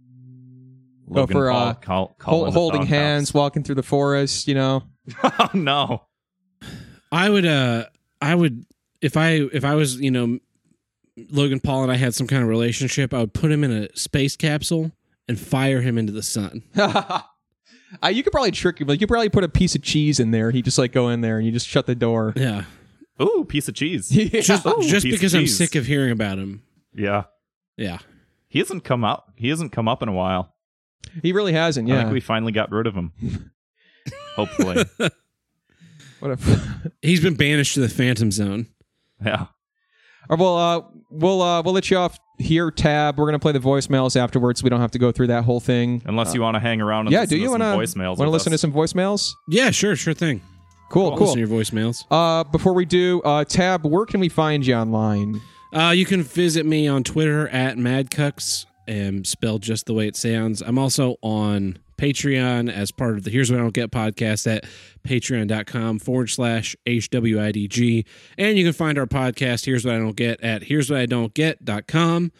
Logan 1.07 1.33
for, 1.33 1.49
Paul 1.51 1.67
uh, 1.67 1.73
call, 1.75 2.15
Hol- 2.21 2.51
holding 2.51 2.81
dog 2.81 2.87
hands, 2.89 3.33
walking 3.33 3.63
through 3.63 3.75
the 3.75 3.83
forest, 3.83 4.47
you 4.47 4.53
know. 4.55 4.83
cops. 5.13 5.35
oh 5.55 5.57
no. 5.57 6.03
I 7.11 7.29
would 7.29 7.45
uh 7.45 7.85
I 8.21 8.33
would 8.35 8.63
if 9.01 9.17
I 9.17 9.31
if 9.51 9.65
I 9.65 9.75
was, 9.75 9.99
you 9.99 10.11
know, 10.11 10.39
Logan 11.29 11.59
Paul 11.59 11.83
and 11.83 11.91
I 11.91 11.95
had 11.95 12.13
some 12.15 12.27
kind 12.27 12.41
of 12.43 12.49
relationship, 12.49 13.13
I 13.13 13.19
would 13.19 13.33
put 13.33 13.51
him 13.51 13.63
in 13.63 13.71
a 13.71 13.95
space 13.95 14.35
capsule 14.35 14.91
and 15.27 15.39
fire 15.39 15.81
him 15.81 15.97
into 15.97 16.11
the 16.11 16.23
sun. 16.23 16.63
uh, 16.77 17.21
you 18.11 18.23
could 18.23 18.31
probably 18.31 18.51
trick 18.51 18.79
him. 18.79 18.87
Like 18.87 18.99
you 18.99 19.07
could 19.07 19.11
probably 19.13 19.29
put 19.29 19.43
a 19.43 19.49
piece 19.49 19.75
of 19.75 19.81
cheese 19.81 20.19
in 20.19 20.31
there. 20.31 20.51
He 20.51 20.61
just 20.61 20.77
like 20.77 20.91
go 20.91 21.09
in 21.09 21.21
there 21.21 21.37
and 21.37 21.45
you 21.45 21.51
just 21.51 21.67
shut 21.67 21.85
the 21.85 21.95
door. 21.95 22.33
Yeah. 22.35 22.63
Ooh, 23.21 23.45
piece 23.47 23.67
of 23.67 23.75
cheese. 23.75 24.09
Just, 24.09 24.65
Ooh, 24.65 24.81
just 24.81 25.03
piece 25.03 25.13
of 25.13 25.19
because 25.19 25.35
I'm 25.35 25.41
cheese. 25.41 25.55
sick 25.55 25.75
of 25.75 25.85
hearing 25.85 26.09
about 26.11 26.39
him. 26.39 26.63
Yeah. 26.95 27.25
Yeah. 27.77 27.99
He 28.47 28.57
hasn't 28.57 28.83
come 28.83 29.03
up. 29.03 29.31
He 29.35 29.49
hasn't 29.49 29.71
come 29.71 29.87
up 29.87 30.01
in 30.01 30.09
a 30.09 30.13
while. 30.13 30.55
he 31.21 31.31
really 31.31 31.53
hasn't. 31.53 31.87
I 31.87 31.93
Yeah. 31.93 32.01
think 32.01 32.13
we 32.13 32.19
finally 32.19 32.51
got 32.51 32.71
rid 32.71 32.87
of 32.87 32.95
him. 32.95 33.11
Hopefully. 34.35 34.85
what 36.19 36.31
a. 36.31 36.81
He's 37.03 37.21
been 37.21 37.35
banished 37.35 37.75
to 37.75 37.79
the 37.81 37.89
Phantom 37.89 38.31
Zone. 38.31 38.65
yeah. 39.23 39.47
Or 40.29 40.37
well, 40.37 40.57
uh, 40.57 40.81
we'll 41.09 41.41
uh, 41.41 41.61
we'll 41.61 41.73
let 41.73 41.89
you 41.91 41.97
off 41.97 42.17
here. 42.37 42.71
Tab. 42.71 43.17
We're 43.17 43.25
gonna 43.25 43.39
play 43.39 43.51
the 43.51 43.59
voicemails 43.59 44.15
afterwards. 44.15 44.59
So 44.59 44.63
we 44.63 44.69
don't 44.69 44.81
have 44.81 44.91
to 44.91 44.99
go 44.99 45.11
through 45.11 45.27
that 45.27 45.43
whole 45.43 45.59
thing. 45.59 46.01
Unless 46.05 46.33
you 46.33 46.41
want 46.41 46.55
to 46.55 46.59
hang 46.59 46.81
around 46.81 47.07
and 47.07 47.11
yeah. 47.13 47.21
listen 47.21 47.29
Do 47.37 47.41
you 47.41 47.45
to 47.45 47.51
want 47.51 47.61
to 47.63 47.65
voicemails 47.99 48.17
Want 48.17 48.19
to 48.19 48.29
listen 48.29 48.53
us. 48.53 48.61
to 48.61 48.67
some 48.67 48.73
voicemails? 48.73 49.31
Yeah, 49.49 49.71
sure, 49.71 49.95
sure 49.95 50.13
thing. 50.13 50.41
Cool. 50.89 51.11
I'll 51.11 51.17
Cool. 51.17 51.27
Listen 51.33 51.41
to 51.43 51.47
your 51.49 51.59
voicemails. 51.61 52.03
Uh, 52.11 52.43
before 52.43 52.73
we 52.73 52.85
do, 52.85 53.21
uh, 53.23 53.45
Tab, 53.45 53.85
where 53.85 54.05
can 54.05 54.19
we 54.19 54.27
find 54.29 54.65
you 54.65 54.75
online? 54.75 55.39
Uh, 55.73 55.91
you 55.95 56.05
can 56.05 56.21
visit 56.21 56.65
me 56.65 56.87
on 56.87 57.01
Twitter 57.03 57.47
at 57.47 57.77
MadCucks, 57.77 58.65
and 58.87 59.25
spelled 59.25 59.61
just 59.61 59.85
the 59.85 59.93
way 59.93 60.05
it 60.07 60.17
sounds. 60.17 60.61
I'm 60.61 60.77
also 60.77 61.15
on 61.21 61.77
Patreon 62.01 62.71
as 62.71 62.91
part 62.91 63.15
of 63.15 63.23
the 63.23 63.29
Here's 63.29 63.51
What 63.51 63.59
I 63.59 63.61
Don't 63.61 63.75
Get 63.75 63.91
podcast 63.91 64.51
at 64.51 64.65
patreon.com 65.03 65.99
forward 65.99 66.31
slash 66.31 66.75
HWIDG. 66.87 68.05
And 68.39 68.57
you 68.57 68.63
can 68.63 68.73
find 68.73 68.97
our 68.97 69.05
podcast, 69.05 69.65
Here's 69.65 69.85
What 69.85 69.93
I 69.93 69.99
Don't 69.99 70.15
Get, 70.15 70.41
at 70.41 70.63
here's 70.63 70.89
what 70.89 70.99
I 70.99 71.05
don't 71.05 71.31
get.com. 71.35 72.31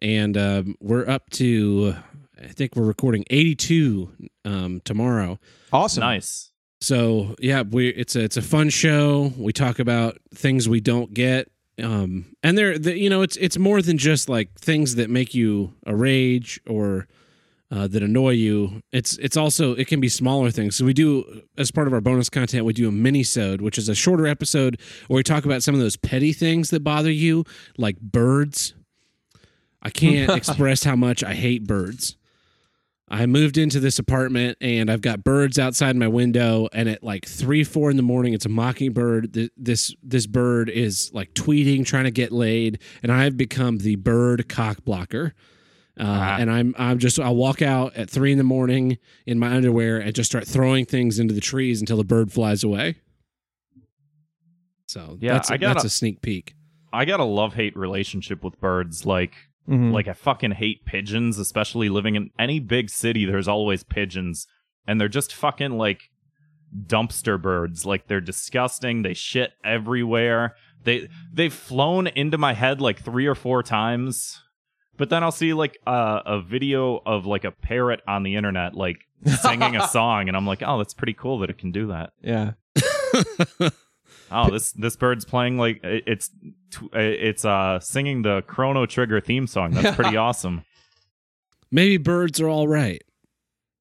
And 0.00 0.36
um, 0.36 0.76
we're 0.80 1.08
up 1.08 1.30
to, 1.30 1.96
I 2.40 2.46
think 2.46 2.76
we're 2.76 2.84
recording 2.84 3.24
82 3.28 4.08
um, 4.44 4.80
tomorrow. 4.84 5.40
Awesome. 5.72 6.02
Nice. 6.02 6.52
So 6.80 7.34
yeah, 7.40 7.62
we 7.62 7.88
it's 7.88 8.14
a 8.14 8.22
it's 8.22 8.36
a 8.36 8.42
fun 8.42 8.70
show. 8.70 9.32
We 9.36 9.52
talk 9.52 9.80
about 9.80 10.18
things 10.32 10.68
we 10.68 10.80
don't 10.80 11.12
get, 11.12 11.50
um, 11.82 12.36
and 12.44 12.56
they're 12.56 12.78
the, 12.78 12.96
you 12.96 13.10
know 13.10 13.22
it's 13.22 13.36
it's 13.38 13.58
more 13.58 13.82
than 13.82 13.98
just 13.98 14.28
like 14.28 14.54
things 14.60 14.94
that 14.94 15.10
make 15.10 15.34
you 15.34 15.74
a 15.86 15.96
rage 15.96 16.60
or 16.68 17.08
uh, 17.70 17.86
that 17.88 18.02
annoy 18.02 18.30
you. 18.30 18.82
It's 18.92 19.18
it's 19.18 19.36
also 19.36 19.74
it 19.74 19.86
can 19.88 20.00
be 20.00 20.08
smaller 20.08 20.50
things. 20.50 20.76
So 20.76 20.84
we 20.84 20.94
do 20.94 21.42
as 21.56 21.70
part 21.70 21.86
of 21.86 21.92
our 21.92 22.00
bonus 22.00 22.28
content, 22.28 22.64
we 22.64 22.72
do 22.72 22.88
a 22.88 22.92
mini 22.92 23.22
sode, 23.22 23.60
which 23.60 23.78
is 23.78 23.88
a 23.88 23.94
shorter 23.94 24.26
episode 24.26 24.80
where 25.08 25.16
we 25.16 25.22
talk 25.22 25.44
about 25.44 25.62
some 25.62 25.74
of 25.74 25.80
those 25.80 25.96
petty 25.96 26.32
things 26.32 26.70
that 26.70 26.82
bother 26.82 27.10
you, 27.10 27.44
like 27.76 28.00
birds. 28.00 28.74
I 29.82 29.90
can't 29.90 30.30
express 30.36 30.84
how 30.84 30.96
much 30.96 31.22
I 31.22 31.34
hate 31.34 31.66
birds. 31.66 32.16
I 33.10 33.24
moved 33.26 33.56
into 33.56 33.80
this 33.80 33.98
apartment 33.98 34.58
and 34.60 34.90
I've 34.90 35.00
got 35.00 35.24
birds 35.24 35.58
outside 35.58 35.96
my 35.96 36.08
window. 36.08 36.68
And 36.72 36.88
at 36.88 37.02
like 37.02 37.26
three, 37.26 37.64
four 37.64 37.90
in 37.90 37.96
the 37.96 38.02
morning, 38.02 38.34
it's 38.34 38.44
a 38.44 38.50
mockingbird. 38.50 39.50
This 39.56 39.94
this 40.02 40.26
bird 40.26 40.68
is 40.68 41.10
like 41.14 41.32
tweeting, 41.34 41.86
trying 41.86 42.04
to 42.04 42.10
get 42.10 42.32
laid, 42.32 42.80
and 43.02 43.10
I've 43.10 43.36
become 43.36 43.78
the 43.78 43.96
bird 43.96 44.48
cock 44.48 44.84
blocker. 44.84 45.34
Uh, 45.98 46.04
Ah. 46.06 46.36
And 46.38 46.50
I'm 46.50 46.74
I'm 46.78 46.98
just 46.98 47.18
I'll 47.18 47.34
walk 47.36 47.60
out 47.62 47.94
at 47.96 48.08
three 48.08 48.30
in 48.32 48.38
the 48.38 48.44
morning 48.44 48.98
in 49.26 49.38
my 49.38 49.48
underwear 49.54 49.98
and 49.98 50.14
just 50.14 50.30
start 50.30 50.46
throwing 50.46 50.84
things 50.84 51.18
into 51.18 51.34
the 51.34 51.40
trees 51.40 51.80
until 51.80 51.96
the 51.96 52.04
bird 52.04 52.30
flies 52.32 52.62
away. 52.62 52.96
So 54.86 55.18
Yeah, 55.20 55.34
that's 55.34 55.50
a, 55.50 55.54
I 55.54 55.56
gotta- 55.56 55.74
that's 55.74 55.84
a 55.84 55.90
sneak 55.90 56.22
peek. 56.22 56.54
I 56.92 57.04
got 57.04 57.20
a 57.20 57.24
love 57.24 57.54
hate 57.54 57.76
relationship 57.76 58.42
with 58.42 58.58
birds. 58.60 59.04
Like, 59.04 59.34
Mhm. 59.68 59.92
like 59.92 60.08
I 60.08 60.14
fucking 60.14 60.52
hate 60.52 60.86
pigeons, 60.86 61.38
especially 61.38 61.88
living 61.90 62.14
in 62.14 62.30
any 62.38 62.58
big 62.60 62.88
city. 62.88 63.26
There's 63.26 63.48
always 63.48 63.82
pigeons, 63.84 64.46
and 64.86 64.98
they're 64.98 65.08
just 65.08 65.34
fucking 65.34 65.72
like 65.72 66.10
dumpster 66.86 67.40
birds. 67.40 67.84
Like 67.84 68.06
they're 68.06 68.22
disgusting. 68.22 69.02
They 69.02 69.12
shit 69.14 69.52
everywhere. 69.62 70.54
They 70.84 71.08
they've 71.30 71.52
flown 71.52 72.06
into 72.06 72.38
my 72.38 72.54
head 72.54 72.80
like 72.80 73.00
three 73.02 73.26
or 73.26 73.34
four 73.34 73.62
times. 73.62 74.40
But 74.98 75.08
then 75.10 75.22
I'll 75.22 75.32
see 75.32 75.54
like 75.54 75.78
uh, 75.86 76.20
a 76.26 76.40
video 76.42 77.00
of 77.06 77.24
like 77.24 77.44
a 77.44 77.50
parrot 77.52 78.00
on 78.06 78.22
the 78.24 78.36
internet 78.36 78.74
like 78.74 78.98
singing 79.40 79.76
a 79.76 79.88
song, 79.88 80.28
and 80.28 80.36
I'm 80.36 80.46
like, 80.46 80.62
oh, 80.66 80.76
that's 80.78 80.92
pretty 80.92 81.14
cool 81.14 81.38
that 81.38 81.48
it 81.50 81.56
can 81.56 81.72
do 81.72 81.86
that. 81.86 82.12
Yeah. 82.20 82.52
Oh, 84.30 84.50
this 84.50 84.72
this 84.72 84.94
bird's 84.94 85.24
playing 85.24 85.56
like 85.56 85.80
it's 85.82 86.30
it's 86.92 87.46
uh 87.46 87.80
singing 87.80 88.20
the 88.20 88.42
Chrono 88.42 88.84
Trigger 88.84 89.22
theme 89.22 89.46
song. 89.46 89.70
That's 89.70 89.96
pretty 89.96 90.16
awesome. 90.18 90.64
Maybe 91.70 91.96
birds 91.96 92.38
are 92.38 92.48
all 92.48 92.68
right. 92.68 93.02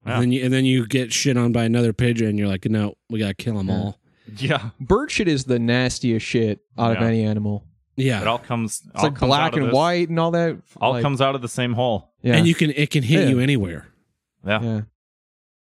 Yeah. 0.05 0.13
And 0.13 0.21
then 0.21 0.31
you 0.31 0.45
and 0.45 0.53
then 0.53 0.63
you 0.63 0.87
get 0.87 1.11
shit 1.11 1.35
on 1.35 1.51
by 1.51 1.65
another 1.65 1.91
pigeon. 1.91 2.27
And 2.27 2.39
you're 2.39 2.47
like, 2.47 2.63
no, 2.63 2.93
we 3.09 3.19
gotta 3.19 3.33
kill 3.33 3.55
them 3.57 3.67
Yeah. 3.67 3.73
all. 3.75 3.99
Yeah, 4.37 4.69
Bird 4.79 5.11
shit 5.11 5.27
is 5.27 5.43
the 5.45 5.59
nastiest 5.59 6.25
shit 6.25 6.59
out 6.77 6.95
of 6.95 7.03
any 7.03 7.23
animal. 7.23 7.65
Yeah, 7.97 8.21
it 8.21 8.27
all 8.27 8.37
comes. 8.39 8.81
It's 8.93 9.03
like 9.03 9.19
black 9.19 9.55
and 9.55 9.71
white 9.71 10.07
and 10.09 10.19
all 10.19 10.31
that. 10.31 10.57
All 10.79 10.91
like, 10.93 11.01
comes 11.01 11.19
out 11.19 11.35
of 11.35 11.41
the 11.41 11.49
same 11.49 11.73
hole. 11.73 12.13
Yeah. 12.21 12.35
and 12.35 12.47
you 12.47 12.53
can 12.55 12.69
it 12.71 12.89
can 12.91 13.03
hit 13.03 13.23
Yeah. 13.23 13.29
you 13.29 13.39
anywhere. 13.39 13.87
Yeah, 14.45 14.61
yeah. 14.61 14.81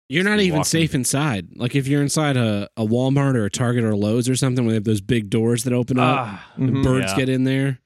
You're 0.07 0.23
not 0.23 0.39
even 0.39 0.57
walking. 0.59 0.63
safe 0.65 0.95
inside. 0.95 1.49
Like 1.55 1.75
if 1.75 1.87
you're 1.87 2.01
inside 2.01 2.37
a, 2.37 2.69
a 2.77 2.85
Walmart 2.85 3.35
or 3.35 3.45
a 3.45 3.49
Target 3.51 3.83
or 3.83 3.91
a 3.91 3.95
Lowe's 3.97 4.27
or 4.29 4.35
something 4.35 4.63
where 4.65 4.71
they 4.71 4.75
have 4.77 4.83
those 4.83 5.01
big 5.01 5.29
doors 5.29 5.63
that 5.65 5.73
open 5.73 5.99
up, 5.99 6.39
the 6.57 6.63
Mhm. 6.65 6.83
birds 6.83 7.11
Yeah. 7.11 7.17
get 7.17 7.29
in 7.29 7.43
there. 7.43 7.79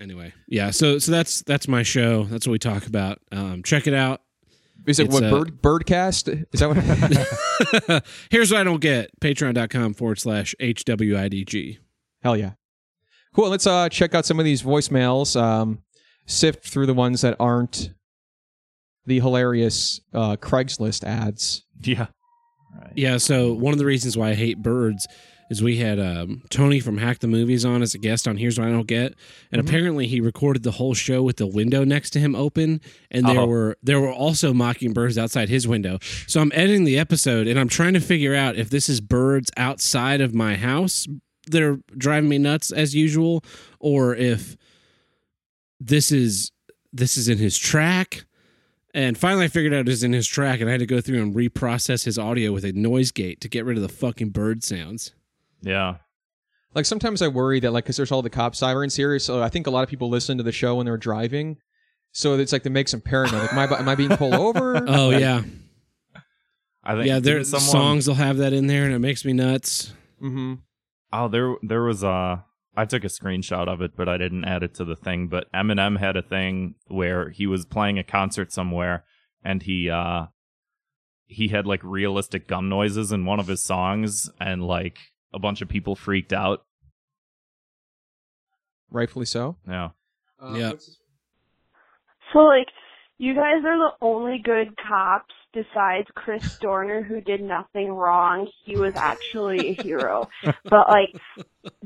Anyway, 0.00 0.32
yeah. 0.48 0.70
So 0.70 0.98
so 0.98 1.12
that's 1.12 1.42
that's 1.42 1.68
my 1.68 1.82
show. 1.82 2.24
That's 2.24 2.46
what 2.46 2.52
we 2.52 2.58
talk 2.58 2.86
about. 2.86 3.18
Um, 3.30 3.62
check 3.62 3.86
it 3.86 3.94
out. 3.94 4.20
Is 4.86 4.98
it 4.98 5.06
It's, 5.06 5.14
what 5.14 5.24
uh, 5.24 5.30
bird 5.30 5.62
birdcast? 5.62 6.46
Is 6.52 6.60
that 6.60 6.68
what? 6.68 8.04
Here's 8.30 8.50
what 8.50 8.60
I 8.60 8.64
don't 8.64 8.80
get. 8.80 9.10
Patreon.com 9.20 9.94
forward 9.94 10.18
slash 10.18 10.54
HWIDG. 10.60 11.78
Hell 12.24 12.36
yeah. 12.36 12.52
Cool. 13.34 13.50
Let's 13.50 13.66
uh 13.66 13.88
check 13.88 14.14
out 14.14 14.24
some 14.26 14.38
of 14.40 14.44
these 14.44 14.62
voicemails. 14.62 15.40
Um, 15.40 15.80
sift 16.26 16.66
through 16.66 16.86
the 16.86 16.94
ones 16.94 17.20
that 17.20 17.36
aren't 17.38 17.90
the 19.06 19.20
hilarious 19.20 20.00
uh, 20.14 20.36
Craigslist 20.36 21.04
ads. 21.04 21.64
yeah. 21.82 22.06
Right. 22.76 22.92
Yeah, 22.96 23.18
so 23.18 23.52
one 23.52 23.72
of 23.72 23.78
the 23.78 23.84
reasons 23.84 24.16
why 24.16 24.30
I 24.30 24.34
hate 24.34 24.60
birds 24.62 25.06
is 25.50 25.62
we 25.62 25.76
had 25.76 26.00
um, 26.00 26.42
Tony 26.50 26.80
from 26.80 26.96
Hack 26.98 27.18
the 27.20 27.28
Movies 27.28 27.64
on 27.64 27.82
as 27.82 27.94
a 27.94 27.98
guest 27.98 28.26
on 28.26 28.36
Here's 28.38 28.58
What 28.58 28.66
I 28.66 28.70
Don't 28.72 28.86
Get, 28.88 29.14
and 29.52 29.62
Mhm. 29.62 29.68
apparently 29.68 30.06
he 30.08 30.20
recorded 30.20 30.62
the 30.64 30.72
whole 30.72 30.94
show 30.94 31.22
with 31.22 31.36
the 31.36 31.46
window 31.46 31.84
next 31.84 32.10
to 32.14 32.18
him 32.18 32.34
open, 32.34 32.80
and 33.12 33.26
there 33.28 33.38
Oh. 33.40 33.46
were 33.46 33.76
there 33.82 34.00
were 34.00 34.10
also 34.10 34.52
mockingbirds 34.54 35.16
outside 35.18 35.50
his 35.50 35.68
window. 35.68 35.98
So 36.26 36.40
I'm 36.40 36.50
editing 36.54 36.82
the 36.84 36.98
episode, 36.98 37.46
and 37.46 37.60
I'm 37.60 37.68
trying 37.68 37.92
to 37.92 38.00
figure 38.00 38.34
out 38.34 38.56
if 38.56 38.70
this 38.70 38.88
is 38.88 39.00
birds 39.02 39.50
outside 39.56 40.20
of 40.22 40.34
my 40.34 40.56
house 40.56 41.06
that 41.50 41.62
are 41.62 41.78
driving 41.96 42.28
me 42.28 42.38
nuts 42.38 42.72
as 42.72 42.94
usual, 42.94 43.44
or 43.78 44.14
if 44.14 44.56
this 45.80 46.12
is 46.12 46.50
this 46.92 47.16
is 47.16 47.28
in 47.28 47.38
his 47.38 47.58
track. 47.58 48.24
And 48.94 49.18
finally, 49.18 49.46
I 49.46 49.48
figured 49.48 49.74
out 49.74 49.80
it 49.80 49.88
was 49.88 50.04
in 50.04 50.12
his 50.12 50.28
track, 50.28 50.60
and 50.60 50.68
I 50.68 50.72
had 50.72 50.80
to 50.80 50.86
go 50.86 51.00
through 51.00 51.20
and 51.20 51.34
reprocess 51.34 52.04
his 52.04 52.16
audio 52.16 52.52
with 52.52 52.64
a 52.64 52.72
noise 52.72 53.10
gate 53.10 53.40
to 53.40 53.48
get 53.48 53.64
rid 53.64 53.76
of 53.76 53.82
the 53.82 53.88
fucking 53.88 54.30
bird 54.30 54.62
sounds. 54.62 55.12
Yeah. 55.62 55.96
Like 56.74 56.86
sometimes 56.86 57.20
I 57.20 57.28
worry 57.28 57.60
that 57.60 57.72
like 57.72 57.84
because 57.84 57.96
there's 57.96 58.12
all 58.12 58.22
the 58.22 58.30
cop 58.30 58.54
sirens 58.54 58.94
here, 58.94 59.18
so 59.18 59.42
I 59.42 59.48
think 59.48 59.66
a 59.66 59.70
lot 59.70 59.82
of 59.82 59.88
people 59.88 60.08
listen 60.08 60.38
to 60.38 60.44
the 60.44 60.52
show 60.52 60.76
when 60.76 60.86
they're 60.86 60.96
driving. 60.96 61.58
So 62.12 62.34
it's 62.34 62.52
like 62.52 62.62
they 62.62 62.70
make 62.70 62.88
them 62.88 63.00
paranoid. 63.00 63.42
Like, 63.42 63.52
am 63.52 63.58
I 63.58 63.78
am 63.78 63.88
I 63.88 63.94
being 63.96 64.16
pulled 64.16 64.34
over? 64.34 64.76
Oh 64.88 65.08
Like, 65.08 65.20
yeah, 65.20 65.42
I 66.82 66.94
think 66.94 67.06
yeah. 67.06 67.18
There 67.18 67.38
didn't 67.38 67.46
someone, 67.46 67.68
songs 67.68 68.08
will 68.08 68.14
have 68.14 68.38
that 68.38 68.52
in 68.52 68.66
there, 68.68 68.84
and 68.84 68.94
it 68.94 69.00
makes 69.00 69.24
me 69.24 69.32
nuts. 69.32 69.92
Mm-hmm. 70.22 70.54
Oh, 71.16 71.28
there 71.28 71.54
there 71.62 71.82
was 71.82 72.02
a. 72.02 72.44
I 72.76 72.86
took 72.86 73.04
a 73.04 73.08
screenshot 73.08 73.68
of 73.68 73.80
it, 73.80 73.92
but 73.96 74.08
I 74.08 74.18
didn't 74.18 74.44
add 74.44 74.64
it 74.64 74.74
to 74.74 74.84
the 74.84 74.96
thing. 74.96 75.28
But 75.28 75.46
Eminem 75.52 76.00
had 76.00 76.16
a 76.16 76.22
thing 76.22 76.74
where 76.88 77.30
he 77.30 77.46
was 77.46 77.64
playing 77.64 78.00
a 78.00 78.04
concert 78.04 78.52
somewhere, 78.52 79.04
and 79.44 79.62
he 79.62 79.88
uh 79.88 80.26
he 81.26 81.48
had 81.48 81.66
like 81.66 81.84
realistic 81.84 82.48
gun 82.48 82.68
noises 82.68 83.12
in 83.12 83.26
one 83.26 83.38
of 83.38 83.46
his 83.46 83.62
songs, 83.62 84.28
and 84.40 84.64
like 84.64 84.98
a 85.32 85.38
bunch 85.38 85.62
of 85.62 85.68
people 85.68 85.94
freaked 85.94 86.32
out. 86.32 86.64
Rightfully 88.90 89.26
so. 89.26 89.56
Yeah. 89.68 89.90
Yeah. 90.52 90.72
So, 92.32 92.40
like, 92.40 92.66
you 93.18 93.34
guys 93.34 93.64
are 93.64 93.78
the 93.78 93.90
only 94.02 94.40
good 94.42 94.74
cops 94.88 95.34
besides 95.54 96.08
Chris 96.14 96.58
Dorner, 96.58 97.02
who 97.02 97.20
did 97.20 97.40
nothing 97.40 97.92
wrong. 97.92 98.48
He 98.64 98.76
was 98.76 98.94
actually 98.96 99.70
a 99.70 99.82
hero. 99.82 100.28
but, 100.64 100.88
like, 100.88 101.14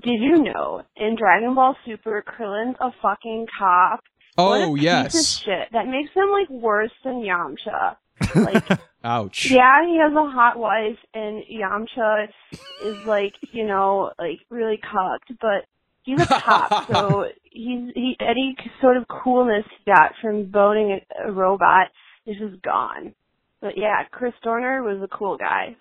did 0.01 0.21
you 0.21 0.43
know 0.43 0.83
in 0.97 1.17
Dragon 1.17 1.55
Ball 1.55 1.77
Super, 1.85 2.25
Krillin's 2.27 2.77
a 2.81 2.91
fucking 3.03 3.47
cop? 3.59 4.01
Oh 4.37 4.75
piece 4.75 4.79
of 4.79 4.83
yes. 4.83 5.39
shit. 5.39 5.69
That 5.73 5.87
makes 5.87 6.11
him, 6.15 6.31
like, 6.31 6.49
worse 6.49 6.93
than 7.05 7.23
Yamcha. 7.23 7.97
Like, 8.35 8.81
Ouch. 9.05 9.51
yeah, 9.51 9.87
he 9.87 9.99
has 9.99 10.13
a 10.13 10.31
hot 10.31 10.59
wife, 10.59 10.99
and 11.15 11.43
Yamcha 11.45 12.29
is 12.85 13.07
like, 13.07 13.35
you 13.53 13.65
know, 13.65 14.13
like 14.19 14.41
really 14.51 14.79
cocked, 14.79 15.33
but 15.41 15.67
he's 16.03 16.21
a 16.21 16.27
cop, 16.27 16.87
so 16.93 17.27
he's 17.45 17.93
he 17.95 18.17
any 18.21 18.57
sort 18.81 18.97
of 18.97 19.07
coolness 19.09 19.65
he 19.71 19.91
got 19.91 20.13
from 20.21 20.47
boning 20.47 21.01
a, 21.17 21.29
a 21.29 21.33
robot 21.33 21.89
is 22.27 22.37
just 22.39 22.61
gone. 22.63 23.15
But 23.61 23.77
yeah, 23.77 24.05
Chris 24.11 24.35
Dorner 24.43 24.83
was 24.83 25.03
a 25.03 25.09
cool 25.09 25.37
guy. 25.37 25.77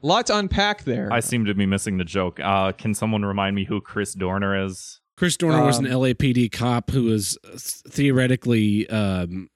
Lot 0.00 0.26
to 0.26 0.36
unpack 0.38 0.84
there. 0.84 1.12
I 1.12 1.20
seem 1.20 1.44
to 1.46 1.54
be 1.54 1.66
missing 1.66 1.98
the 1.98 2.04
joke. 2.04 2.38
Uh, 2.40 2.70
can 2.72 2.94
someone 2.94 3.24
remind 3.24 3.56
me 3.56 3.64
who 3.64 3.80
Chris 3.80 4.14
Dorner 4.14 4.64
is? 4.64 5.00
Chris 5.16 5.36
Dorner 5.36 5.64
was 5.64 5.78
an 5.78 5.86
Um, 5.86 5.92
LAPD 5.92 6.52
cop 6.52 6.90
who 6.90 7.04
was 7.04 7.36
theoretically 7.88 8.88
um, 8.90 9.50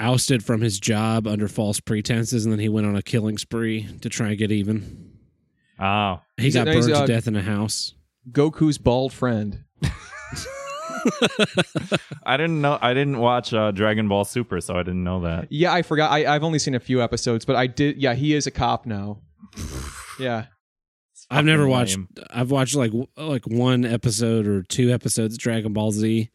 ousted 0.00 0.44
from 0.44 0.60
his 0.60 0.80
job 0.80 1.28
under 1.28 1.46
false 1.46 1.78
pretenses, 1.78 2.44
and 2.44 2.52
then 2.52 2.58
he 2.58 2.68
went 2.68 2.86
on 2.88 2.96
a 2.96 3.02
killing 3.02 3.38
spree 3.38 3.86
to 4.00 4.08
try 4.08 4.30
and 4.30 4.38
get 4.38 4.50
even. 4.50 5.12
Oh, 5.78 6.20
He 6.36 6.44
He's 6.44 6.56
a- 6.56 6.64
got 6.64 6.74
he's 6.74 6.86
burned 6.88 6.96
a- 7.04 7.06
to 7.06 7.12
death 7.12 7.28
in 7.28 7.36
a 7.36 7.42
house. 7.42 7.94
Goku's 8.32 8.78
bald 8.78 9.12
friend. 9.12 9.63
I 12.26 12.36
didn't 12.36 12.60
know. 12.60 12.78
I 12.80 12.94
didn't 12.94 13.18
watch 13.18 13.52
uh, 13.52 13.70
Dragon 13.70 14.08
Ball 14.08 14.24
Super, 14.24 14.60
so 14.60 14.74
I 14.74 14.82
didn't 14.82 15.04
know 15.04 15.20
that. 15.22 15.50
Yeah, 15.50 15.72
I 15.72 15.82
forgot. 15.82 16.10
I, 16.10 16.34
I've 16.34 16.44
only 16.44 16.58
seen 16.58 16.74
a 16.74 16.80
few 16.80 17.02
episodes, 17.02 17.44
but 17.44 17.56
I 17.56 17.66
did. 17.66 18.00
Yeah, 18.00 18.14
he 18.14 18.34
is 18.34 18.46
a 18.46 18.50
cop 18.50 18.86
now. 18.86 19.20
Yeah. 20.18 20.46
I've 21.30 21.44
never 21.44 21.62
Fucking 21.62 21.70
watched. 21.72 21.96
lame. 21.96 22.08
I've 22.30 22.50
watched 22.50 22.74
like 22.74 22.92
like 23.16 23.44
one 23.46 23.84
episode 23.84 24.46
or 24.46 24.62
two 24.62 24.90
episodes 24.92 25.34
of 25.34 25.38
Dragon 25.40 25.72
Ball 25.72 25.90
Z. 25.90 26.30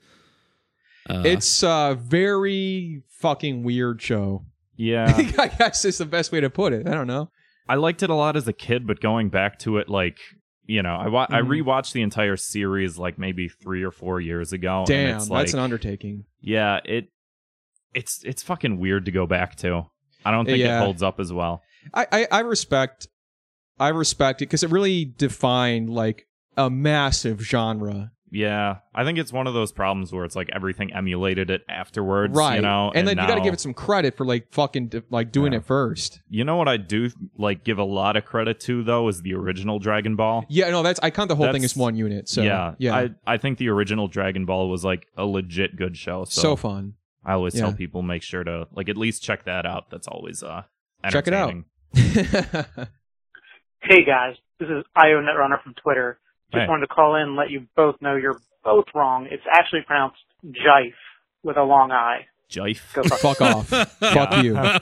Uh, 1.09 1.23
It's 1.25 1.63
a 1.63 1.97
very 1.99 3.03
fucking 3.19 3.63
weird 3.63 4.01
show. 4.01 4.45
Yeah, 4.75 5.13
I 5.37 5.47
guess 5.47 5.85
is 5.85 5.97
the 5.99 6.05
best 6.05 6.31
way 6.31 6.39
to 6.41 6.49
put 6.49 6.73
it. 6.73 6.87
I 6.87 6.91
don't 6.91 7.07
know. 7.07 7.29
I 7.67 7.75
liked 7.75 8.01
it 8.01 8.09
a 8.09 8.15
lot 8.15 8.35
as 8.35 8.47
a 8.47 8.53
kid, 8.53 8.87
but 8.87 8.99
going 8.99 9.29
back 9.29 9.59
to 9.59 9.77
it, 9.77 9.89
like 9.89 10.17
you 10.69 10.83
know, 10.83 10.95
I 10.95 11.07
wa- 11.07 11.27
I 11.29 11.41
Mhm. 11.41 11.47
rewatched 11.63 11.93
the 11.93 12.01
entire 12.03 12.37
series 12.37 12.97
like 12.97 13.17
maybe 13.17 13.47
three 13.49 13.81
or 13.83 13.91
four 13.91 14.21
years 14.21 14.53
ago. 14.53 14.79
and 14.79 14.87
Damn, 14.87 15.11
that's 15.17 15.29
like, 15.29 15.53
an 15.53 15.59
undertaking. 15.59 16.25
yeah. 16.41 16.79
It 16.85 17.09
it's 17.95 18.23
it's 18.23 18.43
fucking 18.43 18.77
weird 18.77 19.05
to 19.05 19.11
go 19.11 19.25
back 19.25 19.55
to. 19.57 19.87
I 20.23 20.31
don't 20.31 20.45
think 20.45 20.59
Yeah. 20.59 20.79
it 20.81 20.83
holds 20.85 21.01
up 21.01 21.19
as 21.19 21.33
well. 21.33 21.63
I, 21.93 22.05
I, 22.11 22.27
I 22.31 22.39
respect 22.41 23.07
I 23.79 23.89
respect 23.89 24.41
it 24.41 24.45
because 24.45 24.61
it 24.63 24.69
really 24.69 25.05
defined 25.05 25.89
like 25.89 26.27
a 26.57 26.69
massive 26.69 27.41
genre. 27.41 28.11
Yeah, 28.31 28.77
I 28.93 29.03
think 29.03 29.17
it's 29.17 29.33
one 29.33 29.47
of 29.47 29.53
those 29.53 29.71
problems 29.71 30.11
where 30.13 30.23
it's 30.25 30.35
like 30.35 30.49
everything 30.53 30.93
emulated 30.93 31.49
it 31.49 31.63
afterwards, 31.67 32.35
right. 32.35 32.55
You 32.55 32.61
know, 32.61 32.91
and, 32.93 33.07
then 33.07 33.17
you 33.17 33.27
got 33.27 33.35
to 33.35 33.41
give 33.41 33.53
it 33.53 33.59
some 33.59 33.73
credit 33.73 34.15
for 34.15 34.25
like 34.25 34.51
fucking 34.51 34.91
like 35.09 35.31
doing 35.31 35.53
Yeah. 35.53 35.59
it 35.59 35.65
first. 35.65 36.21
You 36.29 36.43
know 36.43 36.55
what 36.55 36.67
I 36.67 36.77
do 36.77 37.09
like 37.37 37.63
give 37.63 37.77
a 37.77 37.83
lot 37.83 38.15
of 38.17 38.25
credit 38.25 38.59
to 38.61 38.83
though 38.83 39.07
is 39.07 39.21
the 39.21 39.33
original 39.33 39.79
Dragon 39.79 40.15
Ball. 40.15 40.45
Yeah, 40.49 40.69
no, 40.69 40.83
that's 40.83 40.99
I 41.01 41.09
count 41.09 41.29
the 41.29 41.35
whole 41.35 41.51
thing 41.51 41.63
as 41.63 41.75
one 41.75 41.95
unit. 41.95 42.29
So 42.29 42.41
yeah, 42.41 42.75
yeah, 42.77 42.95
I 42.95 43.09
I 43.25 43.37
think 43.37 43.57
the 43.57 43.69
original 43.69 44.07
Dragon 44.07 44.45
Ball 44.45 44.69
was 44.69 44.85
like 44.85 45.07
a 45.17 45.25
legit 45.25 45.75
good 45.75 45.97
show. 45.97 46.25
So, 46.25 46.41
so 46.41 46.55
fun. 46.55 46.93
I 47.25 47.33
always 47.33 47.53
tell 47.53 47.73
people 47.73 48.01
make 48.01 48.23
sure 48.23 48.43
to 48.43 48.67
like 48.75 48.89
at 48.89 48.97
least 48.97 49.23
check 49.23 49.45
that 49.45 49.65
out. 49.65 49.89
That's 49.89 50.07
always 50.07 50.43
uh 50.43 50.63
Check 51.09 51.27
it 51.27 51.33
out. 51.33 51.53
Hey 53.81 54.03
guys, 54.05 54.35
this 54.59 54.67
is 54.67 54.83
IO 54.95 55.21
Netrunner 55.21 55.63
from 55.63 55.73
Twitter. 55.81 56.19
Just 56.51 56.61
Hey. 56.63 56.67
wanted 56.67 56.81
to 56.81 56.93
call 56.93 57.15
in 57.15 57.21
and 57.23 57.35
let 57.35 57.49
you 57.51 57.67
both 57.75 57.95
know 58.01 58.15
you're 58.15 58.39
both 58.63 58.85
wrong. 58.95 59.27
It's 59.29 59.43
actually 59.53 59.81
pronounced 59.81 60.17
Jife 60.45 60.93
with 61.43 61.57
a 61.57 61.63
long 61.63 61.91
I. 61.91 62.25
Jife. 62.49 62.93
Go 62.93 63.03
fuck. 63.03 63.19
Fuck 63.37 63.41
off. 63.41 63.67
Fuck 63.99 64.43
you. 64.43 64.57
I 64.57 64.79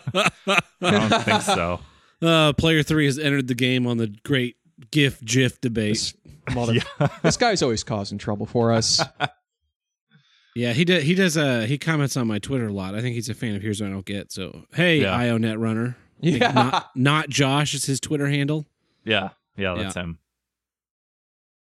don't 0.81 1.23
think 1.23 1.41
so. 1.41 1.79
uh, 2.21 2.53
player 2.53 2.83
three 2.83 3.05
has 3.05 3.19
entered 3.19 3.47
the 3.47 3.55
game 3.55 3.85
on 3.85 3.97
the 3.97 4.07
great 4.23 4.55
GIF 4.91 5.19
GIF 5.25 5.59
debate. 5.59 5.93
This, 5.95 6.13
mother- 6.55 6.75
this 7.23 7.35
guy's 7.35 7.61
always 7.61 7.83
causing 7.83 8.17
trouble 8.17 8.45
for 8.45 8.71
us. 8.71 9.01
Yeah, 10.55 10.73
he 10.73 10.85
does. 10.85 11.03
He 11.03 11.13
does. 11.13 11.37
Uh, 11.37 11.65
he 11.67 11.77
comments 11.77 12.17
on 12.17 12.25
my 12.27 12.39
Twitter 12.39 12.67
a 12.67 12.73
lot. 12.73 12.95
I 12.95 13.01
think 13.01 13.13
he's 13.15 13.29
a 13.29 13.33
fan 13.35 13.55
of 13.55 13.61
Here's 13.61 13.81
What 13.81 13.87
I 13.87 13.91
Don't 13.91 14.05
Get. 14.05 14.31
So 14.31 14.63
hey, 14.73 15.01
Yeah. 15.01 15.15
IO 15.15 15.37
Netrunner. 15.37 15.95
I 16.19 16.25
think 16.25 16.41
Yeah. 16.41 16.51
Not, 16.51 16.89
not 16.95 17.29
Josh 17.29 17.73
is 17.75 17.85
his 17.85 17.99
Twitter 17.99 18.27
handle. 18.27 18.65
Yeah, 19.03 19.29
yeah, 19.55 19.75
that's 19.77 19.95
him. 19.95 20.17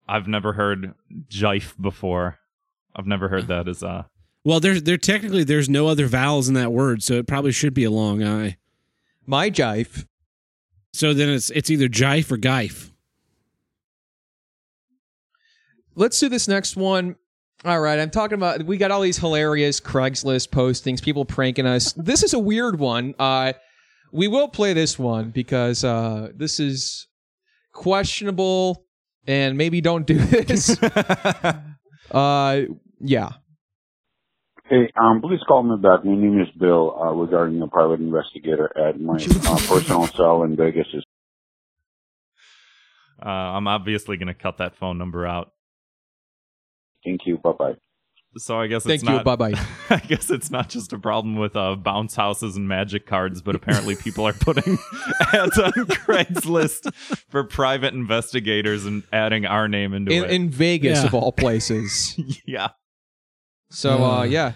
I've 0.08 0.28
never 0.28 0.54
heard 0.54 0.94
Jife 1.30 1.74
before. 1.80 2.40
I've 2.96 3.08
never 3.08 3.28
heard 3.28 3.48
that 3.48 3.68
as 3.68 3.84
a. 3.84 4.08
Well, 4.44 4.60
there's 4.60 4.84
there 4.84 4.98
technically 4.98 5.44
there's 5.44 5.70
no 5.70 5.88
other 5.88 6.06
vowels 6.06 6.48
in 6.48 6.54
that 6.54 6.72
word, 6.72 7.04
so 7.04 7.16
it 7.16 7.28
probably 7.28 7.52
should 7.52 7.74
be 7.74 7.84
a 7.84 7.92
long 7.92 8.24
I. 8.24 8.58
My 9.26 9.50
jive. 9.50 10.06
So 10.94 11.14
then 11.14 11.30
it's 11.30 11.50
it's 11.50 11.70
either 11.70 11.88
Jife 11.88 12.32
or 12.32 12.38
Gife. 12.38 12.92
Let's 15.96 16.20
do 16.20 16.30
this 16.30 16.48
next 16.48 16.76
one. 16.76 17.16
All 17.64 17.80
right, 17.80 18.00
I'm 18.00 18.12
talking 18.12 18.36
about 18.36 18.64
we 18.64 18.78
got 18.78 18.92
all 18.92 19.02
these 19.02 19.18
hilarious 19.18 19.80
Craigslist 19.80 20.50
postings, 20.50 21.02
people 21.02 21.26
pranking 21.26 21.66
us. 21.66 21.94
This 21.98 22.22
is 22.22 22.34
a 22.34 22.40
weird 22.40 22.80
one. 22.80 23.16
Uh 23.18 23.54
we 24.12 24.28
will 24.28 24.48
play 24.48 24.74
this 24.74 25.00
one 25.00 25.32
because 25.32 25.84
uh 25.84 26.30
this 26.36 26.60
is 26.60 27.08
questionable 27.74 28.85
and 29.28 29.58
maybe 29.58 29.82
don't 29.82 30.06
do 30.06 30.16
this. 30.20 30.78
uh 32.12 32.62
yeah. 33.00 33.30
Hey, 34.68 34.92
um, 35.00 35.22
please 35.22 35.42
call 35.48 35.62
me 35.62 35.76
back. 35.80 36.04
My 36.04 36.16
name 36.16 36.42
is 36.42 36.48
Bill, 36.60 36.98
uh, 37.00 37.12
regarding 37.14 37.62
a 37.62 37.68
private 37.68 38.00
investigator 38.00 38.76
at 38.76 39.00
my 39.00 39.14
uh, 39.48 39.58
personal 39.68 40.08
cell 40.08 40.44
in 40.44 40.56
Vegas. 40.56 40.88
Is 40.94 41.04
uh 43.24 43.30
I'm 43.30 43.68
obviously 43.68 44.18
gonna 44.18 44.34
cut 44.34 44.58
that 44.58 44.76
phone 44.78 44.98
number 44.98 45.26
out. 45.26 45.52
Thank 47.04 47.22
you. 47.26 47.38
Bye 47.38 47.52
bye. 47.58 47.76
So 48.38 48.60
I 48.60 48.68
guess 48.68 48.84
Thank 48.84 49.02
it's 49.04 49.10
you. 49.10 49.20
Bye 49.22 49.36
bye. 49.38 49.54
I 49.90 49.98
guess 50.00 50.30
it's 50.30 50.52
not 50.52 50.68
just 50.70 50.92
a 50.92 51.00
problem 51.00 51.38
with 51.38 51.56
uh, 51.56 51.76
bounce 51.76 52.16
houses 52.16 52.58
and 52.58 52.68
magic 52.68 53.06
cards, 53.06 53.42
but 53.42 53.56
apparently 53.56 53.96
people 54.04 54.28
are 54.28 54.34
putting 54.34 54.78
ads 55.34 55.58
on 55.58 55.72
Craigslist 55.72 56.94
for 57.30 57.44
private 57.46 57.94
investigators 57.94 58.86
and 58.86 59.04
adding 59.14 59.46
our 59.46 59.68
name 59.70 59.94
into 59.94 60.12
In, 60.12 60.24
it. 60.26 60.32
in 60.32 60.50
Vegas 60.50 61.00
Yeah. 61.00 61.06
of 61.08 61.14
all 61.14 61.32
places. 61.32 62.20
yeah. 62.46 62.70
So 63.70 64.04
uh 64.04 64.20
Uh. 64.20 64.24
yeah. 64.24 64.54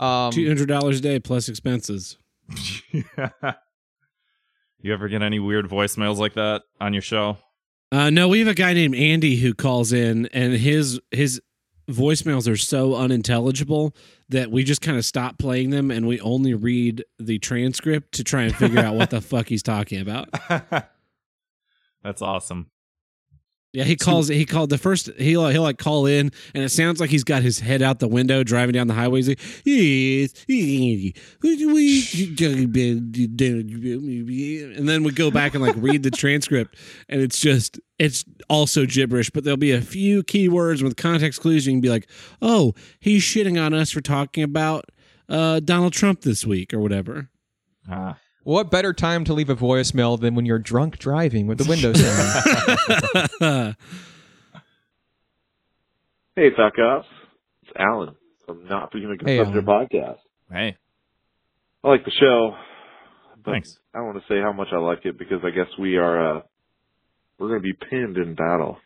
Um 0.00 0.32
Two 0.32 0.46
hundred 0.48 0.68
dollars 0.68 0.98
a 0.98 1.02
day 1.02 1.20
plus 1.20 1.48
expenses. 1.50 2.16
yeah. 2.92 3.28
you 4.80 4.92
ever 4.92 5.08
get 5.08 5.22
any 5.22 5.38
weird 5.38 5.66
voicemails 5.68 6.16
like 6.16 6.34
that 6.34 6.62
on 6.80 6.92
your 6.92 7.02
show? 7.02 7.36
Uh, 7.92 8.08
no, 8.08 8.26
we 8.28 8.38
have 8.38 8.48
a 8.48 8.54
guy 8.54 8.72
named 8.72 8.94
Andy 8.94 9.36
who 9.36 9.52
calls 9.52 9.92
in, 9.92 10.26
and 10.32 10.54
his 10.54 10.98
his 11.10 11.40
voicemails 11.92 12.50
are 12.50 12.56
so 12.56 12.96
unintelligible 12.96 13.94
that 14.28 14.50
we 14.50 14.64
just 14.64 14.80
kind 14.80 14.98
of 14.98 15.04
stop 15.04 15.38
playing 15.38 15.70
them, 15.70 15.90
and 15.90 16.06
we 16.08 16.20
only 16.20 16.54
read 16.54 17.04
the 17.18 17.38
transcript 17.38 18.12
to 18.14 18.24
try 18.24 18.42
and 18.42 18.56
figure 18.56 18.80
out 18.80 18.94
what 18.94 19.10
the 19.10 19.20
fuck 19.20 19.48
he's 19.48 19.62
talking 19.62 20.00
about. 20.00 20.28
That's 22.02 22.22
awesome. 22.22 22.71
Yeah, 23.72 23.84
he 23.84 23.96
calls. 23.96 24.28
He 24.28 24.44
called 24.44 24.68
the 24.68 24.76
first. 24.76 25.08
He'll 25.18 25.48
he'll 25.48 25.62
like 25.62 25.78
call 25.78 26.04
in, 26.04 26.30
and 26.54 26.62
it 26.62 26.68
sounds 26.68 27.00
like 27.00 27.08
he's 27.08 27.24
got 27.24 27.42
his 27.42 27.58
head 27.58 27.80
out 27.80 28.00
the 28.00 28.08
window 28.08 28.44
driving 28.44 28.74
down 28.74 28.86
the 28.86 28.92
highway. 28.92 29.20
He's 29.20 29.28
like, 29.28 29.40
"Yes, 29.64 30.34
and 34.78 34.88
then 34.88 35.02
we 35.04 35.10
go 35.10 35.30
back 35.30 35.54
and 35.54 35.64
like 35.64 35.74
read 35.78 36.02
the 36.02 36.10
transcript, 36.10 36.76
and 37.08 37.22
it's 37.22 37.40
just 37.40 37.80
it's 37.98 38.26
also 38.50 38.84
gibberish. 38.84 39.30
But 39.30 39.44
there'll 39.44 39.56
be 39.56 39.72
a 39.72 39.80
few 39.80 40.22
keywords 40.22 40.82
with 40.82 40.96
context 40.96 41.40
clues. 41.40 41.66
You 41.66 41.72
can 41.72 41.80
be 41.80 41.88
like, 41.88 42.10
"Oh, 42.42 42.74
he's 43.00 43.22
shitting 43.22 43.58
on 43.58 43.72
us 43.72 43.90
for 43.90 44.02
talking 44.02 44.44
about 44.44 44.90
uh, 45.30 45.60
Donald 45.60 45.94
Trump 45.94 46.20
this 46.20 46.44
week 46.44 46.74
or 46.74 46.78
whatever." 46.78 47.30
Ah. 47.88 48.18
What 48.44 48.70
better 48.70 48.92
time 48.92 49.24
to 49.26 49.34
leave 49.34 49.50
a 49.50 49.54
voicemail 49.56 50.20
than 50.20 50.34
when 50.34 50.46
you're 50.46 50.58
drunk 50.58 50.98
driving 50.98 51.46
with 51.46 51.58
the 51.58 51.64
windows 51.68 52.00
down? 53.40 53.76
Hey, 56.34 56.48
Thought 56.56 56.74
Cops. 56.74 57.06
It's 57.62 57.72
Alan 57.78 58.16
from 58.46 58.64
Not 58.66 58.90
For 58.90 58.98
Human 58.98 59.18
Hey, 59.24 59.36
Consumption 59.36 59.64
Podcast. 59.64 60.18
Hey, 60.50 60.76
I 61.84 61.88
like 61.88 62.04
the 62.04 62.10
show. 62.18 62.56
But 63.44 63.52
Thanks. 63.52 63.78
I 63.94 63.98
don't 63.98 64.06
want 64.08 64.18
to 64.18 64.24
say 64.28 64.40
how 64.40 64.52
much 64.52 64.68
I 64.72 64.78
like 64.78 65.04
it 65.04 65.18
because 65.18 65.38
I 65.44 65.50
guess 65.50 65.66
we 65.78 65.96
are, 65.96 66.38
uh, 66.38 66.40
we're 67.38 67.48
going 67.48 67.60
to 67.60 67.64
be 67.64 67.74
pinned 67.90 68.16
in 68.16 68.34
battle. 68.34 68.78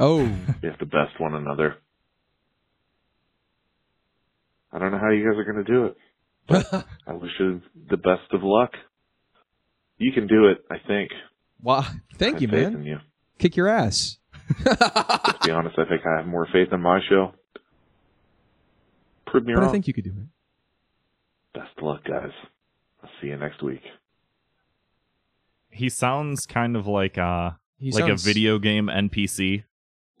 oh. 0.00 0.24
We 0.62 0.68
have 0.68 0.78
to 0.78 0.86
best 0.86 1.18
one 1.20 1.34
another. 1.34 1.76
I 4.72 4.78
don't 4.80 4.90
know 4.90 4.98
how 4.98 5.10
you 5.10 5.24
guys 5.24 5.38
are 5.38 5.44
going 5.52 5.64
to 5.64 5.72
do 5.72 5.84
it. 5.86 5.96
I 7.06 7.12
wish 7.12 7.30
you 7.38 7.60
the 7.90 7.96
best 7.96 8.32
of 8.32 8.40
luck. 8.42 8.70
You 10.04 10.12
can 10.12 10.26
do 10.26 10.48
it, 10.48 10.58
I 10.70 10.76
think. 10.86 11.10
wow. 11.62 11.86
Thank 12.16 12.36
I 12.36 12.38
you, 12.40 12.48
man. 12.48 12.84
you. 12.84 12.98
Kick 13.38 13.56
your 13.56 13.68
ass. 13.68 14.18
To 14.64 15.36
be 15.42 15.50
honest, 15.50 15.78
I 15.78 15.84
think 15.86 16.02
I 16.06 16.18
have 16.18 16.26
more 16.26 16.46
faith 16.52 16.68
in 16.72 16.80
my 16.82 17.00
show. 17.08 17.32
Prove 19.26 19.46
me 19.46 19.54
But 19.54 19.60
wrong. 19.60 19.68
I 19.70 19.72
think 19.72 19.88
you 19.88 19.94
could 19.94 20.04
do 20.04 20.10
it. 20.10 21.58
Best 21.58 21.70
of 21.78 21.84
luck, 21.84 22.04
guys. 22.04 22.30
I'll 23.02 23.08
see 23.20 23.28
you 23.28 23.36
next 23.36 23.62
week. 23.62 23.80
he 25.70 25.88
sounds 25.88 26.46
kind 26.46 26.76
of 26.76 26.86
like 26.86 27.16
uh 27.18 27.52
He 27.78 27.90
like 27.92 28.04
sounds- 28.06 28.22
a 28.22 28.26
video 28.26 28.58
game 28.58 28.86
NPC. 28.88 29.64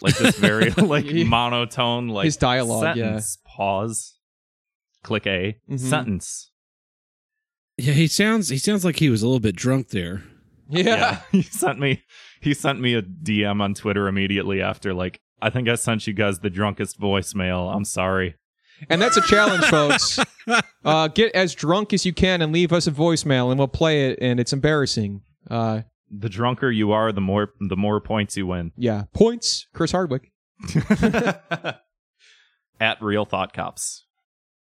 Like 0.00 0.16
this 0.16 0.36
very 0.38 0.70
like 0.94 1.06
monotone 1.06 2.08
like 2.08 2.24
His 2.24 2.36
dialogue, 2.36 2.96
yeah. 2.96 3.20
Pause. 3.44 4.14
Click 5.02 5.26
A. 5.26 5.58
Mhm. 5.70 5.78
Sentence. 5.78 6.50
Yeah, 7.76 7.92
he 7.92 8.06
sounds 8.06 8.48
he 8.50 8.58
sounds 8.58 8.84
like 8.84 8.96
he 8.96 9.10
was 9.10 9.22
a 9.22 9.26
little 9.26 9.40
bit 9.40 9.56
drunk 9.56 9.88
there. 9.88 10.22
Yeah. 10.68 11.20
he 11.32 11.42
sent 11.42 11.78
me 11.78 12.02
he 12.40 12.54
sent 12.54 12.80
me 12.80 12.94
a 12.94 13.02
DM 13.02 13.60
on 13.60 13.74
Twitter 13.74 14.06
immediately 14.08 14.60
after 14.62 14.94
like 14.94 15.20
I 15.42 15.50
think 15.50 15.68
I 15.68 15.74
sent 15.74 16.06
you 16.06 16.12
guys 16.12 16.38
the 16.38 16.50
drunkest 16.50 17.00
voicemail. 17.00 17.74
I'm 17.74 17.84
sorry. 17.84 18.36
And 18.88 19.00
that's 19.00 19.16
a 19.16 19.22
challenge, 19.22 19.64
folks. 19.66 20.18
Uh, 20.84 21.08
get 21.08 21.34
as 21.34 21.54
drunk 21.54 21.94
as 21.94 22.04
you 22.04 22.12
can 22.12 22.42
and 22.42 22.52
leave 22.52 22.70
us 22.70 22.86
a 22.86 22.90
voicemail, 22.90 23.48
and 23.50 23.58
we'll 23.58 23.66
play 23.66 24.10
it. 24.10 24.18
And 24.20 24.38
it's 24.38 24.52
embarrassing. 24.52 25.22
Uh, 25.50 25.80
The 26.10 26.28
drunker 26.28 26.70
you 26.70 26.92
are, 26.92 27.12
the 27.12 27.22
more 27.22 27.54
the 27.66 27.78
more 27.78 27.98
points 28.02 28.36
you 28.36 28.46
win. 28.48 28.70
yeah, 28.76 29.04
points. 29.14 29.66
Chris 29.72 29.92
Hardwick. 29.92 30.30
At 32.80 33.00
Real 33.00 33.24
Thought 33.24 33.54
Cops. 33.54 34.04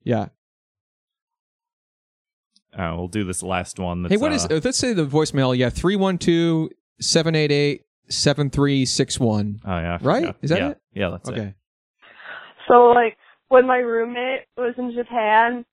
Yeah. 0.03 0.27
Uh, 2.75 2.93
we'll 2.97 3.07
do 3.07 3.23
this 3.23 3.41
last 3.41 3.79
one. 3.79 4.03
That's, 4.03 4.13
hey, 4.13 4.17
what 4.17 4.31
is? 4.33 4.45
uh, 4.45 4.55
uh, 4.55 4.61
let's 4.63 4.77
say 4.77 4.93
the 4.93 5.05
voicemail. 5.05 5.57
Yeah, 5.57 5.69
312 5.69 6.69
788 6.99 7.81
7361. 8.09 9.61
Oh 9.65 9.69
yeah, 9.69 9.97
I 10.01 10.03
Right? 10.05 10.21
forgot. 10.21 10.37
Is 10.41 10.49
that 10.49 10.59
yeah. 10.59 10.69
it? 10.69 10.81
Yeah, 10.93 11.09
that's 11.11 11.29
it. 11.29 11.31
Okay. 11.33 11.53
So 12.67 12.87
like 12.87 13.17
when 13.47 13.65
my 13.67 13.77
roommate 13.77 14.41
was 14.57 14.73
in 14.77 14.93
Japan, 14.93 15.65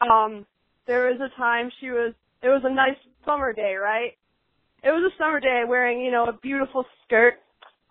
um, 0.00 0.46
there 0.86 1.06
was 1.10 1.20
a 1.20 1.34
time 1.36 1.70
she 1.80 1.90
was 1.90 2.14
it 2.42 2.48
was 2.48 2.62
a 2.64 2.72
nice 2.72 2.96
summer 3.24 3.52
day, 3.52 3.74
right? 3.74 4.12
It 4.84 4.90
was 4.90 5.10
a 5.12 5.16
summer 5.18 5.40
day 5.40 5.62
wearing, 5.66 6.00
you 6.00 6.10
know, 6.12 6.26
a 6.26 6.32
beautiful 6.32 6.84
skirt 7.04 7.34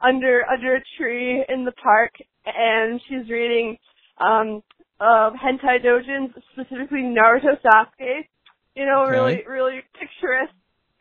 under 0.01 0.43
under 0.51 0.75
a 0.75 0.81
tree 0.97 1.43
in 1.49 1.65
the 1.65 1.71
park 1.73 2.13
and 2.45 3.01
she's 3.09 3.29
reading 3.29 3.77
um 4.19 4.61
uh 4.99 5.31
hentai 5.31 5.83
dojins, 5.83 6.29
specifically 6.53 7.01
Naruto 7.01 7.57
Sasuke. 7.65 8.27
You 8.75 8.85
know, 8.85 9.03
Okay. 9.03 9.11
really 9.11 9.43
really 9.47 9.79
picturesque 9.99 10.53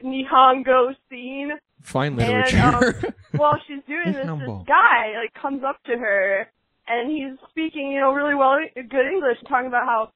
Nihongo 0.02 0.94
scene. 1.10 1.50
Fine 1.82 2.16
And 2.16 2.18
literature. 2.18 2.58
um, 2.60 3.12
while 3.36 3.58
she's 3.66 3.82
doing 3.86 4.12
this, 4.14 4.26
this 4.38 4.66
guy 4.66 5.18
like 5.20 5.34
comes 5.40 5.62
up 5.66 5.76
to 5.86 5.96
her 5.98 6.48
and 6.86 7.10
he's 7.10 7.38
speaking, 7.50 7.90
you 7.92 8.00
know, 8.00 8.12
really 8.12 8.34
well, 8.34 8.56
good 8.74 9.06
English, 9.10 9.38
talking 9.48 9.66
about 9.68 9.86
how 9.86 10.10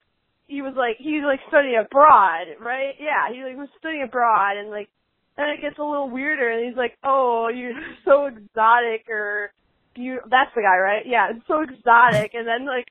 he 0.46 0.62
was 0.62 0.74
like 0.76 0.96
he's 0.98 1.22
like 1.24 1.40
studying 1.48 1.76
abroad, 1.84 2.46
right? 2.60 2.94
Yeah, 3.00 3.32
he 3.32 3.42
like 3.44 3.56
was 3.56 3.68
studying 3.78 4.02
abroad, 4.04 4.56
and 4.56 4.70
like 4.70 4.88
then 5.36 5.50
it 5.50 5.60
gets 5.60 5.78
a 5.78 5.84
little 5.84 6.10
weirder, 6.10 6.48
and 6.50 6.66
he's 6.66 6.76
like, 6.76 6.96
"Oh, 7.04 7.48
you're 7.54 7.72
so 8.04 8.26
exotic," 8.26 9.08
or 9.10 9.52
"You." 9.94 10.20
That's 10.30 10.50
the 10.54 10.62
guy, 10.62 10.78
right? 10.78 11.04
Yeah, 11.06 11.30
it's 11.30 11.46
so 11.46 11.60
exotic, 11.62 12.32
and 12.34 12.46
then 12.46 12.66
like 12.66 12.86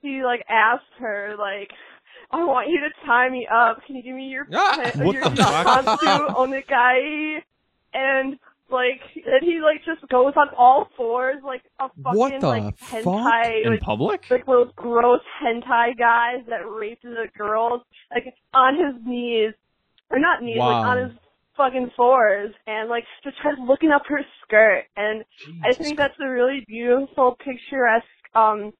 he 0.00 0.22
like 0.24 0.44
asked 0.48 0.92
her 1.00 1.34
like. 1.38 1.70
I 2.32 2.44
want 2.44 2.68
you 2.70 2.80
to 2.80 3.06
tie 3.06 3.28
me 3.28 3.46
up. 3.52 3.78
Can 3.86 3.96
you 3.96 4.02
give 4.02 4.14
me 4.16 4.24
your 4.28 4.46
Ah, 4.54 4.78
pen- 4.82 5.04
what 5.04 5.12
your 5.14 5.24
the 5.24 5.36
fuck? 5.36 5.66
Hansu 5.84 6.34
Onegai? 6.36 7.38
And 7.94 8.38
like, 8.70 9.00
and 9.26 9.42
he 9.42 9.60
like 9.60 9.84
just 9.84 10.08
goes 10.10 10.32
on 10.36 10.48
all 10.56 10.88
fours 10.96 11.36
like 11.44 11.62
a 11.78 11.88
fucking 12.02 12.18
What 12.18 12.40
the 12.40 12.46
like 12.48 12.78
fuck? 12.78 13.04
hentai 13.04 13.66
In 13.66 13.70
like 13.72 13.80
public? 13.80 14.30
like 14.30 14.46
those 14.46 14.70
gross 14.76 15.20
hentai 15.44 15.96
guys 15.98 16.44
that 16.48 16.60
rape 16.68 17.00
the 17.02 17.26
girls, 17.36 17.82
like 18.10 18.32
on 18.54 18.74
his 18.76 18.94
knees, 19.06 19.52
or 20.10 20.18
not 20.18 20.42
knees, 20.42 20.56
like 20.58 20.86
on 20.86 20.98
his 21.08 21.12
fucking 21.54 21.90
fours, 21.94 22.54
and 22.66 22.88
like 22.88 23.04
just 23.22 23.36
tries 23.42 23.56
looking 23.66 23.90
up 23.90 24.02
her 24.06 24.20
skirt, 24.42 24.84
and 24.96 25.22
I 25.62 25.74
think 25.74 25.98
that's 25.98 26.14
a 26.18 26.28
really 26.30 26.64
beautiful, 26.66 27.36
picturesque, 27.44 28.06
um, 28.34 28.72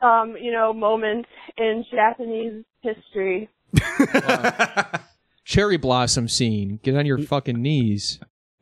um, 0.00 0.36
you 0.40 0.52
know, 0.52 0.72
moment 0.72 1.26
in 1.56 1.84
Japanese 1.90 2.64
history. 2.80 3.48
Cherry 5.44 5.76
blossom 5.76 6.28
scene. 6.28 6.80
Get 6.82 6.96
on 6.96 7.06
your 7.06 7.18
fucking 7.18 7.60
knees. 7.60 8.18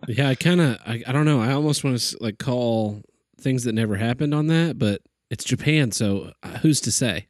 Yeah, 0.07 0.29
I 0.29 0.35
kind 0.35 0.61
of 0.61 0.79
I, 0.87 1.03
I 1.07 1.13
don't 1.13 1.25
know. 1.25 1.41
I 1.41 1.53
almost 1.53 1.83
want 1.83 1.99
to 1.99 2.17
like 2.21 2.39
call 2.39 3.03
things 3.41 3.65
that 3.65 3.75
never 3.75 3.97
happened 3.97 4.35
on 4.35 4.49
that, 4.49 4.79
but 4.79 5.01
it's 5.31 5.45
Japan, 5.45 5.93
so 5.93 6.33
uh, 6.43 6.59
who's 6.59 6.81
to 6.83 6.93
say? 6.93 7.29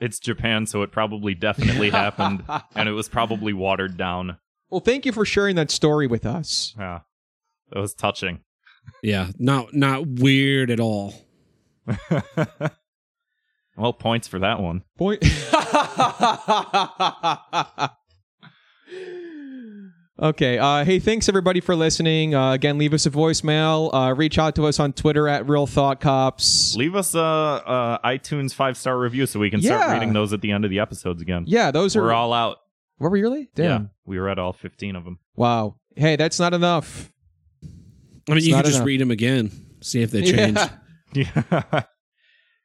It's 0.00 0.18
Japan, 0.18 0.66
so 0.66 0.82
it 0.82 0.92
probably 0.92 1.34
definitely 1.34 1.90
happened, 2.04 2.44
and 2.74 2.88
it 2.88 2.92
was 2.92 3.08
probably 3.08 3.52
watered 3.52 3.96
down. 3.96 4.38
Well, 4.70 4.80
thank 4.80 5.06
you 5.06 5.12
for 5.12 5.24
sharing 5.24 5.56
that 5.56 5.70
story 5.70 6.06
with 6.06 6.26
us. 6.26 6.74
Yeah, 6.78 7.00
that 7.70 7.80
was 7.80 7.94
touching. 7.94 8.40
Yeah, 9.02 9.30
not 9.38 9.74
not 9.74 10.06
weird 10.06 10.70
at 10.70 10.80
all. 10.80 11.14
well, 13.78 13.92
points 13.92 14.26
for 14.28 14.38
that 14.40 14.60
one. 14.60 14.82
Point. 14.96 15.22
okay. 20.20 20.58
Uh, 20.58 20.84
hey, 20.84 20.98
thanks 20.98 21.28
everybody 21.28 21.60
for 21.60 21.76
listening. 21.76 22.34
Uh, 22.34 22.52
again, 22.52 22.78
leave 22.78 22.92
us 22.92 23.06
a 23.06 23.10
voicemail. 23.10 23.92
Uh, 23.92 24.14
reach 24.14 24.38
out 24.38 24.54
to 24.56 24.66
us 24.66 24.80
on 24.80 24.92
Twitter 24.92 25.28
at 25.28 25.48
Real 25.48 25.66
Thought 25.66 26.00
Cops. 26.00 26.74
Leave 26.76 26.94
us 26.94 27.14
a, 27.14 27.18
a 27.18 28.00
iTunes 28.04 28.52
five 28.54 28.76
star 28.76 28.98
review 28.98 29.26
so 29.26 29.38
we 29.40 29.50
can 29.50 29.62
start 29.62 29.80
Yeah. 29.80 29.92
reading 29.94 30.12
those 30.12 30.32
at 30.32 30.40
the 30.40 30.50
end 30.52 30.64
of 30.64 30.70
the 30.70 30.80
episodes 30.80 31.22
again. 31.22 31.44
Yeah, 31.46 31.70
those 31.70 31.96
are. 31.96 32.02
We're 32.02 32.12
all 32.12 32.32
out. 32.32 32.58
Were 32.98 33.10
we 33.10 33.22
really? 33.22 33.48
Damn. 33.54 33.82
Yeah, 33.82 33.88
we 34.06 34.18
read 34.18 34.38
all 34.38 34.52
fifteen 34.52 34.96
of 34.96 35.04
them. 35.04 35.18
Wow. 35.36 35.76
Hey, 35.94 36.16
that's 36.16 36.40
not 36.40 36.52
enough. 36.54 37.12
I 37.62 38.32
mean, 38.32 38.38
It's 38.38 38.46
you 38.46 38.52
not 38.52 38.58
can 38.64 38.70
just 38.70 38.76
enough. 38.78 38.86
read 38.86 39.00
them 39.00 39.10
again, 39.10 39.50
see 39.80 40.02
if 40.02 40.10
they 40.10 40.22
change. 40.22 40.58
Yeah. 41.14 41.42
Yeah. 41.72 41.82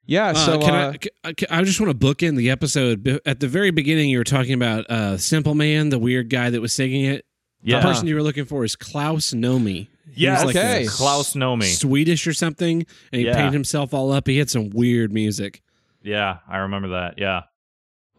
Yeah. 0.06 0.28
Uh, 0.30 0.34
so 0.34 0.60
can 0.60 0.74
uh, 0.74 0.94
I, 0.94 0.98
ca- 0.98 1.34
ca- 1.34 1.48
I 1.58 1.64
just 1.64 1.80
want 1.80 1.90
to 1.90 1.94
book 1.98 2.24
in 2.24 2.36
the 2.36 2.50
episode. 2.50 3.22
At 3.26 3.40
the 3.40 3.48
very 3.48 3.72
beginning, 3.72 4.10
you 4.10 4.18
were 4.18 4.24
talking 4.24 4.54
about 4.54 4.90
uh, 4.90 5.18
Simple 5.18 5.56
Man, 5.56 5.90
the 5.90 6.00
weird 6.00 6.30
guy 6.30 6.50
that 6.50 6.62
was 6.62 6.74
singing 6.74 7.06
it. 7.06 7.26
Yeah. 7.62 7.80
The 7.80 7.88
person 7.88 8.08
you 8.08 8.16
were 8.16 8.24
looking 8.24 8.46
for 8.46 8.64
is 8.66 8.76
Klaus 8.76 9.32
Nomi. 9.32 9.88
Yeah, 10.16 10.34
Yes. 10.34 10.46
was 10.46 10.56
like 10.56 10.64
Okay. 10.64 10.86
Klaus 10.90 11.34
Nomi. 11.34 11.64
Swedish 11.64 12.28
or 12.28 12.34
something, 12.34 12.86
and 13.12 13.20
he 13.22 13.26
Yeah. 13.26 13.36
painted 13.36 13.54
himself 13.54 13.94
all 13.94 14.12
up. 14.12 14.28
He 14.28 14.38
had 14.38 14.50
some 14.50 14.70
weird 14.70 15.14
music. 15.14 15.62
Yeah, 16.04 16.40
I 16.48 16.58
remember 16.58 16.90
that. 16.90 17.16
Yeah. 17.18 17.44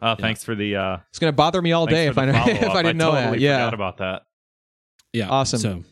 Uh, 0.01 0.17
thanks 0.17 0.43
for 0.43 0.55
the. 0.55 0.75
Uh, 0.77 0.97
it's 1.11 1.19
gonna 1.19 1.33
bother 1.33 1.61
me 1.63 1.73
all 1.73 1.87
day 1.87 2.07
if 2.09 2.17
I 2.19 2.27
if. 2.29 2.35
I 2.71 2.83
didn't 2.83 2.97
know 2.97 3.13
totally 3.13 3.33
that. 3.33 3.41
Yeah. 3.41 3.59
forgot 3.67 3.75
about 3.75 3.97
that. 3.99 4.23
Yeah, 5.13 5.29
Awesome. 5.29 5.61
So, 5.61 5.85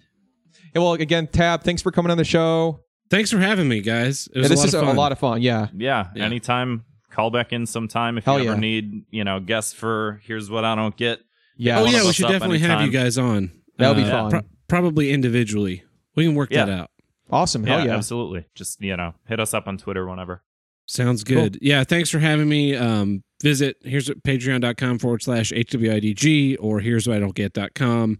Yeah, 0.75 0.81
well, 0.83 0.95
again, 0.95 1.27
Tab, 1.29 1.63
thanks 1.63 1.83
for 1.83 1.93
coming 1.93 2.11
on 2.11 2.17
the 2.19 2.25
show. 2.25 2.81
Thanks 3.13 3.31
for 3.31 3.39
having 3.39 3.69
me, 3.69 3.81
guys. 3.81 4.29
It 4.35 4.39
was 4.39 4.45
Yeah, 4.45 4.49
this 4.49 4.59
a 4.59 4.63
lot 4.63 4.69
is 4.69 4.75
of 4.75 4.83
a, 4.83 4.87
fun. 4.87 4.97
a 4.97 4.99
lot 4.99 5.13
of 5.13 5.19
fun. 5.19 5.43
Yeah. 5.43 5.69
Yeah, 5.77 6.09
Yeah. 6.17 6.25
anytime. 6.25 6.85
Call 7.11 7.31
back 7.31 7.53
in 7.53 7.67
sometime 7.67 8.17
if 8.17 8.25
Hell 8.25 8.41
you 8.41 8.47
ever 8.51 8.55
yeah. 8.55 8.61
need, 8.61 9.05
you 9.11 9.23
know, 9.23 9.39
guests 9.39 9.75
for 9.75 10.21
here's 10.25 10.51
what 10.51 10.65
I 10.65 10.75
don't 10.75 10.97
get. 10.97 11.21
Yeah. 11.59 11.81
Oh 11.81 11.85
yeah, 11.85 12.03
we 12.05 12.13
should 12.15 12.25
up 12.25 12.33
definitely 12.33 12.61
have 12.61 12.81
you 12.81 12.91
guys 12.91 13.19
on. 13.19 13.53
That 13.79 13.89
would 13.91 13.99
be 14.03 14.05
Uh, 14.05 14.11
fun. 14.11 14.31
pro- 14.31 14.41
probably 14.67 15.13
individually. 15.13 15.85
We 16.17 16.25
can 16.25 16.35
work 16.35 16.49
that 16.51 16.71
out. 16.71 16.91
Awesome. 17.31 17.65
Hell 17.65 17.85
yeah. 17.87 17.95
absolutely. 17.97 18.47
Just 18.55 18.81
you 18.81 18.97
know, 18.97 19.13
hit 19.29 19.41
us 19.41 19.53
up 19.53 19.69
on 19.69 19.77
Twitter 19.77 20.07
whenever. 20.09 20.43
Sounds 20.87 21.23
good. 21.23 21.59
Yeah, 21.61 21.85
thanks 21.85 22.09
for 22.11 22.19
having 22.19 22.49
me. 22.49 22.75
Um, 22.75 23.23
visit 23.43 23.77
here's 23.83 24.09
what 24.09 24.23
patreon.com 24.23 24.99
forward 24.99 25.23
slash 25.23 25.53
HWIDG 25.53 26.57
or 26.61 26.81
here's 26.81 27.07
what 27.07 27.17
I 27.19 27.21
don't 27.21 27.35
get.com 27.35 28.19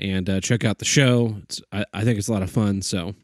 and 0.00 0.28
uh, 0.28 0.40
check 0.40 0.64
out 0.64 0.78
the 0.78 0.84
show. 0.84 1.36
It's, 1.44 1.60
I, 1.72 1.84
I 1.94 2.02
think 2.04 2.18
it's 2.18 2.28
a 2.28 2.32
lot 2.32 2.42
of 2.42 2.50
fun. 2.50 2.82
So 2.82 3.14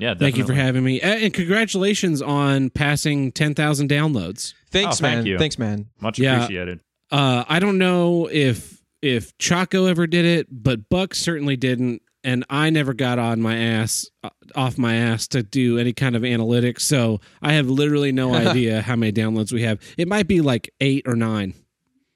Yeah, 0.00 0.14
thank 0.14 0.36
you 0.38 0.46
for 0.46 0.54
having 0.54 0.82
me. 0.82 1.00
Uh, 1.00 1.08
and 1.08 1.32
congratulations 1.34 2.22
on 2.22 2.70
passing 2.70 3.32
10,000 3.32 3.88
downloads. 3.90 4.54
Thanks, 4.70 4.96
Oh, 5.00 5.02
thank 5.04 5.16
man. 5.18 5.26
you. 5.26 5.38
Thanks, 5.38 5.58
man. 5.58 5.86
Much 6.00 6.18
Yeah. 6.18 6.36
appreciated. 6.42 6.80
Uh, 7.10 7.44
I 7.48 7.58
don't 7.58 7.78
know 7.78 8.28
if 8.32 8.78
if 9.02 9.36
Chaco 9.38 9.86
ever 9.86 10.06
did 10.06 10.24
it, 10.26 10.46
but 10.50 10.88
Buck 10.88 11.14
certainly 11.14 11.56
didn't. 11.56 12.02
And 12.22 12.44
I 12.50 12.68
never 12.68 12.92
got 12.92 13.18
on 13.18 13.40
my 13.40 13.56
ass 13.56 14.06
uh, 14.22 14.28
off 14.54 14.76
my 14.76 14.94
ass 14.94 15.26
to 15.28 15.42
do 15.42 15.78
any 15.78 15.92
kind 15.94 16.14
of 16.14 16.20
analytics, 16.22 16.80
so 16.82 17.18
I 17.40 17.54
have 17.54 17.68
literally 17.70 18.12
no 18.12 18.34
idea 18.50 18.82
how 18.82 18.96
many 18.96 19.10
downloads 19.12 19.52
we 19.52 19.62
have. 19.62 19.80
It 19.96 20.06
might 20.06 20.28
be 20.28 20.40
like 20.42 20.70
eight 20.80 21.04
or 21.06 21.16
nine. 21.16 21.54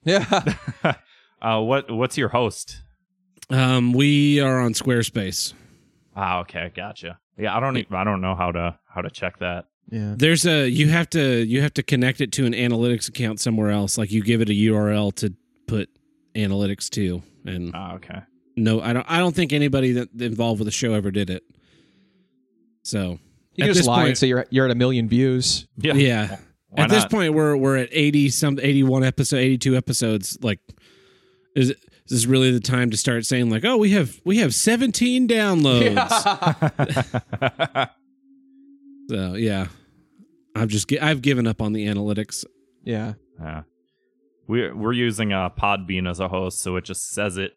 Yeah. 0.03 0.25
Uh, 1.41 1.59
what 1.61 1.91
what's 1.91 2.17
your 2.17 2.29
host? 2.29 2.81
Um, 3.51 3.93
we 3.93 4.39
are 4.39 4.59
on 4.61 4.73
Squarespace. 4.73 5.53
Ah, 6.15 6.39
okay, 6.39 6.71
gotcha. 6.75 7.19
Yeah, 7.37 7.55
I 7.55 7.59
don't 7.59 7.77
even, 7.77 7.95
I 7.95 8.03
don't 8.03 8.21
know 8.21 8.35
how 8.35 8.51
to 8.51 8.77
how 8.87 9.01
to 9.01 9.09
check 9.09 9.39
that. 9.39 9.65
yeah. 9.91 10.15
There's 10.17 10.45
a 10.45 10.67
you 10.69 10.87
have 10.89 11.09
to 11.11 11.43
you 11.45 11.61
have 11.61 11.73
to 11.75 11.83
connect 11.83 12.21
it 12.21 12.31
to 12.33 12.45
an 12.45 12.53
analytics 12.53 13.09
account 13.09 13.39
somewhere 13.39 13.71
else. 13.71 13.97
Like 13.97 14.11
you 14.11 14.23
give 14.23 14.41
it 14.41 14.49
a 14.49 14.53
URL 14.53 15.13
to 15.15 15.33
put 15.67 15.89
analytics 16.35 16.89
to, 16.91 17.21
and 17.45 17.71
Ah, 17.75 17.95
okay. 17.95 18.19
no, 18.55 18.81
I 18.81 18.93
don't. 18.93 19.05
I 19.09 19.19
don't 19.19 19.35
think 19.35 19.51
anybody 19.53 19.91
that 19.93 20.09
involved 20.21 20.59
with 20.59 20.67
the 20.67 20.71
show 20.71 20.93
ever 20.93 21.11
did 21.11 21.29
it. 21.29 21.43
So 22.83 23.19
You 23.55 23.63
at 23.63 23.67
just 23.67 23.79
this 23.79 23.87
lie 23.87 23.99
and 24.01 24.07
point- 24.09 24.17
say 24.17 24.27
you're 24.27 24.45
you're 24.49 24.65
at 24.65 24.71
a 24.71 24.75
million 24.75 25.07
views. 25.09 25.67
Yeah. 25.77 25.93
yeah. 25.93 26.37
Why 26.69 26.83
At 26.83 26.89
this 26.89 27.03
not? 27.03 27.11
point, 27.11 27.33
we're 27.33 27.55
we're 27.57 27.77
at 27.77 27.89
eighty 27.91 28.29
some 28.29 28.59
eighty 28.61 28.83
one 28.83 29.03
episode, 29.03 29.37
eighty 29.37 29.57
two 29.57 29.75
episodes. 29.75 30.37
Like, 30.41 30.59
is 31.55 31.69
is 31.69 31.75
this 32.07 32.17
is 32.17 32.27
really 32.27 32.51
the 32.51 32.59
time 32.59 32.91
to 32.91 32.97
start 32.97 33.25
saying 33.25 33.49
like, 33.49 33.65
oh, 33.65 33.77
we 33.77 33.91
have 33.91 34.21
we 34.23 34.37
have 34.37 34.55
seventeen 34.55 35.27
downloads? 35.27 35.95
So 39.09 39.33
yeah, 39.35 39.67
I've 40.55 40.69
just 40.69 40.91
I've 41.01 41.21
given 41.21 41.45
up 41.45 41.61
on 41.61 41.73
the 41.73 41.85
analytics. 41.85 42.43
Yeah. 42.83 43.13
Yeah. 43.39 43.63
We're 44.47 44.75
we're 44.75 44.93
using 44.93 45.31
uh 45.31 45.49
Podbean 45.51 46.09
as 46.09 46.19
a 46.19 46.27
host, 46.27 46.59
so 46.59 46.75
it 46.75 46.85
just 46.85 47.11
says 47.11 47.37
it 47.37 47.51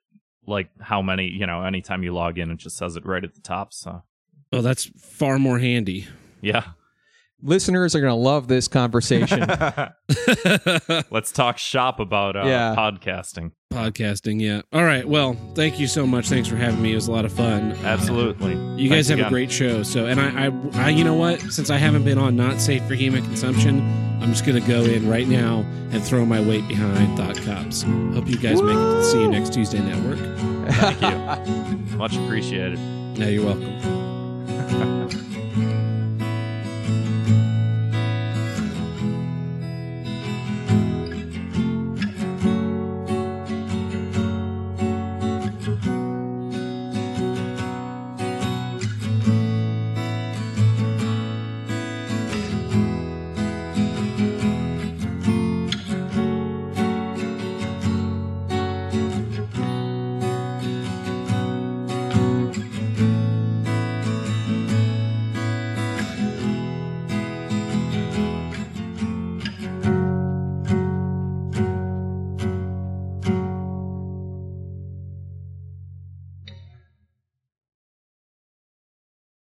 like 0.47 0.69
how 0.81 1.01
many, 1.03 1.29
you 1.29 1.47
know, 1.47 1.63
anytime 1.63 2.03
you 2.03 2.13
log 2.13 2.39
in, 2.39 2.51
it 2.51 2.59
just 2.59 2.77
says 2.77 2.97
it 2.97 3.07
right 3.07 3.25
at 3.25 3.35
the 3.35 3.41
top. 3.41 3.73
So 3.73 4.03
Oh, 4.53 4.61
that's 4.63 4.85
far 5.01 5.39
more 5.39 5.59
handy. 5.59 6.07
yeah. 6.43 6.65
Listeners 7.41 7.95
are 7.95 8.01
going 8.01 8.11
to 8.11 8.15
love 8.17 8.49
this 8.49 8.67
conversation. 8.69 9.41
Let's 11.11 11.31
talk 11.31 11.59
shop 11.59 12.01
about 12.01 12.37
uh, 12.37 12.45
Yeah. 12.47 12.75
podcasting. 12.77 13.53
Podcasting, 13.73 14.41
yeah. 14.41 14.63
All 14.73 14.83
right. 14.83 15.07
Well, 15.07 15.37
thank 15.55 15.79
you 15.79 15.87
so 15.87 16.07
much. 16.07 16.29
Thanks 16.29 16.49
for 16.49 16.57
having 16.57 16.83
me. 16.83 16.93
It 16.93 16.97
was 16.97 17.07
a 17.07 17.13
lot 17.13 17.25
of 17.25 17.33
fun. 17.33 17.73
Absolutely. 17.85 18.55
You 18.83 18.89
guys 18.89 19.09
Thanks 19.09 19.21
have 19.23 19.27
a 19.27 19.31
great 19.31 19.53
show. 19.53 19.83
So, 19.83 20.07
and 20.07 20.19
I, 20.21 20.47
I, 20.47 20.87
I, 20.87 20.89
you 20.89 21.05
know 21.05 21.15
what? 21.15 21.41
Since 21.43 21.71
I 21.71 21.77
haven't 21.77 22.05
been 22.05 22.19
on 22.19 22.35
not 22.35 22.61
safe 22.61 22.83
for 22.89 22.95
human 22.95 23.23
consumption, 23.23 23.81
I'm 24.23 24.31
just 24.33 24.45
gonna 24.47 24.61
go 24.61 24.83
in 24.83 25.09
right 25.09 25.29
now 25.29 25.61
and 25.93 26.03
throw 26.03 26.25
my 26.25 26.41
weight 26.41 26.67
behind 26.67 27.17
Thought 27.19 27.37
Cops. 27.43 27.83
Hope 27.83 28.27
you 28.29 28.39
guys 28.39 28.61
make 28.63 28.77
it. 28.77 29.05
See 29.05 29.21
you 29.21 29.29
next 29.29 29.53
Tuesday, 29.53 29.79
Network. 29.81 30.19
Thank 30.73 31.47
you. 31.47 31.97
Much 31.99 32.17
appreciated. 32.17 32.79
Now 33.19 33.27
you're 33.29 33.45
welcome. 33.45 35.25